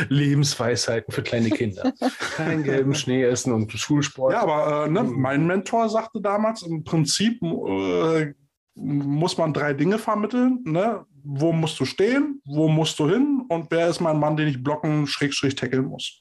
Lebensweisheiten 0.10 1.14
für 1.14 1.24
kleine 1.24 1.50
Kinder. 1.50 1.94
Keinen 2.36 2.64
gelben 2.64 2.96
Schnee 2.96 3.24
essen 3.24 3.54
und 3.54 3.72
Schulsport. 3.72 4.34
Ja, 4.34 4.42
aber 4.42 4.86
äh, 4.86 4.90
ne, 4.90 5.02
hm. 5.02 5.20
mein 5.20 5.48
Mentor 5.48 5.90
sagte 5.90 6.22
damals, 6.22 6.62
im 6.64 6.84
Prinzip 6.84 7.42
äh, 7.42 8.34
muss 8.76 9.38
man 9.38 9.54
drei 9.54 9.74
Dinge 9.74 9.98
vermitteln. 9.98 10.62
Ne? 10.66 11.06
Wo 11.24 11.52
musst 11.52 11.80
du 11.80 11.86
stehen? 11.86 12.42
Wo 12.46 12.68
musst 12.68 13.00
du 13.00 13.10
hin? 13.10 13.44
Und 13.50 13.72
wer 13.72 13.88
ist 13.88 14.00
mein 14.00 14.20
Mann, 14.20 14.38
den 14.38 14.48
ich 14.48 14.64
blocken, 14.64 15.08
schrägstrich 15.08 15.56
tackeln 15.56 15.86
muss? 15.86 16.20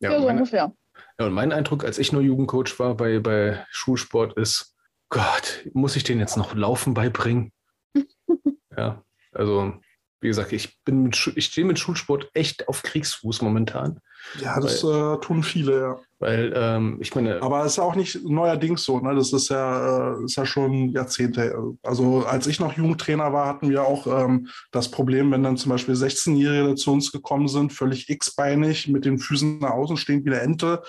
Ja, 0.00 0.12
ja 0.12 0.20
so 0.20 0.28
ungefähr. 0.28 0.72
Ja, 1.18 1.26
und 1.26 1.32
mein 1.32 1.52
Eindruck, 1.52 1.84
als 1.84 1.98
ich 1.98 2.12
nur 2.12 2.22
Jugendcoach 2.22 2.78
war 2.78 2.94
bei, 2.94 3.18
bei 3.18 3.64
Schulsport, 3.70 4.34
ist, 4.34 4.76
Gott, 5.08 5.66
muss 5.72 5.96
ich 5.96 6.04
den 6.04 6.20
jetzt 6.20 6.36
noch 6.36 6.54
Laufen 6.54 6.94
beibringen? 6.94 7.52
ja, 8.76 9.02
also 9.32 9.72
wie 10.20 10.28
gesagt, 10.28 10.52
ich 10.52 10.82
bin 10.84 11.04
mit, 11.04 11.32
ich 11.36 11.46
stehe 11.46 11.66
mit 11.66 11.78
Schulsport 11.78 12.28
echt 12.34 12.68
auf 12.68 12.82
Kriegsfuß 12.82 13.42
momentan. 13.42 14.00
Ja, 14.40 14.58
das 14.58 14.82
weil, 14.82 15.14
äh, 15.14 15.20
tun 15.20 15.42
viele, 15.42 15.80
ja. 15.80 15.96
Weil, 16.18 16.52
ähm, 16.56 16.98
ich 17.00 17.14
meine. 17.14 17.40
Aber 17.40 17.64
es 17.64 17.72
ist 17.72 17.78
auch 17.78 17.94
nicht 17.94 18.24
neuerdings 18.24 18.82
so, 18.84 18.98
ne? 18.98 19.14
Das 19.14 19.32
ist 19.32 19.48
ja, 19.48 20.16
äh, 20.16 20.24
ist 20.24 20.36
ja 20.36 20.44
schon 20.44 20.88
Jahrzehnte. 20.88 21.54
Also 21.82 22.26
als 22.26 22.48
ich 22.48 22.58
noch 22.58 22.76
Jugendtrainer 22.76 23.32
war, 23.32 23.46
hatten 23.46 23.70
wir 23.70 23.84
auch 23.84 24.06
ähm, 24.06 24.48
das 24.72 24.90
Problem, 24.90 25.30
wenn 25.30 25.44
dann 25.44 25.56
zum 25.56 25.70
Beispiel 25.70 25.94
16-Jährige 25.94 26.74
zu 26.74 26.92
uns 26.92 27.12
gekommen 27.12 27.46
sind, 27.46 27.72
völlig 27.72 28.08
x-beinig, 28.08 28.88
mit 28.88 29.04
den 29.04 29.18
Füßen 29.18 29.60
nach 29.60 29.70
außen 29.70 29.96
stehen 29.96 30.24
wie 30.24 30.30
eine 30.30 30.40
Ente. 30.40 30.82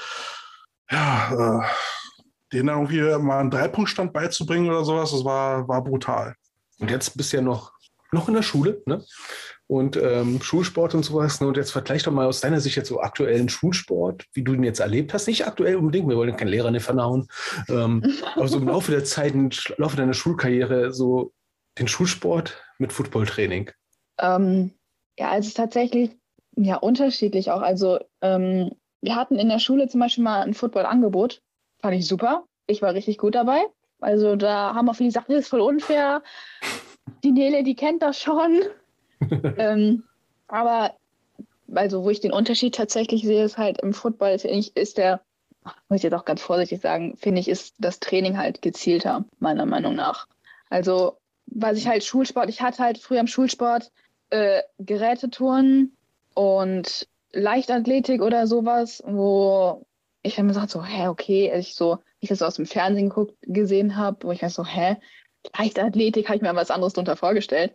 Ja, 0.90 1.62
äh, 1.62 1.68
denen 2.52 2.70
irgendwie 2.70 3.02
mal 3.24 3.40
einen 3.40 3.52
Dreipunktstand 3.52 4.12
beizubringen 4.12 4.70
oder 4.70 4.84
sowas, 4.84 5.12
das 5.12 5.24
war, 5.24 5.68
war 5.68 5.84
brutal. 5.84 6.34
Und 6.80 6.90
jetzt 6.90 7.16
bist 7.16 7.32
du 7.32 7.38
ja 7.38 7.44
noch 7.44 7.74
noch 8.12 8.28
in 8.28 8.34
der 8.34 8.44
Schule, 8.44 8.82
ne? 8.86 9.04
Und 9.68 9.98
ähm, 9.98 10.42
Schulsport 10.42 10.96
und 10.96 11.04
sowas. 11.04 11.42
Ne? 11.42 11.48
Und 11.48 11.58
jetzt 11.58 11.72
vergleich 11.72 12.02
doch 12.02 12.12
mal 12.12 12.26
aus 12.26 12.42
deiner 12.42 12.60
Sicht 12.60 12.76
jetzt 12.76 12.90
so 12.90 13.02
aktuellen 13.02 13.50
Schulsport, 13.50 14.26
wie 14.34 14.44
du 14.44 14.54
ihn 14.54 14.64
jetzt 14.64 14.80
erlebt 14.80 15.14
hast. 15.14 15.28
Nicht 15.28 15.46
aktuell 15.46 15.76
unbedingt, 15.76 16.10
wir 16.10 16.18
wollen 16.18 16.36
keinen 16.36 16.48
Lehrer 16.48 16.72
nicht 16.72 16.84
vernauen. 16.84 17.28
Ähm, 17.68 18.04
aber 18.36 18.48
so 18.48 18.58
im 18.58 18.68
Laufe 18.68 18.92
der 18.92 19.04
Zeit, 19.04 19.36
im 19.36 19.52
Laufe 19.78 19.96
deiner 19.96 20.16
Schulkarriere, 20.16 20.92
so 20.92 21.34
den 21.78 21.88
Schulsport 21.88 22.60
mit 22.80 22.92
Footballtraining. 22.92 23.70
Ähm, 24.20 24.72
ja, 25.20 25.30
also 25.30 25.52
tatsächlich 25.54 26.12
ja 26.56 26.78
unterschiedlich 26.78 27.52
auch. 27.52 27.62
Also 27.62 28.00
ähm, 28.22 28.72
wir 29.02 29.16
hatten 29.16 29.36
in 29.36 29.50
der 29.50 29.60
Schule 29.60 29.88
zum 29.88 30.00
Beispiel 30.00 30.24
mal 30.24 30.42
ein 30.42 30.56
Footballangebot. 30.56 31.42
Fand 31.82 31.96
ich 31.96 32.08
super. 32.08 32.46
Ich 32.68 32.82
war 32.82 32.94
richtig 32.94 33.18
gut 33.18 33.36
dabei. 33.36 33.66
Also 34.02 34.36
da 34.36 34.74
haben 34.74 34.90
auch 34.90 34.96
viele 34.96 35.10
gesagt, 35.10 35.30
das 35.30 35.40
ist 35.40 35.50
voll 35.50 35.62
unfair 35.62 36.24
die 37.24 37.32
Nele, 37.32 37.64
die 37.64 37.76
kennt 37.76 38.02
das 38.02 38.20
schon. 38.20 38.62
ähm, 39.58 40.04
aber 40.48 40.96
also 41.76 42.04
wo 42.04 42.10
ich 42.10 42.20
den 42.20 42.34
Unterschied 42.34 42.76
tatsächlich 42.76 43.24
sehe, 43.24 43.44
ist 43.44 43.58
halt 43.58 43.82
im 43.82 43.94
Football, 43.94 44.40
finde 44.40 44.58
ich, 44.58 44.76
ist 44.76 44.98
der, 44.98 45.22
muss 45.88 45.98
ich 45.98 46.04
jetzt 46.04 46.14
auch 46.14 46.26
ganz 46.26 46.42
vorsichtig 46.42 46.82
sagen, 46.82 47.16
finde 47.18 47.42
ich, 47.42 47.48
ist 47.48 47.76
das 47.78 48.00
Training 48.00 48.38
halt 48.38 48.62
gezielter, 48.62 49.26
meiner 49.40 49.66
Meinung 49.66 49.96
nach. 49.96 50.28
Also, 50.70 51.18
was 51.48 51.78
ich 51.78 51.88
halt 51.88 52.04
Schulsport, 52.04 52.50
ich 52.50 52.62
hatte 52.62 52.84
halt 52.84 52.98
früher 52.98 53.20
im 53.20 53.28
Schulsport 53.28 53.92
äh, 54.30 54.62
Gerätetouren 54.78 55.96
und 56.34 57.08
Leichtathletik 57.34 58.22
oder 58.22 58.48
sowas, 58.48 59.04
wo 59.06 59.86
ich 60.22 60.36
dann 60.36 60.48
gesagt 60.48 60.70
so, 60.70 60.84
hä, 60.84 61.08
okay, 61.08 61.52
als 61.52 61.68
ich 61.68 61.76
so, 61.76 62.00
ich 62.20 62.30
das 62.30 62.40
so 62.40 62.46
aus 62.46 62.56
dem 62.56 62.66
Fernsehen 62.66 63.10
geguckt, 63.10 63.36
gesehen 63.42 63.96
habe, 63.96 64.28
wo 64.28 64.32
ich 64.32 64.42
halt 64.42 64.54
so, 64.54 64.66
hä, 64.66 64.98
Leichtathletik 65.58 66.28
habe 66.28 66.38
ich 66.38 66.42
mir 66.42 66.56
was 66.56 66.72
anderes 66.72 66.94
darunter 66.94 67.16
vorgestellt. 67.16 67.74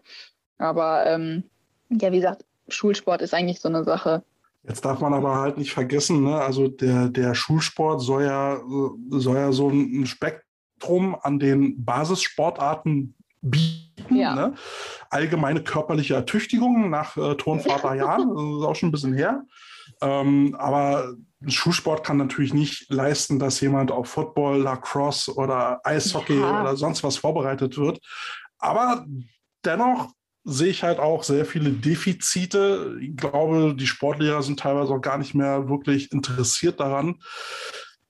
Aber 0.58 1.06
ähm, 1.06 1.44
ja, 1.90 2.12
wie 2.12 2.16
gesagt, 2.16 2.44
Schulsport 2.68 3.22
ist 3.22 3.34
eigentlich 3.34 3.60
so 3.60 3.68
eine 3.68 3.84
Sache. 3.84 4.22
Jetzt 4.66 4.84
darf 4.84 5.00
man 5.00 5.12
aber 5.12 5.36
halt 5.36 5.58
nicht 5.58 5.72
vergessen, 5.72 6.24
ne? 6.24 6.36
also 6.36 6.68
der, 6.68 7.08
der 7.08 7.34
Schulsport 7.34 8.00
soll 8.00 8.24
ja, 8.24 8.60
soll 9.10 9.36
ja 9.36 9.52
so 9.52 9.68
ein 9.68 10.06
Spektrum 10.06 11.14
an 11.20 11.38
den 11.38 11.84
Basissportarten 11.84 13.14
bieten. 13.42 14.16
Ja. 14.16 14.34
Ne? 14.34 14.54
Allgemeine 15.10 15.62
körperliche 15.62 16.14
Ertüchtigung 16.14 16.88
nach 16.88 17.16
äh, 17.18 17.34
Turnvaterjahren, 17.34 18.28
das 18.34 18.42
ist 18.42 18.64
auch 18.64 18.74
schon 18.74 18.88
ein 18.88 18.92
bisschen 18.92 19.12
her. 19.12 19.44
Ähm, 20.00 20.54
aber 20.58 21.14
Schulsport 21.46 22.04
kann 22.04 22.16
natürlich 22.16 22.54
nicht 22.54 22.90
leisten, 22.90 23.38
dass 23.38 23.60
jemand 23.60 23.90
auf 23.90 24.08
Football, 24.08 24.62
Lacrosse 24.62 25.34
oder 25.34 25.80
Eishockey 25.84 26.38
ja. 26.38 26.62
oder 26.62 26.76
sonst 26.76 27.02
was 27.04 27.16
vorbereitet 27.16 27.76
wird. 27.76 28.00
Aber 28.58 29.04
dennoch 29.64 30.10
sehe 30.44 30.68
ich 30.68 30.82
halt 30.82 30.98
auch 30.98 31.22
sehr 31.22 31.44
viele 31.46 31.70
Defizite. 31.70 32.98
Ich 33.00 33.16
glaube, 33.16 33.74
die 33.74 33.86
Sportlehrer 33.86 34.42
sind 34.42 34.60
teilweise 34.60 34.92
auch 34.92 35.00
gar 35.00 35.18
nicht 35.18 35.34
mehr 35.34 35.68
wirklich 35.68 36.12
interessiert 36.12 36.80
daran, 36.80 37.16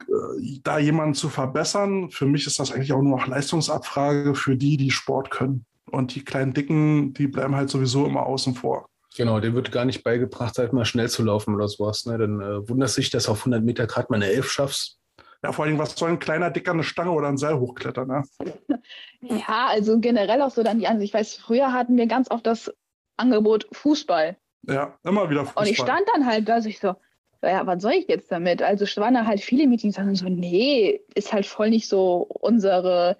äh, 0.00 0.58
da 0.62 0.78
jemanden 0.78 1.14
zu 1.14 1.28
verbessern. 1.28 2.10
Für 2.10 2.26
mich 2.26 2.46
ist 2.46 2.58
das 2.58 2.72
eigentlich 2.72 2.92
auch 2.92 3.02
nur 3.02 3.18
noch 3.18 3.26
Leistungsabfrage 3.26 4.34
für 4.34 4.56
die, 4.56 4.76
die 4.76 4.90
Sport 4.90 5.30
können. 5.30 5.64
Und 5.90 6.14
die 6.14 6.24
kleinen 6.24 6.54
Dicken, 6.54 7.14
die 7.14 7.28
bleiben 7.28 7.54
halt 7.54 7.70
sowieso 7.70 8.06
immer 8.06 8.26
außen 8.26 8.54
vor. 8.54 8.88
Genau, 9.16 9.38
dem 9.38 9.54
wird 9.54 9.70
gar 9.70 9.84
nicht 9.84 10.02
beigebracht, 10.02 10.58
halt 10.58 10.72
mal 10.72 10.84
schnell 10.84 11.08
zu 11.08 11.22
laufen 11.22 11.54
oder 11.54 11.68
sowas. 11.68 12.04
Ne? 12.06 12.18
Dann 12.18 12.40
äh, 12.40 12.68
wundert 12.68 12.90
sich, 12.90 13.10
dass 13.10 13.28
auf 13.28 13.40
100 13.40 13.62
Meter 13.62 13.86
gerade 13.86 14.08
mal 14.10 14.16
eine 14.16 14.26
Elf 14.26 14.50
schaffst. 14.50 14.98
Ja, 15.44 15.52
vor 15.52 15.66
allem, 15.66 15.78
was 15.78 15.94
soll 15.94 16.08
ein 16.08 16.18
kleiner 16.18 16.50
Dicker 16.50 16.72
eine 16.72 16.82
Stange 16.82 17.10
oder 17.10 17.28
ein 17.28 17.36
Seil 17.36 17.58
hochklettern? 17.58 18.08
Ne? 18.08 18.22
Ja, 19.20 19.68
also 19.68 20.00
generell 20.00 20.42
auch 20.42 20.50
so 20.50 20.62
dann 20.62 20.78
die 20.78 20.86
Ansicht. 20.86 21.14
Ich 21.14 21.18
weiß, 21.18 21.36
früher 21.36 21.72
hatten 21.72 21.96
wir 21.96 22.06
ganz 22.06 22.30
oft 22.30 22.46
das 22.46 22.70
Angebot 23.16 23.66
Fußball. 23.72 24.36
Ja, 24.68 24.98
immer 25.02 25.30
wieder 25.30 25.46
Fußball. 25.46 25.64
Und 25.64 25.70
ich 25.70 25.78
stand 25.78 26.02
dann 26.12 26.26
halt 26.26 26.46
da, 26.46 26.60
so 26.60 26.68
ich 26.68 26.78
so, 26.78 26.94
ja, 27.42 27.66
was 27.66 27.80
soll 27.80 27.92
ich 27.92 28.08
jetzt 28.08 28.30
damit? 28.30 28.60
Also 28.60 28.84
es 28.84 28.96
waren 28.98 29.14
da 29.14 29.24
halt 29.24 29.40
viele 29.40 29.66
Meetings, 29.66 29.94
die 29.94 30.00
sagen 30.00 30.14
so, 30.14 30.28
nee, 30.28 31.00
ist 31.14 31.32
halt 31.32 31.46
voll 31.46 31.70
nicht 31.70 31.88
so 31.88 32.26
unsere 32.40 33.16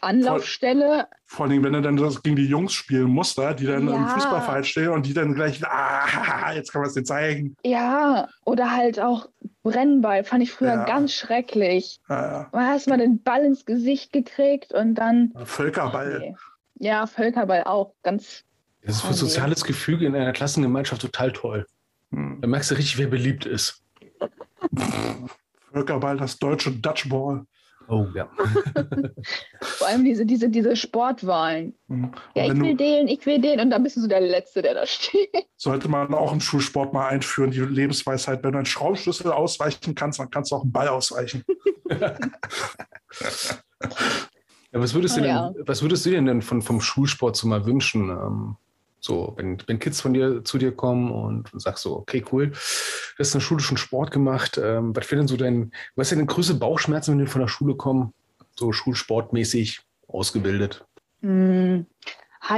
Anlaufstelle. 0.00 1.08
Vor, 1.26 1.46
allem, 1.46 1.64
wenn 1.64 1.74
er 1.74 1.80
dann 1.80 1.96
das 1.96 2.22
gegen 2.22 2.36
die 2.36 2.46
Jungs 2.46 2.72
spielen 2.72 3.10
muss, 3.10 3.34
da, 3.34 3.54
die 3.54 3.66
dann 3.66 3.88
ja. 3.88 3.96
im 3.96 4.06
Fußballverein 4.08 4.64
stehen 4.64 4.90
und 4.90 5.06
die 5.06 5.14
dann 5.14 5.34
gleich, 5.34 5.64
ah, 5.66 6.52
jetzt 6.54 6.72
kann 6.72 6.82
man 6.82 6.88
es 6.88 6.94
dir 6.94 7.04
zeigen. 7.04 7.56
Ja, 7.64 8.28
oder 8.44 8.70
halt 8.76 9.00
auch 9.00 9.28
Brennball, 9.62 10.24
fand 10.24 10.42
ich 10.42 10.52
früher 10.52 10.74
ja. 10.74 10.84
ganz 10.84 11.12
schrecklich. 11.12 12.00
Ja, 12.08 12.30
ja. 12.30 12.48
Man 12.52 12.66
hast 12.66 12.88
mal 12.88 12.98
den 12.98 13.22
Ball 13.22 13.44
ins 13.44 13.64
Gesicht 13.64 14.12
gekriegt 14.12 14.72
und 14.72 14.94
dann. 14.94 15.32
Völkerball. 15.44 16.16
Okay. 16.16 16.36
Ja, 16.76 17.06
Völkerball 17.06 17.64
auch, 17.64 17.94
ganz. 18.02 18.44
Das 18.82 18.96
ist 18.96 19.02
für 19.02 19.14
soziales 19.14 19.64
Gefüge 19.64 20.06
in 20.06 20.14
einer 20.14 20.32
Klassengemeinschaft 20.32 21.02
total 21.02 21.32
toll. 21.32 21.66
Hm. 22.12 22.40
Da 22.40 22.46
merkst 22.46 22.70
du 22.70 22.76
richtig, 22.76 22.96
wer 22.98 23.08
beliebt 23.08 23.44
ist. 23.44 23.82
Völkerball, 25.72 26.16
das 26.16 26.38
deutsche 26.38 26.70
Dutchball. 26.70 27.44
Oh 27.88 28.06
ja. 28.14 28.28
Vor 29.62 29.88
allem 29.88 30.04
diese, 30.04 30.26
diese, 30.26 30.50
diese 30.50 30.76
Sportwahlen. 30.76 31.74
Mhm. 31.88 32.12
Ja, 32.34 32.44
ich 32.44 32.60
will 32.60 32.76
den, 32.76 33.08
ich 33.08 33.24
will 33.24 33.40
den 33.40 33.60
und 33.60 33.70
dann 33.70 33.82
bist 33.82 33.96
du 33.96 34.02
so 34.02 34.06
der 34.06 34.20
Letzte, 34.20 34.60
der 34.60 34.74
da 34.74 34.86
steht. 34.86 35.30
Sollte 35.56 35.88
man 35.88 36.12
auch 36.12 36.32
im 36.32 36.40
Schulsport 36.40 36.92
mal 36.92 37.08
einführen, 37.08 37.50
die 37.50 37.60
Lebensweisheit. 37.60 38.44
Wenn 38.44 38.52
du 38.52 38.58
einen 38.58 38.66
Schraubenschlüssel 38.66 39.32
ausweichen 39.32 39.94
kannst, 39.94 40.18
dann 40.18 40.30
kannst 40.30 40.52
du 40.52 40.56
auch 40.56 40.62
einen 40.62 40.72
Ball 40.72 40.88
ausweichen. 40.88 41.44
ja, 41.90 42.18
was, 44.72 44.92
würdest 44.92 45.14
oh, 45.16 45.20
du 45.20 45.26
denn, 45.26 45.34
ja. 45.34 45.54
was 45.60 45.80
würdest 45.80 46.04
du 46.04 46.10
denn 46.10 46.42
von, 46.42 46.60
vom 46.60 46.82
Schulsport 46.82 47.36
so 47.36 47.48
mal 47.48 47.64
wünschen? 47.64 48.56
So, 49.00 49.34
wenn, 49.36 49.58
wenn 49.66 49.78
Kids 49.78 50.00
von 50.00 50.12
dir 50.12 50.42
zu 50.44 50.58
dir 50.58 50.74
kommen 50.74 51.10
und 51.10 51.48
sagst 51.54 51.84
so, 51.84 51.96
okay, 51.96 52.24
cool, 52.32 52.48
du 52.48 53.18
hast 53.18 53.34
einen 53.34 53.40
schulischen 53.40 53.76
Sport 53.76 54.10
gemacht. 54.10 54.58
Ähm, 54.62 54.94
was 54.94 55.10
wäre 55.10 55.20
denn 55.20 55.28
so 55.28 55.36
dein, 55.36 55.72
was 55.94 56.08
sind 56.08 56.18
denn 56.18 56.26
größte 56.26 56.54
Bauchschmerzen, 56.54 57.12
wenn 57.12 57.24
die 57.24 57.30
von 57.30 57.40
der 57.40 57.48
Schule 57.48 57.76
kommen? 57.76 58.12
So 58.56 58.72
schulsportmäßig 58.72 59.80
ausgebildet? 60.08 60.84
Hm, 61.22 61.86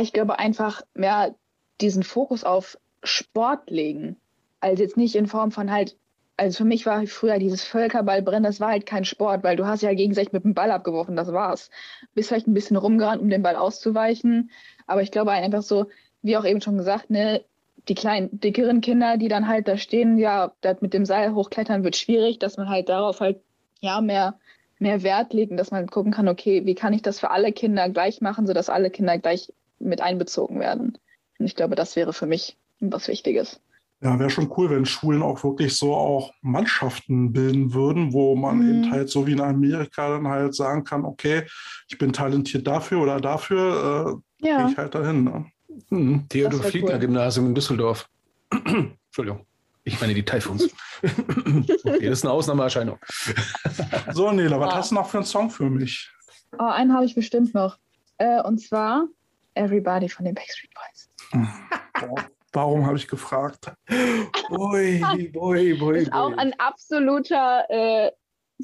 ich 0.01 0.13
glaube 0.13 0.39
einfach 0.39 0.83
mehr 0.95 1.35
diesen 1.81 2.03
Fokus 2.03 2.45
auf 2.45 2.79
Sport 3.03 3.71
legen. 3.71 4.17
Also 4.61 4.83
jetzt 4.83 4.97
nicht 4.97 5.17
in 5.17 5.27
Form 5.27 5.51
von 5.51 5.71
halt, 5.71 5.97
also 6.37 6.59
für 6.59 6.65
mich 6.65 6.87
war 6.87 7.07
früher 7.07 7.39
dieses 7.39 7.65
Völkerballbrennen, 7.65 8.45
das 8.45 8.61
war 8.61 8.69
halt 8.69 8.87
kein 8.87 9.05
Sport, 9.05 9.43
weil 9.43 9.57
du 9.57 9.67
hast 9.67 9.83
ja 9.83 9.93
gegenseitig 9.93 10.33
mit 10.33 10.45
dem 10.45 10.55
Ball 10.55 10.71
abgeworfen, 10.71 11.17
das 11.17 11.33
war's. 11.33 11.71
Bist 12.15 12.29
vielleicht 12.29 12.47
ein 12.47 12.55
bisschen 12.55 12.77
rumgerannt, 12.77 13.21
um 13.21 13.31
den 13.31 13.43
Ball 13.43 13.57
auszuweichen. 13.57 14.51
Aber 14.87 15.03
ich 15.03 15.11
glaube 15.11 15.33
einfach 15.33 15.63
so, 15.63 15.87
wie 16.23 16.37
auch 16.37 16.45
eben 16.45 16.61
schon 16.61 16.79
gesagt, 16.79 17.11
ne, 17.11 17.43
die 17.89 17.95
kleinen, 17.95 18.41
dickeren 18.41 18.81
Kinder, 18.81 19.17
die 19.17 19.29
dann 19.29 19.49
halt 19.49 19.67
da 19.69 19.77
stehen, 19.77 20.19
ja, 20.19 20.53
das 20.61 20.81
mit 20.81 20.95
dem 20.95 21.07
Seil 21.07 21.35
hochklettern 21.35 21.85
wird 21.85 21.97
schwierig, 21.97 22.39
dass 22.39 22.57
man 22.57 22.69
halt 22.69 22.89
darauf 22.89 23.21
halt, 23.21 23.41
ja, 23.81 24.01
mehr, 24.01 24.39
mehr 24.79 25.03
Wert 25.03 25.33
legt 25.33 25.51
und 25.51 25.57
dass 25.57 25.71
man 25.71 25.87
gucken 25.87 26.13
kann, 26.13 26.29
okay, 26.29 26.67
wie 26.67 26.75
kann 26.75 26.93
ich 26.93 27.03
das 27.03 27.21
für 27.21 27.31
alle 27.31 27.53
Kinder 27.53 27.89
gleich 27.89 28.21
machen, 28.21 28.47
sodass 28.47 28.69
alle 28.69 28.91
Kinder 28.91 29.19
gleich 29.19 29.53
mit 29.79 30.01
einbezogen 30.01 30.61
werden. 30.61 30.99
Und 31.39 31.47
ich 31.47 31.57
glaube, 31.57 31.75
das 31.75 31.97
wäre 31.97 32.13
für 32.13 32.27
mich 32.27 32.57
was 32.81 33.09
Wichtiges. 33.09 33.61
Ja, 34.03 34.19
wäre 34.19 34.31
schon 34.31 34.51
cool, 34.57 34.71
wenn 34.71 34.87
Schulen 34.87 35.23
auch 35.23 35.45
wirklich 35.45 35.77
so 35.77 35.95
auch 35.95 36.33
Mannschaften 36.41 37.33
bilden 37.33 37.75
würden, 37.75 38.15
wo 38.15 38.35
man 38.35 38.59
mhm. 38.59 38.71
eben 38.71 38.91
halt 38.91 39.11
so 39.11 39.27
wie 39.27 39.33
in 39.33 39.41
Amerika 39.41 40.09
dann 40.09 40.27
halt 40.27 40.55
sagen 40.55 40.85
kann, 40.85 41.05
okay, 41.05 41.43
ich 41.89 41.99
bin 41.99 42.13
talentiert 42.13 42.67
dafür 42.67 43.03
oder 43.03 43.21
dafür, 43.21 44.23
äh, 44.41 44.49
ja. 44.49 44.63
gehe 44.63 44.73
ich 44.73 44.79
halt 44.79 44.95
dahin. 44.95 45.25
Ne? 45.25 45.47
Hm, 45.89 46.27
Theodor 46.29 46.63
Fliegner 46.63 46.95
cool. 46.95 46.99
Gymnasium 47.01 47.47
in 47.47 47.55
Düsseldorf. 47.55 48.09
Entschuldigung. 48.51 49.47
Ich 49.85 50.01
meine 50.01 50.15
die 50.15 50.25
Typhoons. 50.25 50.69
okay, 51.03 51.65
das 51.85 52.19
ist 52.19 52.25
eine 52.25 52.33
Ausnahmeerscheinung. 52.33 52.99
so, 54.13 54.31
Nela, 54.31 54.61
was 54.61 54.73
ah. 54.73 54.77
hast 54.77 54.91
du 54.91 54.95
noch 54.97 55.09
für 55.09 55.19
einen 55.19 55.27
Song 55.27 55.51
für 55.51 55.71
mich? 55.71 56.11
Oh, 56.59 56.65
einen 56.65 56.93
habe 56.93 57.05
ich 57.05 57.15
bestimmt 57.15 57.55
noch. 57.55 57.79
Äh, 58.19 58.43
und 58.43 58.61
zwar 58.61 59.07
Everybody 59.55 60.09
von 60.09 60.25
den 60.25 60.35
Backstreet 60.35 60.71
Boys. 60.75 61.09
Warum 62.53 62.87
habe 62.87 62.97
ich 62.97 63.07
gefragt? 63.07 63.73
Boy, 64.49 65.31
boy, 65.33 65.75
boy. 65.75 65.99
Ist 65.99 66.13
auch 66.13 66.37
ein 66.37 66.53
absoluter, 66.59 67.65
äh, 67.69 68.11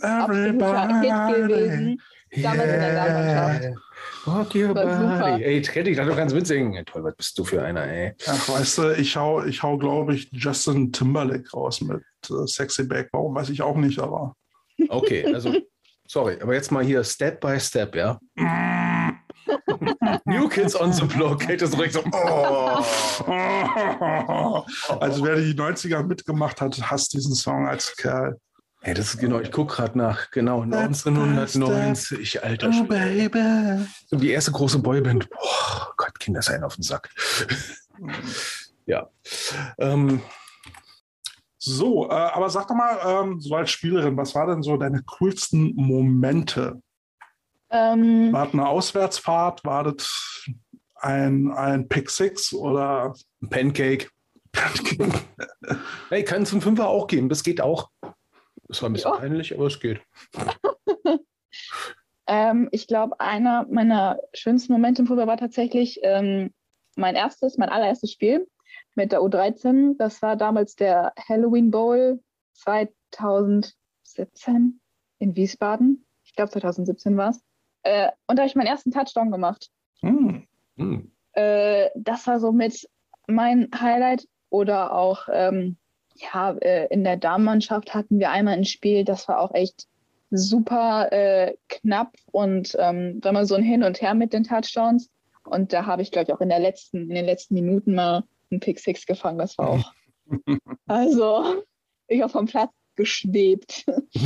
absoluter 0.01 1.01
Hit 1.01 1.49
gewesen. 1.49 2.03
Damals 2.43 2.69
yeah. 2.69 2.75
in 2.75 2.81
der 2.81 2.95
Damenmannschaft. 2.95 3.79
Rock 4.27 4.55
your 4.55 4.75
body. 4.75 5.45
Ey, 5.45 5.63
Teddy, 5.63 5.95
du 5.95 6.15
kannst 6.15 6.35
mitsingen. 6.35 6.85
Toll, 6.85 7.05
was 7.05 7.15
bist 7.17 7.39
du 7.39 7.45
für 7.45 7.63
einer, 7.63 7.85
ey? 7.87 8.13
Ach, 8.27 8.49
weißt 8.49 8.79
du, 8.79 8.91
ich 8.97 9.17
hau, 9.17 9.45
ich 9.45 9.63
hau 9.63 9.79
glaube 9.79 10.15
ich, 10.15 10.29
Justin 10.33 10.93
Timberlake 10.93 11.49
raus 11.53 11.81
mit 11.81 12.03
äh, 12.29 12.47
Sexy 12.47 12.85
Back. 12.85 13.09
Warum, 13.13 13.35
weiß 13.35 13.51
ich 13.51 13.63
auch 13.63 13.77
nicht, 13.77 13.99
aber. 13.99 14.35
Okay, 14.89 15.25
also, 15.33 15.55
sorry, 16.07 16.39
aber 16.41 16.55
jetzt 16.55 16.73
mal 16.73 16.85
hier 16.85 17.03
Step 17.05 17.41
by 17.41 17.59
Step, 17.61 17.95
ja? 17.95 18.19
New 20.25 20.49
Kids 20.49 20.79
on 20.79 20.93
the 20.93 21.05
Block. 21.05 21.41
Kate 21.41 21.65
ist 21.65 21.75
direkt 21.75 21.95
so. 21.95 22.03
Oh. 22.13 22.85
Also, 25.01 25.25
wer 25.25 25.37
die 25.37 25.55
90er 25.55 26.03
mitgemacht 26.03 26.61
hat, 26.61 26.79
hasst 26.91 27.15
diesen 27.15 27.35
Song 27.35 27.69
als 27.69 27.95
Kerl. 27.97 28.37
Ja, 28.87 28.95
das 28.95 29.15
ist 29.15 29.19
genau, 29.19 29.41
ich 29.41 29.51
gucke 29.51 29.75
gerade 29.75 29.99
nach, 29.99 30.31
genau, 30.31 30.63
1990, 30.63 32.45
alter 32.45 32.71
oh, 32.73 32.85
Baby. 32.85 33.85
Die 34.13 34.31
erste 34.31 34.53
große 34.53 34.79
Boyband. 34.79 35.29
Boah, 35.29 35.93
Gott, 35.97 36.21
Kinder 36.21 36.41
sein 36.41 36.63
auf 36.63 36.77
den 36.77 36.85
Sack. 36.85 37.11
ja. 38.87 39.11
Ähm, 39.79 40.23
so, 41.59 42.09
äh, 42.09 42.13
aber 42.13 42.49
sag 42.49 42.69
doch 42.69 42.77
mal, 42.77 43.25
ähm, 43.25 43.41
so 43.41 43.57
als 43.57 43.73
Spielerin, 43.73 44.17
was 44.17 44.37
war 44.37 44.47
denn 44.47 44.63
so 44.63 44.77
deine 44.77 45.03
coolsten 45.03 45.75
Momente? 45.75 46.81
Ähm, 47.71 48.33
war 48.33 48.45
das 48.45 48.55
eine 48.55 48.69
Auswärtsfahrt? 48.69 49.65
War 49.65 49.83
das 49.83 50.47
ein, 50.95 51.51
ein 51.51 51.89
Pick 51.89 52.09
Six 52.09 52.53
oder 52.53 53.15
ein 53.43 53.49
Pancake? 53.51 54.07
hey, 56.09 56.23
kann 56.23 56.43
es 56.43 56.53
einen 56.53 56.63
Fünfer 56.63 56.87
auch 56.87 57.09
geben, 57.09 57.29
das 57.29 57.43
geht 57.43 57.61
auch. 57.61 57.91
Es 58.69 58.83
war 58.83 58.91
ein 58.91 58.93
bisschen 58.93 59.13
ja. 59.13 59.19
peinlich, 59.19 59.55
aber 59.55 59.67
es 59.67 59.81
geht. 59.81 60.01
ähm, 62.27 62.69
ich 62.73 62.87
glaube, 62.87 63.21
einer 63.21 63.67
meiner 63.69 64.19
schönsten 64.35 64.73
Momente 64.73 65.03
im 65.03 65.09
Fußball 65.09 65.27
war 65.27 65.37
tatsächlich 65.37 66.01
ähm, 66.03 66.53
mein 66.97 67.15
erstes, 67.15 67.59
mein 67.59 67.69
allererstes 67.69 68.13
Spiel 68.13 68.49
mit 68.95 69.13
der 69.13 69.21
U13. 69.21 69.97
Das 69.99 70.23
war 70.23 70.37
damals 70.37 70.75
der 70.75 71.13
Halloween 71.29 71.71
Bowl 71.71 72.21
2017 72.55 74.81
in 75.19 75.37
Wiesbaden. 75.37 76.07
Ich 76.25 76.35
glaube, 76.35 76.51
2017 76.51 77.17
war 77.17 77.31
es. 77.31 77.41
Äh, 77.83 78.11
und 78.27 78.37
da 78.37 78.43
habe 78.43 78.49
ich 78.49 78.57
meinen 78.57 78.67
ersten 78.67 78.91
Touchdown 78.91 79.31
gemacht. 79.31 79.71
Mm. 80.03 80.41
Mm. 80.77 81.13
Äh, 81.33 81.91
das 81.95 82.27
war 82.27 82.41
so 82.41 82.53
mit 82.53 82.89
mein 83.29 83.69
Highlight 83.79 84.27
oder 84.51 84.93
auch 84.93 85.29
ähm, 85.31 85.77
ja, 86.17 86.53
äh, 86.53 86.87
in 86.89 87.05
der 87.05 87.17
Damenmannschaft 87.17 87.95
hatten 87.95 88.19
wir 88.19 88.31
einmal 88.31 88.55
ein 88.55 88.65
Spiel, 88.65 89.05
das 89.05 89.29
war 89.29 89.41
auch 89.41 89.55
echt 89.55 89.87
super 90.31 91.13
äh, 91.13 91.55
knapp 91.69 92.15
und 92.33 92.77
ähm, 92.79 93.21
wenn 93.23 93.35
man 93.35 93.47
so 93.47 93.55
ein 93.55 93.63
Hin 93.63 93.85
und 93.85 94.01
Her 94.01 94.15
mit 94.15 94.33
den 94.33 94.45
Touchdowns. 94.45 95.09
Und 95.45 95.73
da 95.73 95.87
habe 95.87 96.03
ich, 96.03 96.11
glaube 96.11 96.27
ich, 96.29 96.35
auch 96.35 96.41
in, 96.41 96.49
der 96.49 96.59
letzten, 96.59 97.09
in 97.09 97.15
den 97.15 97.25
letzten 97.25 97.55
Minuten 97.55 97.95
mal 97.95 98.25
einen 98.51 98.61
Pick 98.61 98.81
Six 98.81 99.07
gefangen. 99.07 99.39
Das 99.39 99.57
war 99.59 99.69
auch. 99.69 99.93
also, 100.87 101.63
ich 102.09 102.21
war 102.21 102.29
vom 102.29 102.47
Platz 102.47 102.73
geschwebt. 102.97 103.85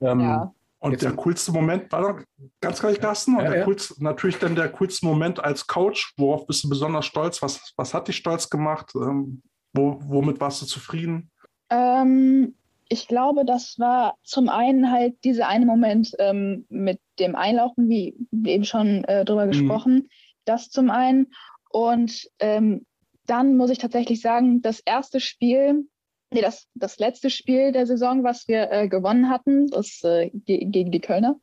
ähm, 0.00 0.20
ja. 0.20 0.52
Und 0.80 1.00
der 1.00 1.12
coolste 1.12 1.52
Moment 1.52 1.92
war 1.92 2.14
doch 2.14 2.24
ganz 2.60 2.80
gleich, 2.80 2.98
Carsten. 2.98 3.36
Und 3.36 3.44
ja, 3.44 3.54
ja. 3.54 3.64
Coolste, 3.64 4.02
natürlich 4.02 4.38
dann 4.38 4.56
der 4.56 4.68
coolste 4.68 5.06
Moment 5.06 5.38
als 5.38 5.68
Coach. 5.68 6.12
Worauf 6.16 6.44
bist 6.48 6.64
du 6.64 6.68
besonders 6.68 7.06
stolz? 7.06 7.40
Was, 7.40 7.72
was 7.76 7.94
hat 7.94 8.08
dich 8.08 8.16
stolz 8.16 8.50
gemacht? 8.50 8.90
Ähm, 8.96 9.42
wo, 9.72 9.98
womit 10.02 10.40
warst 10.40 10.62
du 10.62 10.66
zufrieden? 10.66 11.30
Ähm, 11.70 12.54
ich 12.88 13.08
glaube, 13.08 13.44
das 13.44 13.78
war 13.78 14.18
zum 14.22 14.48
einen 14.48 14.90
halt 14.90 15.24
dieser 15.24 15.48
eine 15.48 15.64
Moment 15.64 16.14
ähm, 16.18 16.66
mit 16.68 17.00
dem 17.18 17.34
Einlaufen, 17.34 17.88
wie 17.88 18.14
eben 18.44 18.64
schon 18.64 19.04
äh, 19.04 19.24
drüber 19.24 19.46
mhm. 19.46 19.50
gesprochen. 19.50 20.08
Das 20.44 20.68
zum 20.68 20.90
einen. 20.90 21.32
Und 21.70 22.28
ähm, 22.38 22.84
dann 23.26 23.56
muss 23.56 23.70
ich 23.70 23.78
tatsächlich 23.78 24.20
sagen, 24.20 24.60
das 24.60 24.80
erste 24.80 25.20
Spiel, 25.20 25.86
nee, 26.32 26.42
das, 26.42 26.68
das 26.74 26.98
letzte 26.98 27.30
Spiel 27.30 27.72
der 27.72 27.86
Saison, 27.86 28.24
was 28.24 28.46
wir 28.46 28.70
äh, 28.70 28.88
gewonnen 28.88 29.30
hatten, 29.30 29.68
das 29.70 30.02
äh, 30.04 30.30
gegen 30.34 30.90
die 30.90 31.00
Kölner. 31.00 31.36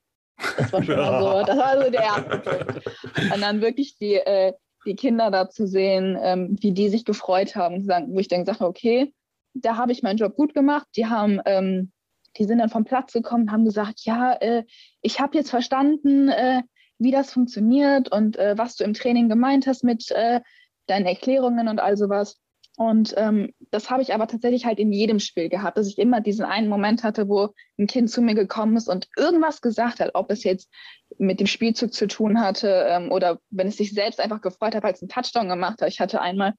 Das 0.57 0.71
war 0.71 0.83
schon 0.83 0.95
mal 0.95 1.21
so, 1.21 1.45
das 1.47 1.57
war 1.57 1.83
so 1.83 1.89
der 1.89 2.01
erste 2.01 2.39
Punkt. 2.39 3.33
Und 3.33 3.41
dann 3.41 3.61
wirklich 3.61 3.97
die, 3.97 4.15
äh, 4.15 4.53
die 4.85 4.95
Kinder 4.95 5.31
da 5.31 5.49
zu 5.49 5.67
sehen, 5.67 6.17
ähm, 6.21 6.57
wie 6.61 6.71
die 6.71 6.89
sich 6.89 7.05
gefreut 7.05 7.55
haben, 7.55 7.87
wo 7.87 8.19
ich 8.19 8.27
dann 8.27 8.47
habe, 8.47 8.65
okay, 8.65 9.13
da 9.53 9.77
habe 9.77 9.91
ich 9.91 10.03
meinen 10.03 10.17
Job 10.17 10.35
gut 10.35 10.53
gemacht. 10.53 10.87
Die 10.95 11.07
haben, 11.07 11.39
ähm, 11.45 11.91
die 12.37 12.45
sind 12.45 12.59
dann 12.59 12.69
vom 12.69 12.85
Platz 12.85 13.13
gekommen 13.13 13.43
und 13.43 13.51
haben 13.51 13.65
gesagt, 13.65 14.01
ja, 14.01 14.33
äh, 14.33 14.63
ich 15.01 15.19
habe 15.19 15.37
jetzt 15.37 15.49
verstanden, 15.49 16.29
äh, 16.29 16.61
wie 16.97 17.11
das 17.11 17.31
funktioniert 17.31 18.11
und 18.11 18.37
äh, 18.37 18.57
was 18.57 18.75
du 18.75 18.83
im 18.83 18.93
Training 18.93 19.29
gemeint 19.29 19.67
hast 19.67 19.83
mit 19.83 20.11
äh, 20.11 20.41
deinen 20.87 21.05
Erklärungen 21.05 21.67
und 21.67 21.79
all 21.79 21.97
sowas. 21.97 22.39
Und 22.79 23.13
ähm, 23.17 23.53
das 23.71 23.89
habe 23.89 24.01
ich 24.01 24.13
aber 24.13 24.25
tatsächlich 24.25 24.63
halt 24.63 24.79
in 24.79 24.93
jedem 24.93 25.19
Spiel 25.19 25.49
gehabt, 25.49 25.77
dass 25.77 25.87
ich 25.87 25.97
immer 25.97 26.21
diesen 26.21 26.45
einen 26.45 26.69
Moment 26.69 27.03
hatte, 27.03 27.27
wo 27.27 27.49
ein 27.77 27.87
Kind 27.87 28.09
zu 28.09 28.21
mir 28.21 28.35
gekommen 28.35 28.77
ist 28.77 28.87
und 28.87 29.09
irgendwas 29.17 29.59
gesagt 29.59 29.99
hat, 29.99 30.11
ob 30.13 30.31
es 30.31 30.45
jetzt 30.45 30.71
mit 31.17 31.41
dem 31.41 31.47
Spielzug 31.47 31.93
zu 31.93 32.07
tun 32.07 32.39
hatte 32.39 32.85
ähm, 32.87 33.11
oder 33.11 33.41
wenn 33.49 33.67
es 33.67 33.75
sich 33.75 33.91
selbst 33.91 34.21
einfach 34.21 34.39
gefreut 34.39 34.75
hat, 34.75 34.83
weil 34.83 34.93
es 34.93 35.01
einen 35.01 35.09
Touchdown 35.09 35.49
gemacht 35.49 35.81
hat. 35.81 35.89
Ich 35.89 35.99
hatte 35.99 36.21
einmal, 36.21 36.53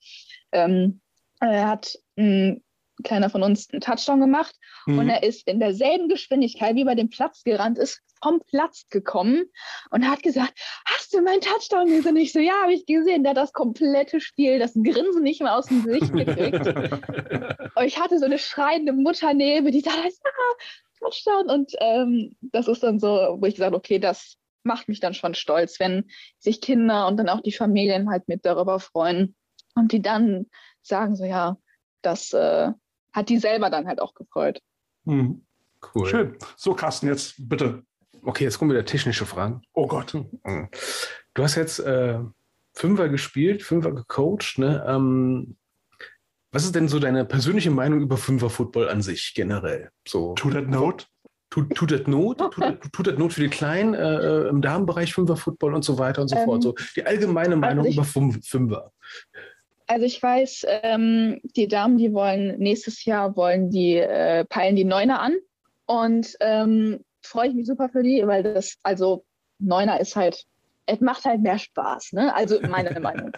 ähm, 0.53 1.01
er 1.41 1.69
hat 1.69 1.99
ein 2.19 2.63
kleiner 3.03 3.31
von 3.31 3.43
uns 3.43 3.69
einen 3.71 3.81
Touchdown 3.81 4.21
gemacht 4.21 4.55
mhm. 4.87 4.99
und 4.99 5.09
er 5.09 5.23
ist 5.23 5.47
in 5.47 5.61
derselben 5.61 6.09
Geschwindigkeit 6.09 6.77
wie 6.77 6.85
bei 6.85 6.95
dem 6.95 7.11
Platz 7.11 7.43
gerannt 7.45 7.79
ist, 7.79 8.01
vom 8.23 8.41
Platz 8.47 8.87
gekommen 8.91 9.45
und 9.91 10.09
hat 10.09 10.23
gesagt, 10.23 10.53
hast 10.85 11.13
du 11.15 11.23
meinen 11.23 11.41
Touchdown 11.41 11.87
gesehen? 11.87 12.17
Ich 12.17 12.33
so, 12.33 12.39
ja, 12.39 12.53
habe 12.63 12.73
ich 12.73 12.87
gesehen. 12.87 13.23
Der 13.23 13.31
hat 13.31 13.39
das 13.39 13.53
komplette 13.53 14.21
Spiel, 14.21 14.59
das 14.59 14.75
Grinsen 14.75 15.23
nicht 15.23 15.41
mehr 15.41 15.57
aus 15.57 15.67
dem 15.67 15.85
Gesicht 15.85 16.13
gekriegt. 16.13 16.67
und 17.77 17.85
ich 17.85 17.99
hatte 17.99 18.19
so 18.19 18.27
eine 18.27 18.39
schreiende 18.39 18.93
Mutter 18.93 19.33
neben, 19.33 19.71
die 19.73 19.81
sagt, 19.81 19.97
ja, 19.97 20.67
Touchdown. 21.01 21.49
Und 21.49 21.73
ähm, 21.81 22.37
das 22.41 22.69
ist 22.69 22.83
dann 22.83 22.99
so, 22.99 23.09
wo 23.41 23.47
ich 23.47 23.55
gesagt 23.55 23.75
okay, 23.75 23.99
das 23.99 24.37
macht 24.63 24.89
mich 24.89 25.01
dann 25.01 25.15
schon 25.15 25.35
stolz, 25.35 25.81
wenn 25.81 26.11
sich 26.39 26.61
Kinder 26.61 27.07
und 27.07 27.17
dann 27.17 27.29
auch 27.29 27.41
die 27.41 27.53
Familien 27.53 28.11
halt 28.11 28.29
mit 28.29 28.45
darüber 28.45 28.79
freuen 28.79 29.35
und 29.75 29.93
die 29.93 30.03
dann 30.03 30.47
sagen 30.83 31.17
so, 31.17 31.25
ja, 31.25 31.57
das 32.03 32.33
äh, 32.33 32.73
hat 33.13 33.29
die 33.29 33.39
selber 33.39 33.71
dann 33.71 33.87
halt 33.87 34.01
auch 34.01 34.15
gefreut. 34.15 34.61
Mhm. 35.05 35.45
Cool. 35.95 36.07
Schön. 36.07 36.37
So, 36.57 36.75
Carsten, 36.75 37.07
jetzt 37.07 37.49
bitte. 37.49 37.83
Okay, 38.23 38.45
jetzt 38.45 38.59
kommen 38.59 38.71
wieder 38.71 38.85
technische 38.85 39.27
Fragen. 39.27 39.63
Oh 39.73 39.87
Gott. 39.87 40.15
Mhm. 40.15 40.69
Du 41.35 41.43
hast 41.43 41.55
jetzt 41.55 41.79
äh, 41.81 42.19
Fünfer 42.75 43.09
gespielt, 43.09 43.63
Fünfer 43.63 43.93
gecoacht. 43.93 44.59
Ne? 44.59 44.85
Ähm, 44.87 45.57
was 46.53 46.65
ist 46.65 46.75
denn 46.75 46.89
so 46.89 46.99
deine 46.99 47.25
persönliche 47.25 47.71
Meinung 47.71 48.01
über 48.01 48.17
Fünfer-Football 48.17 48.89
an 48.89 49.03
sich 49.03 49.33
generell? 49.35 49.91
So, 50.07 50.35
tut 50.35 50.55
das 50.55 50.67
Not? 50.67 51.09
Tut, 51.49 51.75
tut 51.75 51.91
das 51.91 52.07
Not? 52.07 52.39
Tut, 52.53 52.93
tut 52.93 53.07
das 53.07 53.19
Not 53.19 53.33
für 53.33 53.41
die 53.41 53.49
Kleinen 53.49 53.95
äh, 53.95 53.99
äh 53.99 54.49
im 54.49 54.61
Damenbereich 54.61 55.15
Fünfer-Football 55.15 55.75
und 55.75 55.85
so 55.85 55.99
weiter 55.99 56.23
und 56.23 56.29
so 56.29 56.37
ähm, 56.37 56.45
fort? 56.45 56.63
So 56.63 56.75
die 56.97 57.07
allgemeine 57.07 57.57
Meinung 57.57 57.87
über 57.87 58.05
Fünfer. 58.05 58.93
Also 59.91 60.07
ich 60.07 60.23
weiß, 60.23 60.67
ähm, 60.69 61.41
die 61.57 61.67
Damen, 61.67 61.99
die 61.99 62.13
wollen 62.13 62.57
nächstes 62.59 63.05
Jahr 63.05 63.35
wollen 63.35 63.71
die 63.71 63.97
äh, 63.97 64.45
peilen 64.45 64.77
die 64.77 64.85
Neuner 64.85 65.19
an 65.19 65.35
und 65.87 66.37
ähm, 66.39 67.05
freue 67.23 67.49
ich 67.49 67.55
mich 67.55 67.67
super 67.67 67.89
für 67.89 68.05
die, 68.05 68.25
weil 68.25 68.45
das 68.45 68.77
also 68.85 69.25
Neuner 69.59 69.99
ist 69.99 70.15
halt, 70.15 70.45
es 70.87 71.01
macht 71.01 71.25
halt 71.25 71.41
mehr 71.41 71.59
Spaß, 71.59 72.13
ne? 72.13 72.33
Also 72.37 72.61
meine 72.61 73.01
Meinung. 73.01 73.33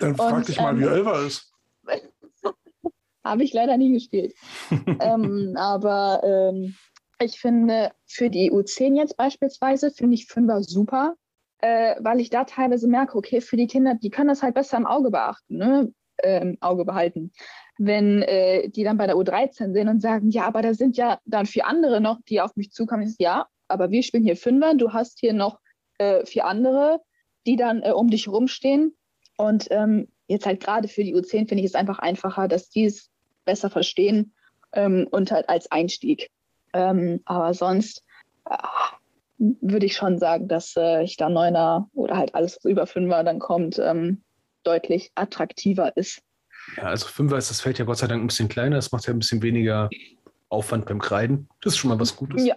Dann 0.00 0.16
frag 0.16 0.38
und, 0.38 0.48
dich 0.48 0.60
mal, 0.60 0.74
ähm, 0.74 0.80
wie 0.80 0.86
Elva 0.86 1.24
ist. 1.24 1.52
Habe 3.22 3.44
ich 3.44 3.52
leider 3.52 3.76
nie 3.76 3.92
gespielt. 3.92 4.34
ähm, 5.00 5.54
aber 5.56 6.22
ähm, 6.24 6.74
ich 7.20 7.38
finde 7.38 7.92
für 8.04 8.30
die 8.30 8.50
U10 8.50 8.96
jetzt 8.96 9.16
beispielsweise 9.16 9.92
finde 9.92 10.16
ich 10.16 10.26
Fünfer 10.26 10.60
super, 10.64 11.14
äh, 11.58 11.96
weil 12.00 12.20
ich 12.20 12.30
da 12.30 12.44
teilweise 12.44 12.88
merke, 12.88 13.16
okay, 13.16 13.40
für 13.40 13.56
die 13.56 13.66
Kinder, 13.66 13.94
die 13.94 14.10
können 14.10 14.28
das 14.28 14.42
halt 14.42 14.54
besser 14.54 14.76
im 14.76 14.86
Auge 14.86 15.10
beachten, 15.10 15.56
ne? 15.56 15.92
äh, 16.18 16.40
im 16.40 16.58
Auge 16.60 16.84
behalten. 16.84 17.32
Wenn 17.78 18.22
äh, 18.22 18.68
die 18.68 18.84
dann 18.84 18.96
bei 18.96 19.06
der 19.06 19.16
U13 19.16 19.72
sind 19.72 19.88
und 19.88 20.00
sagen, 20.00 20.30
ja, 20.30 20.46
aber 20.46 20.62
da 20.62 20.74
sind 20.74 20.96
ja 20.96 21.20
dann 21.24 21.46
vier 21.46 21.66
andere 21.66 22.00
noch, 22.00 22.20
die 22.28 22.40
auf 22.40 22.56
mich 22.56 22.72
zukommen, 22.72 23.02
ist 23.02 23.20
ja, 23.20 23.46
aber 23.68 23.90
wir 23.90 24.02
spielen 24.02 24.24
hier 24.24 24.36
Fünfer, 24.36 24.74
du 24.74 24.92
hast 24.92 25.20
hier 25.20 25.32
noch 25.32 25.60
äh, 25.98 26.24
vier 26.26 26.46
andere, 26.46 27.00
die 27.46 27.56
dann 27.56 27.82
äh, 27.82 27.92
um 27.92 28.10
dich 28.10 28.28
rumstehen. 28.28 28.96
Und 29.36 29.68
ähm, 29.70 30.08
jetzt 30.26 30.46
halt 30.46 30.60
gerade 30.60 30.88
für 30.88 31.04
die 31.04 31.14
U10 31.14 31.48
finde 31.48 31.58
ich 31.58 31.66
es 31.66 31.74
einfach 31.74 31.98
einfacher, 31.98 32.48
dass 32.48 32.70
die 32.70 32.86
es 32.86 33.10
besser 33.44 33.70
verstehen 33.70 34.34
ähm, 34.72 35.06
und 35.10 35.30
halt 35.30 35.48
als 35.48 35.70
Einstieg. 35.70 36.30
Ähm, 36.72 37.20
aber 37.24 37.54
sonst, 37.54 38.04
ach, 38.44 38.97
würde 39.38 39.86
ich 39.86 39.96
schon 39.96 40.18
sagen, 40.18 40.48
dass 40.48 40.74
äh, 40.76 41.02
ich 41.02 41.16
da 41.16 41.28
Neuner 41.28 41.88
oder 41.94 42.16
halt 42.16 42.34
alles, 42.34 42.56
was 42.56 42.70
über 42.70 42.86
Fünfer 42.86 43.24
dann 43.24 43.38
kommt, 43.38 43.78
ähm, 43.78 44.22
deutlich 44.64 45.12
attraktiver 45.14 45.96
ist. 45.96 46.20
Ja, 46.76 46.84
also 46.84 47.06
Fünfer 47.06 47.38
ist 47.38 47.50
das 47.50 47.60
Feld 47.60 47.78
ja 47.78 47.84
Gott 47.84 47.98
sei 47.98 48.06
Dank 48.06 48.22
ein 48.22 48.26
bisschen 48.26 48.48
kleiner, 48.48 48.76
das 48.76 48.92
macht 48.92 49.06
ja 49.06 49.12
ein 49.12 49.18
bisschen 49.18 49.42
weniger 49.42 49.88
Aufwand 50.48 50.86
beim 50.86 50.98
Kreiden. 50.98 51.48
Das 51.60 51.74
ist 51.74 51.78
schon 51.78 51.90
mal 51.90 52.00
was 52.00 52.16
Gutes. 52.16 52.44
Ja. 52.44 52.56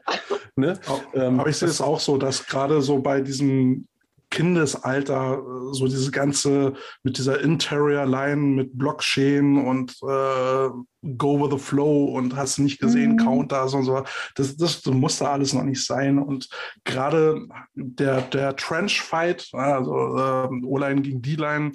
Ne? 0.56 0.80
Ähm, 1.14 1.40
Aber 1.40 1.50
ich 1.50 1.58
sehe 1.58 1.70
es 1.70 1.82
auch 1.82 2.00
so, 2.00 2.18
dass 2.18 2.46
gerade 2.46 2.82
so 2.82 3.00
bei 3.00 3.22
diesem 3.22 3.88
Kindesalter, 4.32 5.38
äh, 5.38 5.74
so 5.74 5.86
diese 5.86 6.10
ganze 6.10 6.74
mit 7.04 7.20
dieser 7.20 7.40
Interior 7.42 8.06
Line 8.06 8.38
mit 8.38 8.78
Blockchain 8.78 9.58
und 9.58 9.92
äh, 10.02 10.70
Go 11.18 11.40
with 11.40 11.52
the 11.52 11.58
Flow 11.58 12.06
und 12.06 12.36
hast 12.36 12.60
nicht 12.60 12.80
gesehen, 12.80 13.14
mhm. 13.14 13.18
Counters 13.18 13.74
und 13.74 13.84
so. 13.84 14.04
Das, 14.36 14.56
das, 14.58 14.82
das 14.82 14.94
muss 14.94 15.18
da 15.18 15.32
alles 15.34 15.54
noch 15.54 15.64
nicht 15.64 15.86
sein. 15.86 16.18
Und 16.20 16.48
gerade 16.84 17.48
der, 17.76 18.22
der 18.22 18.56
Trench 18.56 19.02
Fight, 19.02 19.50
also 19.54 19.92
äh, 19.92 20.66
O-Line 20.66 21.02
gegen 21.02 21.22
D-Line, 21.22 21.72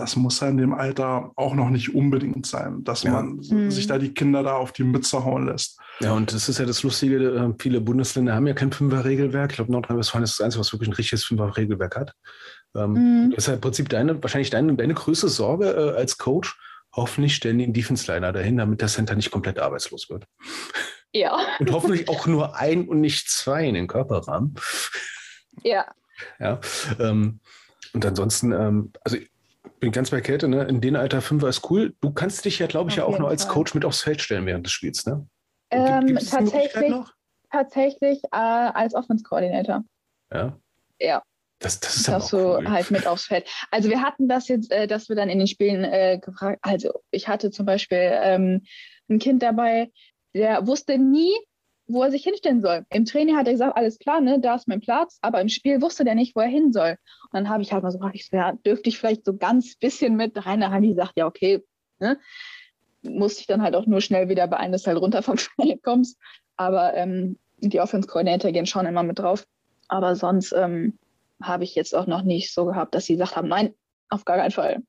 das 0.00 0.16
muss 0.16 0.40
ja 0.40 0.48
in 0.48 0.56
dem 0.56 0.72
Alter 0.72 1.30
auch 1.36 1.54
noch 1.54 1.68
nicht 1.68 1.94
unbedingt 1.94 2.46
sein, 2.46 2.82
dass 2.84 3.02
ja. 3.02 3.12
man 3.12 3.36
mhm. 3.36 3.70
sich 3.70 3.86
da 3.86 3.98
die 3.98 4.14
Kinder 4.14 4.42
da 4.42 4.54
auf 4.54 4.72
die 4.72 4.84
Mütze 4.84 5.24
hauen 5.24 5.46
lässt. 5.46 5.78
Ja, 6.00 6.12
und 6.12 6.32
das 6.32 6.48
ist 6.48 6.58
ja 6.58 6.64
das 6.64 6.82
Lustige, 6.82 7.16
äh, 7.16 7.52
viele 7.58 7.80
Bundesländer 7.80 8.34
haben 8.34 8.46
ja 8.46 8.54
kein 8.54 8.72
Fünfer-Regelwerk. 8.72 9.50
Ich 9.50 9.56
glaube, 9.56 9.72
Nordrhein-Westfalen 9.72 10.24
ist 10.24 10.38
das 10.38 10.44
Einzige, 10.44 10.60
was 10.60 10.72
wirklich 10.72 10.88
ein 10.88 10.94
richtiges 10.94 11.24
Fünfer-Regelwerk 11.24 11.96
hat. 11.96 12.14
Ähm, 12.74 12.92
mhm. 12.92 13.30
Das 13.30 13.44
ist 13.44 13.48
ja 13.48 13.54
im 13.54 13.60
Prinzip 13.60 13.90
deine, 13.90 14.22
wahrscheinlich 14.22 14.50
deine, 14.50 14.74
deine 14.74 14.94
größte 14.94 15.28
Sorge 15.28 15.70
äh, 15.70 15.98
als 15.98 16.16
Coach. 16.16 16.58
Hoffentlich 16.92 17.34
stellen 17.34 17.58
die 17.58 17.64
einen 17.64 17.74
Defense-Liner 17.74 18.32
dahin, 18.32 18.56
damit 18.56 18.80
der 18.80 18.88
Center 18.88 19.14
nicht 19.14 19.30
komplett 19.30 19.58
arbeitslos 19.58 20.08
wird. 20.08 20.26
Ja. 21.12 21.36
Und 21.58 21.70
hoffentlich 21.72 22.08
auch 22.08 22.26
nur 22.26 22.56
ein 22.56 22.88
und 22.88 23.00
nicht 23.00 23.28
zwei 23.28 23.66
in 23.66 23.74
den 23.74 23.86
Körperrahmen. 23.86 24.54
Ja. 25.62 25.84
Ja. 26.38 26.60
Ähm, 26.98 27.40
und 27.92 28.06
ansonsten, 28.06 28.52
ähm, 28.52 28.92
also 29.04 29.16
bin 29.80 29.92
ganz 29.92 30.10
bei 30.10 30.20
Kälte, 30.20 30.46
ne? 30.48 30.64
In 30.64 30.80
dem 30.80 30.96
Alter 30.96 31.22
Fünfer 31.22 31.48
ist 31.48 31.68
cool. 31.70 31.94
Du 32.00 32.12
kannst 32.12 32.44
dich 32.44 32.58
ja, 32.58 32.66
glaube 32.66 32.90
ich, 32.90 32.96
ja 32.96 33.04
auch 33.04 33.18
nur 33.18 33.28
als 33.28 33.48
Coach 33.48 33.74
mit 33.74 33.84
aufs 33.84 34.02
Feld 34.02 34.20
stellen 34.20 34.46
während 34.46 34.66
des 34.66 34.72
Spiels, 34.72 35.06
ne? 35.06 35.26
Ähm, 35.70 36.16
tatsächlich, 36.16 36.94
tatsächlich 37.50 38.22
äh, 38.24 38.36
als 38.36 38.94
Offense-Koordinator. 38.94 39.84
Ja. 40.32 40.58
Ja. 41.00 41.22
Das, 41.60 41.78
das 41.78 41.96
ist 41.96 42.08
dass 42.08 42.30
du 42.30 42.38
cool. 42.38 42.70
halt 42.70 42.90
mit 42.90 43.06
aufs 43.06 43.24
Feld. 43.24 43.48
Also 43.70 43.90
wir 43.90 44.00
hatten 44.02 44.28
das 44.28 44.48
jetzt, 44.48 44.72
äh, 44.72 44.86
dass 44.86 45.08
wir 45.08 45.16
dann 45.16 45.28
in 45.28 45.38
den 45.38 45.46
Spielen 45.46 45.84
äh, 45.84 46.18
gefragt, 46.18 46.58
also 46.62 47.02
ich 47.10 47.28
hatte 47.28 47.50
zum 47.50 47.66
Beispiel 47.66 48.10
ähm, 48.22 48.62
ein 49.10 49.18
Kind 49.18 49.42
dabei, 49.42 49.90
der 50.34 50.66
wusste 50.66 50.96
nie, 50.98 51.32
wo 51.92 52.02
er 52.02 52.10
sich 52.10 52.22
hinstellen 52.22 52.60
soll. 52.60 52.84
Im 52.90 53.04
Training 53.04 53.36
hat 53.36 53.46
er 53.46 53.52
gesagt, 53.52 53.76
alles 53.76 53.98
klar, 53.98 54.20
ne, 54.20 54.40
da 54.40 54.54
ist 54.54 54.68
mein 54.68 54.80
Platz, 54.80 55.18
aber 55.22 55.40
im 55.40 55.48
Spiel 55.48 55.82
wusste 55.82 56.04
der 56.04 56.14
nicht, 56.14 56.36
wo 56.36 56.40
er 56.40 56.48
hin 56.48 56.72
soll. 56.72 56.96
Und 57.24 57.34
dann 57.34 57.48
habe 57.48 57.62
ich 57.62 57.72
halt 57.72 57.82
mal 57.82 57.90
so 57.90 57.98
gefragt, 57.98 58.16
ich 58.16 58.28
so, 58.28 58.36
ja, 58.36 58.52
dürfte 58.52 58.88
ich 58.88 58.98
vielleicht 58.98 59.24
so 59.24 59.36
ganz 59.36 59.76
bisschen 59.76 60.16
mit 60.16 60.46
rein? 60.46 60.60
Da 60.60 60.70
haben 60.70 60.82
die 60.82 60.90
gesagt, 60.90 61.12
ja, 61.16 61.26
okay, 61.26 61.64
ne? 61.98 62.18
musste 63.02 63.40
ich 63.40 63.46
dann 63.46 63.62
halt 63.62 63.74
auch 63.74 63.86
nur 63.86 64.00
schnell 64.00 64.28
wieder 64.28 64.46
beeilen, 64.46 64.72
dass 64.72 64.86
halt 64.86 64.98
runter 64.98 65.22
vom 65.22 65.38
Feld 65.56 65.82
kommst. 65.82 66.18
aber 66.56 66.94
ähm, 66.94 67.38
die 67.62 67.80
Offense-Coordinator 67.80 68.52
gehen 68.52 68.66
schon 68.66 68.86
immer 68.86 69.02
mit 69.02 69.18
drauf. 69.18 69.46
Aber 69.88 70.16
sonst 70.16 70.52
ähm, 70.52 70.98
habe 71.42 71.64
ich 71.64 71.74
jetzt 71.74 71.94
auch 71.94 72.06
noch 72.06 72.22
nicht 72.22 72.54
so 72.54 72.64
gehabt, 72.64 72.94
dass 72.94 73.06
sie 73.06 73.14
gesagt 73.14 73.36
haben, 73.36 73.48
nein, 73.48 73.74
auf 74.08 74.24
gar 74.24 74.38
keinen 74.38 74.50
Fall. 74.50 74.82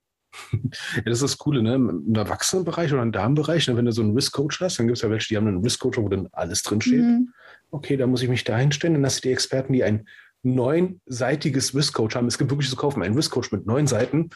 Ja, 0.95 1.01
das 1.05 1.15
ist 1.15 1.23
das 1.23 1.37
Coole, 1.37 1.61
ne? 1.61 1.75
Im 1.75 2.15
Erwachsenenbereich 2.15 2.93
oder 2.93 3.01
im 3.01 3.11
Damenbereich, 3.11 3.67
ne? 3.67 3.75
wenn 3.75 3.85
du 3.85 3.91
so 3.91 4.01
einen 4.01 4.13
Risk-Coach 4.13 4.61
hast, 4.61 4.79
dann 4.79 4.87
gibt 4.87 4.97
es 4.97 5.03
ja 5.03 5.09
welche, 5.09 5.29
die 5.29 5.37
haben 5.37 5.47
einen 5.47 5.61
Risk-Coach, 5.61 5.97
wo 5.97 6.07
dann 6.09 6.29
alles 6.31 6.63
drinsteht. 6.63 7.01
Mhm. 7.01 7.33
Okay, 7.69 7.97
da 7.97 8.07
muss 8.07 8.21
ich 8.21 8.29
mich 8.29 8.43
da 8.43 8.57
hinstellen. 8.57 8.95
Dann 8.95 9.05
hast 9.05 9.17
du 9.17 9.27
die 9.27 9.33
Experten, 9.33 9.73
die 9.73 9.83
ein 9.83 10.07
neunseitiges 10.43 11.75
Risk-Coach 11.75 12.15
haben. 12.15 12.27
Es 12.27 12.37
gibt 12.37 12.51
wirklich 12.51 12.69
zu 12.69 12.75
kaufen, 12.75 13.03
einen 13.03 13.15
Risk-Coach 13.15 13.51
mit 13.51 13.65
neun 13.65 13.87
Seiten. 13.87 14.29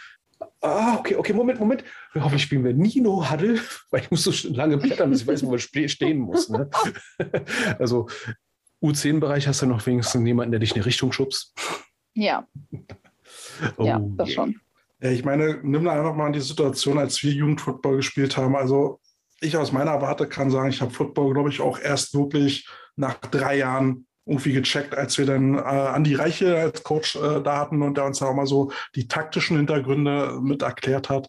Ah, 0.62 0.98
okay, 0.98 1.16
okay, 1.16 1.34
Moment, 1.34 1.60
Moment. 1.60 1.84
Hoffentlich 2.14 2.44
spielen 2.44 2.64
wir 2.64 2.74
Nino 2.74 3.30
Huddle, 3.30 3.60
weil 3.92 4.02
ich 4.02 4.12
muss 4.12 4.24
so 4.24 4.50
lange 4.50 4.78
blättern, 4.78 5.10
bis 5.10 5.22
ich 5.22 5.28
weiß, 5.28 5.44
wo 5.46 5.52
wir 5.52 5.90
stehen 5.90 6.20
muss. 6.20 6.50
Ne? 6.50 6.70
also 7.80 8.08
U10-Bereich 8.84 9.48
hast 9.48 9.62
du 9.62 9.66
noch 9.66 9.86
wenigstens 9.86 10.26
jemanden, 10.26 10.52
der 10.52 10.60
dich 10.60 10.72
in 10.72 10.76
die 10.76 10.88
Richtung 10.88 11.12
schubst. 11.12 11.54
Ja. 12.14 12.48
Oh, 13.78 13.86
ja, 13.86 14.00
das 14.00 14.30
yeah. 14.30 14.36
schon. 14.36 14.62
Ich 15.00 15.26
meine, 15.26 15.60
nimm 15.62 15.86
da 15.86 15.92
einfach 15.92 16.16
mal 16.16 16.28
an 16.28 16.34
die 16.34 16.40
Situation, 16.40 16.98
als 16.98 17.22
wir 17.22 17.32
Jugendfootball 17.32 17.98
gespielt 17.98 18.38
haben. 18.38 18.56
Also 18.56 19.00
ich 19.42 19.58
aus 19.58 19.72
meiner 19.72 20.02
Warte 20.02 20.28
kann 20.28 20.52
sagen, 20.52 20.70
ich 20.70 20.82
habe 20.82 20.92
Football, 20.92 21.34
glaube 21.34 21.50
ich, 21.50 21.62
auch 21.62 21.80
erst 21.80 22.14
wirklich 22.14 22.68
nach 22.96 23.16
drei 23.16 23.58
Jahren 23.58 24.08
irgendwie 24.26 24.54
gecheckt, 24.54 24.96
als 24.96 25.18
wir 25.18 25.28
dann 25.28 25.56
äh, 25.56 25.60
Andi 25.60 26.16
Reiche 26.16 26.58
als 26.58 26.84
Coach 26.84 27.16
äh, 27.16 27.44
da 27.44 27.60
hatten 27.60 27.84
und 27.84 27.96
der 27.96 28.06
uns 28.06 28.20
dann 28.20 28.30
auch 28.30 28.34
mal 28.34 28.48
so 28.48 28.72
die 28.96 29.08
taktischen 29.08 29.58
Hintergründe 29.58 30.40
mit 30.42 30.64
erklärt 30.64 31.10
hat. 31.10 31.28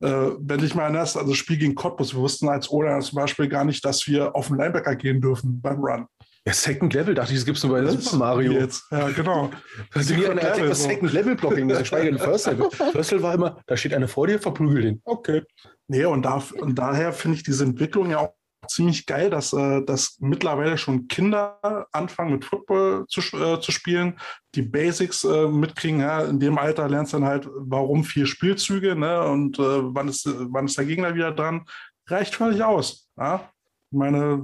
Äh, 0.00 0.30
wenn 0.38 0.64
ich 0.64 0.74
mal 0.74 0.84
erinnerst, 0.84 1.18
also 1.18 1.34
Spiel 1.34 1.58
gegen 1.58 1.74
Cottbus, 1.74 2.14
wir 2.14 2.22
wussten 2.22 2.48
als 2.48 2.70
Oder 2.70 2.98
zum 3.00 3.16
Beispiel 3.16 3.48
gar 3.48 3.64
nicht, 3.64 3.84
dass 3.84 4.06
wir 4.06 4.34
auf 4.34 4.48
den 4.48 4.56
Linebacker 4.56 4.96
gehen 4.96 5.20
dürfen 5.20 5.60
beim 5.60 5.80
Run. 5.80 6.06
Ja, 6.44 6.52
Second 6.52 6.92
Level, 6.92 7.14
dachte 7.14 7.32
ich, 7.32 7.38
das 7.38 7.46
gibt 7.46 7.58
es 7.58 7.64
nur 7.64 7.72
bei 7.72 7.86
Super 7.86 8.16
Mario. 8.16 8.52
Jetzt. 8.52 8.84
Ja, 8.90 9.08
genau. 9.10 9.50
Das 9.94 10.10
ist 10.10 10.16
wie 10.16 10.26
eine 10.26 10.40
erzählt, 10.40 10.70
was 10.70 10.82
Second 10.82 11.12
Level 11.12 11.36
Blocking 11.36 11.70
ist, 11.70 11.78
geschweige 11.78 12.10
denn 12.10 12.18
First 12.18 12.46
Level. 12.46 12.68
First 12.70 13.12
Level 13.12 13.22
war 13.22 13.34
immer, 13.34 13.60
da 13.66 13.76
steht 13.76 13.94
einer 13.94 14.08
vor 14.08 14.26
dir, 14.26 14.40
verprügel 14.40 14.82
den. 14.82 15.00
Okay. 15.04 15.42
Nee, 15.86 16.04
und, 16.04 16.22
da, 16.22 16.42
und 16.58 16.76
daher 16.76 17.12
finde 17.12 17.36
ich 17.36 17.44
diese 17.44 17.62
Entwicklung 17.62 18.10
ja 18.10 18.18
auch 18.18 18.34
ziemlich 18.66 19.06
geil, 19.06 19.30
dass, 19.30 19.52
äh, 19.52 19.82
dass 19.84 20.16
mittlerweile 20.20 20.78
schon 20.78 21.06
Kinder 21.08 21.86
anfangen 21.92 22.32
mit 22.32 22.44
Football 22.44 23.06
zu, 23.08 23.20
äh, 23.36 23.60
zu 23.60 23.70
spielen, 23.72 24.18
die 24.54 24.62
Basics 24.62 25.24
äh, 25.24 25.46
mitkriegen. 25.46 26.00
Ja, 26.00 26.22
in 26.22 26.40
dem 26.40 26.58
Alter 26.58 26.88
lernst 26.88 27.12
du 27.12 27.18
dann 27.18 27.26
halt, 27.26 27.48
warum 27.54 28.04
vier 28.04 28.26
Spielzüge 28.26 28.96
ne, 28.96 29.22
und 29.24 29.58
äh, 29.58 29.62
wann, 29.62 30.08
ist, 30.08 30.26
wann 30.26 30.66
ist 30.66 30.78
der 30.78 30.86
Gegner 30.86 31.14
wieder 31.14 31.32
dran. 31.32 31.66
Reicht 32.08 32.34
völlig 32.34 32.62
aus. 32.62 33.08
Ja? 33.16 33.48
Ich 33.90 33.98
meine, 33.98 34.42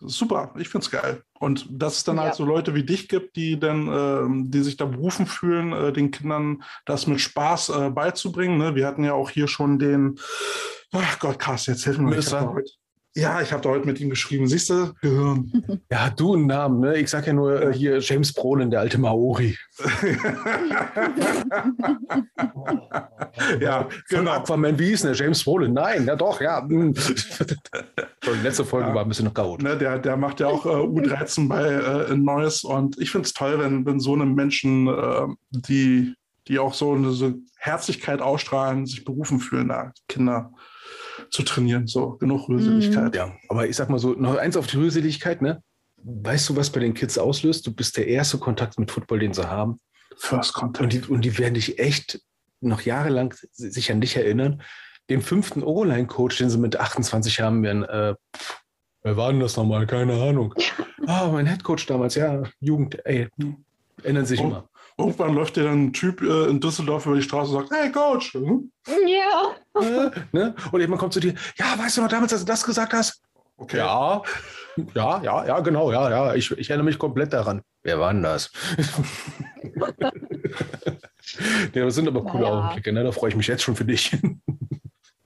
super, 0.00 0.54
ich 0.56 0.68
finde 0.68 0.84
es 0.84 0.90
geil. 0.90 1.22
Und 1.38 1.66
dass 1.70 1.98
es 1.98 2.04
dann 2.04 2.16
halt 2.16 2.26
ja. 2.26 2.30
halt 2.30 2.36
so 2.36 2.44
Leute 2.44 2.74
wie 2.74 2.84
dich 2.84 3.08
gibt, 3.08 3.36
die 3.36 3.58
dann, 3.58 3.88
äh, 3.88 4.48
die 4.48 4.62
sich 4.62 4.76
da 4.76 4.84
berufen 4.84 5.26
fühlen, 5.26 5.72
äh, 5.72 5.92
den 5.92 6.10
Kindern 6.10 6.62
das 6.84 7.06
mit 7.06 7.20
Spaß 7.20 7.68
äh, 7.70 7.90
beizubringen. 7.90 8.58
Ne? 8.58 8.74
Wir 8.74 8.86
hatten 8.86 9.04
ja 9.04 9.14
auch 9.14 9.30
hier 9.30 9.48
schon 9.48 9.78
den, 9.78 10.18
ach 10.92 11.18
Gott, 11.18 11.38
krass, 11.38 11.66
jetzt 11.66 11.86
helfen 11.86 12.08
wir 12.08 12.16
mir. 12.16 12.64
Ja, 13.18 13.42
ich 13.42 13.52
habe 13.52 13.60
da 13.62 13.70
heute 13.70 13.84
mit 13.84 13.98
ihm 13.98 14.10
geschrieben. 14.10 14.46
Siehst 14.46 14.70
du? 14.70 14.94
Gehirn. 15.02 15.50
Ja, 15.90 16.10
du 16.10 16.34
einen 16.34 16.46
Namen, 16.46 16.80
ne? 16.80 16.98
Ich 16.98 17.08
sag 17.10 17.26
ja 17.26 17.32
nur 17.32 17.60
äh, 17.60 17.72
hier 17.72 17.98
James 17.98 18.32
Brolin, 18.32 18.70
der 18.70 18.80
alte 18.80 18.98
Maori. 18.98 19.56
ja, 23.60 23.88
genau. 24.08 24.30
Aquaman, 24.32 24.78
wie 24.78 24.88
hieß 24.88 25.02
der? 25.02 25.14
James 25.14 25.42
Brolin? 25.42 25.72
Nein, 25.72 26.06
ja 26.06 26.14
doch, 26.14 26.40
ja. 26.40 26.60
Hm. 26.62 26.94
die 28.24 28.42
letzte 28.42 28.64
Folge 28.64 28.88
ja. 28.88 28.94
war 28.94 29.02
ein 29.02 29.08
bisschen 29.08 29.24
noch 29.24 29.34
chaotisch. 29.34 29.64
Ne, 29.64 29.76
der, 29.76 29.98
der 29.98 30.16
macht 30.16 30.38
ja 30.40 30.46
auch 30.48 30.64
äh, 30.66 30.68
U13 30.68 31.48
bei 31.48 31.64
äh, 31.64 32.14
Neues 32.14 32.62
und 32.62 32.98
ich 32.98 33.10
finde 33.10 33.26
es 33.26 33.34
toll, 33.34 33.58
wenn, 33.58 33.84
wenn 33.86 33.98
so 33.98 34.14
eine 34.14 34.26
Menschen, 34.26 34.86
äh, 34.86 35.26
die, 35.50 36.14
die 36.46 36.58
auch 36.58 36.74
so 36.74 36.92
eine 36.92 37.10
so 37.10 37.34
Herzlichkeit 37.56 38.20
ausstrahlen, 38.20 38.86
sich 38.86 39.04
berufen 39.04 39.40
fühlen, 39.40 39.68
da 39.68 39.92
Kinder 40.08 40.52
zu 41.30 41.42
trainieren. 41.42 41.86
So, 41.86 42.10
genug 42.12 42.48
Rührseligkeit. 42.48 43.14
Ja, 43.14 43.34
aber 43.48 43.68
ich 43.68 43.76
sag 43.76 43.90
mal 43.90 43.98
so, 43.98 44.12
noch 44.14 44.36
eins 44.36 44.56
auf 44.56 44.66
die 44.66 44.76
Rührseligkeit, 44.76 45.42
ne? 45.42 45.62
Weißt 46.02 46.48
du, 46.48 46.56
was 46.56 46.70
bei 46.70 46.80
den 46.80 46.94
Kids 46.94 47.18
auslöst? 47.18 47.66
Du 47.66 47.72
bist 47.72 47.96
der 47.96 48.06
erste 48.06 48.38
Kontakt 48.38 48.78
mit 48.78 48.90
Football, 48.90 49.18
den 49.18 49.34
sie 49.34 49.48
haben. 49.48 49.80
First 50.16 50.54
Contact. 50.54 50.82
Und 50.82 50.92
die, 50.92 51.12
und 51.12 51.24
die 51.24 51.38
werden 51.38 51.54
dich 51.54 51.78
echt 51.78 52.20
noch 52.60 52.82
jahrelang 52.82 53.34
sich 53.52 53.90
an 53.90 54.00
dich 54.00 54.16
erinnern. 54.16 54.62
Den 55.10 55.22
fünften 55.22 55.62
O-Line-Coach, 55.62 56.38
den 56.38 56.50
sie 56.50 56.58
mit 56.58 56.78
28 56.78 57.40
haben 57.40 57.62
werden, 57.62 57.84
äh, 57.84 58.14
wer 59.02 59.16
war 59.16 59.30
denn 59.30 59.40
das 59.40 59.56
nochmal? 59.56 59.86
Keine 59.86 60.14
Ahnung. 60.14 60.54
Ah, 61.06 61.26
oh, 61.26 61.32
mein 61.32 61.46
Headcoach 61.46 61.86
damals, 61.86 62.14
ja, 62.14 62.42
Jugend, 62.60 63.04
ey, 63.06 63.28
ändern 64.02 64.26
sich 64.26 64.40
oh. 64.40 64.44
immer. 64.44 64.68
Irgendwann 64.98 65.34
läuft 65.34 65.54
dir 65.54 65.62
dann 65.62 65.84
ein 65.84 65.92
Typ 65.92 66.20
äh, 66.22 66.46
in 66.46 66.60
Düsseldorf 66.60 67.06
über 67.06 67.14
die 67.14 67.22
Straße 67.22 67.54
und 67.54 67.68
sagt, 67.68 67.80
hey 67.80 67.92
Coach. 67.92 68.34
Hm? 68.34 68.72
Ja. 69.06 69.54
Äh, 69.80 70.10
ne? 70.32 70.56
Und 70.72 70.80
jemand 70.80 71.00
kommt 71.00 71.12
zu 71.12 71.20
dir, 71.20 71.34
ja, 71.56 71.78
weißt 71.78 71.96
du 71.96 72.02
noch 72.02 72.08
damals, 72.08 72.32
dass 72.32 72.40
du 72.40 72.46
das 72.46 72.64
gesagt 72.64 72.92
hast? 72.92 73.22
Okay. 73.56 73.78
Ja, 73.78 74.22
ja, 74.94 75.22
ja, 75.22 75.46
ja, 75.46 75.60
genau, 75.60 75.92
ja, 75.92 76.10
ja. 76.10 76.34
Ich, 76.34 76.50
ich 76.50 76.70
erinnere 76.70 76.86
mich 76.86 76.98
komplett 76.98 77.32
daran. 77.32 77.62
Wer 77.82 78.00
war 78.00 78.12
denn 78.12 78.22
das? 78.22 78.50
ja, 81.74 81.84
das 81.84 81.94
sind 81.94 82.08
aber 82.08 82.24
coole 82.24 82.44
naja. 82.44 82.58
Augenblicke, 82.58 82.92
ne? 82.92 83.04
Da 83.04 83.12
freue 83.12 83.30
ich 83.30 83.36
mich 83.36 83.46
jetzt 83.46 83.62
schon 83.62 83.76
für 83.76 83.84
dich. 83.84 84.16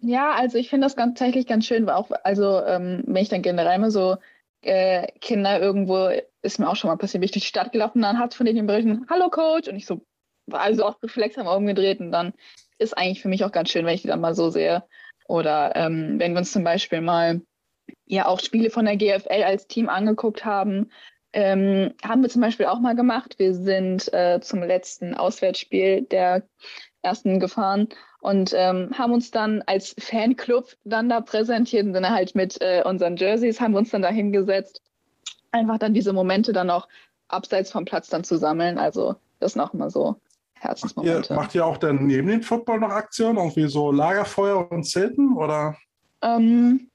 ja, 0.01 0.33
also 0.33 0.59
ich 0.59 0.69
finde 0.69 0.87
das 0.87 0.97
ganz, 0.97 1.19
tatsächlich 1.19 1.47
ganz 1.47 1.67
schön, 1.67 1.87
weil 1.87 1.95
auch, 1.95 2.11
also 2.25 2.63
ähm, 2.63 3.05
wenn 3.07 3.23
ich 3.23 3.31
dann 3.31 3.43
generell 3.43 3.79
mal 3.79 3.91
so 3.91 4.17
äh, 4.63 5.07
Kinder 5.21 5.61
irgendwo, 5.61 6.11
ist 6.43 6.59
mir 6.59 6.69
auch 6.69 6.77
schon 6.77 6.89
mal 6.89 6.97
passiert, 6.97 7.21
bin 7.21 7.27
ich 7.27 7.33
durch 7.33 7.45
die 7.45 7.49
Stadt 7.49 7.73
gelaufen 7.73 7.99
und 7.99 8.03
dann 8.03 8.19
hat 8.19 8.35
von 8.35 8.47
denen 8.47 8.67
berichten, 8.67 9.07
hallo 9.11 9.29
Coach, 9.31 9.69
und 9.69 9.77
ich 9.77 9.87
so, 9.87 10.05
war 10.47 10.61
also 10.61 10.85
auch 10.85 11.03
reflexhaft 11.03 11.49
umgedreht 11.49 12.01
und 12.01 12.13
dann 12.13 12.33
ist 12.79 12.97
eigentlich 12.97 13.23
für 13.23 13.29
mich 13.29 13.45
auch 13.45 13.53
ganz 13.53 13.71
schön, 13.71 13.87
wenn 13.87 13.95
ich 13.95 14.03
die 14.03 14.09
dann 14.09 14.21
mal 14.21 14.35
so 14.35 14.51
sehe. 14.51 14.85
Oder 15.29 15.77
ähm, 15.77 16.19
wenn 16.19 16.33
wir 16.33 16.39
uns 16.39 16.53
zum 16.53 16.65
Beispiel 16.65 17.01
mal 17.01 17.41
ja 18.07 18.27
auch 18.27 18.41
Spiele 18.41 18.71
von 18.71 18.85
der 18.85 18.97
GFL 18.97 19.43
als 19.45 19.67
Team 19.67 19.89
angeguckt 19.89 20.45
haben, 20.45 20.91
ähm, 21.33 21.95
haben 22.05 22.23
wir 22.23 22.29
zum 22.29 22.43
Beispiel 22.43 22.67
auch 22.67 22.81
mal 22.81 22.97
gemacht. 22.97 23.39
Wir 23.39 23.55
sind 23.55 24.13
äh, 24.13 24.41
zum 24.41 24.63
letzten 24.63 25.15
Auswärtsspiel 25.15 26.03
der 26.03 26.43
ersten 27.03 27.41
gefahren 27.41 27.89
und 28.23 28.55
ähm, 28.57 28.91
haben 28.97 29.13
uns 29.13 29.33
dann 29.33 29.63
als 29.67 29.97
Fanclub 29.99 30.77
dann 30.85 31.09
da 31.09 31.21
präsentiert, 31.21 31.87
und 31.87 31.93
dann 31.93 32.09
halt 32.09 32.37
mit 32.37 32.57
äh, 32.61 32.83
unseren 32.85 33.17
Jerseys, 33.17 33.61
haben 33.61 33.73
wir 33.73 33.79
uns 33.79 33.91
dann 33.91 34.03
da 34.03 34.11
hingesetzt. 34.11 34.81
Einfach 35.51 35.79
dann 35.79 35.93
diese 35.93 36.13
Momente 36.13 36.53
dann 36.53 36.71
auch 36.71 36.87
abseits 37.27 37.73
vom 37.73 37.85
Platz 37.85 38.09
dann 38.09 38.23
zu 38.23 38.39
sammeln. 38.39 38.79
Also 38.79 39.17
das 39.41 39.57
noch 39.57 39.73
mal 39.73 39.91
so 39.91 40.17
Herzensmomente. 40.55 41.19
Macht 41.19 41.31
ihr, 41.31 41.37
macht 41.37 41.55
ihr 41.57 41.67
auch 41.67 41.79
dann 41.79 42.07
neben 42.07 42.29
dem 42.29 42.43
Football 42.43 42.79
noch 42.79 42.91
Aktionen, 42.91 43.39
irgendwie 43.39 43.67
so 43.67 43.91
Lagerfeuer 43.91 44.71
und 44.71 44.85
Zelten 44.85 45.37
oder? 45.37 45.77
Ähm, 46.23 46.89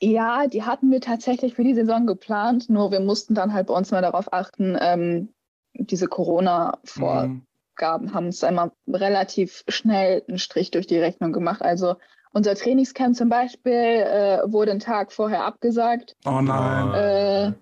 ja, 0.00 0.46
die 0.46 0.62
hatten 0.62 0.90
wir 0.90 1.02
tatsächlich 1.02 1.52
für 1.52 1.64
die 1.64 1.74
Saison 1.74 2.06
geplant, 2.06 2.70
nur 2.70 2.90
wir 2.92 3.00
mussten 3.00 3.34
dann 3.34 3.52
halt 3.52 3.66
bei 3.66 3.74
uns 3.74 3.90
mal 3.90 4.00
darauf 4.00 4.32
achten, 4.32 4.74
ähm, 4.80 5.28
diese 5.74 6.06
Corona-Vor 6.06 7.26
mhm. 7.26 7.42
Aufgaben 7.76 8.14
haben 8.14 8.26
uns 8.26 8.42
einmal 8.42 8.72
relativ 8.88 9.62
schnell 9.68 10.22
einen 10.28 10.38
Strich 10.38 10.70
durch 10.70 10.86
die 10.86 10.98
Rechnung 10.98 11.32
gemacht. 11.32 11.60
Also 11.60 11.96
unser 12.32 12.54
Trainingscamp 12.54 13.14
zum 13.14 13.28
Beispiel 13.28 13.72
äh, 13.72 14.40
wurde 14.50 14.70
einen 14.70 14.80
Tag 14.80 15.12
vorher 15.12 15.44
abgesagt. 15.44 16.16
Oh 16.24 16.40
nein. 16.40 16.94
Äh, 16.94 17.52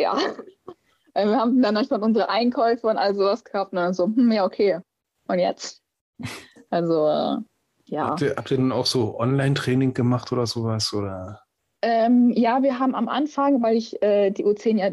ja. 0.00 0.18
Wir 1.14 1.38
haben 1.38 1.62
dann 1.62 1.82
schon 1.86 2.02
unsere 2.02 2.28
Einkäufe 2.28 2.86
und 2.86 2.98
all 2.98 3.14
sowas 3.14 3.44
gehabt 3.44 3.72
und 3.72 3.76
dann 3.76 3.94
so, 3.94 4.06
hm, 4.06 4.30
ja, 4.32 4.44
okay. 4.44 4.80
Und 5.28 5.38
jetzt? 5.38 5.80
Also, 6.70 7.06
äh, 7.06 7.36
ja. 7.86 8.08
Habt 8.08 8.20
ihr, 8.20 8.34
habt 8.36 8.50
ihr 8.50 8.56
denn 8.56 8.72
auch 8.72 8.86
so 8.86 9.18
Online-Training 9.18 9.94
gemacht 9.94 10.32
oder 10.32 10.46
sowas? 10.46 10.92
Oder? 10.92 11.40
Ähm, 11.82 12.30
ja, 12.30 12.62
wir 12.62 12.78
haben 12.78 12.94
am 12.94 13.08
Anfang, 13.08 13.62
weil 13.62 13.76
ich 13.76 14.02
äh, 14.02 14.32
die 14.32 14.44
U10 14.44 14.78
ja 14.78 14.90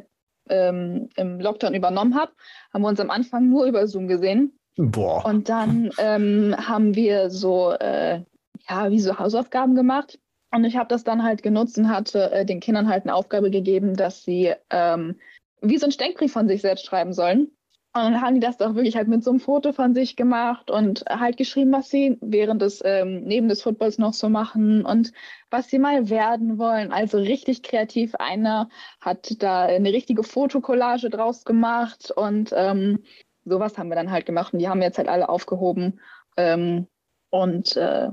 ähm, 0.51 1.09
im 1.15 1.39
Lockdown 1.39 1.73
übernommen 1.73 2.15
habe, 2.15 2.31
haben 2.73 2.83
wir 2.83 2.89
uns 2.89 2.99
am 2.99 3.09
Anfang 3.09 3.49
nur 3.49 3.65
über 3.65 3.87
Zoom 3.87 4.07
gesehen. 4.07 4.53
Boah. 4.77 5.25
Und 5.25 5.49
dann 5.49 5.91
ähm, 5.97 6.55
haben 6.57 6.95
wir 6.95 7.29
so, 7.29 7.71
äh, 7.71 8.21
ja, 8.69 8.91
wie 8.91 8.99
so 8.99 9.17
Hausaufgaben 9.17 9.75
gemacht. 9.75 10.19
Und 10.53 10.65
ich 10.65 10.75
habe 10.75 10.89
das 10.89 11.03
dann 11.03 11.23
halt 11.23 11.43
genutzt 11.43 11.77
und 11.77 11.89
hatte 11.89 12.31
äh, 12.31 12.45
den 12.45 12.59
Kindern 12.59 12.89
halt 12.89 13.03
eine 13.03 13.15
Aufgabe 13.15 13.49
gegeben, 13.51 13.95
dass 13.95 14.23
sie 14.23 14.53
ähm, 14.69 15.15
wie 15.61 15.77
so 15.77 15.85
ein 15.85 15.91
Steckbrief 15.91 16.33
von 16.33 16.47
sich 16.47 16.61
selbst 16.61 16.85
schreiben 16.85 17.13
sollen. 17.13 17.51
Und 17.93 18.03
dann 18.03 18.21
haben 18.21 18.35
die 18.35 18.39
das 18.39 18.55
doch 18.55 18.75
wirklich 18.75 18.95
halt 18.95 19.09
mit 19.09 19.21
so 19.21 19.31
einem 19.31 19.41
Foto 19.41 19.73
von 19.73 19.93
sich 19.93 20.15
gemacht 20.15 20.71
und 20.71 21.03
halt 21.09 21.35
geschrieben, 21.35 21.73
was 21.73 21.89
sie 21.89 22.17
während 22.21 22.61
des, 22.61 22.81
ähm, 22.85 23.23
neben 23.25 23.49
des 23.49 23.61
Footballs 23.61 23.97
noch 23.97 24.13
so 24.13 24.29
machen 24.29 24.85
und 24.85 25.11
was 25.49 25.69
sie 25.69 25.77
mal 25.77 26.09
werden 26.09 26.57
wollen. 26.57 26.93
Also 26.93 27.17
richtig 27.17 27.63
kreativ. 27.63 28.15
Einer 28.15 28.69
hat 29.01 29.43
da 29.43 29.63
eine 29.65 29.91
richtige 29.91 30.23
Fotokollage 30.23 31.09
draus 31.09 31.43
gemacht 31.43 32.11
und 32.15 32.53
ähm, 32.55 33.03
sowas 33.43 33.77
haben 33.77 33.89
wir 33.89 33.95
dann 33.95 34.11
halt 34.11 34.25
gemacht 34.25 34.53
und 34.53 34.59
die 34.59 34.69
haben 34.69 34.79
wir 34.79 34.87
jetzt 34.87 34.97
halt 34.97 35.09
alle 35.09 35.27
aufgehoben. 35.27 35.99
Ähm, 36.37 36.87
und 37.29 37.75
äh, 37.75 38.09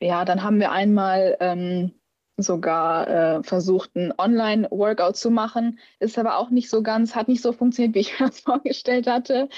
ja, 0.00 0.24
dann 0.24 0.44
haben 0.44 0.60
wir 0.60 0.70
einmal 0.70 1.36
ähm, 1.40 1.95
sogar 2.36 3.08
äh, 3.08 3.42
versucht, 3.42 3.96
ein 3.96 4.12
Online-Workout 4.16 5.16
zu 5.16 5.30
machen. 5.30 5.78
Ist 6.00 6.18
aber 6.18 6.36
auch 6.38 6.50
nicht 6.50 6.68
so 6.68 6.82
ganz, 6.82 7.14
hat 7.14 7.28
nicht 7.28 7.42
so 7.42 7.52
funktioniert, 7.52 7.94
wie 7.94 8.00
ich 8.00 8.12
mir 8.20 8.26
das 8.26 8.40
vorgestellt 8.40 9.06
hatte. 9.06 9.48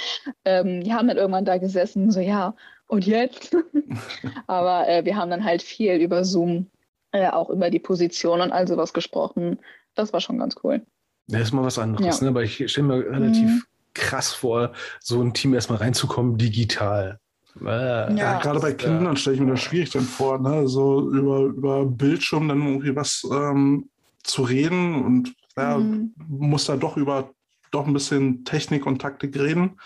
Ähm, 0.45 0.83
die 0.83 0.93
haben 0.93 1.09
dann 1.09 1.17
irgendwann 1.17 1.45
da 1.45 1.59
gesessen, 1.59 2.11
so 2.11 2.21
ja, 2.21 2.55
und 2.87 3.07
jetzt? 3.07 3.57
aber 4.47 4.89
äh, 4.89 5.05
wir 5.05 5.17
haben 5.17 5.31
dann 5.31 5.45
halt 5.45 5.63
viel 5.63 5.95
über 5.95 6.25
Zoom, 6.25 6.71
äh, 7.13 7.29
auch 7.29 7.51
über 7.51 7.71
die 7.71 7.81
Position 7.81 8.41
und 8.41 8.53
all 8.53 8.67
sowas 8.69 8.93
gesprochen. 8.93 9.59
Das 9.95 10.13
war 10.13 10.21
schon 10.21 10.39
ganz 10.39 10.57
cool. 10.63 10.83
Das 11.27 11.43
ist 11.43 11.53
mal 11.53 11.65
was 11.65 11.79
anderes, 11.79 12.21
ja. 12.21 12.25
ne? 12.25 12.31
aber 12.31 12.43
ich 12.43 12.71
stelle 12.71 12.87
mir 12.87 13.11
relativ 13.11 13.49
mhm. 13.49 13.63
krass 13.93 14.33
vor, 14.33 14.73
so 15.01 15.21
ein 15.21 15.35
Team 15.35 15.53
erstmal 15.53 15.79
reinzukommen, 15.79 16.39
digital. 16.39 17.21
Ja, 17.65 18.11
ja, 18.11 18.39
gerade 18.39 18.61
bei 18.61 18.73
Kindern 18.73 19.17
stelle 19.17 19.37
ich 19.37 19.43
mir 19.43 19.51
das 19.51 19.61
schwierig 19.61 19.91
dann 19.91 20.03
vor, 20.03 20.39
ne? 20.39 20.69
so 20.69 21.11
über, 21.11 21.41
über 21.41 21.87
Bildschirm 21.87 22.49
dann 22.49 22.67
irgendwie 22.67 22.95
was 22.95 23.27
ähm, 23.31 23.89
zu 24.23 24.43
reden 24.43 25.05
und 25.05 25.35
ja, 25.57 25.79
mhm. 25.79 26.13
muss 26.29 26.67
da 26.67 26.77
doch 26.77 26.97
über 26.97 27.31
doch 27.71 27.87
ein 27.87 27.93
bisschen 27.93 28.45
Technik 28.45 28.87
und 28.87 29.01
Taktik 29.01 29.39
reden. 29.39 29.79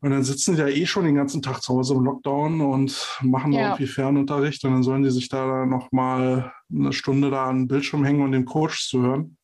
Und 0.00 0.10
dann 0.10 0.22
sitzen 0.22 0.54
die 0.54 0.60
ja 0.60 0.68
eh 0.68 0.84
schon 0.84 1.06
den 1.06 1.14
ganzen 1.14 1.40
Tag 1.40 1.62
zu 1.62 1.74
Hause 1.74 1.94
im 1.94 2.04
Lockdown 2.04 2.60
und 2.60 3.18
machen 3.22 3.52
ja. 3.52 3.68
irgendwie 3.68 3.86
Fernunterricht 3.86 4.62
und 4.64 4.72
dann 4.72 4.82
sollen 4.82 5.02
die 5.02 5.10
sich 5.10 5.30
da 5.30 5.64
noch 5.64 5.92
mal 5.92 6.52
eine 6.70 6.92
Stunde 6.92 7.30
da 7.30 7.46
an 7.46 7.60
den 7.60 7.68
Bildschirm 7.68 8.04
hängen 8.04 8.20
und 8.20 8.32
dem 8.32 8.44
Coach 8.44 8.88
zu 8.88 9.00
hören. 9.00 9.36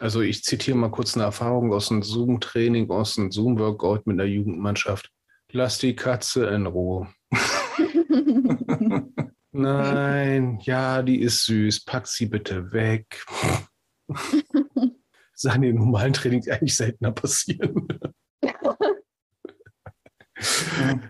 Also 0.00 0.22
ich 0.22 0.44
zitiere 0.44 0.78
mal 0.78 0.90
kurz 0.90 1.14
eine 1.14 1.24
Erfahrung 1.24 1.72
aus 1.72 1.90
einem 1.90 2.02
Zoom-Training, 2.02 2.88
aus 2.90 3.18
einem 3.18 3.30
Zoom-Workout 3.30 4.06
mit 4.06 4.14
einer 4.14 4.28
Jugendmannschaft. 4.28 5.10
Lass 5.52 5.78
die 5.78 5.96
Katze 5.96 6.46
in 6.46 6.66
Ruhe. 6.66 7.08
Nein, 9.52 10.58
ja, 10.60 11.02
die 11.02 11.20
ist 11.20 11.46
süß. 11.46 11.84
Pack 11.84 12.06
sie 12.06 12.26
bitte 12.26 12.72
weg. 12.72 13.24
Das 15.32 15.44
ist 15.44 15.54
an 15.54 15.62
den 15.62 15.76
normalen 15.76 16.12
Trainings 16.12 16.48
eigentlich 16.48 16.76
seltener 16.76 17.12
passieren. 17.12 17.86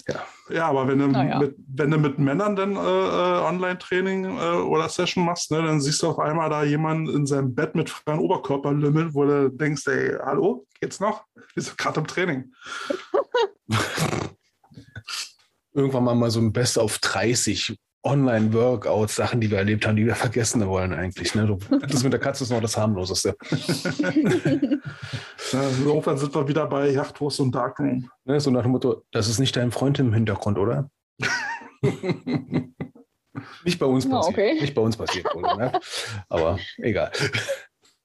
ja. 0.06 0.26
ja, 0.50 0.68
aber 0.68 0.86
wenn 0.86 0.98
du, 0.98 1.06
ja. 1.18 1.38
mit, 1.38 1.56
wenn 1.66 1.90
du 1.90 1.96
mit 1.96 2.18
Männern 2.18 2.54
dann 2.54 2.76
äh, 2.76 2.78
äh, 2.78 3.46
Online-Training 3.46 4.26
äh, 4.26 4.60
oder 4.60 4.90
Session 4.90 5.24
machst, 5.24 5.50
ne, 5.50 5.62
dann 5.62 5.80
siehst 5.80 6.02
du 6.02 6.08
auf 6.08 6.18
einmal 6.18 6.50
da 6.50 6.62
jemanden 6.62 7.08
in 7.08 7.24
seinem 7.24 7.54
Bett 7.54 7.74
mit 7.74 7.88
freiem 7.88 8.18
Oberkörper 8.18 8.72
lümmeln, 8.72 9.14
wo 9.14 9.24
du 9.24 9.48
denkst, 9.48 9.86
ey, 9.86 10.18
hallo, 10.22 10.66
geht's 10.78 11.00
noch? 11.00 11.24
Bist 11.54 11.70
du 11.70 11.76
gerade 11.76 12.00
im 12.00 12.06
Training? 12.06 12.52
Irgendwann 15.78 16.02
mal, 16.02 16.14
mal 16.16 16.30
so 16.30 16.40
ein 16.40 16.52
Best 16.52 16.76
auf 16.76 16.98
30 16.98 17.76
Online-Workouts, 18.02 19.14
Sachen, 19.14 19.40
die 19.40 19.48
wir 19.48 19.58
erlebt 19.58 19.86
haben, 19.86 19.94
die 19.94 20.06
wir 20.06 20.16
vergessen 20.16 20.66
wollen 20.66 20.92
eigentlich. 20.92 21.36
Ne? 21.36 21.56
Das 21.88 22.02
mit 22.02 22.12
der 22.12 22.18
Katze 22.18 22.42
ist 22.42 22.50
noch 22.50 22.60
das 22.60 22.76
harmloseste. 22.76 23.36
Insofern 25.52 26.18
sind 26.18 26.34
wir 26.34 26.48
wieder 26.48 26.66
bei 26.66 26.90
Yachtwurst 26.90 27.38
und 27.38 27.54
Darkroom. 27.54 28.10
Ne, 28.24 28.40
so 28.40 28.50
nach 28.50 28.62
dem 28.62 28.72
Motto, 28.72 29.04
das 29.12 29.28
ist 29.28 29.38
nicht 29.38 29.54
dein 29.56 29.70
Freund 29.70 30.00
im 30.00 30.12
Hintergrund, 30.12 30.58
oder? 30.58 30.90
nicht 33.64 33.78
bei 33.78 33.86
uns 33.86 34.08
passiert. 34.08 34.34
Okay. 34.34 34.60
Nicht 34.60 34.74
bei 34.74 34.82
uns 34.82 34.96
passiert. 34.96 35.26
Ne? 35.36 35.78
Aber 36.28 36.58
egal. 36.78 37.12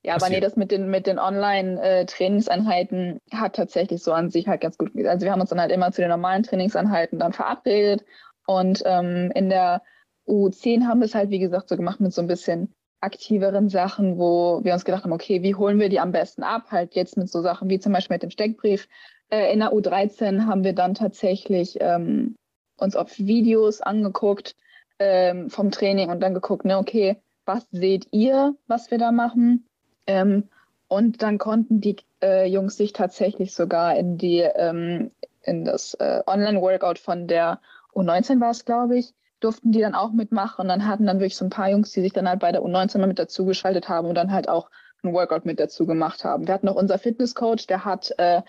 Ja, 0.04 0.16
aber 0.16 0.30
nee, 0.30 0.42
das 0.42 0.58
mit 0.58 0.72
den, 0.72 0.90
mit 0.90 1.08
den 1.08 1.18
Online-Trainingseinheiten 1.18 3.22
hat 3.32 3.56
tatsächlich 3.56 4.04
so 4.04 4.12
an 4.12 4.30
sich 4.30 4.50
halt 4.50 4.60
ganz 4.60 4.78
gut. 4.78 4.92
Also 5.06 5.26
wir 5.26 5.32
haben 5.32 5.40
uns 5.40 5.50
dann 5.50 5.62
halt 5.62 5.72
immer 5.72 5.94
zu 5.94 6.02
den 6.02 6.10
normalen 6.10 6.44
Trainingseinheiten 6.44 7.20
dann 7.20 7.32
verabredet 7.32 8.04
und 8.46 8.84
ähm, 8.86 9.32
in 9.34 9.50
der 9.50 9.82
U10 10.28 10.88
haben 10.88 11.00
wir 11.00 11.06
es 11.06 11.16
halt, 11.16 11.30
wie 11.30 11.40
gesagt, 11.40 11.70
so 11.70 11.78
gemacht 11.78 12.02
mit 12.02 12.14
so 12.14 12.22
ein 12.22 12.28
bisschen 12.28 12.74
aktiveren 13.00 13.70
Sachen, 13.70 14.18
wo 14.18 14.62
wir 14.64 14.74
uns 14.74 14.86
gedacht 14.86 15.04
haben, 15.04 15.12
okay, 15.12 15.42
wie 15.42 15.56
holen 15.56 15.80
wir 15.80 15.90
die 15.90 16.00
am 16.00 16.12
besten 16.12 16.44
ab? 16.44 16.72
Halt 16.72 16.96
jetzt 16.96 17.18
mit 17.18 17.30
so 17.30 17.42
Sachen 17.42 17.70
wie 17.70 17.80
zum 17.80 17.94
Beispiel 17.94 18.16
mit 18.16 18.24
dem 18.24 18.30
Steckbrief. 18.30 18.88
Äh, 19.30 19.54
in 19.54 19.60
der 19.60 19.74
U13 19.74 20.46
haben 20.46 20.64
wir 20.64 20.74
dann 20.74 20.96
tatsächlich 20.96 21.78
ähm, 21.80 22.36
uns 22.78 22.96
auf 22.96 23.18
Videos 23.18 23.82
angeguckt 23.82 24.56
ähm, 25.00 25.50
vom 25.50 25.72
Training 25.72 26.10
und 26.10 26.22
dann 26.22 26.34
geguckt, 26.34 26.66
ne, 26.66 26.78
okay, 26.78 27.22
was 27.46 27.68
seht 27.72 28.08
ihr, 28.12 28.56
was 28.68 28.92
wir 28.92 28.98
da 28.98 29.12
machen? 29.12 29.68
Ähm, 30.08 30.50
und 30.88 31.22
dann 31.22 31.38
konnten 31.38 31.82
die 31.82 31.96
äh, 32.22 32.46
Jungs 32.46 32.78
sich 32.78 32.94
tatsächlich 32.94 33.54
sogar 33.54 33.96
in 33.96 34.18
die 34.18 34.40
ähm, 34.40 35.12
in 35.42 35.66
das 35.66 35.94
äh, 35.96 36.22
Online-Workout 36.26 37.00
von 37.00 37.28
der 37.28 37.60
U19 37.94 38.40
war 38.40 38.52
es, 38.52 38.66
glaube 38.66 38.98
ich, 38.98 39.14
durften 39.40 39.72
die 39.72 39.82
dann 39.82 39.96
auch 39.96 40.12
mitmachen. 40.12 40.62
Und 40.62 40.68
dann 40.70 40.88
hatten 40.88 41.06
dann 41.06 41.20
wirklich 41.20 41.36
so 41.36 41.46
ein 41.46 41.50
paar 41.50 41.70
Jungs, 41.70 41.92
die 41.92 42.02
sich 42.02 42.14
dann 42.14 42.28
halt 42.28 42.40
bei 42.40 42.52
der 42.52 42.62
U19 42.62 43.00
mal 43.00 43.08
mit 43.08 43.20
dazugeschaltet 43.20 43.90
haben 43.90 44.08
und 44.08 44.16
dann 44.16 44.32
halt 44.32 44.48
auch 44.48 44.70
ein 45.04 45.14
Workout 45.14 45.46
mit 45.46 45.60
dazu 45.60 45.86
gemacht 45.86 46.24
haben. 46.24 46.48
Wir 46.48 46.54
hatten 46.54 46.66
noch 46.66 46.76
unser 46.76 46.98
Fitnesscoach, 46.98 47.68
der 47.68 47.84
hat 47.84 48.14
äh, 48.18 48.42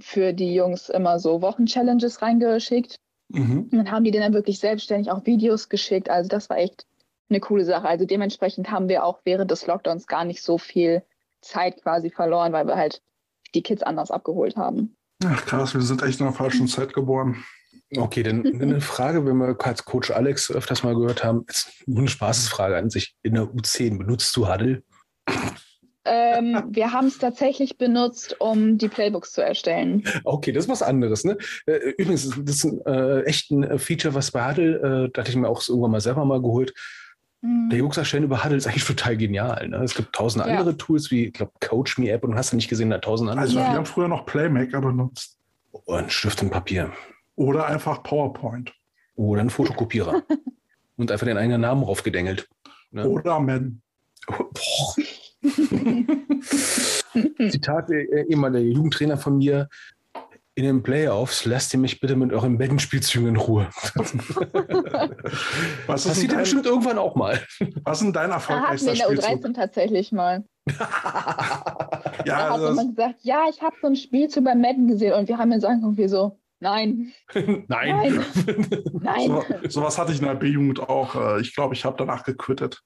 für 0.00 0.32
die 0.32 0.54
Jungs 0.54 0.88
immer 0.88 1.18
so 1.18 1.40
Wochen-Challenges 1.40 2.20
reingeschickt. 2.20 2.98
Mhm. 3.28 3.68
Und 3.70 3.74
dann 3.74 3.90
haben 3.90 4.04
die 4.04 4.10
denen 4.10 4.24
dann 4.24 4.34
wirklich 4.34 4.58
selbstständig 4.58 5.10
auch 5.10 5.24
Videos 5.24 5.68
geschickt. 5.68 6.10
Also 6.10 6.28
das 6.28 6.50
war 6.50 6.58
echt 6.58 6.86
eine 7.28 7.40
coole 7.40 7.64
Sache. 7.64 7.88
Also 7.88 8.04
dementsprechend 8.04 8.70
haben 8.70 8.88
wir 8.88 9.04
auch 9.04 9.20
während 9.24 9.50
des 9.50 9.66
Lockdowns 9.66 10.06
gar 10.06 10.24
nicht 10.24 10.42
so 10.42 10.58
viel 10.58 11.02
Zeit 11.40 11.82
quasi 11.82 12.10
verloren, 12.10 12.52
weil 12.52 12.66
wir 12.66 12.76
halt 12.76 13.02
die 13.54 13.62
Kids 13.62 13.82
anders 13.82 14.10
abgeholt 14.10 14.56
haben. 14.56 14.96
Ach 15.24 15.44
krass, 15.46 15.74
wir 15.74 15.80
sind 15.80 16.02
echt 16.02 16.20
in 16.20 16.26
der 16.26 16.34
falschen 16.34 16.68
Zeit 16.68 16.92
geboren. 16.92 17.44
Okay, 17.96 18.22
dann 18.22 18.44
eine 18.62 18.80
Frage, 18.80 19.24
wenn 19.26 19.36
wir 19.36 19.56
als 19.64 19.84
Coach 19.84 20.10
Alex 20.10 20.50
öfters 20.50 20.82
mal 20.82 20.94
gehört 20.94 21.24
haben, 21.24 21.44
ist 21.48 21.70
nur 21.86 22.00
eine 22.00 22.08
Spaßesfrage 22.08 22.76
an 22.76 22.90
sich. 22.90 23.14
In 23.22 23.34
der 23.34 23.44
U10 23.44 23.98
benutzt 23.98 24.34
du 24.36 24.48
Huddle? 24.48 24.82
Ähm, 26.06 26.64
wir 26.68 26.92
haben 26.92 27.06
es 27.06 27.16
tatsächlich 27.16 27.78
benutzt, 27.78 28.36
um 28.38 28.76
die 28.76 28.88
Playbooks 28.88 29.32
zu 29.32 29.42
erstellen. 29.42 30.02
Okay, 30.24 30.52
das 30.52 30.64
ist 30.64 30.70
was 30.70 30.82
anderes. 30.82 31.24
Ne? 31.24 31.38
Äh, 31.66 31.94
übrigens, 31.96 32.28
das 32.28 32.56
ist 32.56 32.64
ein, 32.64 32.80
äh, 32.84 33.22
echt 33.22 33.50
ein 33.50 33.78
Feature, 33.78 34.14
was 34.14 34.30
bei 34.30 34.46
Huddle, 34.46 34.76
äh, 35.06 35.10
da 35.12 35.20
hatte 35.22 35.30
ich 35.30 35.36
mir 35.36 35.48
auch 35.48 35.66
irgendwann 35.66 35.92
mal 35.92 36.00
selber 36.02 36.26
mal 36.26 36.42
geholt. 36.42 36.74
Mhm. 37.44 37.68
Playbooks 37.68 37.98
erstellen 37.98 38.24
über 38.24 38.42
Huddle 38.42 38.56
ist 38.56 38.66
eigentlich 38.66 38.86
total 38.86 39.18
genial. 39.18 39.68
Ne? 39.68 39.76
Es 39.76 39.94
gibt 39.94 40.14
tausend 40.14 40.46
ja. 40.46 40.58
andere 40.58 40.78
Tools 40.78 41.10
wie, 41.10 41.26
ich 41.26 41.34
glaube, 41.34 41.52
Coach 41.60 41.98
Me 41.98 42.10
App 42.10 42.24
und 42.24 42.34
hast 42.36 42.52
du 42.52 42.56
nicht 42.56 42.68
gesehen, 42.68 42.88
da 42.88 42.98
tausend 42.98 43.28
andere. 43.28 43.44
Also, 43.44 43.58
ja. 43.58 43.66
wir 43.66 43.74
haben 43.74 43.84
früher 43.86 44.08
noch 44.08 44.24
Playmaker 44.24 44.80
benutzt. 44.80 45.38
Und 45.70 46.10
Stift 46.10 46.42
und 46.42 46.50
Papier. 46.50 46.90
Oder 47.36 47.66
einfach 47.66 48.02
PowerPoint. 48.02 48.72
Oder 49.16 49.42
ein 49.42 49.50
Fotokopierer. 49.50 50.22
und 50.96 51.12
einfach 51.12 51.26
den 51.26 51.36
eigenen 51.36 51.60
Namen 51.60 51.82
raufgedengelt. 51.82 52.48
Ne? 52.90 53.06
Oder 53.06 53.38
Men. 53.40 53.82
Zitat 57.50 57.90
äh, 57.90 58.24
ehemaliger 58.26 58.64
Jugendtrainer 58.64 59.18
von 59.18 59.36
mir, 59.36 59.68
in 60.56 60.64
den 60.64 60.82
Playoffs 60.82 61.44
lasst 61.44 61.74
ihr 61.74 61.80
mich 61.80 62.00
bitte 62.00 62.14
mit 62.14 62.32
euren 62.32 62.58
Bettenspielzügen 62.58 63.28
in 63.28 63.36
Ruhe. 63.36 63.68
was 65.86 66.06
Passiert 66.06 66.32
dein, 66.32 66.38
bestimmt 66.38 66.66
irgendwann 66.66 66.98
auch 66.98 67.16
mal. 67.16 67.40
Was 67.82 67.98
ist 67.98 68.04
denn 68.04 68.12
dein 68.12 68.30
erfolgreichster 68.30 68.94
Spielzug? 68.94 69.16
Da 69.16 69.28
wir 69.28 69.34
in 69.34 69.40
der 69.40 69.50
U13 69.50 69.54
tatsächlich 69.56 70.12
mal. 70.12 70.44
ja, 70.68 70.76
da 72.24 72.36
hat 72.36 72.50
also 72.52 72.68
jemand 72.68 72.96
gesagt, 72.96 73.16
ja, 73.22 73.46
ich 73.50 73.60
habe 73.62 73.74
so 73.80 73.88
ein 73.88 73.96
Spielzug 73.96 74.44
beim 74.44 74.60
Madden 74.60 74.86
gesehen 74.86 75.14
und 75.14 75.28
wir 75.28 75.38
haben 75.38 75.50
jetzt 75.52 75.64
irgendwie 75.64 76.08
so, 76.08 76.38
Nein. 76.60 77.12
Nein. 77.34 77.66
Nein. 77.68 78.24
Nein. 79.02 79.28
So, 79.28 79.44
sowas 79.68 79.98
hatte 79.98 80.12
ich 80.12 80.20
in 80.20 80.24
der 80.24 80.34
B-Jugend 80.34 80.80
auch. 80.80 81.14
Äh, 81.14 81.40
ich 81.42 81.54
glaube, 81.54 81.74
ich 81.74 81.84
habe 81.84 81.96
danach 81.98 82.24
gequittet. 82.24 82.82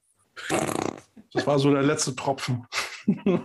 Das 1.33 1.47
war 1.47 1.61
so 1.61 1.73
der 1.73 1.85
letzte 1.85 2.17
Tropfen. 2.17 2.67
Ja, 3.07 3.39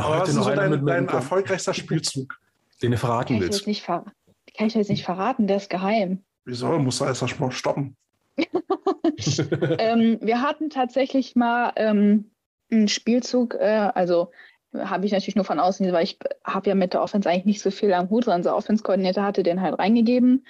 Aber 0.00 0.20
was 0.20 0.28
ist 0.28 0.34
so 0.34 0.50
dein, 0.50 0.84
dein 0.84 1.08
erfolgreichster 1.08 1.72
Spielzug? 1.72 2.38
Den 2.82 2.92
du 2.92 2.98
verraten 2.98 3.34
kann 3.34 3.42
willst. 3.42 3.66
Ich 3.66 3.84
kann 3.84 4.68
ich 4.68 4.74
jetzt 4.74 4.90
nicht 4.90 5.04
verraten, 5.04 5.46
der 5.46 5.56
ist 5.58 5.70
geheim. 5.70 6.24
Wieso? 6.44 6.78
Muss 6.78 7.00
er 7.00 7.08
erst 7.08 7.40
mal 7.40 7.50
stoppen. 7.50 7.96
ähm, 8.36 10.18
wir 10.20 10.42
hatten 10.42 10.70
tatsächlich 10.70 11.36
mal 11.36 11.72
ähm, 11.76 12.30
einen 12.70 12.88
Spielzug, 12.88 13.54
äh, 13.54 13.90
also 13.94 14.30
habe 14.74 15.06
ich 15.06 15.12
natürlich 15.12 15.36
nur 15.36 15.44
von 15.44 15.58
außen, 15.58 15.90
weil 15.92 16.04
ich 16.04 16.18
habe 16.44 16.68
ja 16.68 16.74
mit 16.74 16.92
der 16.92 17.02
Offense 17.02 17.28
eigentlich 17.28 17.46
nicht 17.46 17.62
so 17.62 17.70
viel 17.70 17.92
am 17.92 18.10
Hut. 18.10 18.28
Unser 18.28 18.56
Offense-Koordinator 18.56 19.24
hatte 19.24 19.42
den 19.42 19.60
halt 19.60 19.78
reingegeben. 19.78 20.46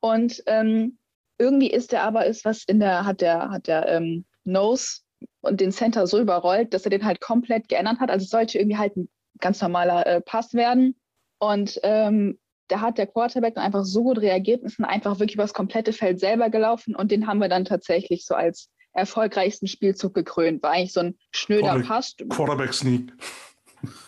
Und 0.00 0.42
ähm, 0.46 0.98
irgendwie 1.38 1.70
ist 1.70 1.92
der 1.92 2.04
aber, 2.04 2.26
ist 2.26 2.44
was 2.44 2.64
in 2.64 2.80
der, 2.80 3.04
hat 3.04 3.20
der, 3.20 3.50
hat 3.50 3.66
der 3.66 3.88
ähm, 3.88 4.24
Nose 4.44 5.00
und 5.40 5.60
den 5.60 5.72
Center 5.72 6.06
so 6.06 6.20
überrollt, 6.20 6.72
dass 6.74 6.84
er 6.84 6.90
den 6.90 7.04
halt 7.04 7.20
komplett 7.20 7.68
geändert 7.68 8.00
hat. 8.00 8.10
Also 8.10 8.24
es 8.24 8.30
sollte 8.30 8.58
irgendwie 8.58 8.78
halt 8.78 8.96
ein 8.96 9.08
ganz 9.40 9.60
normaler 9.60 10.06
äh, 10.06 10.20
Pass 10.20 10.54
werden. 10.54 10.94
Und 11.38 11.78
ähm, 11.82 12.38
da 12.68 12.80
hat 12.80 12.98
der 12.98 13.06
Quarterback 13.06 13.54
dann 13.54 13.64
einfach 13.64 13.84
so 13.84 14.02
gut 14.02 14.18
reagiert 14.18 14.62
und 14.62 14.68
ist 14.68 14.78
dann 14.78 14.86
einfach 14.86 15.18
wirklich 15.18 15.34
über 15.34 15.44
das 15.44 15.54
komplette 15.54 15.92
Feld 15.92 16.20
selber 16.20 16.50
gelaufen. 16.50 16.96
Und 16.96 17.10
den 17.10 17.26
haben 17.26 17.38
wir 17.38 17.48
dann 17.48 17.64
tatsächlich 17.64 18.24
so 18.26 18.34
als 18.34 18.70
erfolgreichsten 18.92 19.66
Spielzug 19.66 20.14
gekrönt. 20.14 20.62
War 20.62 20.72
eigentlich 20.72 20.92
so 20.92 21.00
ein 21.00 21.16
schnöder 21.32 21.80
Pass. 21.80 22.16
Quarterback 22.28 22.72
Sneak. 22.72 23.12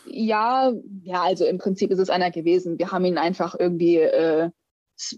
Ja, 0.06 0.72
ja, 1.02 1.22
also 1.22 1.44
im 1.44 1.58
Prinzip 1.58 1.90
ist 1.90 1.98
es 1.98 2.10
einer 2.10 2.30
gewesen. 2.30 2.78
Wir 2.78 2.90
haben 2.90 3.04
ihn 3.04 3.18
einfach 3.18 3.54
irgendwie 3.56 3.98
äh, 3.98 4.50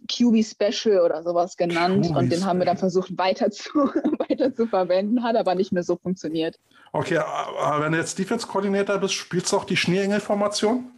QB 0.08 0.44
Special 0.44 1.00
oder 1.00 1.22
sowas 1.22 1.56
genannt 1.56 2.08
QB 2.08 2.16
und 2.16 2.32
den 2.32 2.44
haben 2.44 2.58
wir 2.58 2.66
dann 2.66 2.76
versucht 2.76 3.16
weiter 3.16 3.50
zu, 3.50 3.70
weiter 4.28 4.52
zu 4.54 4.66
verwenden, 4.66 5.22
hat 5.22 5.36
aber 5.36 5.54
nicht 5.54 5.72
mehr 5.72 5.84
so 5.84 5.96
funktioniert. 5.96 6.58
Okay, 6.92 7.18
aber 7.18 7.84
wenn 7.84 7.92
du 7.92 7.98
jetzt 7.98 8.18
Defense-Koordinator 8.18 8.98
bist, 8.98 9.14
spielst 9.14 9.52
du 9.52 9.56
auch 9.56 9.64
die 9.64 9.76
Schneeengel-Formation? 9.76 10.90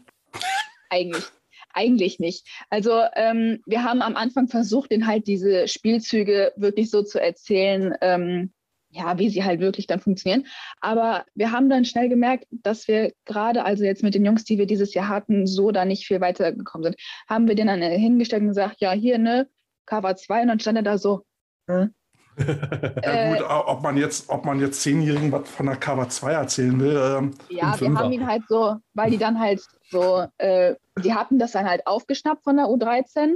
Eigentlich. 0.93 1.25
Eigentlich 1.73 2.19
nicht. 2.19 2.47
Also 2.69 3.01
ähm, 3.15 3.63
wir 3.65 3.83
haben 3.83 4.03
am 4.03 4.15
Anfang 4.15 4.49
versucht, 4.49 4.93
den 4.93 5.07
halt 5.07 5.27
diese 5.27 5.69
Spielzüge 5.69 6.53
wirklich 6.57 6.91
so 6.91 7.03
zu 7.03 7.19
erzählen, 7.19 7.95
ähm, 8.03 8.53
ja, 8.91 9.19
wie 9.19 9.31
sie 9.31 9.43
halt 9.43 9.61
wirklich 9.61 9.87
dann 9.87 10.01
funktionieren. 10.01 10.47
Aber 10.83 11.25
wir 11.35 11.51
haben 11.51 11.71
dann 11.71 11.87
schnell 11.87 12.11
gemerkt, 12.11 12.47
dass 12.51 12.89
wir 12.89 13.15
gerade, 13.25 13.65
also 13.65 13.85
jetzt 13.85 14.03
mit 14.03 14.15
den 14.15 14.27
Jungs, 14.27 14.45
die 14.45 14.59
wir 14.59 14.67
dieses 14.67 14.93
Jahr 14.93 15.09
hatten, 15.09 15.47
so 15.47 15.71
da 15.71 15.87
nicht 15.87 16.07
viel 16.07 16.21
weitergekommen 16.21 16.85
sind. 16.85 16.97
Haben 17.27 17.49
wir 17.49 17.55
den 17.55 17.69
dann 17.69 17.81
hingestellt 17.81 18.43
und 18.43 18.49
gesagt, 18.49 18.83
ja, 18.83 18.93
hier, 18.93 19.17
ne, 19.17 19.49
Cover 19.87 20.15
2 20.15 20.43
und 20.43 20.49
dann 20.49 20.61
stand 20.61 20.77
er 20.77 20.83
da 20.83 20.99
so, 20.99 21.25
hm? 21.69 21.95
Ja, 22.39 23.35
gut, 23.35 23.41
äh, 23.41 23.45
ob 23.45 23.83
man 23.83 23.97
jetzt, 23.97 24.29
ob 24.29 24.45
man 24.45 24.61
jetzt 24.61 24.83
Zehnjährigen 24.83 25.33
was 25.33 25.49
von 25.49 25.67
der 25.67 25.77
Cover 25.77 26.09
2 26.09 26.33
erzählen 26.33 26.81
will. 26.81 26.97
Ähm, 26.97 27.35
ja, 27.49 27.79
wir 27.79 27.95
haben 27.95 28.13
ihn 28.13 28.27
halt 28.27 28.43
so, 28.49 28.77
weil 28.95 29.11
die 29.11 29.19
dann 29.19 29.39
halt 29.39 29.63
so, 29.91 30.27
äh, 30.39 30.75
die 31.03 31.15
hatten 31.15 31.39
das 31.39 31.53
dann 31.53 31.69
halt 31.69 31.87
aufgeschnappt 31.87 32.45
von 32.45 32.57
der 32.57 32.67
U13, 32.67 33.35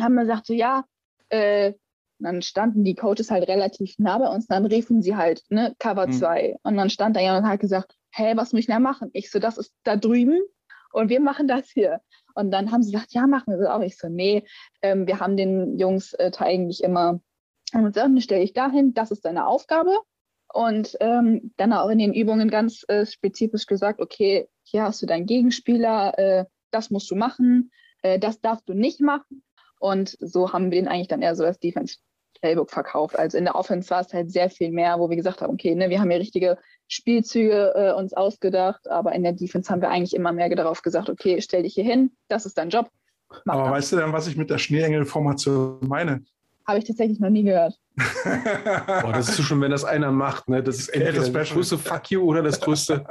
haben 0.00 0.16
gesagt, 0.16 0.46
so 0.46 0.54
ja, 0.54 0.84
äh, 1.28 1.74
dann 2.18 2.42
standen 2.42 2.84
die 2.84 2.94
Coaches 2.94 3.30
halt 3.30 3.48
relativ 3.48 3.94
nah 3.98 4.18
bei 4.18 4.28
uns, 4.28 4.46
dann 4.46 4.66
riefen 4.66 5.02
sie 5.02 5.16
halt, 5.16 5.42
ne, 5.48 5.74
Cover 5.78 6.10
2. 6.10 6.42
Hm. 6.42 6.56
Und 6.62 6.76
dann 6.76 6.90
stand 6.90 7.16
da 7.16 7.20
jemand 7.20 7.44
und 7.44 7.50
hat 7.50 7.60
gesagt, 7.60 7.94
hey, 8.10 8.36
was 8.36 8.52
muss 8.52 8.60
ich 8.60 8.66
denn 8.66 8.82
machen? 8.82 9.10
Ich 9.12 9.30
so, 9.30 9.38
das 9.38 9.58
ist 9.58 9.72
da 9.84 9.96
drüben 9.96 10.40
und 10.92 11.08
wir 11.08 11.20
machen 11.20 11.48
das 11.48 11.70
hier. 11.70 12.00
Und 12.34 12.50
dann 12.50 12.70
haben 12.70 12.82
sie 12.82 12.92
gesagt, 12.92 13.12
ja, 13.12 13.26
machen 13.26 13.52
wir 13.52 13.58
das 13.58 13.68
auch. 13.68 13.80
Ich 13.80 13.98
so, 13.98 14.08
nee, 14.08 14.44
ähm, 14.82 15.06
wir 15.06 15.20
haben 15.20 15.36
den 15.36 15.78
Jungs 15.78 16.12
äh, 16.14 16.30
eigentlich 16.38 16.82
immer 16.82 17.20
und 17.74 17.96
dann 17.96 18.20
stelle 18.20 18.42
ich 18.42 18.52
dahin, 18.52 18.94
das 18.94 19.10
ist 19.10 19.24
deine 19.24 19.46
Aufgabe. 19.46 19.96
Und 20.52 20.96
ähm, 21.00 21.52
dann 21.56 21.72
auch 21.72 21.88
in 21.90 21.98
den 21.98 22.12
Übungen 22.12 22.50
ganz 22.50 22.84
äh, 22.88 23.06
spezifisch 23.06 23.66
gesagt, 23.66 24.00
okay, 24.00 24.48
hier 24.64 24.82
hast 24.82 25.00
du 25.00 25.06
deinen 25.06 25.26
Gegenspieler, 25.26 26.18
äh, 26.18 26.44
das 26.72 26.90
musst 26.90 27.10
du 27.10 27.14
machen, 27.14 27.70
äh, 28.02 28.18
das 28.18 28.40
darfst 28.40 28.68
du 28.68 28.74
nicht 28.74 29.00
machen. 29.00 29.44
Und 29.78 30.16
so 30.20 30.52
haben 30.52 30.70
wir 30.70 30.80
den 30.80 30.88
eigentlich 30.88 31.08
dann 31.08 31.22
eher 31.22 31.36
so 31.36 31.44
das 31.44 31.60
Defense 31.60 31.98
Playbook 32.40 32.70
verkauft. 32.70 33.18
Also 33.18 33.38
in 33.38 33.44
der 33.44 33.54
Offense 33.54 33.90
war 33.90 34.00
es 34.00 34.12
halt 34.12 34.30
sehr 34.30 34.50
viel 34.50 34.70
mehr, 34.70 34.98
wo 34.98 35.08
wir 35.08 35.16
gesagt 35.16 35.42
haben, 35.42 35.52
okay, 35.52 35.74
ne, 35.74 35.90
wir 35.90 36.00
haben 36.00 36.10
hier 36.10 36.20
richtige 36.20 36.58
Spielzüge 36.88 37.72
äh, 37.74 37.92
uns 37.92 38.12
ausgedacht, 38.14 38.88
aber 38.88 39.12
in 39.12 39.22
der 39.22 39.32
Defense 39.32 39.70
haben 39.70 39.82
wir 39.82 39.90
eigentlich 39.90 40.14
immer 40.14 40.32
mehr 40.32 40.48
darauf 40.54 40.82
gesagt, 40.82 41.08
okay, 41.08 41.40
stell 41.40 41.62
dich 41.62 41.74
hier 41.74 41.84
hin, 41.84 42.16
das 42.28 42.46
ist 42.46 42.58
dein 42.58 42.70
Job. 42.70 42.90
aber 43.46 43.64
das. 43.64 43.72
weißt 43.72 43.92
du 43.92 43.96
denn, 43.96 44.12
was 44.12 44.26
ich 44.26 44.36
mit 44.36 44.50
der 44.50 44.58
Schneeengel-Formation 44.58 45.80
meine? 45.86 46.24
Habe 46.66 46.78
ich 46.78 46.84
tatsächlich 46.84 47.18
noch 47.20 47.30
nie 47.30 47.42
gehört. 47.42 47.74
Boah, 49.02 49.12
das 49.12 49.28
ist 49.28 49.36
so 49.36 49.42
schon, 49.42 49.60
wenn 49.60 49.70
das 49.70 49.84
einer 49.84 50.10
macht. 50.10 50.48
Ne? 50.48 50.62
Das 50.62 50.78
ist 50.78 50.88
entweder 50.88 51.18
das, 51.18 51.32
das 51.32 51.50
größte 51.50 51.78
Fuck 51.78 52.10
you 52.10 52.22
oder 52.22 52.42
das 52.42 52.60
größte, 52.60 53.04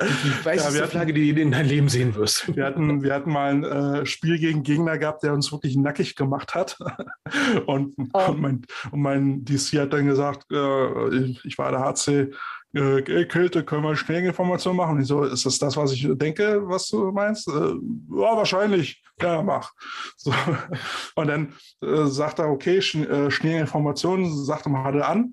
die 0.00 0.44
weißeste 0.44 0.78
ja, 0.78 0.86
Flagge, 0.86 1.12
die 1.12 1.32
du 1.32 1.40
in 1.40 1.50
deinem 1.50 1.68
Leben 1.68 1.88
sehen 1.88 2.14
wirst. 2.14 2.54
Wir 2.54 2.64
hatten, 2.64 3.02
wir 3.02 3.14
hatten 3.14 3.30
mal 3.30 3.50
ein 3.50 3.64
äh, 3.64 4.06
Spiel 4.06 4.38
gegen 4.38 4.62
Gegner 4.62 4.98
gehabt, 4.98 5.22
der 5.22 5.32
uns 5.32 5.50
wirklich 5.52 5.76
nackig 5.76 6.16
gemacht 6.16 6.54
hat. 6.54 6.76
und, 7.66 7.94
oh. 8.12 8.30
und, 8.30 8.40
mein, 8.40 8.62
und 8.90 9.00
mein 9.00 9.44
DC 9.44 9.78
hat 9.78 9.92
dann 9.92 10.06
gesagt, 10.06 10.46
äh, 10.50 11.16
ich, 11.16 11.44
ich 11.44 11.58
war 11.58 11.70
der 11.70 11.80
HC, 11.80 12.32
äh, 12.74 13.24
Kälte, 13.26 13.64
können 13.64 13.84
wir 13.84 13.96
Schneegeformation 13.96 14.76
machen? 14.76 15.00
Ich 15.00 15.06
so, 15.06 15.24
ist 15.24 15.46
das 15.46 15.58
das, 15.58 15.76
was 15.76 15.92
ich 15.92 16.06
denke, 16.12 16.60
was 16.68 16.88
du 16.88 17.10
meinst? 17.12 17.48
Äh, 17.48 17.52
ja, 17.52 18.36
wahrscheinlich. 18.36 19.02
Ja, 19.20 19.42
mach. 19.42 19.72
So. 20.16 20.34
Und 21.14 21.28
dann 21.28 21.54
äh, 21.82 22.06
sagt 22.06 22.38
er, 22.38 22.50
okay, 22.50 22.80
Sch 22.80 22.96
äh, 22.96 23.30
Schneegeformation, 23.30 24.44
sagt 24.44 24.66
er 24.66 24.70
mal 24.70 25.02
an. 25.02 25.32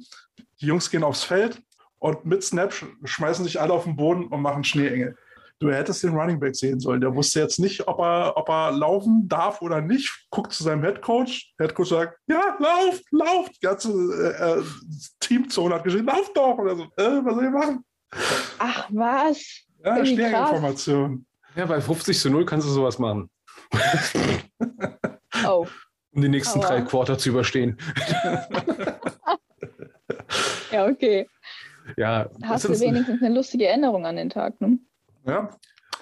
Die 0.59 0.65
Jungs 0.67 0.89
gehen 0.89 1.03
aufs 1.03 1.23
Feld 1.23 1.61
und 1.99 2.25
mit 2.25 2.43
Snap 2.43 2.73
schmeißen 3.03 3.45
sich 3.45 3.59
alle 3.59 3.73
auf 3.73 3.85
den 3.85 3.95
Boden 3.95 4.27
und 4.27 4.41
machen 4.41 4.63
Schneeengel 4.63 5.17
du 5.61 5.71
hättest 5.71 6.03
den 6.03 6.17
Running 6.17 6.39
Back 6.39 6.55
sehen 6.55 6.79
sollen. 6.79 6.99
Der 7.01 7.13
wusste 7.15 7.39
jetzt 7.39 7.59
nicht, 7.59 7.87
ob 7.87 7.99
er, 7.99 8.35
ob 8.35 8.49
er 8.49 8.71
laufen 8.71 9.27
darf 9.27 9.61
oder 9.61 9.79
nicht. 9.79 10.25
Guckt 10.31 10.51
zu 10.51 10.63
seinem 10.63 10.83
Head 10.83 11.01
Coach. 11.01 11.53
Head 11.59 11.75
Coach 11.75 11.89
sagt, 11.89 12.17
ja, 12.27 12.57
lauft, 12.59 13.03
lauft. 13.11 13.55
Die 13.55 13.65
ganze 13.65 13.91
äh, 13.91 14.59
äh 14.59 14.63
Teamzone 15.19 15.75
hat 15.75 15.83
geschrieben, 15.83 16.07
lauft 16.07 16.35
doch. 16.35 16.57
Oder 16.57 16.75
so, 16.75 16.83
äh, 16.97 17.23
was 17.23 17.35
soll 17.35 17.45
ich 17.45 17.51
machen? 17.51 17.85
Ach, 18.57 18.89
was? 18.89 19.61
Ja, 19.85 20.05
Stärkeninformation. 20.05 21.25
Ja, 21.55 21.65
bei 21.65 21.79
50 21.79 22.19
zu 22.19 22.29
0 22.29 22.45
kannst 22.45 22.67
du 22.67 22.71
sowas 22.71 22.97
machen. 22.97 23.29
oh. 25.47 25.67
Um 26.13 26.21
die 26.21 26.29
nächsten 26.29 26.59
Aua. 26.59 26.67
drei 26.67 26.81
Quarter 26.81 27.17
zu 27.17 27.29
überstehen. 27.29 27.77
ja, 30.71 30.87
okay. 30.87 31.27
Ja, 31.97 32.29
Hast 32.43 32.65
du 32.65 32.79
wenigstens 32.79 33.21
eine 33.21 33.33
lustige 33.33 33.67
Erinnerung 33.67 34.05
an 34.05 34.15
den 34.15 34.29
Tag, 34.29 34.59
ne? 34.59 34.79
Ja, 35.25 35.49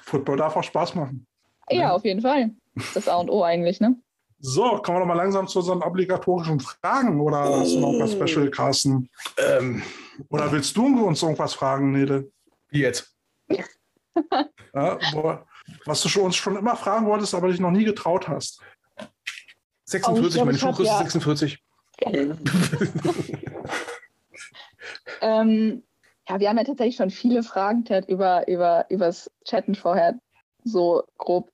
Football 0.03 0.37
darf 0.37 0.55
auch 0.55 0.63
Spaß 0.63 0.95
machen. 0.95 1.27
Ja, 1.69 1.79
ja. 1.79 1.91
auf 1.91 2.03
jeden 2.05 2.21
Fall. 2.21 2.51
Das 2.93 3.07
A 3.07 3.15
und 3.15 3.29
O 3.29 3.43
eigentlich, 3.43 3.79
ne? 3.79 3.95
So, 4.41 4.77
kommen 4.77 4.97
wir 4.97 5.01
doch 5.01 5.07
mal 5.07 5.15
langsam 5.15 5.47
zu 5.47 5.59
unseren 5.59 5.83
obligatorischen 5.83 6.61
Fragen. 6.61 7.19
Oder 7.19 7.59
hast 7.59 7.73
du 7.73 7.79
noch 7.79 7.99
was 7.99 8.13
Special, 8.13 8.49
Carsten? 8.49 9.09
Ähm, 9.37 9.83
oder 10.29 10.49
willst 10.51 10.77
du 10.77 11.05
uns 11.05 11.21
irgendwas 11.21 11.53
fragen, 11.53 11.91
Nele? 11.91 12.31
Wie 12.69 12.79
jetzt? 12.79 13.13
ja, 13.49 14.97
boah, 15.11 15.45
was 15.85 16.01
du 16.01 16.21
uns 16.21 16.37
schon 16.37 16.55
immer 16.55 16.77
fragen 16.77 17.05
wolltest, 17.05 17.35
aber 17.35 17.49
dich 17.49 17.59
noch 17.59 17.71
nie 17.71 17.83
getraut 17.83 18.29
hast. 18.29 18.61
46, 19.85 20.23
oh, 20.23 20.33
glaub, 20.33 20.45
meine 20.45 20.57
Schuhgröße 20.57 20.89
ja. 20.89 20.97
46. 20.99 21.61
ähm, 25.21 25.83
ja, 26.29 26.39
wir 26.39 26.49
haben 26.49 26.57
ja 26.57 26.63
tatsächlich 26.63 26.95
schon 26.95 27.09
viele 27.09 27.43
Fragen 27.43 27.85
Ted, 27.85 28.07
über, 28.07 28.47
über 28.47 28.85
übers 28.89 29.31
Chatten 29.45 29.75
vorher, 29.75 30.19
so 30.63 31.03
grob. 31.17 31.51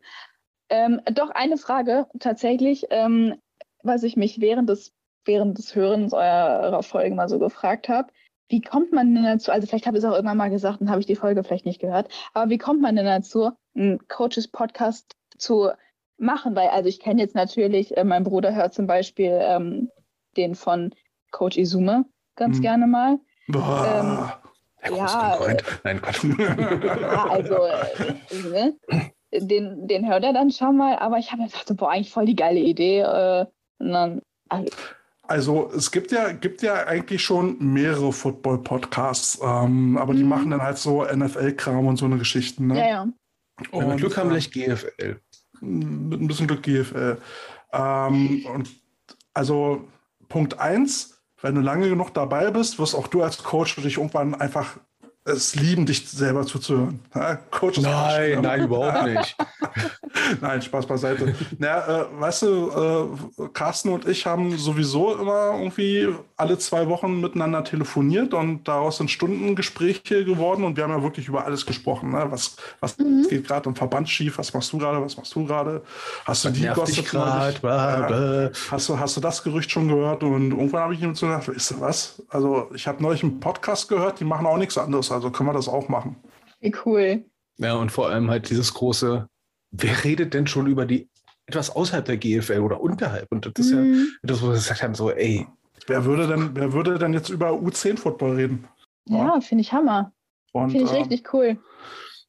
Ähm, 0.69 1.01
doch 1.13 1.29
eine 1.29 1.57
Frage 1.57 2.07
tatsächlich, 2.19 2.87
ähm, 2.89 3.35
was 3.83 4.03
ich 4.03 4.17
mich 4.17 4.41
während 4.41 4.69
des, 4.69 4.91
während 5.23 5.57
des 5.57 5.75
Hörens 5.75 6.13
eurer, 6.13 6.61
eurer 6.61 6.83
Folge 6.83 7.15
mal 7.15 7.29
so 7.29 7.39
gefragt 7.39 7.87
habe. 7.87 8.11
Wie 8.49 8.61
kommt 8.61 8.91
man 8.91 9.15
denn 9.15 9.23
dazu, 9.23 9.51
also 9.51 9.65
vielleicht 9.65 9.87
habe 9.87 9.97
ich 9.97 10.03
es 10.03 10.09
auch 10.09 10.13
irgendwann 10.15 10.37
mal 10.37 10.49
gesagt 10.49 10.81
und 10.81 10.89
habe 10.89 10.99
ich 10.99 11.07
die 11.07 11.15
Folge 11.15 11.43
vielleicht 11.43 11.65
nicht 11.65 11.81
gehört, 11.81 12.09
aber 12.33 12.49
wie 12.49 12.57
kommt 12.57 12.81
man 12.81 12.95
denn 12.95 13.05
dazu, 13.05 13.51
einen 13.75 14.07
Coaches-Podcast 14.07 15.15
zu 15.37 15.71
machen? 16.17 16.55
Weil, 16.55 16.67
also 16.67 16.89
ich 16.89 16.99
kenne 16.99 17.21
jetzt 17.21 17.33
natürlich, 17.33 17.95
äh, 17.97 18.03
mein 18.03 18.23
Bruder 18.23 18.53
hört 18.53 18.73
zum 18.73 18.87
Beispiel 18.87 19.39
ähm, 19.41 19.89
den 20.37 20.53
von 20.53 20.93
Coach 21.31 21.57
Izume 21.57 22.05
ganz 22.35 22.57
mhm. 22.57 22.61
gerne 22.61 22.87
mal. 22.87 23.19
Boah. 23.47 24.41
Der 24.85 24.95
ja, 24.95 25.05
Konkurrent. 25.05 25.61
Äh, 25.61 25.65
Nein, 25.83 26.01
Gott. 26.01 26.23
Ja, 27.01 27.25
also, 27.29 27.55
äh, 27.55 28.49
ne? 28.49 28.75
den, 29.31 29.87
den 29.87 30.07
hört 30.07 30.23
er 30.23 30.33
dann 30.33 30.51
schon 30.51 30.77
mal, 30.77 30.97
aber 30.97 31.17
ich 31.17 31.31
habe 31.31 31.43
mir 31.43 31.47
gedacht, 31.47 31.75
boah, 31.75 31.91
eigentlich 31.91 32.11
voll 32.11 32.25
die 32.25 32.35
geile 32.35 32.59
Idee. 32.59 32.99
Äh, 33.01 33.45
dann, 33.79 34.21
also, 34.49 34.69
also 35.27 35.71
es 35.75 35.91
gibt 35.91 36.11
ja, 36.11 36.31
gibt 36.31 36.61
ja 36.61 36.85
eigentlich 36.85 37.23
schon 37.23 37.57
mehrere 37.59 38.13
Football-Podcasts, 38.13 39.39
ähm, 39.43 39.97
aber 39.97 40.13
die 40.13 40.23
mhm. 40.23 40.29
machen 40.29 40.51
dann 40.51 40.61
halt 40.61 40.77
so 40.77 41.03
NFL-Kram 41.03 41.87
und 41.87 41.97
so 41.97 42.05
eine 42.05 42.17
Geschichten. 42.17 42.67
Ne? 42.67 42.79
Ja, 42.79 42.87
ja. 42.87 43.07
Und 43.71 43.87
mit 43.87 43.97
Glück 43.97 44.17
haben 44.17 44.29
vielleicht 44.29 44.53
GFL. 44.53 45.19
Mit 45.61 46.21
ein 46.21 46.27
bisschen 46.27 46.47
Glück 46.47 46.63
GFL. 46.63 47.17
Ähm, 47.71 48.45
und 48.53 48.69
also 49.33 49.87
Punkt 50.27 50.59
1, 50.59 51.14
wenn 51.41 51.55
du 51.55 51.61
lange 51.61 51.89
genug 51.89 52.13
dabei 52.13 52.51
bist, 52.51 52.79
wirst 52.79 52.95
auch 52.95 53.07
du 53.07 53.21
als 53.23 53.43
Coach 53.43 53.75
dich 53.81 53.97
irgendwann 53.97 54.35
einfach 54.35 54.77
es 55.25 55.55
lieben, 55.55 55.87
dich 55.87 56.07
selber 56.07 56.45
zuzuhören. 56.45 56.99
Ja, 57.15 57.35
Coach 57.49 57.79
nein, 57.79 58.41
nein, 58.41 58.63
überhaupt 58.65 59.07
nicht. 59.07 59.35
nein, 60.41 60.61
Spaß 60.61 60.85
beiseite. 60.85 61.33
Naja, 61.57 62.01
äh, 62.01 62.21
weißt 62.21 62.43
du, 62.43 63.09
äh, 63.39 63.47
Carsten 63.53 63.89
und 63.89 64.07
ich 64.07 64.27
haben 64.27 64.55
sowieso 64.55 65.15
immer 65.15 65.57
irgendwie 65.57 66.09
alle 66.37 66.59
zwei 66.59 66.87
Wochen 66.89 67.21
miteinander 67.21 67.63
telefoniert 67.63 68.35
und 68.35 68.67
daraus 68.67 68.97
sind 68.97 69.09
Stundengespräche 69.09 70.25
geworden 70.25 70.63
und 70.63 70.77
wir 70.77 70.83
haben 70.83 70.91
ja 70.91 71.01
wirklich 71.01 71.27
über 71.27 71.43
alles 71.43 71.65
gesprochen. 71.65 72.11
Ne? 72.11 72.27
Was, 72.29 72.55
was 72.79 72.95
mhm. 72.99 73.25
geht 73.27 73.47
gerade 73.47 73.67
im 73.67 73.75
Verband 73.75 74.07
schief? 74.07 74.37
Was 74.37 74.53
machst 74.53 74.71
du 74.73 74.77
gerade? 74.77 75.01
Was 75.01 75.17
machst 75.17 75.33
du 75.33 75.43
gerade? 75.45 75.81
Hast 76.25 76.45
du 76.45 76.49
die 76.51 76.67
Gossip 76.67 77.07
grad, 77.07 77.63
äh, 77.63 78.51
hast, 78.69 78.89
du, 78.89 78.99
hast 78.99 79.17
du 79.17 79.21
das 79.21 79.41
Gerücht 79.41 79.71
schon 79.71 79.87
gehört? 79.87 80.21
Und 80.21 80.51
irgendwann 80.51 80.83
habe 80.83 80.93
ich 80.93 81.01
ihm 81.01 81.15
so 81.15 81.25
gedacht, 81.25 81.47
weißt 81.47 81.71
du 81.71 81.81
was? 81.81 82.21
Also 82.29 82.69
ich 82.75 82.85
habe 82.85 83.01
neulich 83.01 83.23
einen 83.23 83.39
Podcast 83.39 83.89
gehört, 83.89 84.19
die 84.19 84.25
machen 84.25 84.45
auch 84.45 84.57
nichts 84.57 84.77
anderes 84.77 85.14
also 85.15 85.31
können 85.31 85.49
wir 85.49 85.53
das 85.53 85.67
auch 85.67 85.89
machen. 85.89 86.17
Wie 86.59 86.73
cool. 86.85 87.25
Ja, 87.57 87.75
und 87.75 87.91
vor 87.91 88.09
allem 88.09 88.29
halt 88.29 88.49
dieses 88.49 88.73
große, 88.73 89.27
wer 89.71 90.03
redet 90.03 90.33
denn 90.33 90.47
schon 90.47 90.67
über 90.67 90.85
die 90.85 91.09
etwas 91.47 91.69
außerhalb 91.75 92.05
der 92.05 92.17
GFL 92.17 92.59
oder 92.59 92.81
unterhalb? 92.81 93.31
Und 93.31 93.45
das 93.45 93.53
ist 93.65 93.73
mhm. 93.73 93.93
ja 93.95 94.17
das, 94.23 94.41
wo 94.41 94.47
wir 94.47 94.53
gesagt 94.53 94.83
haben, 94.83 94.95
so, 94.95 95.11
ey. 95.11 95.47
Wer 95.87 96.05
würde 96.05 96.27
denn, 96.27 96.51
wer 96.55 96.73
würde 96.73 96.97
denn 96.97 97.13
jetzt 97.13 97.29
über 97.29 97.51
U10-Football 97.51 98.35
reden? 98.35 98.67
Ja, 99.07 99.35
ja 99.35 99.41
finde 99.41 99.61
ich 99.61 99.71
Hammer. 99.71 100.11
Finde 100.51 100.77
ich 100.77 100.91
äh, 100.91 100.97
richtig 100.97 101.33
cool. 101.33 101.59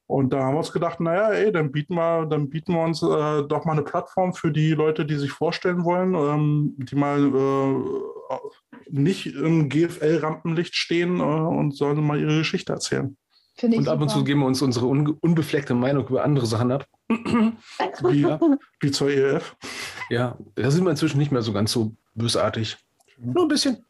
Und 0.05 0.31
da 0.31 0.43
haben 0.43 0.53
wir 0.53 0.59
uns 0.59 0.71
gedacht, 0.71 0.99
naja, 0.99 1.31
ey, 1.31 1.51
dann 1.51 1.71
bieten 1.71 1.95
wir, 1.95 2.25
dann 2.25 2.49
bieten 2.49 2.73
wir 2.73 2.81
uns 2.81 3.01
äh, 3.01 3.43
doch 3.47 3.65
mal 3.65 3.73
eine 3.73 3.81
Plattform 3.81 4.33
für 4.33 4.51
die 4.51 4.71
Leute, 4.71 5.05
die 5.05 5.15
sich 5.15 5.31
vorstellen 5.31 5.83
wollen, 5.83 6.13
ähm, 6.15 6.75
die 6.77 6.95
mal 6.95 7.19
äh, 7.19 8.16
nicht 8.89 9.27
im 9.27 9.69
GFL-Rampenlicht 9.69 10.75
stehen 10.75 11.19
äh, 11.19 11.23
und 11.23 11.75
sollen 11.75 12.05
mal 12.05 12.19
ihre 12.19 12.37
Geschichte 12.39 12.73
erzählen. 12.73 13.17
Und 13.61 13.87
ab 13.87 14.01
und 14.01 14.09
zu 14.09 14.23
geben 14.23 14.41
wir 14.41 14.45
uns 14.45 14.61
unsere 14.61 14.85
un 14.85 15.07
unbefleckte 15.07 15.73
Meinung 15.73 16.07
über 16.07 16.23
andere 16.23 16.45
Sachen 16.45 16.71
ab. 16.71 16.85
wie, 17.09 18.25
wie 18.81 18.91
zur 18.91 19.09
EF. 19.09 19.55
Ja, 20.09 20.37
da 20.55 20.69
sind 20.69 20.83
wir 20.83 20.91
inzwischen 20.91 21.17
nicht 21.17 21.31
mehr 21.31 21.41
so 21.41 21.53
ganz 21.53 21.71
so 21.71 21.95
bösartig. 22.13 22.77
Nur 23.17 23.45
ein 23.45 23.47
bisschen. 23.47 23.83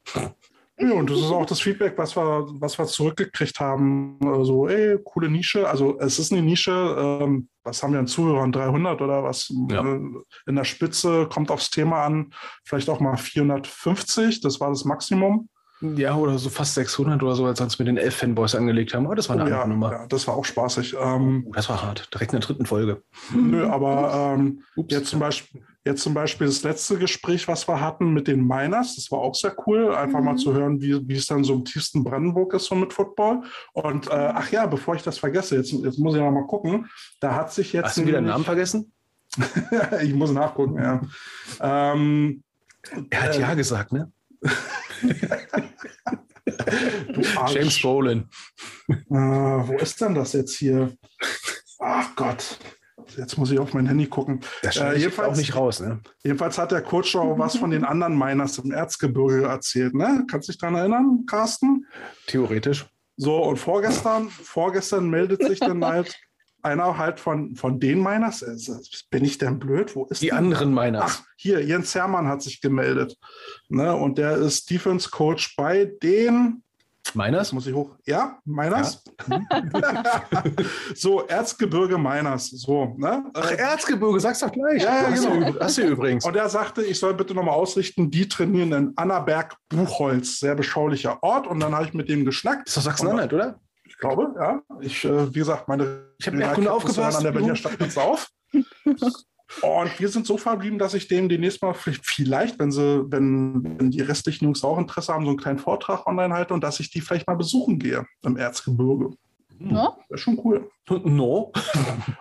Ja, 0.79 0.91
und 0.93 1.09
das 1.09 1.17
ist 1.17 1.31
auch 1.31 1.45
das 1.45 1.59
Feedback, 1.59 1.97
was 1.97 2.15
wir, 2.15 2.47
was 2.59 2.77
wir 2.77 2.85
zurückgekriegt 2.85 3.59
haben. 3.59 4.19
Also, 4.23 4.67
ey, 4.69 4.97
coole 5.03 5.29
Nische. 5.29 5.67
Also, 5.67 5.99
es 5.99 6.19
ist 6.19 6.31
eine 6.31 6.43
Nische. 6.43 7.19
Ähm, 7.21 7.49
was 7.67 7.83
haben 7.83 7.93
wir 7.93 7.99
an 7.99 8.07
Zuhörern? 8.07 8.51
300 8.51 9.01
oder 9.01 9.23
was? 9.23 9.53
Ja. 9.69 9.83
Äh, 9.83 9.99
in 10.47 10.55
der 10.55 10.63
Spitze 10.63 11.27
kommt 11.27 11.51
aufs 11.51 11.69
Thema 11.69 12.05
an. 12.05 12.33
Vielleicht 12.63 12.89
auch 12.89 12.99
mal 12.99 13.17
450. 13.17 14.41
Das 14.41 14.59
war 14.59 14.69
das 14.69 14.85
Maximum. 14.85 15.49
Ja, 15.79 16.15
oder 16.15 16.39
so 16.39 16.49
fast 16.49 16.73
600 16.73 17.21
oder 17.21 17.35
so, 17.35 17.45
als 17.45 17.59
wir 17.59 17.65
uns 17.65 17.77
mit 17.77 17.87
den 17.87 17.97
elf 17.97 18.15
Fanboys 18.15 18.55
angelegt 18.55 18.93
haben. 18.93 19.05
Aber 19.05 19.15
das 19.15 19.29
war 19.29 19.35
eine 19.35 19.45
oh, 19.45 19.49
ja, 19.49 19.67
Nummer. 19.67 19.91
Ja, 19.91 20.07
das 20.07 20.27
war 20.27 20.35
auch 20.35 20.45
spaßig. 20.45 20.95
Ähm, 20.99 21.45
oh, 21.47 21.51
das 21.53 21.69
war 21.69 21.83
hart. 21.83 22.11
Direkt 22.13 22.33
in 22.33 22.39
der 22.39 22.47
dritten 22.47 22.65
Folge. 22.65 23.03
Nö, 23.33 23.67
aber 23.67 24.35
ähm, 24.35 24.63
jetzt, 24.87 25.09
zum 25.09 25.19
Beispiel, 25.19 25.61
jetzt 25.85 26.01
zum 26.01 26.15
Beispiel 26.15 26.47
das 26.47 26.63
letzte 26.63 26.97
Gespräch, 26.97 27.47
was 27.47 27.67
wir 27.67 27.79
hatten 27.79 28.11
mit 28.11 28.27
den 28.27 28.47
Miners, 28.47 28.95
das 28.95 29.11
war 29.11 29.19
auch 29.19 29.35
sehr 29.35 29.55
cool. 29.67 29.93
Einfach 29.93 30.19
mhm. 30.19 30.25
mal 30.25 30.35
zu 30.35 30.53
hören, 30.53 30.81
wie, 30.81 31.07
wie 31.07 31.15
es 31.15 31.27
dann 31.27 31.43
so 31.43 31.53
im 31.53 31.65
tiefsten 31.65 32.03
Brandenburg 32.03 32.55
ist, 32.55 32.65
so 32.65 32.73
mit 32.73 32.91
Football. 32.91 33.43
Und 33.73 34.07
äh, 34.07 34.13
ach 34.13 34.51
ja, 34.51 34.65
bevor 34.65 34.95
ich 34.95 35.03
das 35.03 35.19
vergesse, 35.19 35.57
jetzt, 35.57 35.71
jetzt 35.71 35.99
muss 35.99 36.15
ich 36.15 36.21
noch 36.21 36.31
mal 36.31 36.47
gucken. 36.47 36.89
Da 37.19 37.35
hat 37.35 37.53
sich 37.53 37.73
jetzt. 37.73 37.85
Hast 37.85 37.97
du 37.97 38.05
wieder 38.07 38.17
einen 38.17 38.27
Namen 38.27 38.45
vergessen? 38.45 38.91
ich 40.01 40.13
muss 40.15 40.31
nachgucken, 40.31 40.81
ja. 40.81 41.01
Ähm, 41.59 42.43
er 43.11 43.21
hat 43.21 43.35
äh, 43.35 43.41
ja 43.41 43.53
gesagt, 43.53 43.91
ne? 43.91 44.11
James 47.47 47.81
Bolin. 47.81 48.29
Äh, 48.89 48.95
wo 49.09 49.77
ist 49.77 49.99
denn 50.01 50.15
das 50.15 50.33
jetzt 50.33 50.55
hier? 50.57 50.95
Ach 51.79 52.15
Gott. 52.15 52.57
Jetzt 53.15 53.37
muss 53.37 53.51
ich 53.51 53.59
auf 53.59 53.73
mein 53.73 53.87
Handy 53.87 54.07
gucken. 54.07 54.41
Das 54.61 54.77
äh, 54.77 54.97
jedenfalls, 54.97 55.29
auch 55.29 55.37
nicht 55.37 55.55
raus, 55.55 55.79
ne? 55.79 56.01
Jedenfalls 56.23 56.57
hat 56.57 56.71
der 56.71 56.81
auch 56.81 57.39
was 57.39 57.57
von 57.57 57.71
den 57.71 57.85
anderen 57.85 58.17
Miners 58.17 58.57
im 58.57 58.71
Erzgebirge 58.71 59.45
erzählt, 59.45 59.93
ne? 59.93 60.25
Kannst 60.29 60.47
du 60.47 60.51
dich 60.51 60.59
daran 60.59 60.75
erinnern, 60.75 61.23
Carsten? 61.25 61.85
Theoretisch. 62.27 62.85
So, 63.15 63.37
und 63.43 63.57
vorgestern, 63.57 64.29
vorgestern 64.29 65.09
meldet 65.09 65.43
sich 65.43 65.59
dann 65.59 65.83
halt 65.83 66.15
einer 66.67 66.97
halt 66.97 67.19
von, 67.19 67.55
von 67.55 67.79
den 67.79 67.99
Miners. 68.01 68.41
Äh, 68.41 68.55
bin 69.09 69.25
ich 69.25 69.37
denn 69.37 69.59
blöd? 69.59 69.95
Wo 69.95 70.05
ist 70.05 70.21
Die 70.21 70.27
denn? 70.27 70.37
anderen 70.37 70.73
Miners. 70.73 71.03
Ach, 71.05 71.23
hier, 71.35 71.63
Jens 71.63 71.95
Hermann 71.95 72.27
hat 72.27 72.41
sich 72.41 72.61
gemeldet. 72.61 73.17
Ne? 73.69 73.95
Und 73.95 74.17
der 74.17 74.37
ist 74.37 74.69
Defense 74.69 75.09
Coach 75.09 75.55
bei 75.55 75.85
den 76.01 76.63
Miners? 77.13 77.53
Muss 77.53 77.67
ich 77.67 77.73
hoch? 77.73 77.95
Ja, 78.05 78.39
Miners. 78.45 79.03
Ja. 79.29 79.41
so, 80.95 81.21
Erzgebirge 81.21 81.97
Miners. 81.97 82.49
So, 82.49 82.95
ne? 82.97 83.25
Ach, 83.33 83.51
Erzgebirge, 83.51 84.19
sag's 84.19 84.39
doch 84.39 84.51
gleich. 84.51 84.83
Ja, 84.83 85.09
ja 85.09 85.09
genau. 85.09 85.59
Hast 85.59 85.77
du 85.77 85.83
übrigens. 85.83 86.25
Und 86.25 86.35
er 86.35 86.49
sagte, 86.49 86.83
ich 86.83 86.99
soll 86.99 87.13
bitte 87.13 87.33
nochmal 87.33 87.55
ausrichten, 87.55 88.11
die 88.11 88.27
trainieren 88.27 88.71
in 88.71 88.93
Annaberg-Buchholz. 88.95 90.39
Sehr 90.39 90.55
beschaulicher 90.55 91.21
Ort. 91.23 91.47
Und 91.47 91.59
dann 91.59 91.73
habe 91.73 91.85
ich 91.85 91.93
mit 91.93 92.09
dem 92.09 92.25
geschnackt. 92.25 92.67
Ist 92.67 92.77
doch 92.77 92.81
Sachsen-Anhalt, 92.81 93.33
oder? 93.33 93.59
Ich 93.97 94.01
glaube, 94.01 94.31
ja. 94.39 94.61
Ich, 94.79 95.03
äh, 95.05 95.33
wie 95.33 95.39
gesagt, 95.39 95.67
meine. 95.67 96.13
Ich 96.19 96.27
habe 96.27 96.37
Kunde 96.53 96.71
aufgepasst. 96.71 97.17
An 97.17 97.23
der 97.23 97.31
Berliner 97.31 97.55
Stadtplatz 97.55 97.97
auf. 97.97 98.29
Und 98.53 99.99
wir 99.99 100.09
sind 100.09 100.27
so 100.27 100.37
verblieben, 100.37 100.77
dass 100.77 100.93
ich 100.93 101.07
dem 101.07 101.29
demnächst 101.29 101.63
mal 101.63 101.73
vielleicht, 101.73 102.59
wenn 102.59 102.71
sie, 102.71 103.05
wenn, 103.11 103.79
wenn 103.79 103.89
die 103.89 104.01
restlichen 104.01 104.45
Jungs 104.45 104.63
auch 104.63 104.77
Interesse 104.77 105.13
haben, 105.13 105.25
so 105.25 105.31
einen 105.31 105.39
kleinen 105.39 105.57
Vortrag 105.57 106.05
online 106.05 106.31
halte 106.31 106.53
und 106.53 106.63
dass 106.63 106.79
ich 106.79 106.91
die 106.91 107.01
vielleicht 107.01 107.25
mal 107.25 107.37
besuchen 107.37 107.79
gehe 107.79 108.05
im 108.23 108.37
Erzgebirge. 108.37 109.15
No? 109.57 109.97
Das 110.09 110.19
ist 110.19 110.21
schon 110.21 110.39
cool. 110.43 110.69
No. 111.03 111.51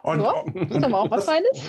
Und, 0.03 0.19
no? 0.19 0.45
Ist 0.55 0.83
aber 0.83 1.01
auch 1.01 1.11
was 1.11 1.27
Feines. 1.27 1.61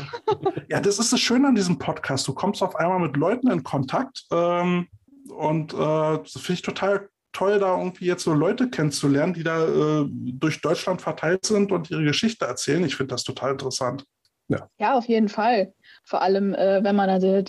ja, 0.69 0.79
das 0.79 0.99
ist 0.99 1.11
das 1.11 1.19
Schöne 1.19 1.49
an 1.49 1.55
diesem 1.55 1.77
Podcast. 1.77 2.25
Du 2.29 2.33
kommst 2.33 2.63
auf 2.63 2.77
einmal 2.77 2.99
mit 2.99 3.17
Leuten 3.17 3.51
in 3.51 3.61
Kontakt 3.61 4.25
ähm, 4.31 4.87
und 5.27 5.73
äh, 5.73 5.77
das 5.77 6.31
finde 6.33 6.53
ich 6.53 6.61
total 6.61 7.09
toll, 7.31 7.59
da 7.59 7.77
irgendwie 7.77 8.05
jetzt 8.05 8.23
so 8.23 8.33
Leute 8.33 8.69
kennenzulernen, 8.69 9.33
die 9.33 9.43
da 9.43 9.65
äh, 9.65 10.05
durch 10.09 10.61
Deutschland 10.61 11.01
verteilt 11.01 11.45
sind 11.45 11.71
und 11.71 11.91
ihre 11.91 12.03
Geschichte 12.03 12.45
erzählen. 12.45 12.83
Ich 12.85 12.95
finde 12.95 13.13
das 13.13 13.23
total 13.23 13.51
interessant. 13.51 14.05
Ja. 14.49 14.69
ja, 14.77 14.93
auf 14.97 15.05
jeden 15.05 15.29
Fall. 15.29 15.73
Vor 16.03 16.21
allem, 16.21 16.53
äh, 16.53 16.83
wenn 16.83 16.95
man 16.95 17.09
also 17.09 17.43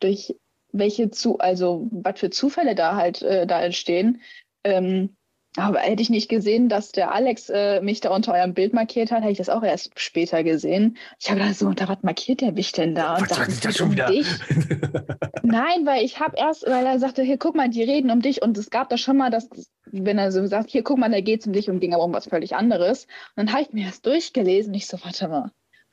durch 0.00 0.34
welche 0.72 1.10
zu, 1.10 1.38
also 1.38 1.88
was 1.90 2.18
für 2.18 2.30
Zufälle 2.30 2.74
da 2.74 2.96
halt 2.96 3.22
äh, 3.22 3.46
da 3.46 3.62
entstehen. 3.62 4.20
Ähm, 4.64 5.16
aber 5.56 5.80
hätte 5.80 6.02
ich 6.02 6.10
nicht 6.10 6.28
gesehen, 6.28 6.68
dass 6.68 6.92
der 6.92 7.12
Alex 7.12 7.50
äh, 7.50 7.80
mich 7.80 8.00
da 8.00 8.14
unter 8.14 8.34
eurem 8.34 8.54
Bild 8.54 8.72
markiert 8.72 9.10
hat, 9.10 9.22
hätte 9.22 9.32
ich 9.32 9.38
das 9.38 9.48
auch 9.48 9.64
erst 9.64 9.98
später 9.98 10.44
gesehen. 10.44 10.96
Ich 11.18 11.28
habe 11.28 11.40
gedacht, 11.40 11.58
so, 11.58 11.66
unter 11.66 11.88
was 11.88 12.02
markiert 12.02 12.40
der 12.40 12.52
mich 12.52 12.70
denn 12.70 12.94
da? 12.94 13.16
Und 13.16 13.22
was 13.22 13.36
dachte, 13.36 13.60
das 13.60 13.76
schon 13.76 13.88
um 13.88 13.92
wieder? 13.92 14.06
dich. 14.06 14.26
Nein, 15.42 15.86
weil 15.86 16.04
ich 16.04 16.20
habe 16.20 16.36
erst, 16.36 16.64
weil 16.66 16.86
er 16.86 17.00
sagte, 17.00 17.22
hier, 17.22 17.36
guck 17.36 17.56
mal, 17.56 17.68
die 17.68 17.82
reden 17.82 18.10
um 18.12 18.22
dich. 18.22 18.42
Und 18.42 18.56
es 18.58 18.70
gab 18.70 18.88
da 18.90 18.96
schon 18.96 19.16
mal, 19.16 19.30
dass, 19.30 19.48
wenn 19.86 20.18
er 20.18 20.30
so 20.30 20.46
sagt, 20.46 20.70
hier, 20.70 20.84
guck 20.84 20.98
mal, 20.98 21.10
da 21.10 21.20
geht 21.20 21.40
es 21.40 21.46
um 21.48 21.52
dich 21.52 21.68
und 21.68 21.80
ging 21.80 21.94
aber 21.94 22.04
um 22.04 22.12
was 22.12 22.28
völlig 22.28 22.54
anderes. 22.54 23.04
Und 23.34 23.46
dann 23.46 23.52
habe 23.52 23.62
ich 23.62 23.72
mir 23.72 23.86
das 23.86 24.02
durchgelesen. 24.02 24.70
Und 24.70 24.76
ich 24.76 24.86
so, 24.86 24.98
warte 25.02 25.26
mal, 25.26 25.50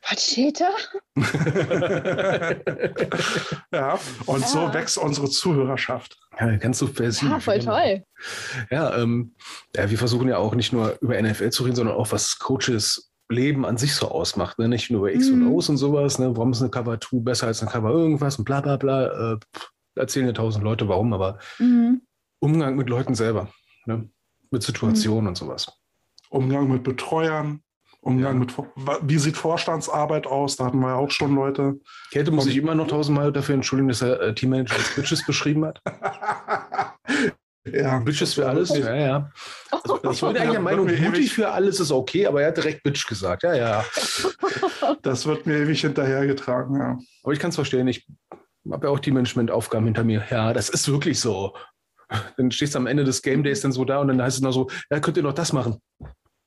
was 0.09 0.23
steht 0.23 0.61
da? 0.61 0.69
ja, 3.73 3.99
und 4.25 4.41
ja. 4.41 4.47
so 4.47 4.73
wächst 4.73 4.97
unsere 4.97 5.29
Zuhörerschaft. 5.29 6.17
Ja, 6.39 6.55
ganz 6.57 6.79
so 6.79 6.87
versiert. 6.87 7.31
Ja, 7.31 7.39
voll 7.39 7.59
toll. 7.59 8.03
Ja, 8.69 8.97
ähm, 8.97 9.35
ja, 9.75 9.89
wir 9.89 9.97
versuchen 9.97 10.29
ja 10.29 10.37
auch 10.37 10.55
nicht 10.55 10.71
nur 10.71 10.97
über 11.01 11.21
NFL 11.21 11.49
zu 11.49 11.63
reden, 11.63 11.75
sondern 11.75 11.95
auch, 11.95 12.11
was 12.11 12.39
Coaches 12.39 13.11
Leben 13.29 13.65
an 13.65 13.77
sich 13.77 13.93
so 13.93 14.07
ausmacht. 14.07 14.57
Ne? 14.59 14.69
Nicht 14.69 14.89
nur 14.89 15.01
über 15.01 15.13
X 15.13 15.29
mhm. 15.29 15.47
und 15.47 15.53
O's 15.53 15.69
und 15.69 15.77
sowas. 15.77 16.19
Ne? 16.19 16.35
Warum 16.35 16.51
ist 16.51 16.61
eine 16.61 16.69
Cover 16.69 16.99
2 16.99 17.17
besser 17.19 17.47
als 17.47 17.61
eine 17.61 17.71
Cover 17.71 17.89
irgendwas 17.89 18.37
und 18.37 18.45
bla 18.45 18.61
bla 18.61 18.77
bla. 18.77 19.33
Äh, 19.33 19.37
erzählen 19.95 20.27
ja 20.27 20.33
tausend 20.33 20.63
Leute 20.63 20.87
warum, 20.87 21.11
aber 21.13 21.39
mhm. 21.59 22.01
Umgang 22.39 22.75
mit 22.75 22.89
Leuten 22.89 23.15
selber. 23.15 23.49
Ne? 23.85 24.09
Mit 24.51 24.63
Situationen 24.63 25.23
mhm. 25.23 25.27
und 25.29 25.37
sowas. 25.37 25.71
Umgang 26.29 26.69
mit 26.69 26.83
Betreuern, 26.83 27.61
Umgang 28.07 28.33
ja. 28.35 28.39
mit, 28.39 28.53
wie 29.01 29.17
sieht 29.17 29.35
Vorstandsarbeit 29.35 30.27
aus? 30.27 30.55
Da 30.55 30.67
hatten 30.67 30.79
wir 30.79 30.87
ja 30.87 30.95
auch 30.95 31.11
schon 31.11 31.35
Leute. 31.35 31.77
Kälte 32.09 32.31
muss 32.31 32.45
sich 32.45 32.55
immer 32.55 32.73
noch 32.73 32.87
tausendmal 32.87 33.33
dafür 33.33 33.55
entschuldigen, 33.55 33.89
dass 33.89 34.01
er 34.01 34.21
äh, 34.21 34.33
Teammanager 34.33 34.75
als 34.75 34.95
Bitches 34.95 35.25
beschrieben 35.25 35.65
hat. 35.65 35.81
ja. 37.65 37.99
Bitches 37.99 38.33
für 38.35 38.47
alles? 38.47 38.69
Ja, 38.69 38.95
ja. 38.95 39.31
Also, 39.71 39.99
ich 40.09 40.21
wollte 40.21 40.39
eigentlich 40.39 40.53
der 40.53 40.61
Meinung, 40.61 40.85
Mutti 40.85 41.27
für 41.27 41.49
alles 41.51 41.81
ist 41.81 41.91
okay, 41.91 42.25
aber 42.27 42.41
er 42.41 42.47
hat 42.47 42.57
direkt 42.57 42.81
Bitch 42.83 43.05
gesagt. 43.07 43.43
Ja, 43.43 43.53
ja. 43.53 43.85
Das 45.01 45.25
wird 45.25 45.45
mir 45.45 45.57
ewig 45.57 45.81
hinterhergetragen, 45.81 46.79
ja. 46.79 46.97
Aber 47.23 47.33
ich 47.33 47.39
kann 47.39 47.49
es 47.49 47.55
verstehen. 47.55 47.89
Ich 47.89 48.07
habe 48.71 48.87
ja 48.87 48.93
auch 48.93 48.99
die 48.99 49.11
Managementaufgaben 49.11 49.85
hinter 49.85 50.05
mir. 50.05 50.23
Ja, 50.29 50.53
das 50.53 50.69
ist 50.69 50.89
wirklich 50.89 51.19
so. 51.19 51.53
Dann 52.37 52.51
stehst 52.51 52.73
du 52.73 52.79
am 52.79 52.87
Ende 52.87 53.03
des 53.03 53.21
Game 53.21 53.43
Days 53.43 53.59
dann 53.59 53.73
so 53.73 53.83
da 53.83 53.99
und 53.99 54.07
dann 54.07 54.21
heißt 54.21 54.37
es 54.37 54.41
noch 54.41 54.53
so, 54.53 54.69
ja, 54.89 55.01
könnt 55.01 55.17
ihr 55.17 55.23
noch 55.23 55.33
das 55.33 55.51
machen. 55.51 55.81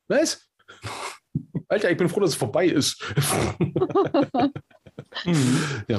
Was? 0.09 0.50
Alter, 1.71 1.91
ich 1.91 1.97
bin 1.97 2.09
froh, 2.09 2.21
dass 2.21 2.31
es 2.31 2.37
vorbei 2.37 2.67
ist. 2.67 3.01
mhm. 5.25 5.63
ja. 5.89 5.99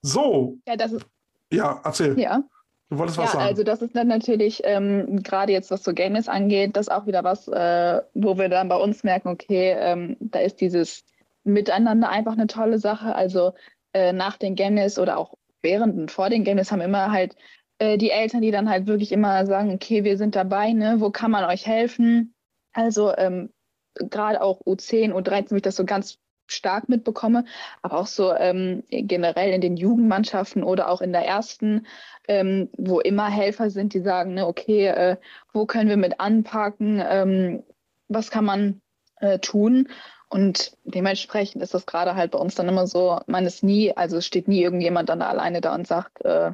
So. 0.00 0.56
Ja, 0.66 0.76
das 0.76 0.92
ist. 0.92 1.06
Ja, 1.52 1.80
erzähl. 1.84 2.18
Ja. 2.18 2.42
Du 2.88 2.96
wolltest 2.98 3.18
ja, 3.18 3.24
was 3.24 3.32
sagen. 3.32 3.44
Also 3.44 3.62
das 3.62 3.82
ist 3.82 3.94
dann 3.94 4.08
natürlich, 4.08 4.62
ähm, 4.64 5.22
gerade 5.22 5.52
jetzt, 5.52 5.70
was 5.70 5.84
so 5.84 5.92
Games 5.92 6.26
angeht, 6.28 6.74
das 6.74 6.88
auch 6.88 7.06
wieder 7.06 7.22
was, 7.22 7.48
äh, 7.48 8.00
wo 8.14 8.38
wir 8.38 8.48
dann 8.48 8.70
bei 8.70 8.76
uns 8.76 9.04
merken, 9.04 9.28
okay, 9.28 9.76
ähm, 9.78 10.16
da 10.20 10.40
ist 10.40 10.60
dieses 10.60 11.04
Miteinander 11.44 12.08
einfach 12.08 12.32
eine 12.32 12.46
tolle 12.46 12.78
Sache. 12.78 13.14
Also 13.14 13.52
äh, 13.92 14.14
nach 14.14 14.38
den 14.38 14.54
Games 14.54 14.98
oder 14.98 15.18
auch 15.18 15.34
während 15.60 15.98
und 15.98 16.10
vor 16.10 16.30
den 16.30 16.44
Games 16.44 16.72
haben 16.72 16.80
immer 16.80 17.12
halt 17.12 17.36
äh, 17.78 17.98
die 17.98 18.10
Eltern, 18.10 18.40
die 18.40 18.52
dann 18.52 18.70
halt 18.70 18.86
wirklich 18.86 19.12
immer 19.12 19.44
sagen, 19.44 19.70
okay, 19.70 20.02
wir 20.02 20.16
sind 20.16 20.34
dabei, 20.34 20.72
ne? 20.72 20.96
wo 20.98 21.10
kann 21.10 21.30
man 21.30 21.44
euch 21.44 21.66
helfen? 21.66 22.34
Also 22.72 23.14
ähm, 23.16 23.50
gerade 23.94 24.42
auch 24.42 24.60
U10, 24.62 25.12
U13, 25.12 25.52
wie 25.52 25.56
ich 25.56 25.62
das 25.62 25.76
so 25.76 25.84
ganz 25.84 26.18
stark 26.46 26.88
mitbekomme, 26.88 27.44
aber 27.82 27.98
auch 27.98 28.06
so 28.06 28.34
ähm, 28.34 28.82
generell 28.90 29.52
in 29.52 29.60
den 29.60 29.76
Jugendmannschaften 29.76 30.62
oder 30.64 30.88
auch 30.88 31.00
in 31.00 31.12
der 31.12 31.24
ersten, 31.24 31.86
ähm, 32.28 32.68
wo 32.76 33.00
immer 33.00 33.28
Helfer 33.28 33.70
sind, 33.70 33.94
die 33.94 34.00
sagen, 34.00 34.34
ne, 34.34 34.46
okay, 34.46 34.86
äh, 34.86 35.16
wo 35.52 35.66
können 35.66 35.88
wir 35.88 35.96
mit 35.96 36.20
anpacken, 36.20 37.02
ähm, 37.08 37.62
was 38.08 38.30
kann 38.30 38.44
man 38.44 38.80
äh, 39.20 39.38
tun? 39.38 39.88
Und 40.28 40.76
dementsprechend 40.84 41.62
ist 41.62 41.74
das 41.74 41.86
gerade 41.86 42.14
halt 42.14 42.32
bei 42.32 42.38
uns 42.38 42.54
dann 42.54 42.68
immer 42.68 42.86
so, 42.86 43.20
man 43.26 43.46
ist 43.46 43.62
nie, 43.62 43.96
also 43.96 44.18
es 44.18 44.26
steht 44.26 44.46
nie 44.46 44.62
irgendjemand 44.62 45.08
dann 45.08 45.22
alleine 45.22 45.60
da 45.60 45.74
und 45.74 45.86
sagt, 45.86 46.24
äh, 46.24 46.52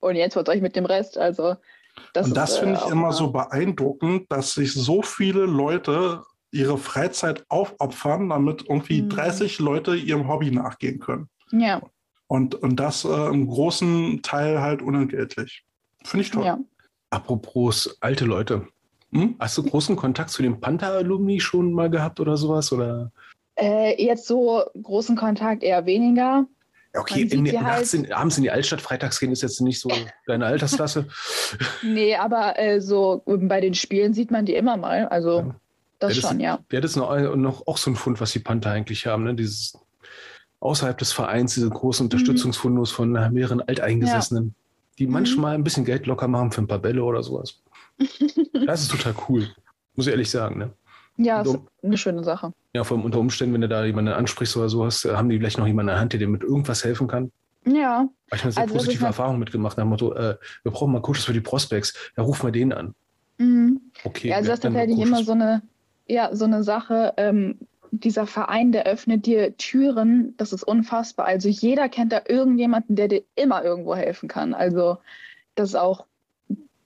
und 0.00 0.16
jetzt 0.16 0.36
was 0.36 0.48
ich 0.54 0.62
mit 0.62 0.76
dem 0.76 0.86
Rest? 0.86 1.18
Also 1.18 1.56
das 2.12 2.28
und 2.28 2.36
das 2.36 2.58
finde 2.58 2.78
ich 2.80 2.86
äh, 2.86 2.92
immer 2.92 3.12
so 3.12 3.30
beeindruckend, 3.30 4.30
dass 4.30 4.54
sich 4.54 4.72
so 4.72 5.02
viele 5.02 5.44
Leute 5.44 6.22
ihre 6.50 6.78
Freizeit 6.78 7.44
aufopfern, 7.48 8.28
damit 8.28 8.64
irgendwie 8.68 9.02
mhm. 9.02 9.10
30 9.10 9.58
Leute 9.58 9.94
ihrem 9.94 10.28
Hobby 10.28 10.50
nachgehen 10.50 10.98
können. 10.98 11.28
Ja. 11.50 11.82
Und, 12.26 12.54
und 12.54 12.76
das 12.76 13.04
äh, 13.04 13.28
im 13.28 13.48
großen 13.48 14.22
Teil 14.22 14.60
halt 14.60 14.82
unentgeltlich. 14.82 15.64
Finde 16.04 16.24
ich 16.24 16.30
toll. 16.30 16.44
Ja. 16.44 16.58
Apropos 17.10 17.96
alte 18.00 18.24
Leute. 18.24 18.68
Hm? 19.12 19.36
Hast 19.38 19.56
du 19.56 19.62
großen 19.62 19.96
Kontakt 19.96 20.30
zu 20.30 20.42
den 20.42 20.60
Panther-Alumni 20.60 21.40
schon 21.40 21.72
mal 21.72 21.88
gehabt 21.88 22.20
oder 22.20 22.36
sowas? 22.36 22.70
Oder? 22.72 23.10
Äh, 23.56 24.02
jetzt 24.02 24.26
so 24.26 24.64
großen 24.82 25.16
Kontakt 25.16 25.62
eher 25.62 25.86
weniger. 25.86 26.46
Okay, 26.94 27.22
in, 27.22 27.44
die 27.44 27.52
nachts 27.52 27.92
halt- 27.92 28.06
in, 28.06 28.12
abends 28.12 28.36
in 28.36 28.42
die 28.42 28.50
Altstadt 28.50 28.80
freitags 28.80 29.20
gehen 29.20 29.30
ist 29.32 29.42
jetzt 29.42 29.60
nicht 29.60 29.80
so 29.80 29.90
deine 30.26 30.46
Altersklasse. 30.46 31.06
Nee, 31.82 32.16
aber 32.16 32.58
äh, 32.58 32.80
so 32.80 33.22
bei 33.26 33.60
den 33.60 33.74
Spielen 33.74 34.14
sieht 34.14 34.30
man 34.30 34.46
die 34.46 34.54
immer 34.54 34.76
mal. 34.76 35.06
Also 35.08 35.40
Ja. 35.40 35.54
Das 35.98 36.14
Ja, 36.16 36.20
das- 36.22 36.30
schon, 36.30 36.40
ja. 36.40 36.58
Ja, 36.70 36.80
das 36.80 36.92
ist 36.92 36.96
noch, 36.96 37.36
noch 37.36 37.66
auch 37.66 37.76
so 37.78 37.90
ein 37.90 37.96
Fund, 37.96 38.20
was 38.20 38.32
die 38.32 38.38
Panther 38.38 38.70
eigentlich 38.70 39.06
haben. 39.06 39.24
Ne? 39.24 39.34
Dieses 39.34 39.78
außerhalb 40.60 40.98
des 40.98 41.12
Vereins, 41.12 41.54
diese 41.54 41.70
großen 41.70 42.06
Unterstützungsfundus 42.06 42.90
von 42.90 43.12
mehreren 43.32 43.60
Alteingesessenen, 43.62 44.54
die 44.98 45.06
Mhm. 45.06 45.12
manchmal 45.12 45.54
ein 45.54 45.64
bisschen 45.64 45.84
Geld 45.84 46.06
locker 46.06 46.28
machen 46.28 46.50
für 46.52 46.62
ein 46.62 46.66
paar 46.66 46.78
Bälle 46.80 47.02
oder 47.04 47.22
sowas. 47.22 47.60
Das 48.66 48.82
ist 48.82 48.90
total 48.90 49.14
cool. 49.28 49.48
Muss 49.94 50.06
ich 50.06 50.10
ehrlich 50.12 50.30
sagen. 50.30 50.58
Ne? 50.58 50.70
Ja, 51.16 51.42
ist 51.42 51.58
eine 51.82 51.96
schöne 51.96 52.22
Sache. 52.22 52.52
Ja, 52.74 52.84
vor 52.84 52.96
allem 52.96 53.04
unter 53.06 53.18
Umständen, 53.18 53.54
wenn 53.54 53.60
du 53.62 53.68
da 53.68 53.84
jemanden 53.84 54.12
ansprichst 54.12 54.56
oder 54.56 54.68
sowas, 54.68 55.04
äh, 55.04 55.14
haben 55.16 55.28
die 55.28 55.38
vielleicht 55.38 55.58
noch 55.58 55.66
jemanden 55.66 55.88
in 55.88 55.94
der 55.94 56.00
Hand, 56.00 56.12
der 56.12 56.20
dir 56.20 56.28
mit 56.28 56.42
irgendwas 56.42 56.84
helfen 56.84 57.08
kann. 57.08 57.32
Ja, 57.66 58.08
Weil 58.30 58.36
ich 58.38 58.42
eine 58.44 58.52
sehr 58.52 58.62
Also 58.62 58.74
das 58.74 58.82
positive 58.84 59.04
halt- 59.04 59.10
Erfahrung 59.14 59.38
mitgemacht 59.38 59.76
nach 59.78 59.84
dem 59.84 59.88
Motto, 59.90 60.12
äh, 60.14 60.36
wir 60.62 60.72
brauchen 60.72 60.92
mal 60.92 61.02
Coaches 61.02 61.24
für 61.24 61.32
die 61.32 61.40
Prospects. 61.40 61.92
Ja, 62.16 62.22
ruf 62.22 62.42
mal 62.42 62.52
den 62.52 62.72
an. 62.72 62.94
mhm. 63.38 63.80
Okay. 64.04 64.28
ja 64.28 64.36
also 64.36 64.48
das 64.48 64.58
ist 64.58 64.64
denn 64.64 64.74
tatsächlich 64.74 64.98
immer 65.06 65.22
so 65.24 65.32
eine, 65.32 65.62
ja, 66.08 66.34
so 66.34 66.44
eine 66.44 66.62
Sache. 66.62 67.14
Ähm, 67.16 67.58
dieser 67.90 68.26
Verein, 68.26 68.72
der 68.72 68.84
öffnet 68.86 69.24
dir 69.26 69.56
Türen, 69.56 70.34
das 70.36 70.52
ist 70.52 70.62
unfassbar. 70.62 71.26
Also 71.26 71.48
jeder 71.48 71.88
kennt 71.88 72.12
da 72.12 72.20
irgendjemanden, 72.26 72.96
der 72.96 73.08
dir 73.08 73.22
immer 73.34 73.64
irgendwo 73.64 73.94
helfen 73.94 74.28
kann. 74.28 74.52
Also 74.54 74.98
das 75.54 75.70
ist 75.70 75.74
auch 75.74 76.04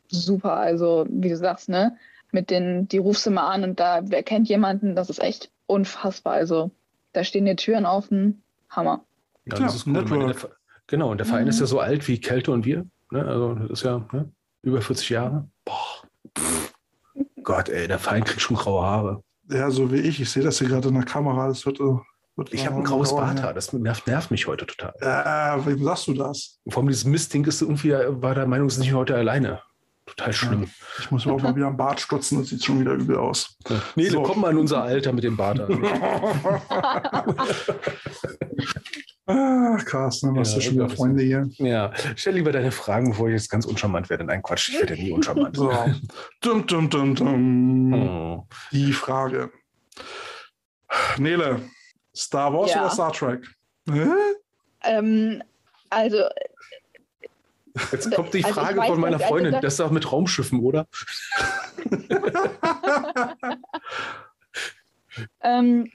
super. 0.09 0.55
Also 0.55 1.07
wie 1.09 1.29
du 1.29 1.37
sagst, 1.37 1.69
ne, 1.69 1.97
mit 2.31 2.51
den, 2.51 2.87
die 2.89 2.99
rufst 2.99 3.27
du 3.27 3.31
mal 3.31 3.49
an 3.51 3.65
und 3.65 3.81
da, 3.81 4.01
wer 4.05 4.23
kennt 4.23 4.49
jemanden, 4.49 4.95
das 4.95 5.11
ist 5.11 5.21
echt 5.21 5.51
unfassbar. 5.67 6.35
Also 6.35 6.71
da 7.13 7.25
stehen 7.25 7.47
dir 7.47 7.57
Türen 7.57 7.85
offen, 7.85 8.43
Hammer. 8.71 9.05
Ja, 9.47 9.59
Ja, 9.59 9.65
das 9.67 9.75
ist 9.77 9.85
gut. 9.85 10.09
Meine, 10.09 10.33
der, 10.33 10.37
genau, 10.87 11.11
und 11.11 11.19
der 11.19 11.27
Verein 11.27 11.45
Mhm. 11.45 11.51
ist 11.51 11.61
ja 11.61 11.67
so 11.67 11.81
alt 11.81 12.07
wie 12.07 12.21
Kälte 12.21 12.53
und 12.53 12.65
wir. 12.65 12.87
Ne? 13.11 13.25
Also 13.27 13.55
das 13.55 13.71
ist 13.71 13.83
ja 13.85 14.07
ne? 14.13 14.31
über 14.63 14.81
40 14.81 15.11
Jahre. 15.11 15.49
Boah. 15.65 15.82
Gott, 17.45 17.69
ey, 17.69 17.89
der 17.89 17.99
Verein 17.99 18.25
kriegt 18.25 18.41
schon 18.41 18.57
graue 18.57 18.83
Haare. 18.85 19.23
Ja, 19.51 19.71
so 19.71 19.93
wie 19.93 19.97
ich. 19.97 20.21
Ich 20.21 20.31
sehe 20.31 20.43
das 20.43 20.59
hier 20.59 20.69
gerade 20.69 20.89
in 20.89 20.95
der 20.95 21.05
Kamera. 21.05 21.49
Das 21.49 21.67
wird, 21.67 21.81
äh, 21.81 21.97
wird 22.37 22.53
Ich 22.53 22.65
habe 22.67 22.77
äh, 22.77 22.79
ein 22.79 22.85
graues 22.85 23.15
Barthaar, 23.15 23.53
das 23.55 23.73
nervt, 23.73 24.07
nervt 24.07 24.31
mich 24.31 24.47
heute 24.47 24.67
total. 24.67 24.95
Ja. 25.01 25.57
Äh, 25.57 25.67
wem 25.67 25.83
sagst 25.85 26.07
du 26.09 26.15
das? 26.15 26.59
Vor 26.69 26.79
allem 26.83 26.89
dieses 26.89 27.05
Mistding 27.05 27.45
ist 27.45 27.61
irgendwie, 27.63 27.93
war 27.93 28.35
der 28.35 28.47
Meinung, 28.47 28.69
es 28.69 28.75
ist 28.75 28.81
nicht 28.81 28.95
heute 28.95 29.15
alleine. 29.17 29.61
Total 30.07 30.33
schlimm. 30.33 30.69
Ich 30.99 31.11
muss 31.13 31.27
mir 31.27 31.33
auch 31.33 31.41
mal 31.43 31.55
wieder 31.55 31.69
am 31.69 31.77
Bart 31.77 32.01
stutzen. 32.01 32.39
Das 32.41 32.49
sieht 32.49 32.65
schon 32.65 32.81
wieder 32.81 32.93
übel 32.93 33.17
aus. 33.17 33.57
Ja. 33.69 33.77
Nee, 33.95 34.09
So. 34.09 34.23
komm 34.23 34.41
mal 34.41 34.51
in 34.51 34.59
unser 34.59 34.83
Alter 34.83 35.13
mit 35.13 35.23
dem 35.23 35.37
Bart 35.37 35.61
an. 35.61 35.69
ah, 39.27 39.77
Carsten, 39.85 40.35
was 40.37 40.51
Ja, 40.51 40.55
du 40.57 40.61
schon 40.63 40.75
wieder. 40.75 40.89
Freunde 40.89 41.23
hier. 41.23 41.49
Ja, 41.59 41.93
stell 42.17 42.35
lieber 42.35 42.53
deine 42.53 42.73
Fragen, 42.73 43.11
bevor 43.11 43.29
ich 43.29 43.35
jetzt 43.35 43.51
ganz 43.51 43.65
uncharmant 43.67 44.09
werde. 44.11 44.25
Nein, 44.25 44.43
Quatsch, 44.43 44.69
ich 44.71 44.79
werde 44.79 44.95
ja 44.95 45.03
nie 45.03 45.13
uncharmant. 45.13 45.57
So. 45.63 45.71
Dum, 46.41 46.67
dum, 46.67 46.91
dum, 46.91 47.15
dum. 47.15 47.93
Oh. 47.95 48.47
Die 48.73 48.93
Frage. 48.93 49.51
Nele, 51.19 51.61
Star 52.15 52.53
Wars 52.53 52.75
Ja. 52.75 52.83
oder 52.83 52.91
Star 52.91 53.13
Trek? 53.13 53.47
Hä? 53.91 54.07
Ähm, 54.83 55.43
also 55.91 56.19
Jetzt 57.91 58.13
kommt 58.15 58.35
die 58.35 58.45
Also 58.45 58.61
Frage 58.61 58.79
weiß 58.79 58.89
von 58.89 59.01
meiner 59.01 59.17
nicht, 59.17 59.25
also 59.25 59.35
Freundin. 59.35 59.53
das- 59.53 59.63
Das 59.63 59.73
ist 59.75 59.81
doch 59.81 59.91
mit 59.91 60.13
Raumschiffen, 60.13 60.61
oder? 60.61 60.87
ähm, 65.43 65.91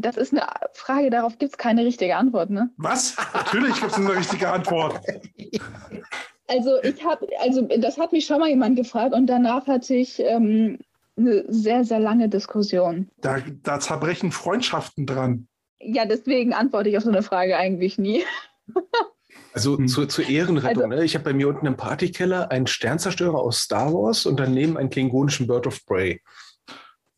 das 0.00 0.16
ist 0.16 0.32
eine 0.32 0.46
Frage, 0.72 1.10
darauf 1.10 1.38
gibt 1.38 1.52
es 1.52 1.58
keine 1.58 1.84
richtige 1.84 2.16
Antwort, 2.16 2.50
ne? 2.50 2.70
Was? 2.76 3.16
Natürlich 3.34 3.74
gibt 3.80 3.92
es 3.92 3.98
eine 3.98 4.16
richtige 4.16 4.50
Antwort. 4.50 5.00
Also 6.46 6.82
ich 6.82 7.04
habe, 7.04 7.26
also 7.40 7.62
das 7.78 7.98
hat 7.98 8.12
mich 8.12 8.24
schon 8.26 8.40
mal 8.40 8.48
jemand 8.48 8.76
gefragt 8.76 9.14
und 9.14 9.26
danach 9.26 9.66
hatte 9.66 9.94
ich 9.94 10.18
ähm, 10.20 10.78
eine 11.16 11.44
sehr, 11.48 11.84
sehr 11.84 11.98
lange 12.00 12.28
Diskussion. 12.28 13.08
Da, 13.20 13.38
da 13.62 13.80
zerbrechen 13.80 14.32
Freundschaften 14.32 15.04
dran. 15.06 15.46
Ja, 15.80 16.06
deswegen 16.06 16.54
antworte 16.54 16.88
ich 16.88 16.96
auf 16.96 17.04
so 17.04 17.10
eine 17.10 17.22
Frage 17.22 17.56
eigentlich 17.56 17.98
nie. 17.98 18.24
Also 19.54 19.76
Hm. 19.78 19.88
zu, 19.88 20.06
zur 20.06 20.28
Ehrenrettung. 20.28 20.84
Also- 20.84 20.96
ne? 20.96 21.04
Ich 21.04 21.14
habe 21.14 21.24
bei 21.24 21.32
mir 21.32 21.48
unten 21.48 21.66
im 21.66 21.76
Partykeller 21.76 22.50
einen 22.50 22.66
Sternzerstörer 22.66 23.38
aus 23.38 23.58
Star 23.60 23.92
Wars 23.92 24.26
und 24.26 24.38
daneben 24.40 24.76
einen 24.76 24.90
klingonischen 24.90 25.46
Bird 25.46 25.66
of 25.66 25.84
Prey, 25.86 26.20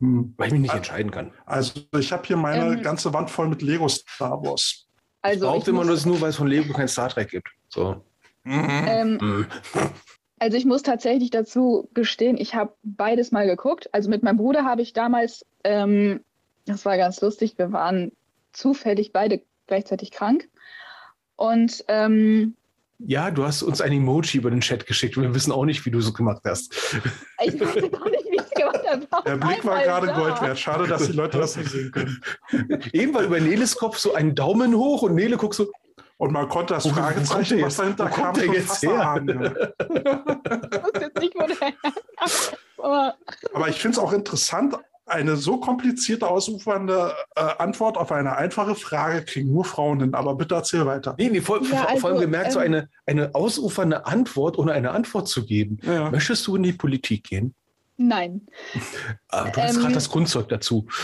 Hm. 0.00 0.34
weil 0.36 0.46
ich 0.48 0.52
mich 0.52 0.62
nicht 0.62 0.74
entscheiden 0.74 1.10
kann. 1.10 1.32
Also 1.46 1.80
ich 1.98 2.10
habe 2.12 2.26
hier 2.26 2.36
meine 2.36 2.74
Ähm. 2.74 2.82
ganze 2.82 3.12
Wand 3.12 3.30
voll 3.30 3.48
mit 3.48 3.62
Lego 3.62 3.88
Star 3.88 4.42
Wars. 4.42 4.86
Also, 5.22 5.36
ich 5.36 5.40
behaupte 5.50 5.70
immer, 5.70 5.88
es 5.90 6.06
nur, 6.06 6.20
weil 6.20 6.30
es 6.30 6.36
von 6.36 6.46
Lego 6.48 6.72
kein 6.72 6.88
Star 6.88 7.10
Trek 7.10 7.30
gibt. 7.30 7.48
So. 7.68 8.02
ähm, 8.46 9.18
Hm. 9.20 9.46
also 10.38 10.56
ich 10.56 10.64
muss 10.64 10.82
tatsächlich 10.82 11.30
dazu 11.30 11.88
gestehen, 11.92 12.38
ich 12.38 12.54
habe 12.54 12.72
beides 12.82 13.30
mal 13.30 13.46
geguckt. 13.46 13.90
Also 13.92 14.08
mit 14.08 14.22
meinem 14.22 14.38
Bruder 14.38 14.64
habe 14.64 14.80
ich 14.80 14.94
damals, 14.94 15.44
ähm, 15.64 16.20
das 16.64 16.86
war 16.86 16.96
ganz 16.96 17.20
lustig, 17.20 17.58
wir 17.58 17.72
waren 17.72 18.12
zufällig 18.52 19.12
beide 19.12 19.42
gleichzeitig 19.66 20.10
krank. 20.10 20.48
Und 21.36 21.84
ähm, 21.88 22.54
Ja, 22.98 23.30
du 23.30 23.44
hast 23.44 23.62
uns 23.62 23.80
ein 23.80 23.92
Emoji 23.92 24.38
über 24.38 24.50
den 24.50 24.60
Chat 24.60 24.86
geschickt 24.86 25.16
und 25.18 25.22
wir 25.22 25.34
wissen 25.34 25.52
auch 25.52 25.64
nicht, 25.66 25.84
wie 25.84 25.90
du 25.90 25.98
es 25.98 26.12
gemacht 26.14 26.42
hast. 26.44 26.74
ich 27.44 27.60
weiß 27.60 27.90
gar 27.90 28.09
Der 29.26 29.36
Blick 29.36 29.64
war 29.64 29.82
gerade 29.82 30.06
da. 30.08 30.12
Gold 30.18 30.40
wert. 30.42 30.58
Schade, 30.58 30.86
dass 30.86 31.06
die 31.06 31.12
Leute 31.12 31.38
das 31.38 31.56
nicht 31.56 31.70
sehen 31.70 31.90
können. 31.92 32.20
Eben 32.92 33.14
war 33.14 33.22
über 33.22 33.40
Neles 33.40 33.76
Kopf 33.76 33.98
so 33.98 34.14
ein 34.14 34.34
Daumen 34.34 34.74
hoch 34.74 35.02
und 35.02 35.14
Nele 35.14 35.36
guckt 35.36 35.54
so, 35.54 35.70
Und 36.18 36.32
man 36.32 36.48
konnte 36.48 36.74
das 36.74 36.86
Fragezeichen, 36.86 37.56
was 37.62 37.76
jetzt- 37.76 37.78
dahinter 37.78 38.04
wo 38.06 38.14
kommt 38.14 38.24
kam, 38.24 38.34
der 38.34 38.44
schon 38.44 38.54
jetzt 38.54 38.82
her? 38.82 38.90
erahnen. 38.92 39.42
Ja. 39.42 39.50
Ich 39.50 40.82
wusste 40.84 41.00
jetzt 41.00 41.18
nicht, 41.20 41.34
wo 41.34 41.46
der 41.46 41.56
herkam. 41.56 41.92
Aber 42.78 43.14
Aber 43.54 43.68
ich 43.68 43.80
finde 43.80 43.96
es 43.96 43.98
auch 43.98 44.12
interessant, 44.12 44.76
eine 45.06 45.34
so 45.36 45.58
komplizierte, 45.58 46.28
ausufernde 46.28 47.12
äh, 47.34 47.40
Antwort 47.58 47.96
auf 47.96 48.12
eine 48.12 48.36
einfache 48.36 48.76
Frage 48.76 49.24
kriegen 49.24 49.52
nur 49.52 49.64
Frauen 49.64 49.98
hin. 50.00 50.14
Aber 50.14 50.36
bitte 50.36 50.54
erzähl 50.54 50.86
weiter. 50.86 51.16
nee, 51.18 51.28
nee, 51.30 51.40
vor, 51.40 51.60
Ja, 51.62 51.66
vor, 51.66 51.98
vor 51.98 52.10
allem 52.10 52.18
also, 52.18 52.20
gemerkt, 52.20 52.52
so 52.52 52.60
ähm, 52.60 52.66
eine, 52.66 52.88
eine 53.06 53.34
ausufernde 53.34 54.06
Antwort, 54.06 54.56
ohne 54.56 54.70
eine 54.72 54.92
Antwort 54.92 55.26
zu 55.26 55.44
geben. 55.44 55.78
Ja. 55.82 56.10
Möchtest 56.12 56.46
du 56.46 56.54
in 56.54 56.62
die 56.62 56.72
Politik 56.74 57.24
gehen? 57.24 57.54
Nein. 58.00 58.46
Ah, 59.28 59.48
du 59.50 59.62
hast 59.62 59.74
Ähm, 59.76 59.80
gerade 59.82 59.94
das 59.94 60.08
Grundzeug 60.10 60.48
dazu. 60.48 60.86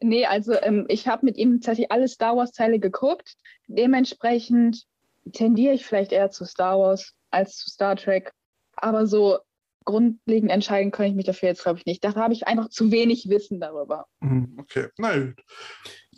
Nee, 0.00 0.26
also 0.26 0.52
ähm, 0.62 0.84
ich 0.88 1.08
habe 1.08 1.26
mit 1.26 1.36
ihm 1.36 1.60
tatsächlich 1.60 1.90
alle 1.90 2.06
Star 2.06 2.36
Wars-Teile 2.36 2.78
geguckt. 2.78 3.34
Dementsprechend 3.66 4.84
tendiere 5.32 5.74
ich 5.74 5.84
vielleicht 5.84 6.12
eher 6.12 6.30
zu 6.30 6.44
Star 6.44 6.78
Wars 6.78 7.14
als 7.30 7.56
zu 7.56 7.70
Star 7.70 7.96
Trek. 7.96 8.32
Aber 8.76 9.06
so 9.08 9.38
grundlegend 9.84 10.52
entscheiden 10.52 10.92
kann 10.92 11.06
ich 11.06 11.14
mich 11.14 11.24
dafür 11.24 11.48
jetzt, 11.48 11.62
glaube 11.64 11.78
ich, 11.80 11.86
nicht. 11.86 12.04
Dafür 12.04 12.22
habe 12.22 12.34
ich 12.34 12.46
einfach 12.46 12.68
zu 12.68 12.92
wenig 12.92 13.28
Wissen 13.28 13.58
darüber. 13.58 14.06
Hm, 14.20 14.56
Okay, 14.60 14.88
gut. 14.96 15.34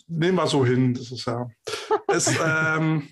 Nehmen 0.06 0.36
wir 0.36 0.46
so 0.48 0.66
hin. 0.66 0.92
Das 0.92 1.10
ist 1.10 1.24
ja. 1.26 1.48
Es, 2.08 2.28
ähm, 2.44 3.08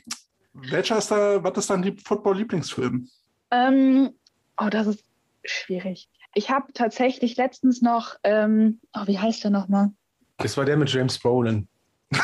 welcher 0.53 0.99
ist 0.99 1.11
da, 1.11 1.43
was 1.43 1.57
ist 1.59 1.71
dein 1.71 1.83
Lieb 1.85 2.01
Football-Lieblingsfilm? 2.07 3.09
Ähm, 3.51 4.11
oh, 4.59 4.69
das 4.69 4.89
ist 4.89 5.05
schwierig. 5.47 6.09
Ich 6.35 6.51
habe 6.51 6.73
tatsächlich 6.75 7.37
letztens 7.37 7.81
noch, 7.83 8.17
ähm, 8.25 8.81
oh, 8.95 9.07
wie 9.07 9.19
heißt 9.19 9.45
der 9.45 9.51
nochmal? 9.51 9.91
Das 10.39 10.57
war 10.57 10.65
der 10.65 10.77
mit 10.77 10.93
James 10.93 11.19
Brolin. 11.19 11.67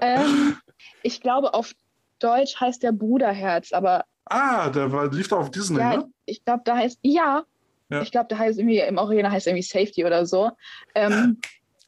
ähm, 0.00 0.56
ich 1.02 1.20
glaube, 1.20 1.54
auf 1.54 1.72
Deutsch 2.18 2.58
heißt 2.60 2.82
der 2.82 2.92
Bruderherz, 2.92 3.72
aber 3.72 4.04
Ah, 4.26 4.70
der 4.70 4.90
war, 4.90 5.12
lief 5.12 5.28
da 5.28 5.36
auf 5.36 5.50
Disney, 5.50 5.78
ja, 5.80 5.98
ne? 5.98 6.10
ich 6.24 6.42
glaube, 6.44 6.62
da 6.64 6.76
heißt, 6.76 6.98
ja, 7.02 7.44
Ja. 7.90 8.00
ich 8.00 8.10
glaube, 8.10 8.28
da 8.30 8.38
heißt 8.38 8.58
irgendwie, 8.58 8.78
im 8.78 8.96
Original 8.96 9.30
heißt 9.30 9.46
irgendwie 9.46 9.62
Safety 9.62 10.04
oder 10.06 10.24
so. 10.24 10.50
Ähm, 10.94 11.38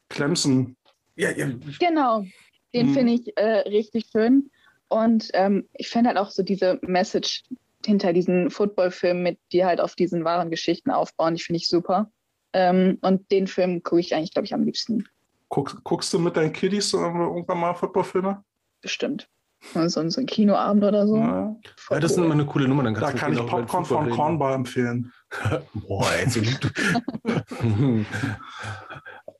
Clemson. 0.09 0.75
Ja, 1.15 1.31
ja. 1.31 1.47
genau, 1.79 2.23
den 2.75 2.87
Mhm. 2.89 2.93
finde 2.93 3.13
ich 3.13 3.35
äh, 3.37 3.59
richtig 3.69 4.05
schön. 4.11 4.51
Und 4.89 5.29
ähm, 5.33 5.67
ich 5.73 5.89
finde 5.89 6.09
halt 6.09 6.19
auch 6.19 6.29
so 6.29 6.43
diese 6.43 6.77
Message 6.83 7.43
hinter 7.87 8.13
diesen 8.13 8.51
Footballfilmen, 8.51 9.23
mit 9.23 9.39
die 9.51 9.65
halt 9.65 9.81
auf 9.81 9.95
diesen 9.95 10.23
wahren 10.23 10.51
Geschichten 10.51 10.91
aufbauen, 10.91 11.35
die 11.35 11.41
finde 11.41 11.57
ich 11.57 11.67
super. 11.67 12.11
Ähm, 12.53 12.97
und 13.01 13.31
den 13.31 13.47
Film 13.47 13.81
gucke 13.81 13.99
ich 13.99 14.13
eigentlich, 14.13 14.33
glaube 14.33 14.45
ich, 14.45 14.53
am 14.53 14.63
liebsten. 14.63 15.07
Guck, 15.49 15.83
guckst 15.83 16.13
du 16.13 16.19
mit 16.19 16.35
deinen 16.35 16.53
Kiddies 16.53 16.93
irgendwann 16.93 17.59
mal 17.59 17.73
Footballfilme? 17.73 18.43
Bestimmt. 18.81 19.29
So, 19.73 19.87
so 19.87 20.19
ein 20.21 20.25
Kinoabend 20.27 20.83
oder 20.83 21.07
so. 21.07 21.17
Ja. 21.17 21.55
Ja, 21.89 21.99
das 21.99 22.11
ist 22.11 22.17
cool. 22.17 22.25
immer 22.25 22.33
eine 22.35 22.45
coole 22.45 22.67
Nummer. 22.67 22.83
Dann 22.83 22.93
Da 22.93 22.99
kannst 22.99 23.15
du 23.15 23.19
kann 23.19 23.33
ich 23.33 23.39
Popcorn 23.39 23.85
von. 23.85 24.09
Cornball 24.09 24.53
empfehlen. 24.53 25.11
Boah, 25.73 26.07
ey, 26.13 26.29
so 26.29 26.39
lieb 26.41 26.59
du. 26.61 28.05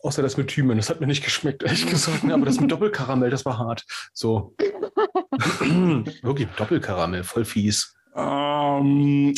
Außer 0.02 0.22
das 0.22 0.38
mit 0.38 0.48
Thymen, 0.48 0.78
das 0.78 0.90
hat 0.90 1.02
mir 1.02 1.08
nicht 1.08 1.24
geschmeckt, 1.24 1.64
ehrlich 1.64 1.86
gesagt. 1.88 2.24
ne, 2.24 2.34
Aber 2.34 2.46
das 2.46 2.60
mit 2.60 2.72
Doppelkaramell, 2.72 3.30
das 3.30 3.46
war 3.46 3.58
hart. 3.60 3.86
So. 4.14 4.56
Wirklich 6.22 6.48
Doppelkaramell, 6.58 7.24
voll 7.24 7.46
fies. 7.46 7.97
Ähm, 8.18 9.34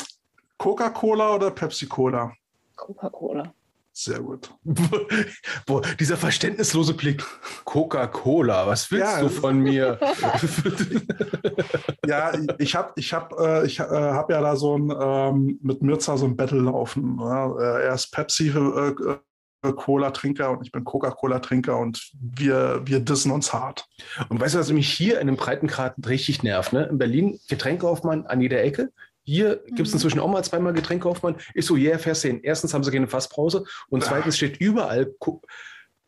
Coca-Cola 0.58 1.36
oder 1.36 1.52
Pepsi-Cola? 1.52 2.32
Coca-Cola. 2.76 3.54
Sehr 3.92 4.22
gut. 4.22 4.50
Boah, 5.66 5.82
dieser 6.00 6.16
verständnislose 6.16 6.94
Blick. 6.94 7.22
Coca-Cola, 7.66 8.66
was 8.66 8.90
willst 8.92 9.12
Ja, 9.12 9.20
du 9.22 9.30
von 9.30 9.60
mir? 9.60 10.00
Ja, 12.06 12.32
ich 12.58 12.76
habe 12.76 12.94
ich 12.96 13.14
hab, 13.14 13.38
äh, 13.40 13.66
ich, 13.68 13.80
äh, 13.80 13.84
hab 13.84 14.32
ja 14.32 14.42
da 14.42 14.56
so 14.56 14.76
ein 14.76 14.92
ähm, 15.00 15.60
mit 15.62 15.84
Mirza 15.84 16.18
so 16.18 16.26
ein 16.26 16.36
Battle 16.36 16.62
laufen. 16.62 17.18
Ne? 17.18 17.56
Äh, 17.60 17.84
er 17.86 17.94
ist 17.94 18.12
Pepsi-Cola-Trinker 19.70 20.52
und 20.52 20.66
ich 20.66 20.72
bin 20.72 20.84
Coca-Cola-Trinker 20.84 21.78
und 21.78 22.12
wir, 22.20 22.82
wir 22.86 23.00
dissen 23.00 23.32
uns 23.32 23.54
hart. 23.54 23.86
Und 24.30 24.40
weißt 24.40 24.56
du, 24.56 24.60
was 24.60 24.72
mich 24.72 24.92
hier 24.92 25.20
in 25.20 25.28
dem 25.28 25.36
Breitengrad 25.36 25.96
richtig 26.08 26.44
nervt? 26.44 26.74
Ne? 26.74 26.86
In 26.86 26.98
Berlin 26.98 27.40
Getränkaufmann 27.48 28.26
an 28.26 28.42
jeder 28.42 28.62
Ecke. 28.64 28.92
Hier 29.24 29.58
gibt 29.68 29.82
es 29.82 29.90
Mhm. 29.90 29.98
inzwischen 29.98 30.20
auch 30.20 30.28
mal 30.30 30.44
zweimal 30.44 30.74
Getränkaufmann. 30.74 31.36
Ich 31.54 31.66
so, 31.66 31.76
yeah, 31.76 31.98
fair 31.98 32.16
sehen. 32.16 32.40
Erstens 32.42 32.74
haben 32.74 32.84
sie 32.84 32.92
keine 32.92 33.08
Fasspause 33.08 33.64
und 33.90 34.04
zweitens 34.04 34.38
steht 34.38 34.58
überall 34.60 35.14
Co 35.20 35.42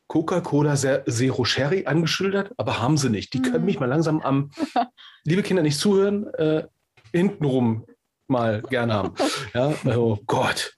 Coca-Cola 0.08 0.74
Ze- 0.76 1.04
Zero 1.08 1.44
Sherry 1.46 1.86
angeschildert, 1.86 2.52
aber 2.58 2.82
haben 2.82 2.98
sie 2.98 3.08
nicht. 3.08 3.32
Die 3.32 3.40
können 3.40 3.60
Mhm. 3.60 3.64
mich 3.64 3.80
mal 3.80 3.86
langsam 3.86 4.20
am, 4.20 4.50
liebe 5.24 5.42
Kinder, 5.42 5.62
nicht 5.62 5.78
zuhören, 5.78 6.26
äh, 6.34 6.64
hintenrum 7.12 7.86
mal 8.26 8.60
gerne 8.62 8.92
haben. 8.94 9.14
Ja, 9.54 9.72
oh 9.96 10.18
Gott. 10.26 10.74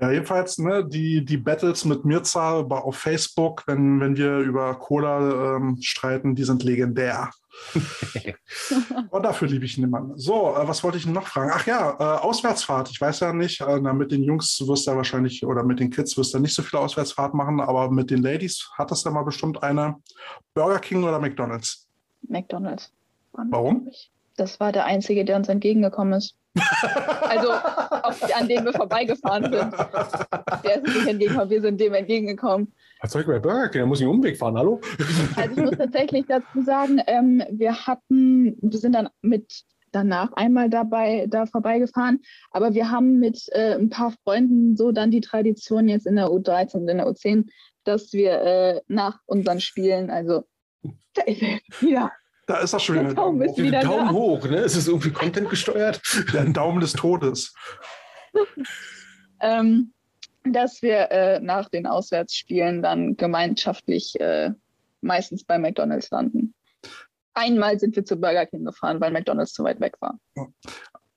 Ja, 0.00 0.10
jedenfalls, 0.10 0.58
ne, 0.58 0.84
die, 0.86 1.24
die 1.24 1.36
Battles 1.36 1.84
mit 1.84 2.04
Mirza 2.04 2.62
bei- 2.62 2.78
auf 2.78 2.96
Facebook, 2.96 3.62
wenn, 3.66 4.00
wenn 4.00 4.16
wir 4.16 4.38
über 4.38 4.74
Cola 4.74 5.56
ähm, 5.56 5.78
streiten, 5.80 6.34
die 6.34 6.44
sind 6.44 6.62
legendär. 6.62 7.30
Und 9.10 9.22
dafür 9.24 9.48
liebe 9.48 9.64
ich 9.64 9.76
den 9.76 9.88
Mann. 9.90 10.12
So, 10.16 10.54
äh, 10.56 10.68
was 10.68 10.84
wollte 10.84 10.98
ich 10.98 11.06
noch 11.06 11.26
fragen? 11.26 11.50
Ach 11.54 11.66
ja, 11.66 11.96
äh, 11.98 12.20
Auswärtsfahrt. 12.20 12.90
Ich 12.90 13.00
weiß 13.00 13.20
ja 13.20 13.32
nicht, 13.32 13.60
äh, 13.62 13.80
na, 13.80 13.92
mit 13.92 14.12
den 14.12 14.22
Jungs 14.22 14.62
wirst 14.66 14.86
du 14.86 14.90
ja 14.90 14.96
wahrscheinlich 14.96 15.44
oder 15.44 15.62
mit 15.64 15.80
den 15.80 15.90
Kids 15.90 16.16
wirst 16.16 16.34
du 16.34 16.38
nicht 16.38 16.54
so 16.54 16.62
viel 16.62 16.78
Auswärtsfahrt 16.78 17.34
machen, 17.34 17.60
aber 17.60 17.90
mit 17.90 18.10
den 18.10 18.22
Ladies 18.22 18.68
hat 18.74 18.90
das 18.90 19.04
ja 19.04 19.10
mal 19.10 19.22
bestimmt 19.22 19.62
eine. 19.62 19.96
Burger 20.54 20.78
King 20.80 21.04
oder 21.04 21.18
McDonalds? 21.18 21.86
McDonalds. 22.28 22.92
Warum? 23.32 23.90
Das 24.36 24.60
war 24.60 24.72
der 24.72 24.84
Einzige, 24.84 25.24
der 25.24 25.36
uns 25.36 25.48
entgegengekommen 25.48 26.14
ist. 26.14 26.36
Also, 27.28 27.52
auf, 27.52 28.34
an 28.34 28.48
dem 28.48 28.64
wir 28.64 28.72
vorbeigefahren 28.72 29.44
sind. 29.44 29.72
Der 30.64 30.76
ist 30.76 30.86
nicht 30.86 31.06
entgegengekommen, 31.06 31.50
wir 31.50 31.60
sind 31.60 31.80
dem 31.80 31.94
entgegengekommen. 31.94 32.72
Was 33.00 33.12
soll 33.12 33.22
ich 33.22 33.26
bei 33.26 33.38
Burger 33.38 33.68
King? 33.68 33.82
Da 33.82 33.86
muss 33.86 34.00
ich 34.00 34.06
einen 34.06 34.14
Umweg 34.14 34.36
fahren, 34.36 34.56
hallo? 34.56 34.80
Also 35.36 35.50
ich 35.56 35.64
muss 35.64 35.76
tatsächlich 35.76 36.26
dazu 36.26 36.62
sagen, 36.64 37.00
ähm, 37.06 37.42
wir 37.50 37.86
hatten, 37.86 38.56
wir 38.60 38.78
sind 38.78 38.94
dann 38.94 39.08
mit 39.22 39.64
danach 39.92 40.32
einmal 40.32 40.68
dabei 40.68 41.26
da 41.28 41.46
vorbeigefahren, 41.46 42.20
aber 42.50 42.74
wir 42.74 42.90
haben 42.90 43.18
mit 43.18 43.48
äh, 43.52 43.74
ein 43.74 43.90
paar 43.90 44.12
Freunden 44.24 44.76
so 44.76 44.92
dann 44.92 45.10
die 45.10 45.20
Tradition 45.20 45.88
jetzt 45.88 46.06
in 46.06 46.16
der 46.16 46.26
U13 46.26 46.76
und 46.76 46.88
in 46.88 46.98
der 46.98 47.06
U10, 47.06 47.48
dass 47.84 48.12
wir 48.12 48.32
äh, 48.42 48.80
nach 48.88 49.20
unseren 49.26 49.60
Spielen, 49.60 50.10
also 50.10 50.44
da 51.14 51.22
ist 51.22 51.42
er 51.42 51.58
wieder, 51.80 52.12
Da 52.46 52.58
ist 52.58 52.72
das 52.72 52.82
schon 52.82 52.96
Der 52.96 53.14
Daumen 53.14 53.42
ist 53.42 53.58
wieder 53.58 53.80
Daumen 53.80 54.06
da. 54.06 54.12
hoch, 54.12 54.48
ne? 54.48 54.58
Ist 54.58 54.76
es 54.76 54.86
irgendwie 54.86 55.10
Content 55.10 55.50
gesteuert? 55.50 56.00
der 56.32 56.44
Daumen 56.44 56.80
des 56.80 56.92
Todes. 56.92 57.54
ähm, 59.40 59.92
dass 60.44 60.80
wir 60.80 61.10
äh, 61.10 61.40
nach 61.40 61.68
den 61.68 61.86
Auswärtsspielen 61.86 62.82
dann 62.82 63.16
gemeinschaftlich 63.16 64.18
äh, 64.20 64.52
meistens 65.00 65.44
bei 65.44 65.58
McDonalds 65.58 66.10
landen. 66.10 66.54
Einmal 67.34 67.78
sind 67.78 67.96
wir 67.96 68.04
zu 68.04 68.16
Burger 68.16 68.46
King 68.46 68.64
gefahren, 68.64 69.00
weil 69.00 69.10
McDonalds 69.10 69.52
zu 69.52 69.64
weit 69.64 69.80
weg 69.80 69.94
war. 70.00 70.18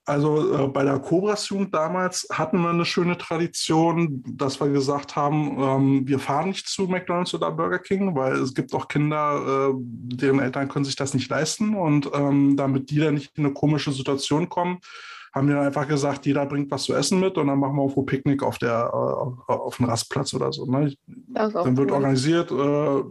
Also 0.09 0.65
äh, 0.65 0.67
bei 0.67 0.83
der 0.83 0.97
Cobras-Jugend 0.97 1.73
damals 1.73 2.27
hatten 2.31 2.59
wir 2.61 2.71
eine 2.71 2.85
schöne 2.85 3.15
Tradition, 3.15 4.23
dass 4.25 4.59
wir 4.59 4.69
gesagt 4.69 5.15
haben, 5.15 5.57
ähm, 5.59 6.07
wir 6.07 6.17
fahren 6.17 6.49
nicht 6.49 6.67
zu 6.67 6.87
McDonald's 6.87 7.33
oder 7.35 7.51
Burger 7.51 7.77
King, 7.77 8.15
weil 8.15 8.33
es 8.33 8.55
gibt 8.55 8.73
auch 8.73 8.87
Kinder, 8.87 9.69
äh, 9.69 9.73
deren 9.77 10.39
Eltern 10.39 10.67
können 10.67 10.85
sich 10.85 10.95
das 10.95 11.13
nicht 11.13 11.29
leisten. 11.29 11.75
Und 11.75 12.09
ähm, 12.13 12.57
damit 12.57 12.89
die 12.89 12.97
dann 12.97 13.13
nicht 13.13 13.37
in 13.37 13.45
eine 13.45 13.53
komische 13.53 13.91
Situation 13.91 14.49
kommen, 14.49 14.79
haben 15.31 15.47
wir 15.47 15.55
dann 15.55 15.67
einfach 15.67 15.87
gesagt, 15.87 16.25
jeder 16.25 16.47
bringt 16.47 16.71
was 16.71 16.83
zu 16.83 16.95
essen 16.95 17.19
mit 17.19 17.37
und 17.37 17.45
dann 17.45 17.59
machen 17.59 17.75
wir 17.75 17.83
auf 17.83 17.95
ein 17.95 18.05
Picknick 18.07 18.41
auf, 18.41 18.57
der, 18.57 18.89
äh, 18.91 19.51
auf 19.51 19.79
einem 19.79 19.89
Rastplatz 19.89 20.33
oder 20.33 20.51
so. 20.51 20.65
Ne? 20.65 20.91
Dann 21.27 21.77
wird 21.77 21.91
cool. 21.91 21.95
organisiert, 21.95 22.51
äh, 22.51 23.03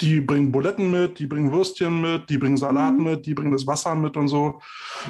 die 0.00 0.20
bringen 0.20 0.50
Buletten 0.52 0.90
mit, 0.90 1.18
die 1.18 1.26
bringen 1.26 1.52
Würstchen 1.52 2.00
mit, 2.00 2.28
die 2.28 2.38
bringen 2.38 2.56
Salat 2.56 2.94
Mhm. 2.94 3.04
mit, 3.04 3.26
die 3.26 3.34
bringen 3.34 3.52
das 3.52 3.66
Wasser 3.66 3.94
mit 3.94 4.16
und 4.16 4.28
so. 4.28 4.60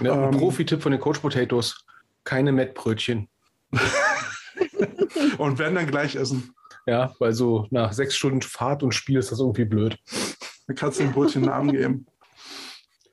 Ja, 0.02 0.12
ein 0.12 0.34
Ähm, 0.34 0.38
Profi-Tipp 0.40 0.82
von 0.82 0.92
den 0.92 1.00
Coach 1.00 1.20
Potatoes. 1.20 1.84
Keine 2.24 2.52
Mettbrötchen. 2.52 3.28
Und 5.38 5.58
werden 5.58 5.74
dann 5.74 5.86
gleich 5.86 6.14
essen. 6.16 6.54
Ja, 6.86 7.14
weil 7.18 7.32
so 7.32 7.66
nach 7.70 7.92
sechs 7.92 8.14
Stunden 8.16 8.42
Fahrt 8.42 8.82
und 8.82 8.92
Spiel 8.92 9.18
ist 9.18 9.32
das 9.32 9.40
irgendwie 9.40 9.64
blöd. 9.64 9.98
Dann 10.66 10.76
kannst 10.76 10.98
du 10.98 11.04
dem 11.04 11.12
Brötchen 11.12 11.42
einen 11.42 11.50
Namen 11.50 11.72
geben. 11.72 12.06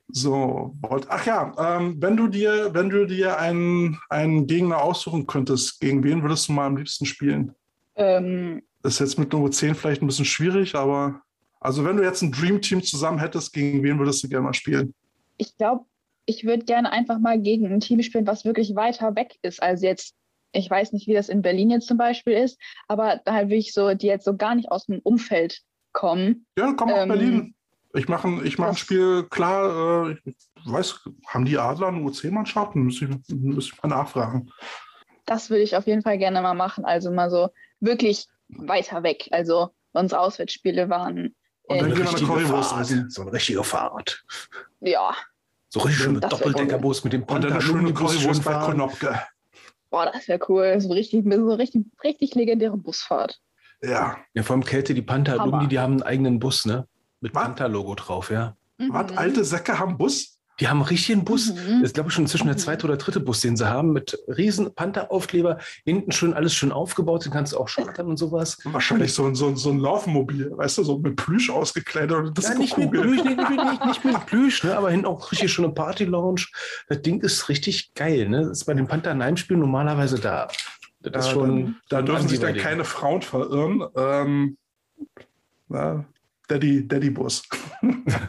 So, 0.08 0.76
ach 1.08 1.24
ja, 1.26 1.52
ähm, 1.78 1.96
wenn 1.98 2.16
du 2.16 2.28
dir, 2.28 2.74
wenn 2.74 2.90
du 2.90 3.06
dir 3.06 3.38
einen, 3.38 3.98
einen 4.10 4.46
Gegner 4.46 4.82
aussuchen 4.82 5.26
könntest, 5.26 5.80
gegen 5.80 6.04
wen 6.04 6.22
würdest 6.22 6.48
du 6.48 6.52
mal 6.52 6.66
am 6.66 6.76
liebsten 6.76 7.06
spielen? 7.06 7.54
Ähm, 7.96 8.62
Das 8.82 8.94
ist 8.94 9.00
jetzt 9.00 9.18
mit 9.18 9.32
Nummer 9.32 9.50
10 9.50 9.74
vielleicht 9.74 10.02
ein 10.02 10.06
bisschen 10.06 10.26
schwierig, 10.26 10.74
aber 10.74 11.22
also 11.62 11.84
wenn 11.84 11.96
du 11.96 12.02
jetzt 12.02 12.22
ein 12.22 12.32
Dream 12.32 12.60
Team 12.60 12.82
zusammen 12.82 13.18
hättest, 13.18 13.52
gegen 13.52 13.82
wen 13.82 13.98
würdest 13.98 14.22
du 14.22 14.28
gerne 14.28 14.44
mal 14.44 14.54
spielen? 14.54 14.94
ich 15.42 15.56
glaube, 15.56 15.84
ich 16.26 16.44
würde 16.44 16.64
gerne 16.64 16.92
einfach 16.92 17.18
mal 17.18 17.40
gegen 17.40 17.66
ein 17.66 17.80
Team 17.80 18.02
spielen, 18.02 18.26
was 18.26 18.44
wirklich 18.44 18.76
weiter 18.76 19.16
weg 19.16 19.38
ist. 19.42 19.62
Also 19.62 19.86
jetzt, 19.86 20.14
ich 20.52 20.70
weiß 20.70 20.92
nicht, 20.92 21.08
wie 21.08 21.14
das 21.14 21.28
in 21.28 21.42
Berlin 21.42 21.70
jetzt 21.70 21.88
zum 21.88 21.96
Beispiel 21.96 22.34
ist, 22.34 22.60
aber 22.86 23.20
da 23.24 23.34
halt 23.34 23.48
wirklich 23.48 23.72
so, 23.72 23.94
die 23.94 24.06
jetzt 24.06 24.24
so 24.24 24.36
gar 24.36 24.54
nicht 24.54 24.70
aus 24.70 24.86
dem 24.86 25.00
Umfeld 25.00 25.62
kommen. 25.92 26.46
Ja, 26.56 26.72
komm 26.74 26.90
nach 26.90 27.02
Ähm, 27.02 27.08
Berlin. 27.08 27.54
Ich 27.94 28.08
mache 28.08 28.28
ein, 28.28 28.46
ich 28.46 28.56
mach 28.56 28.68
ein 28.68 28.76
Spiel, 28.76 29.24
klar, 29.28 30.08
äh, 30.08 30.16
ich 30.24 30.34
weiß, 30.64 31.00
haben 31.26 31.44
die 31.44 31.58
Adler 31.58 31.88
eine 31.88 31.98
U10-Mannschaft? 31.98 32.74
Müsste 32.74 33.04
ich, 33.06 33.34
müsste 33.34 33.74
ich 33.74 33.82
mal 33.82 33.88
nachfragen. 33.90 34.50
Das 35.26 35.50
würde 35.50 35.62
ich 35.62 35.76
auf 35.76 35.86
jeden 35.86 36.02
Fall 36.02 36.16
gerne 36.18 36.40
mal 36.40 36.54
machen. 36.54 36.84
Also 36.84 37.10
mal 37.10 37.28
so 37.30 37.48
wirklich 37.80 38.28
weiter 38.48 39.02
weg. 39.02 39.28
Also 39.32 39.70
unsere 39.92 40.20
Auswärtsspiele 40.22 40.88
waren, 40.88 41.34
Und 41.72 41.78
dann 41.82 41.90
äh, 41.90 41.94
gehen 41.94 41.98
wir 41.98 42.08
eine 42.08 42.10
richtige 42.12 42.30
Currywurst 42.32 42.70
Fahrt. 42.70 42.80
essen. 42.82 43.10
So 43.10 43.22
ein 43.22 43.28
richtiger 43.28 43.64
Fahrt. 43.64 44.24
ja, 44.80 45.14
So 45.68 45.80
richtig 45.80 46.02
schön 46.04 46.12
mit 46.14 46.24
Doppeldeckerbus 46.24 47.04
mit 47.04 47.12
dem 47.12 47.22
Und 47.22 47.30
dann 47.30 47.40
Panther. 47.42 47.54
eine 47.54 47.62
schöne 47.62 47.92
Currywurst 47.94 48.44
bei. 48.44 48.54
Konopke. 48.64 49.20
boah, 49.90 50.10
das 50.12 50.28
wäre 50.28 50.40
cool. 50.48 50.80
So 50.80 50.92
richtig, 50.92 51.24
so 51.24 51.54
richtig, 51.54 51.84
richtig 52.04 52.34
legendäre 52.34 52.76
Busfahrt. 52.76 53.40
Ja. 53.82 54.16
Ja, 54.34 54.42
vor 54.42 54.54
allem 54.54 54.64
Kälte, 54.64 54.94
die 54.94 55.02
Panther. 55.02 55.40
Alumni, 55.40 55.66
die 55.68 55.78
haben 55.80 55.94
einen 55.94 56.02
eigenen 56.02 56.38
Bus, 56.38 56.64
ne? 56.66 56.86
Mit 57.20 57.34
Was? 57.34 57.42
Panther-Logo 57.42 57.94
drauf, 57.96 58.30
ja. 58.30 58.56
Was, 58.78 59.10
Mhm. 59.12 59.18
alte 59.18 59.44
Säcke 59.44 59.78
haben 59.78 59.96
Bus? 59.98 60.31
Die 60.60 60.68
haben 60.68 60.78
einen 60.78 60.86
richtigen 60.86 61.24
Bus. 61.24 61.52
Mhm. 61.52 61.80
Das 61.80 61.90
ist, 61.90 61.94
glaube 61.94 62.08
ich, 62.10 62.14
schon 62.14 62.24
inzwischen 62.24 62.46
der 62.46 62.56
zweite 62.56 62.86
oder 62.86 62.96
dritte 62.96 63.20
Bus, 63.20 63.40
den 63.40 63.56
sie 63.56 63.68
haben, 63.68 63.92
mit 63.92 64.18
riesen 64.28 64.74
Panther-Aufkleber. 64.74 65.58
Hinten 65.84 66.12
schön 66.12 66.34
alles 66.34 66.54
schön 66.54 66.72
aufgebaut, 66.72 67.24
den 67.24 67.32
kannst 67.32 67.52
du 67.52 67.58
auch 67.58 67.68
chartern 67.68 68.06
und 68.06 68.18
sowas. 68.18 68.58
Wahrscheinlich 68.64 69.14
so 69.14 69.24
ein, 69.24 69.34
so 69.34 69.48
ein, 69.48 69.56
so 69.56 69.70
ein 69.70 69.78
Laufmobil, 69.78 70.52
weißt 70.54 70.78
du, 70.78 70.84
so 70.84 70.98
mit 70.98 71.16
Plüsch 71.16 71.50
ausgekleidet 71.50 72.16
und 72.16 72.38
Ja, 72.38 72.54
nicht 72.54 72.76
mit. 72.76 72.90
Plüsch, 72.90 73.24
nicht, 73.24 73.36
nicht, 73.36 73.50
nicht, 73.50 73.84
nicht 73.86 74.04
mit 74.04 74.26
Plüsch, 74.26 74.64
ne? 74.64 74.76
aber 74.76 74.90
hinten 74.90 75.06
auch 75.06 75.32
richtig 75.32 75.52
schöne 75.52 75.70
Party-Lounge. 75.70 76.46
Das 76.88 77.00
Ding 77.02 77.20
ist 77.20 77.48
richtig 77.48 77.94
geil. 77.94 78.28
Ne? 78.28 78.42
Das 78.42 78.58
ist 78.58 78.64
bei 78.64 78.74
den 78.74 78.86
Panther-Heimspielen 78.86 79.60
normalerweise 79.60 80.20
da. 80.20 80.48
Das 81.00 81.26
ist 81.26 81.32
schon. 81.32 81.48
dann, 81.48 81.76
da 81.88 82.02
dürfen 82.02 82.28
sich 82.28 82.38
dann 82.38 82.56
keine 82.56 82.84
Frauen 82.84 83.22
verirren. 83.22 83.84
Ähm, 83.96 84.56
na, 85.68 86.04
Daddy, 86.46 86.86
Daddy 86.86 87.10
Bus. 87.10 87.42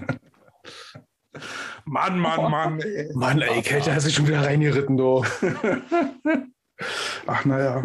Mann, 1.85 2.17
Mann, 2.19 2.51
Mann. 2.51 2.79
Ey. 2.79 3.11
Mann, 3.13 3.41
ey, 3.41 3.61
Kälte 3.61 3.93
hat 3.93 4.01
sich 4.01 4.15
schon 4.15 4.27
wieder 4.27 4.43
reingeritten, 4.45 4.97
du. 4.97 5.23
Ach, 7.27 7.45
naja. 7.45 7.83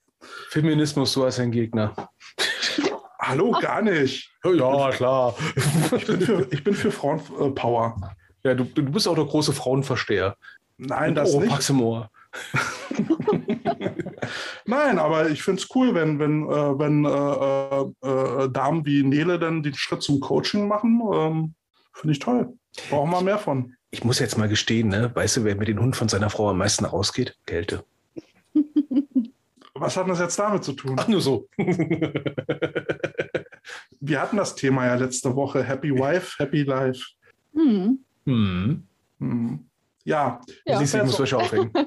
Feminismus, 0.50 1.12
du 1.12 1.24
als 1.24 1.38
ein 1.40 1.50
Gegner. 1.50 1.94
Hallo, 3.18 3.52
gar 3.60 3.82
nicht. 3.82 4.30
Ja, 4.44 4.90
klar. 4.90 5.34
Ich 5.96 6.06
bin 6.06 6.20
für, 6.20 6.48
ich 6.50 6.64
bin 6.64 6.74
für 6.74 6.90
Frauenpower. 6.90 8.16
Ja, 8.42 8.54
du, 8.54 8.64
du 8.64 8.82
bist 8.82 9.06
auch 9.06 9.14
der 9.14 9.24
große 9.24 9.52
Frauenversteher. 9.52 10.36
Nein, 10.78 11.10
Mit 11.10 11.18
das 11.18 11.34
nicht. 11.34 11.42
Oropax 11.42 11.70
im 11.70 11.82
Ohr. 11.82 12.10
Nein, 14.64 14.98
aber 14.98 15.28
ich 15.30 15.42
finde 15.42 15.62
es 15.62 15.68
cool, 15.74 15.94
wenn, 15.94 16.18
wenn, 16.18 16.44
äh, 16.44 16.78
wenn 16.78 17.04
äh, 17.04 18.08
äh, 18.08 18.44
äh, 18.44 18.50
Damen 18.50 18.86
wie 18.86 19.02
Nele 19.02 19.38
dann 19.38 19.62
den 19.62 19.74
Schritt 19.74 20.02
zum 20.02 20.20
Coaching 20.20 20.68
machen. 20.68 21.02
Ähm, 21.12 21.54
finde 21.92 22.12
ich 22.12 22.18
toll. 22.18 22.54
Brauchen 22.88 23.10
wir 23.10 23.22
mehr 23.22 23.38
von. 23.38 23.74
Ich 23.90 24.04
muss 24.04 24.18
jetzt 24.18 24.38
mal 24.38 24.48
gestehen, 24.48 24.88
ne? 24.88 25.10
weißt 25.14 25.38
du, 25.38 25.44
wer 25.44 25.56
mit 25.56 25.68
den 25.68 25.80
Hund 25.80 25.96
von 25.96 26.08
seiner 26.08 26.30
Frau 26.30 26.50
am 26.50 26.58
meisten 26.58 26.84
rausgeht? 26.84 27.36
Kälte. 27.46 27.84
Was 29.74 29.96
hat 29.96 30.08
das 30.08 30.20
jetzt 30.20 30.38
damit 30.38 30.62
zu 30.62 30.74
tun? 30.74 30.96
Ach, 30.98 31.08
nur 31.08 31.20
so. 31.20 31.48
Wir 34.00 34.20
hatten 34.20 34.36
das 34.36 34.54
Thema 34.54 34.86
ja 34.86 34.94
letzte 34.94 35.34
Woche. 35.34 35.64
Happy 35.64 35.90
Wife, 35.92 36.34
Happy 36.38 36.62
Life. 36.62 37.04
Hm. 37.54 37.98
Hm. 38.26 38.86
Hm. 39.18 39.66
Ja, 40.04 40.40
ja. 40.64 40.78
Siehst 40.78 40.94
du, 40.94 40.98
ich 40.98 41.04
muss 41.04 41.20
euch 41.20 41.34
aufhängen. 41.34 41.70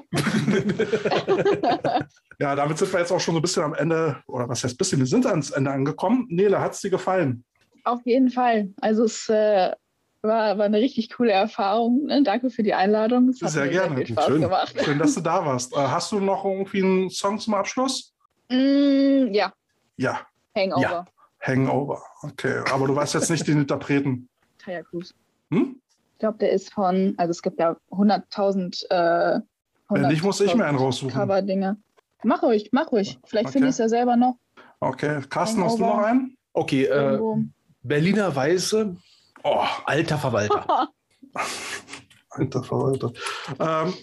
ja, 2.38 2.54
damit 2.54 2.78
sind 2.78 2.92
wir 2.92 3.00
jetzt 3.00 3.10
auch 3.12 3.20
schon 3.20 3.34
so 3.34 3.40
ein 3.40 3.42
bisschen 3.42 3.64
am 3.64 3.74
Ende, 3.74 4.22
oder 4.26 4.48
was 4.48 4.62
heißt 4.62 4.74
ein 4.74 4.78
bisschen, 4.78 5.00
wir 5.00 5.06
sind 5.06 5.26
ans 5.26 5.50
Ende 5.50 5.70
angekommen. 5.72 6.26
Nele, 6.30 6.60
hat 6.60 6.72
es 6.72 6.80
dir 6.80 6.90
gefallen? 6.90 7.44
Auf 7.82 8.00
jeden 8.04 8.30
Fall. 8.30 8.70
Also 8.80 9.04
es 9.04 9.28
äh, 9.28 9.72
war, 10.24 10.58
war 10.58 10.64
eine 10.64 10.78
richtig 10.78 11.10
coole 11.10 11.32
Erfahrung. 11.32 12.06
Ne? 12.06 12.22
Danke 12.22 12.50
für 12.50 12.62
die 12.62 12.74
Einladung. 12.74 13.28
Es 13.28 13.38
sehr 13.38 13.68
gerne. 13.68 14.04
Sehr 14.04 14.22
Schön. 14.22 14.40
gemacht. 14.40 14.74
Schön, 14.82 14.98
dass 14.98 15.14
du 15.14 15.20
da 15.20 15.44
warst. 15.44 15.72
Äh, 15.72 15.76
hast 15.76 16.10
du 16.12 16.20
noch 16.20 16.44
irgendwie 16.44 16.82
einen 16.82 17.10
Song 17.10 17.38
zum 17.38 17.54
Abschluss? 17.54 18.14
Mm, 18.50 19.32
ja. 19.32 19.52
Ja. 19.96 20.20
Hangover. 20.56 20.80
Ja. 20.80 21.04
Hangover. 21.40 22.02
Okay, 22.22 22.62
aber 22.72 22.86
du 22.86 22.96
weißt 22.96 23.14
jetzt 23.14 23.30
nicht 23.30 23.46
den 23.46 23.58
Interpreten. 23.58 24.28
Kaya 24.58 24.82
Cruz. 24.82 25.14
Hm? 25.50 25.80
Ich 26.14 26.18
glaube, 26.18 26.38
der 26.38 26.52
ist 26.52 26.72
von, 26.72 27.14
also 27.18 27.30
es 27.30 27.42
gibt 27.42 27.60
ja 27.60 27.76
100.000 27.90 28.90
äh, 28.90 29.40
100 29.88 30.10
Wenn 30.10 30.20
muss 30.22 30.40
ich 30.40 30.54
mir 30.54 30.64
einen 30.64 30.78
raussuchen. 30.78 31.12
Cover-Dinge. 31.12 31.76
Mach 32.22 32.42
ruhig, 32.42 32.70
mach 32.72 32.90
ruhig. 32.90 33.18
Vielleicht 33.24 33.48
okay. 33.48 33.52
finde 33.52 33.68
ich 33.68 33.72
es 33.72 33.78
ja 33.78 33.88
selber 33.88 34.16
noch. 34.16 34.36
Okay, 34.80 35.20
Carsten, 35.28 35.62
Hangover. 35.62 35.70
hast 35.70 35.78
du 35.78 35.82
noch 35.82 35.98
einen? 35.98 36.36
Okay, 36.54 36.84
äh, 36.84 37.20
Berliner 37.82 38.34
Weiße, 38.34 38.96
oh, 39.44 39.64
alter 39.84 40.18
Verwalter. 40.18 40.88
alter 42.30 42.62
Verwalter. 42.62 43.12
Ähm, 43.58 43.94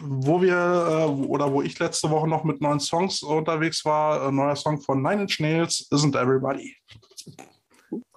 wo 0.00 0.40
wir 0.42 0.54
äh, 0.56 1.26
oder 1.26 1.52
wo 1.52 1.62
ich 1.62 1.78
letzte 1.78 2.10
Woche 2.10 2.28
noch 2.28 2.44
mit 2.44 2.60
neuen 2.60 2.80
Songs 2.80 3.22
unterwegs 3.22 3.84
war, 3.84 4.28
ein 4.28 4.34
neuer 4.34 4.56
Song 4.56 4.80
von 4.80 5.02
Nine 5.02 5.22
Inch 5.22 5.38
Nails, 5.40 5.88
Isn't 5.90 6.16
Everybody. 6.16 6.76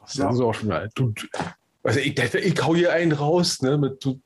Das 0.01 0.15
ist 0.15 0.21
auch 0.21 0.53
schon 0.53 0.71
alt. 0.71 0.91
Du, 0.95 1.13
also 1.83 1.99
ich, 1.99 2.17
ich 2.17 2.63
hau 2.65 2.75
hier 2.75 2.93
einen 2.93 3.11
raus, 3.11 3.61
ne, 3.61 3.77
mit 3.77 4.03
du, 4.03 4.19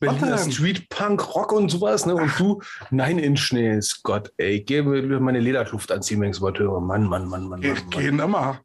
Berliner 0.00 0.38
Street 0.38 0.88
Punk, 0.88 1.34
Rock 1.34 1.52
und 1.52 1.70
sowas, 1.70 2.06
ne? 2.06 2.14
Und 2.14 2.38
du, 2.38 2.60
Nine 2.90 3.22
Inch 3.22 3.52
Nails, 3.52 4.02
Gott, 4.02 4.32
ey, 4.36 4.60
geh 4.60 4.82
mir 4.82 5.20
meine 5.20 5.40
Lederkluft 5.40 5.90
anziehen, 5.90 6.20
wenn 6.20 6.30
ich 6.30 6.36
sowas 6.36 6.58
höre. 6.58 6.80
Mann, 6.80 7.04
Mann, 7.04 7.28
Mann, 7.28 7.48
Mann. 7.48 7.60
Ge 7.60 7.74
Mann. 7.74 7.90
Gehen 7.90 8.18
immer. 8.18 8.60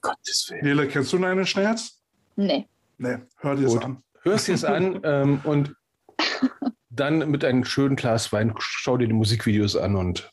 Gottes 0.00 0.48
Willen. 0.50 0.64
Nele, 0.64 0.88
kennst 0.88 1.12
du 1.12 1.18
Nine 1.18 1.40
Inch 1.40 1.56
Nails? 1.56 2.02
Nee. 2.36 2.66
Nee, 2.98 3.18
hör 3.38 3.56
dir 3.56 3.66
es 3.66 3.76
an. 3.76 4.02
Hörst 4.22 4.48
dir 4.48 4.54
es 4.54 4.64
an 4.64 5.00
ähm, 5.04 5.40
und 5.44 5.74
dann 6.90 7.30
mit 7.30 7.44
einem 7.44 7.64
schönen 7.64 7.96
Glas 7.96 8.32
Wein 8.32 8.54
schau 8.58 8.96
dir 8.96 9.06
die 9.06 9.14
Musikvideos 9.14 9.76
an 9.76 9.96
und. 9.96 10.32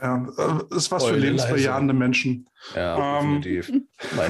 Ja, 0.00 0.26
äh, 0.36 0.76
ist 0.76 0.90
was 0.90 1.06
für 1.06 1.16
lebensbejahende 1.16 1.94
Menschen. 1.94 2.46
Ja, 2.74 3.20
ähm, 3.20 3.40
definitiv. 3.40 3.88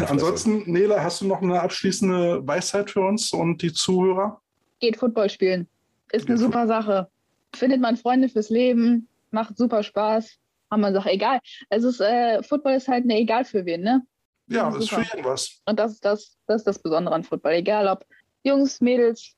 ansonsten, 0.09 0.71
Nele, 0.71 1.03
hast 1.03 1.21
du 1.21 1.27
noch 1.27 1.43
eine 1.43 1.61
abschließende 1.61 2.47
Weisheit 2.47 2.91
für 2.91 3.01
uns 3.01 3.33
und 3.33 3.63
die 3.63 3.73
Zuhörer? 3.73 4.41
Geht 4.79 4.97
Football 4.97 5.29
spielen. 5.29 5.69
Ist 6.13 6.29
eine 6.29 6.39
super 6.39 6.69
Sache. 6.69 7.09
Findet 7.53 7.81
man 7.81 7.97
Freunde 7.97 8.29
fürs 8.29 8.49
Leben, 8.49 9.09
macht 9.33 9.57
super 9.57 9.83
Spaß. 9.83 10.39
Haben 10.71 10.81
man 10.81 10.95
sagt, 10.95 11.07
egal. 11.07 11.41
Also 11.71 11.89
ist, 11.89 12.01
äh, 12.01 12.43
Football 12.43 12.75
ist 12.75 12.89
halt 12.89 13.05
eine 13.05 13.19
egal 13.19 13.45
für 13.45 13.65
wen, 13.65 13.83
ne? 13.83 14.03
Ja, 14.49 14.69
ist, 14.71 14.85
ist 14.85 14.91
für 14.91 15.03
jeden 15.03 15.25
was. 15.25 15.61
Und 15.65 15.79
das 15.79 15.93
ist 15.93 16.05
das, 16.05 16.37
das 16.47 16.63
ist 16.63 16.67
das 16.67 16.79
Besondere 16.79 17.15
an 17.15 17.25
Football. 17.25 17.53
Egal 17.53 17.89
ob 17.89 18.05
Jungs, 18.43 18.81
Mädels, 18.81 19.37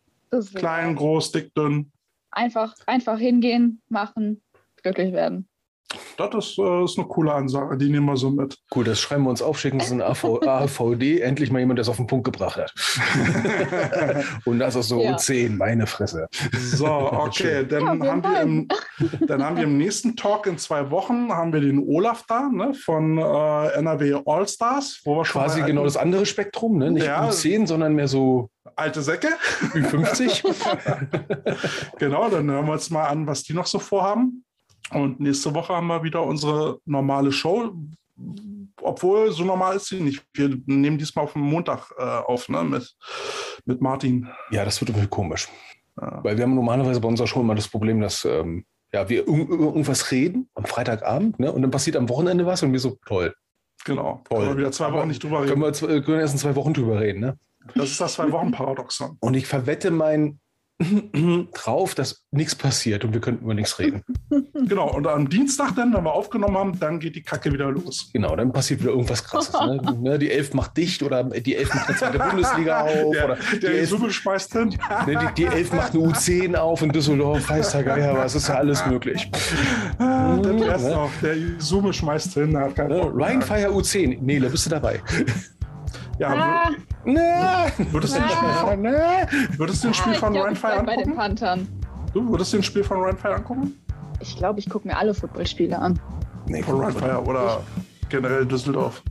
Klein, 0.54 0.94
groß, 0.94 1.32
dick, 1.32 1.54
dünn. 1.54 1.90
Einfach, 2.30 2.74
einfach 2.86 3.18
hingehen, 3.18 3.80
machen, 3.88 4.42
glücklich 4.82 5.12
werden. 5.12 5.48
Das 6.18 6.34
ist, 6.34 6.58
äh, 6.58 6.84
ist, 6.84 6.98
eine 6.98 7.08
coole 7.08 7.32
Ansage, 7.32 7.78
die 7.78 7.88
nehmen 7.88 8.06
wir 8.06 8.16
so 8.16 8.30
mit. 8.30 8.58
Cool, 8.74 8.84
das 8.84 9.00
schreiben 9.00 9.22
wir 9.22 9.30
uns 9.30 9.40
auf, 9.40 9.58
schicken 9.58 9.80
es 9.80 9.90
in 9.90 10.02
AV, 10.02 10.42
AVD, 10.42 11.20
endlich 11.22 11.50
mal 11.50 11.60
jemand, 11.60 11.78
der 11.78 11.82
es 11.82 11.88
auf 11.88 11.96
den 11.96 12.06
Punkt 12.06 12.24
gebracht 12.24 12.58
hat. 12.58 12.74
Und 14.44 14.58
das 14.58 14.74
ist 14.74 14.88
so 14.88 15.00
ja. 15.02 15.16
10, 15.16 15.56
meine 15.56 15.86
Fresse. 15.86 16.28
So, 16.52 16.86
okay, 16.88 17.64
dann, 17.66 18.02
ja, 18.02 18.10
haben 18.10 18.22
wir 18.22 18.40
im, 18.40 18.68
dann 19.26 19.42
haben 19.42 19.56
wir 19.56 19.64
im 19.64 19.78
nächsten 19.78 20.14
Talk 20.14 20.46
in 20.46 20.58
zwei 20.58 20.90
Wochen 20.90 21.32
haben 21.32 21.54
wir 21.54 21.60
den 21.60 21.78
Olaf 21.78 22.24
da, 22.28 22.48
ne, 22.48 22.74
von 22.74 23.16
äh, 23.16 23.68
NRW 23.78 24.20
Allstars. 24.26 25.00
Wo 25.04 25.16
wir 25.16 25.22
Quasi 25.22 25.62
genau 25.62 25.84
das 25.84 25.96
andere 25.96 26.26
Spektrum, 26.26 26.78
ne? 26.78 26.90
nicht 26.90 27.06
ja, 27.06 27.30
10, 27.30 27.66
sondern 27.66 27.94
mehr 27.94 28.08
so 28.08 28.50
alte 28.76 29.00
Säcke. 29.00 29.28
Ü50. 29.72 30.42
genau, 31.98 32.28
dann 32.28 32.50
hören 32.50 32.66
wir 32.66 32.72
uns 32.72 32.90
mal 32.90 33.06
an, 33.06 33.26
was 33.26 33.42
die 33.42 33.54
noch 33.54 33.66
so 33.66 33.78
vorhaben. 33.78 34.44
Und 34.92 35.20
nächste 35.20 35.54
Woche 35.54 35.74
haben 35.74 35.86
wir 35.86 36.02
wieder 36.02 36.22
unsere 36.22 36.78
normale 36.84 37.32
Show. 37.32 37.72
Obwohl, 38.80 39.32
so 39.32 39.44
normal 39.44 39.76
ist 39.76 39.86
sie 39.86 40.00
nicht. 40.00 40.24
Wir 40.32 40.56
nehmen 40.66 40.98
diesmal 40.98 41.24
auf 41.24 41.34
den 41.34 41.42
Montag 41.42 41.90
äh, 41.98 42.02
auf, 42.02 42.48
ne, 42.48 42.64
mit, 42.64 42.96
mit 43.64 43.80
Martin. 43.80 44.28
Ja, 44.50 44.64
das 44.64 44.80
wird 44.80 44.90
irgendwie 44.90 45.08
komisch. 45.08 45.48
Ja. 46.00 46.20
Weil 46.22 46.36
wir 46.36 46.44
haben 46.44 46.54
normalerweise 46.54 47.00
bei 47.00 47.08
unserer 47.08 47.26
Show 47.26 47.40
immer 47.40 47.54
das 47.54 47.68
Problem, 47.68 48.00
dass 48.00 48.24
ähm, 48.24 48.64
ja, 48.92 49.08
wir 49.08 49.26
über 49.26 49.66
irgendwas 49.66 50.10
reden 50.10 50.48
am 50.54 50.64
Freitagabend 50.64 51.38
ne, 51.38 51.52
und 51.52 51.62
dann 51.62 51.70
passiert 51.70 51.96
am 51.96 52.08
Wochenende 52.08 52.46
was 52.46 52.62
und 52.62 52.72
wir 52.72 52.80
so, 52.80 52.96
toll. 53.06 53.34
Genau. 53.84 54.22
Toll. 54.28 54.38
Können 54.38 54.50
wir 54.50 54.58
wieder 54.58 54.72
zwei 54.72 54.92
Wochen 54.92 55.08
nicht 55.08 55.22
drüber 55.22 55.42
reden. 55.42 55.60
Können 55.60 55.62
wir, 55.62 55.72
können 55.72 56.06
wir 56.06 56.20
erst 56.20 56.34
in 56.34 56.40
zwei 56.40 56.56
Wochen 56.56 56.72
drüber 56.72 57.00
reden, 57.00 57.20
ne? 57.20 57.38
Das 57.74 57.90
ist 57.90 58.00
das 58.00 58.14
Zwei-Wochen-Paradoxon. 58.14 59.16
Und 59.20 59.34
ich 59.34 59.46
verwette 59.46 59.90
mein 59.90 60.40
drauf, 61.54 61.94
dass 61.94 62.24
nichts 62.30 62.54
passiert 62.54 63.04
und 63.04 63.12
wir 63.12 63.20
könnten 63.20 63.44
über 63.44 63.54
nichts 63.54 63.78
reden. 63.78 64.02
Genau, 64.68 64.92
und 64.92 65.06
am 65.06 65.28
Dienstag 65.30 65.76
dann, 65.76 65.94
wenn 65.94 66.04
wir 66.04 66.12
aufgenommen 66.12 66.58
haben, 66.58 66.78
dann 66.78 66.98
geht 67.00 67.14
die 67.14 67.22
Kacke 67.22 67.52
wieder 67.52 67.70
los. 67.70 68.10
Genau, 68.12 68.36
dann 68.36 68.52
passiert 68.52 68.80
wieder 68.80 68.90
irgendwas 68.90 69.24
krasses. 69.24 69.54
Ne? 69.54 69.80
ne 70.00 70.18
die 70.18 70.30
Elf 70.30 70.52
macht 70.52 70.76
dicht 70.76 71.02
oder 71.02 71.24
die 71.24 71.56
Elf 71.56 71.72
macht 71.72 71.88
eine 71.88 71.96
zweite 71.96 72.18
Bundesliga 72.18 72.80
auf. 72.82 73.12
Der, 73.12 73.24
oder 73.24 73.38
der 73.52 73.58
die 73.58 73.66
Elf, 73.78 74.12
schmeißt 74.12 74.52
hin. 74.52 74.76
Ne, 75.06 75.16
die, 75.16 75.42
die, 75.42 75.46
Elf 75.46 75.72
macht 75.72 75.94
eine 75.94 76.04
U10 76.04 76.54
auf 76.56 76.82
in 76.82 76.90
Düsseldorf, 76.90 77.48
weiß 77.48 77.72
der 77.72 77.82
Geier 77.84 78.16
was, 78.16 78.34
ist 78.34 78.48
ja 78.48 78.56
alles 78.56 78.84
möglich. 78.86 79.30
Ah, 79.98 80.36
der, 80.36 80.52
ne? 80.52 80.90
noch, 80.90 81.10
der 81.22 81.36
Summe 81.58 81.92
schmeißt 81.92 82.34
hin. 82.34 82.50
Ne? 82.50 82.74
Ryan 82.76 83.40
Fire 83.40 83.70
U10, 83.70 84.20
Nele, 84.20 84.50
bist 84.50 84.66
du 84.66 84.70
dabei? 84.70 85.00
Ja, 86.18 86.28
ah. 86.30 86.70
nee. 87.04 87.20
Würdest 87.92 88.16
du 88.16 88.22
ein 88.22 88.28
Spiel 88.28 88.48
von, 88.60 88.82
nee. 88.82 88.88
würdest 89.56 89.84
du 89.84 89.88
ein 89.88 89.94
Spiel 89.94 90.12
ah, 90.14 90.18
von 90.18 90.36
Ryan 90.36 90.56
Fire 90.56 90.72
angucken? 90.72 90.86
Bei 90.96 91.02
den 91.02 91.14
Panthern. 91.14 91.68
Du 92.12 92.28
würdest 92.28 92.52
du 92.52 92.56
ein 92.56 92.62
Spiel 92.62 92.82
von 92.82 92.98
Ryan 92.98 93.16
Fire 93.16 93.34
angucken? 93.36 93.74
Ich 94.20 94.36
glaube, 94.36 94.58
ich 94.58 94.68
gucke 94.68 94.88
mir 94.88 94.96
alle 94.96 95.14
Footballspiele 95.14 95.78
an. 95.78 96.00
Nee, 96.46 96.62
von 96.62 96.76
Ryan 96.76 96.92
Fire 96.92 97.24
oder 97.24 97.62
generell 98.08 98.46
Düsseldorf. 98.46 99.02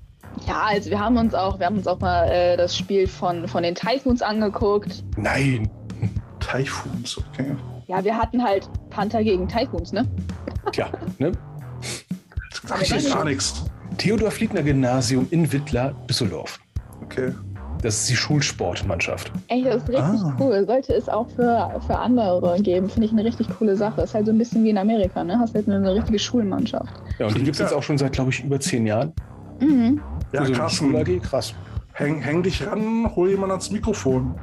Ja, 0.46 0.64
also 0.68 0.90
wir 0.90 1.00
haben 1.00 1.18
uns 1.18 1.34
auch, 1.34 1.60
wir 1.60 1.66
haben 1.66 1.78
uns 1.78 1.88
auch 1.88 2.00
mal 2.00 2.26
äh, 2.26 2.58
das 2.58 2.78
Spiel 2.78 3.08
von, 3.08 3.48
von 3.48 3.64
den 3.64 3.74
Typhoons 3.74 4.22
angeguckt. 4.22 5.04
Nein. 5.16 5.70
Typhoons, 6.40 7.18
okay. 7.18 7.56
Ja, 7.88 8.04
wir 8.04 8.18
hatten 8.18 8.44
halt 8.44 8.70
Panther 8.90 9.24
gegen 9.24 9.48
Typhoons, 9.48 9.94
ne? 9.94 10.06
Tja, 10.74 10.90
ne? 11.20 11.32
Das 12.68 12.92
ist 12.92 13.14
gar 13.14 13.24
nichts. 13.24 13.64
Theodor 13.98 14.30
Fliegner 14.30 14.62
Gymnasium 14.62 15.28
in 15.32 15.52
Wittler, 15.52 15.96
Düsseldorf. 16.10 16.60
Okay. 17.08 17.34
Das 17.82 18.00
ist 18.00 18.10
die 18.10 18.16
Schulsportmannschaft. 18.16 19.32
Ey, 19.50 19.64
das 19.64 19.78
ist 19.78 19.90
richtig 19.90 20.04
ah. 20.04 20.36
cool. 20.40 20.66
Sollte 20.66 20.94
es 20.94 21.08
auch 21.08 21.30
für, 21.30 21.80
für 21.86 21.98
andere 21.98 22.60
geben, 22.62 22.90
finde 22.90 23.06
ich 23.06 23.12
eine 23.12 23.24
richtig 23.24 23.48
coole 23.58 23.76
Sache. 23.76 24.02
Ist 24.02 24.14
halt 24.14 24.26
so 24.26 24.32
ein 24.32 24.38
bisschen 24.38 24.64
wie 24.64 24.72
in 24.72 24.78
Amerika, 24.78 25.24
ne? 25.24 25.38
Hast 25.38 25.54
halt 25.54 25.70
eine, 25.70 25.94
richtige 25.94 26.18
Schulmannschaft. 26.18 26.92
Ja, 27.20 27.28
und 27.28 27.38
die 27.38 27.44
gibt 27.44 27.56
es 27.56 27.60
jetzt 27.60 27.74
auch 27.74 27.84
schon 27.84 27.98
seit, 27.98 28.14
glaube 28.14 28.32
ich, 28.32 28.44
über 28.44 28.60
zehn 28.60 28.88
Jahren. 28.88 29.14
Mhm. 29.60 30.02
Ja, 30.34 30.42
also 30.42 30.54
krass. 30.54 30.74
Schul 30.74 31.20
krass. 31.20 31.54
Häng, 31.94 32.20
häng 32.20 32.44
dich 32.44 32.66
ran, 32.66 33.10
hol 33.16 33.30
jemand 33.30 33.52
ans 33.52 33.72
Mikrofon. 33.72 34.36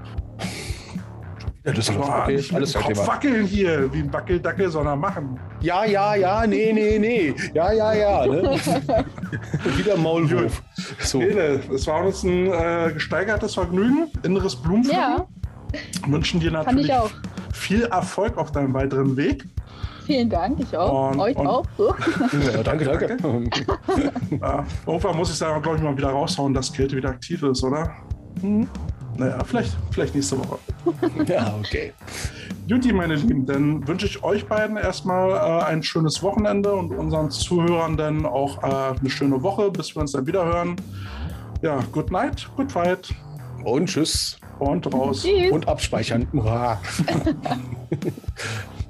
Ja, 1.64 1.72
das 1.72 1.88
ist 1.88 1.96
aber 1.96 2.22
okay. 2.22 2.36
nicht 2.36 2.54
alles 2.54 2.74
Kopf 2.74 3.06
wackeln 3.06 3.46
hier, 3.46 3.90
wie 3.92 4.00
ein 4.00 4.12
Wackeldackel, 4.12 4.68
sondern 4.68 5.00
machen. 5.00 5.40
Ja, 5.60 5.86
ja, 5.86 6.14
ja, 6.14 6.46
nee, 6.46 6.72
nee, 6.74 6.98
nee. 6.98 7.34
Ja, 7.54 7.72
ja, 7.72 7.94
ja. 7.94 8.26
Ne? 8.26 8.42
Wieder 9.78 9.96
Maulwurf. 9.96 10.62
So. 10.98 11.18
Nele, 11.18 11.60
es 11.74 11.86
war 11.86 12.04
uns 12.04 12.22
ein 12.22 12.52
äh, 12.52 12.90
gesteigertes 12.92 13.54
Vergnügen, 13.54 14.08
inneres 14.22 14.56
Blumenpflücken. 14.56 15.00
Ja. 15.00 15.26
Wünschen 16.06 16.40
dir 16.40 16.50
natürlich 16.50 16.92
viel 17.54 17.84
Erfolg 17.84 18.36
auf 18.36 18.52
deinem 18.52 18.74
weiteren 18.74 19.16
Weg. 19.16 19.46
Vielen 20.04 20.28
Dank, 20.28 20.60
ich 20.60 20.76
auch. 20.76 21.12
Und, 21.12 21.20
Euch 21.20 21.36
und, 21.36 21.46
auch. 21.46 21.64
So. 21.78 21.94
Ja, 22.52 22.62
danke, 22.62 22.84
danke. 22.84 23.16
ja, 24.38 24.66
irgendwann 24.86 25.16
muss 25.16 25.30
ich 25.30 25.36
sagen, 25.36 25.62
glaube 25.62 25.78
ich, 25.78 25.82
mal 25.82 25.96
wieder 25.96 26.10
raushauen, 26.10 26.52
dass 26.52 26.70
Kälte 26.70 26.94
wieder 26.94 27.08
aktiv 27.08 27.42
ist, 27.42 27.64
oder? 27.64 27.90
Mhm. 28.42 28.68
Naja, 29.16 29.42
vielleicht, 29.44 29.76
vielleicht 29.90 30.14
nächste 30.14 30.38
Woche. 30.38 30.58
ja, 31.26 31.54
okay. 31.58 31.92
Juti, 32.66 32.92
meine 32.92 33.14
Lieben, 33.14 33.46
dann 33.46 33.86
wünsche 33.86 34.06
ich 34.06 34.22
euch 34.22 34.46
beiden 34.46 34.76
erstmal 34.76 35.30
äh, 35.30 35.64
ein 35.64 35.82
schönes 35.82 36.22
Wochenende 36.22 36.72
und 36.72 36.92
unseren 36.92 37.30
Zuhörern 37.30 37.96
dann 37.96 38.26
auch 38.26 38.62
äh, 38.62 38.98
eine 38.98 39.10
schöne 39.10 39.42
Woche, 39.42 39.70
bis 39.70 39.94
wir 39.94 40.00
uns 40.00 40.12
dann 40.12 40.26
wieder 40.26 40.44
hören. 40.44 40.76
Ja, 41.62 41.80
good 41.92 42.10
night, 42.10 42.48
good 42.56 42.72
fight. 42.72 43.14
Und 43.64 43.86
tschüss. 43.86 44.38
Und 44.58 44.92
raus. 44.92 45.22
Tschüss. 45.22 45.50
Und 45.50 45.68
abspeichern. 45.68 46.26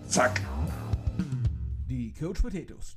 Zack. 0.09 0.40
Die 1.88 2.12
Coach 2.12 2.42
Potatoes. 2.42 2.96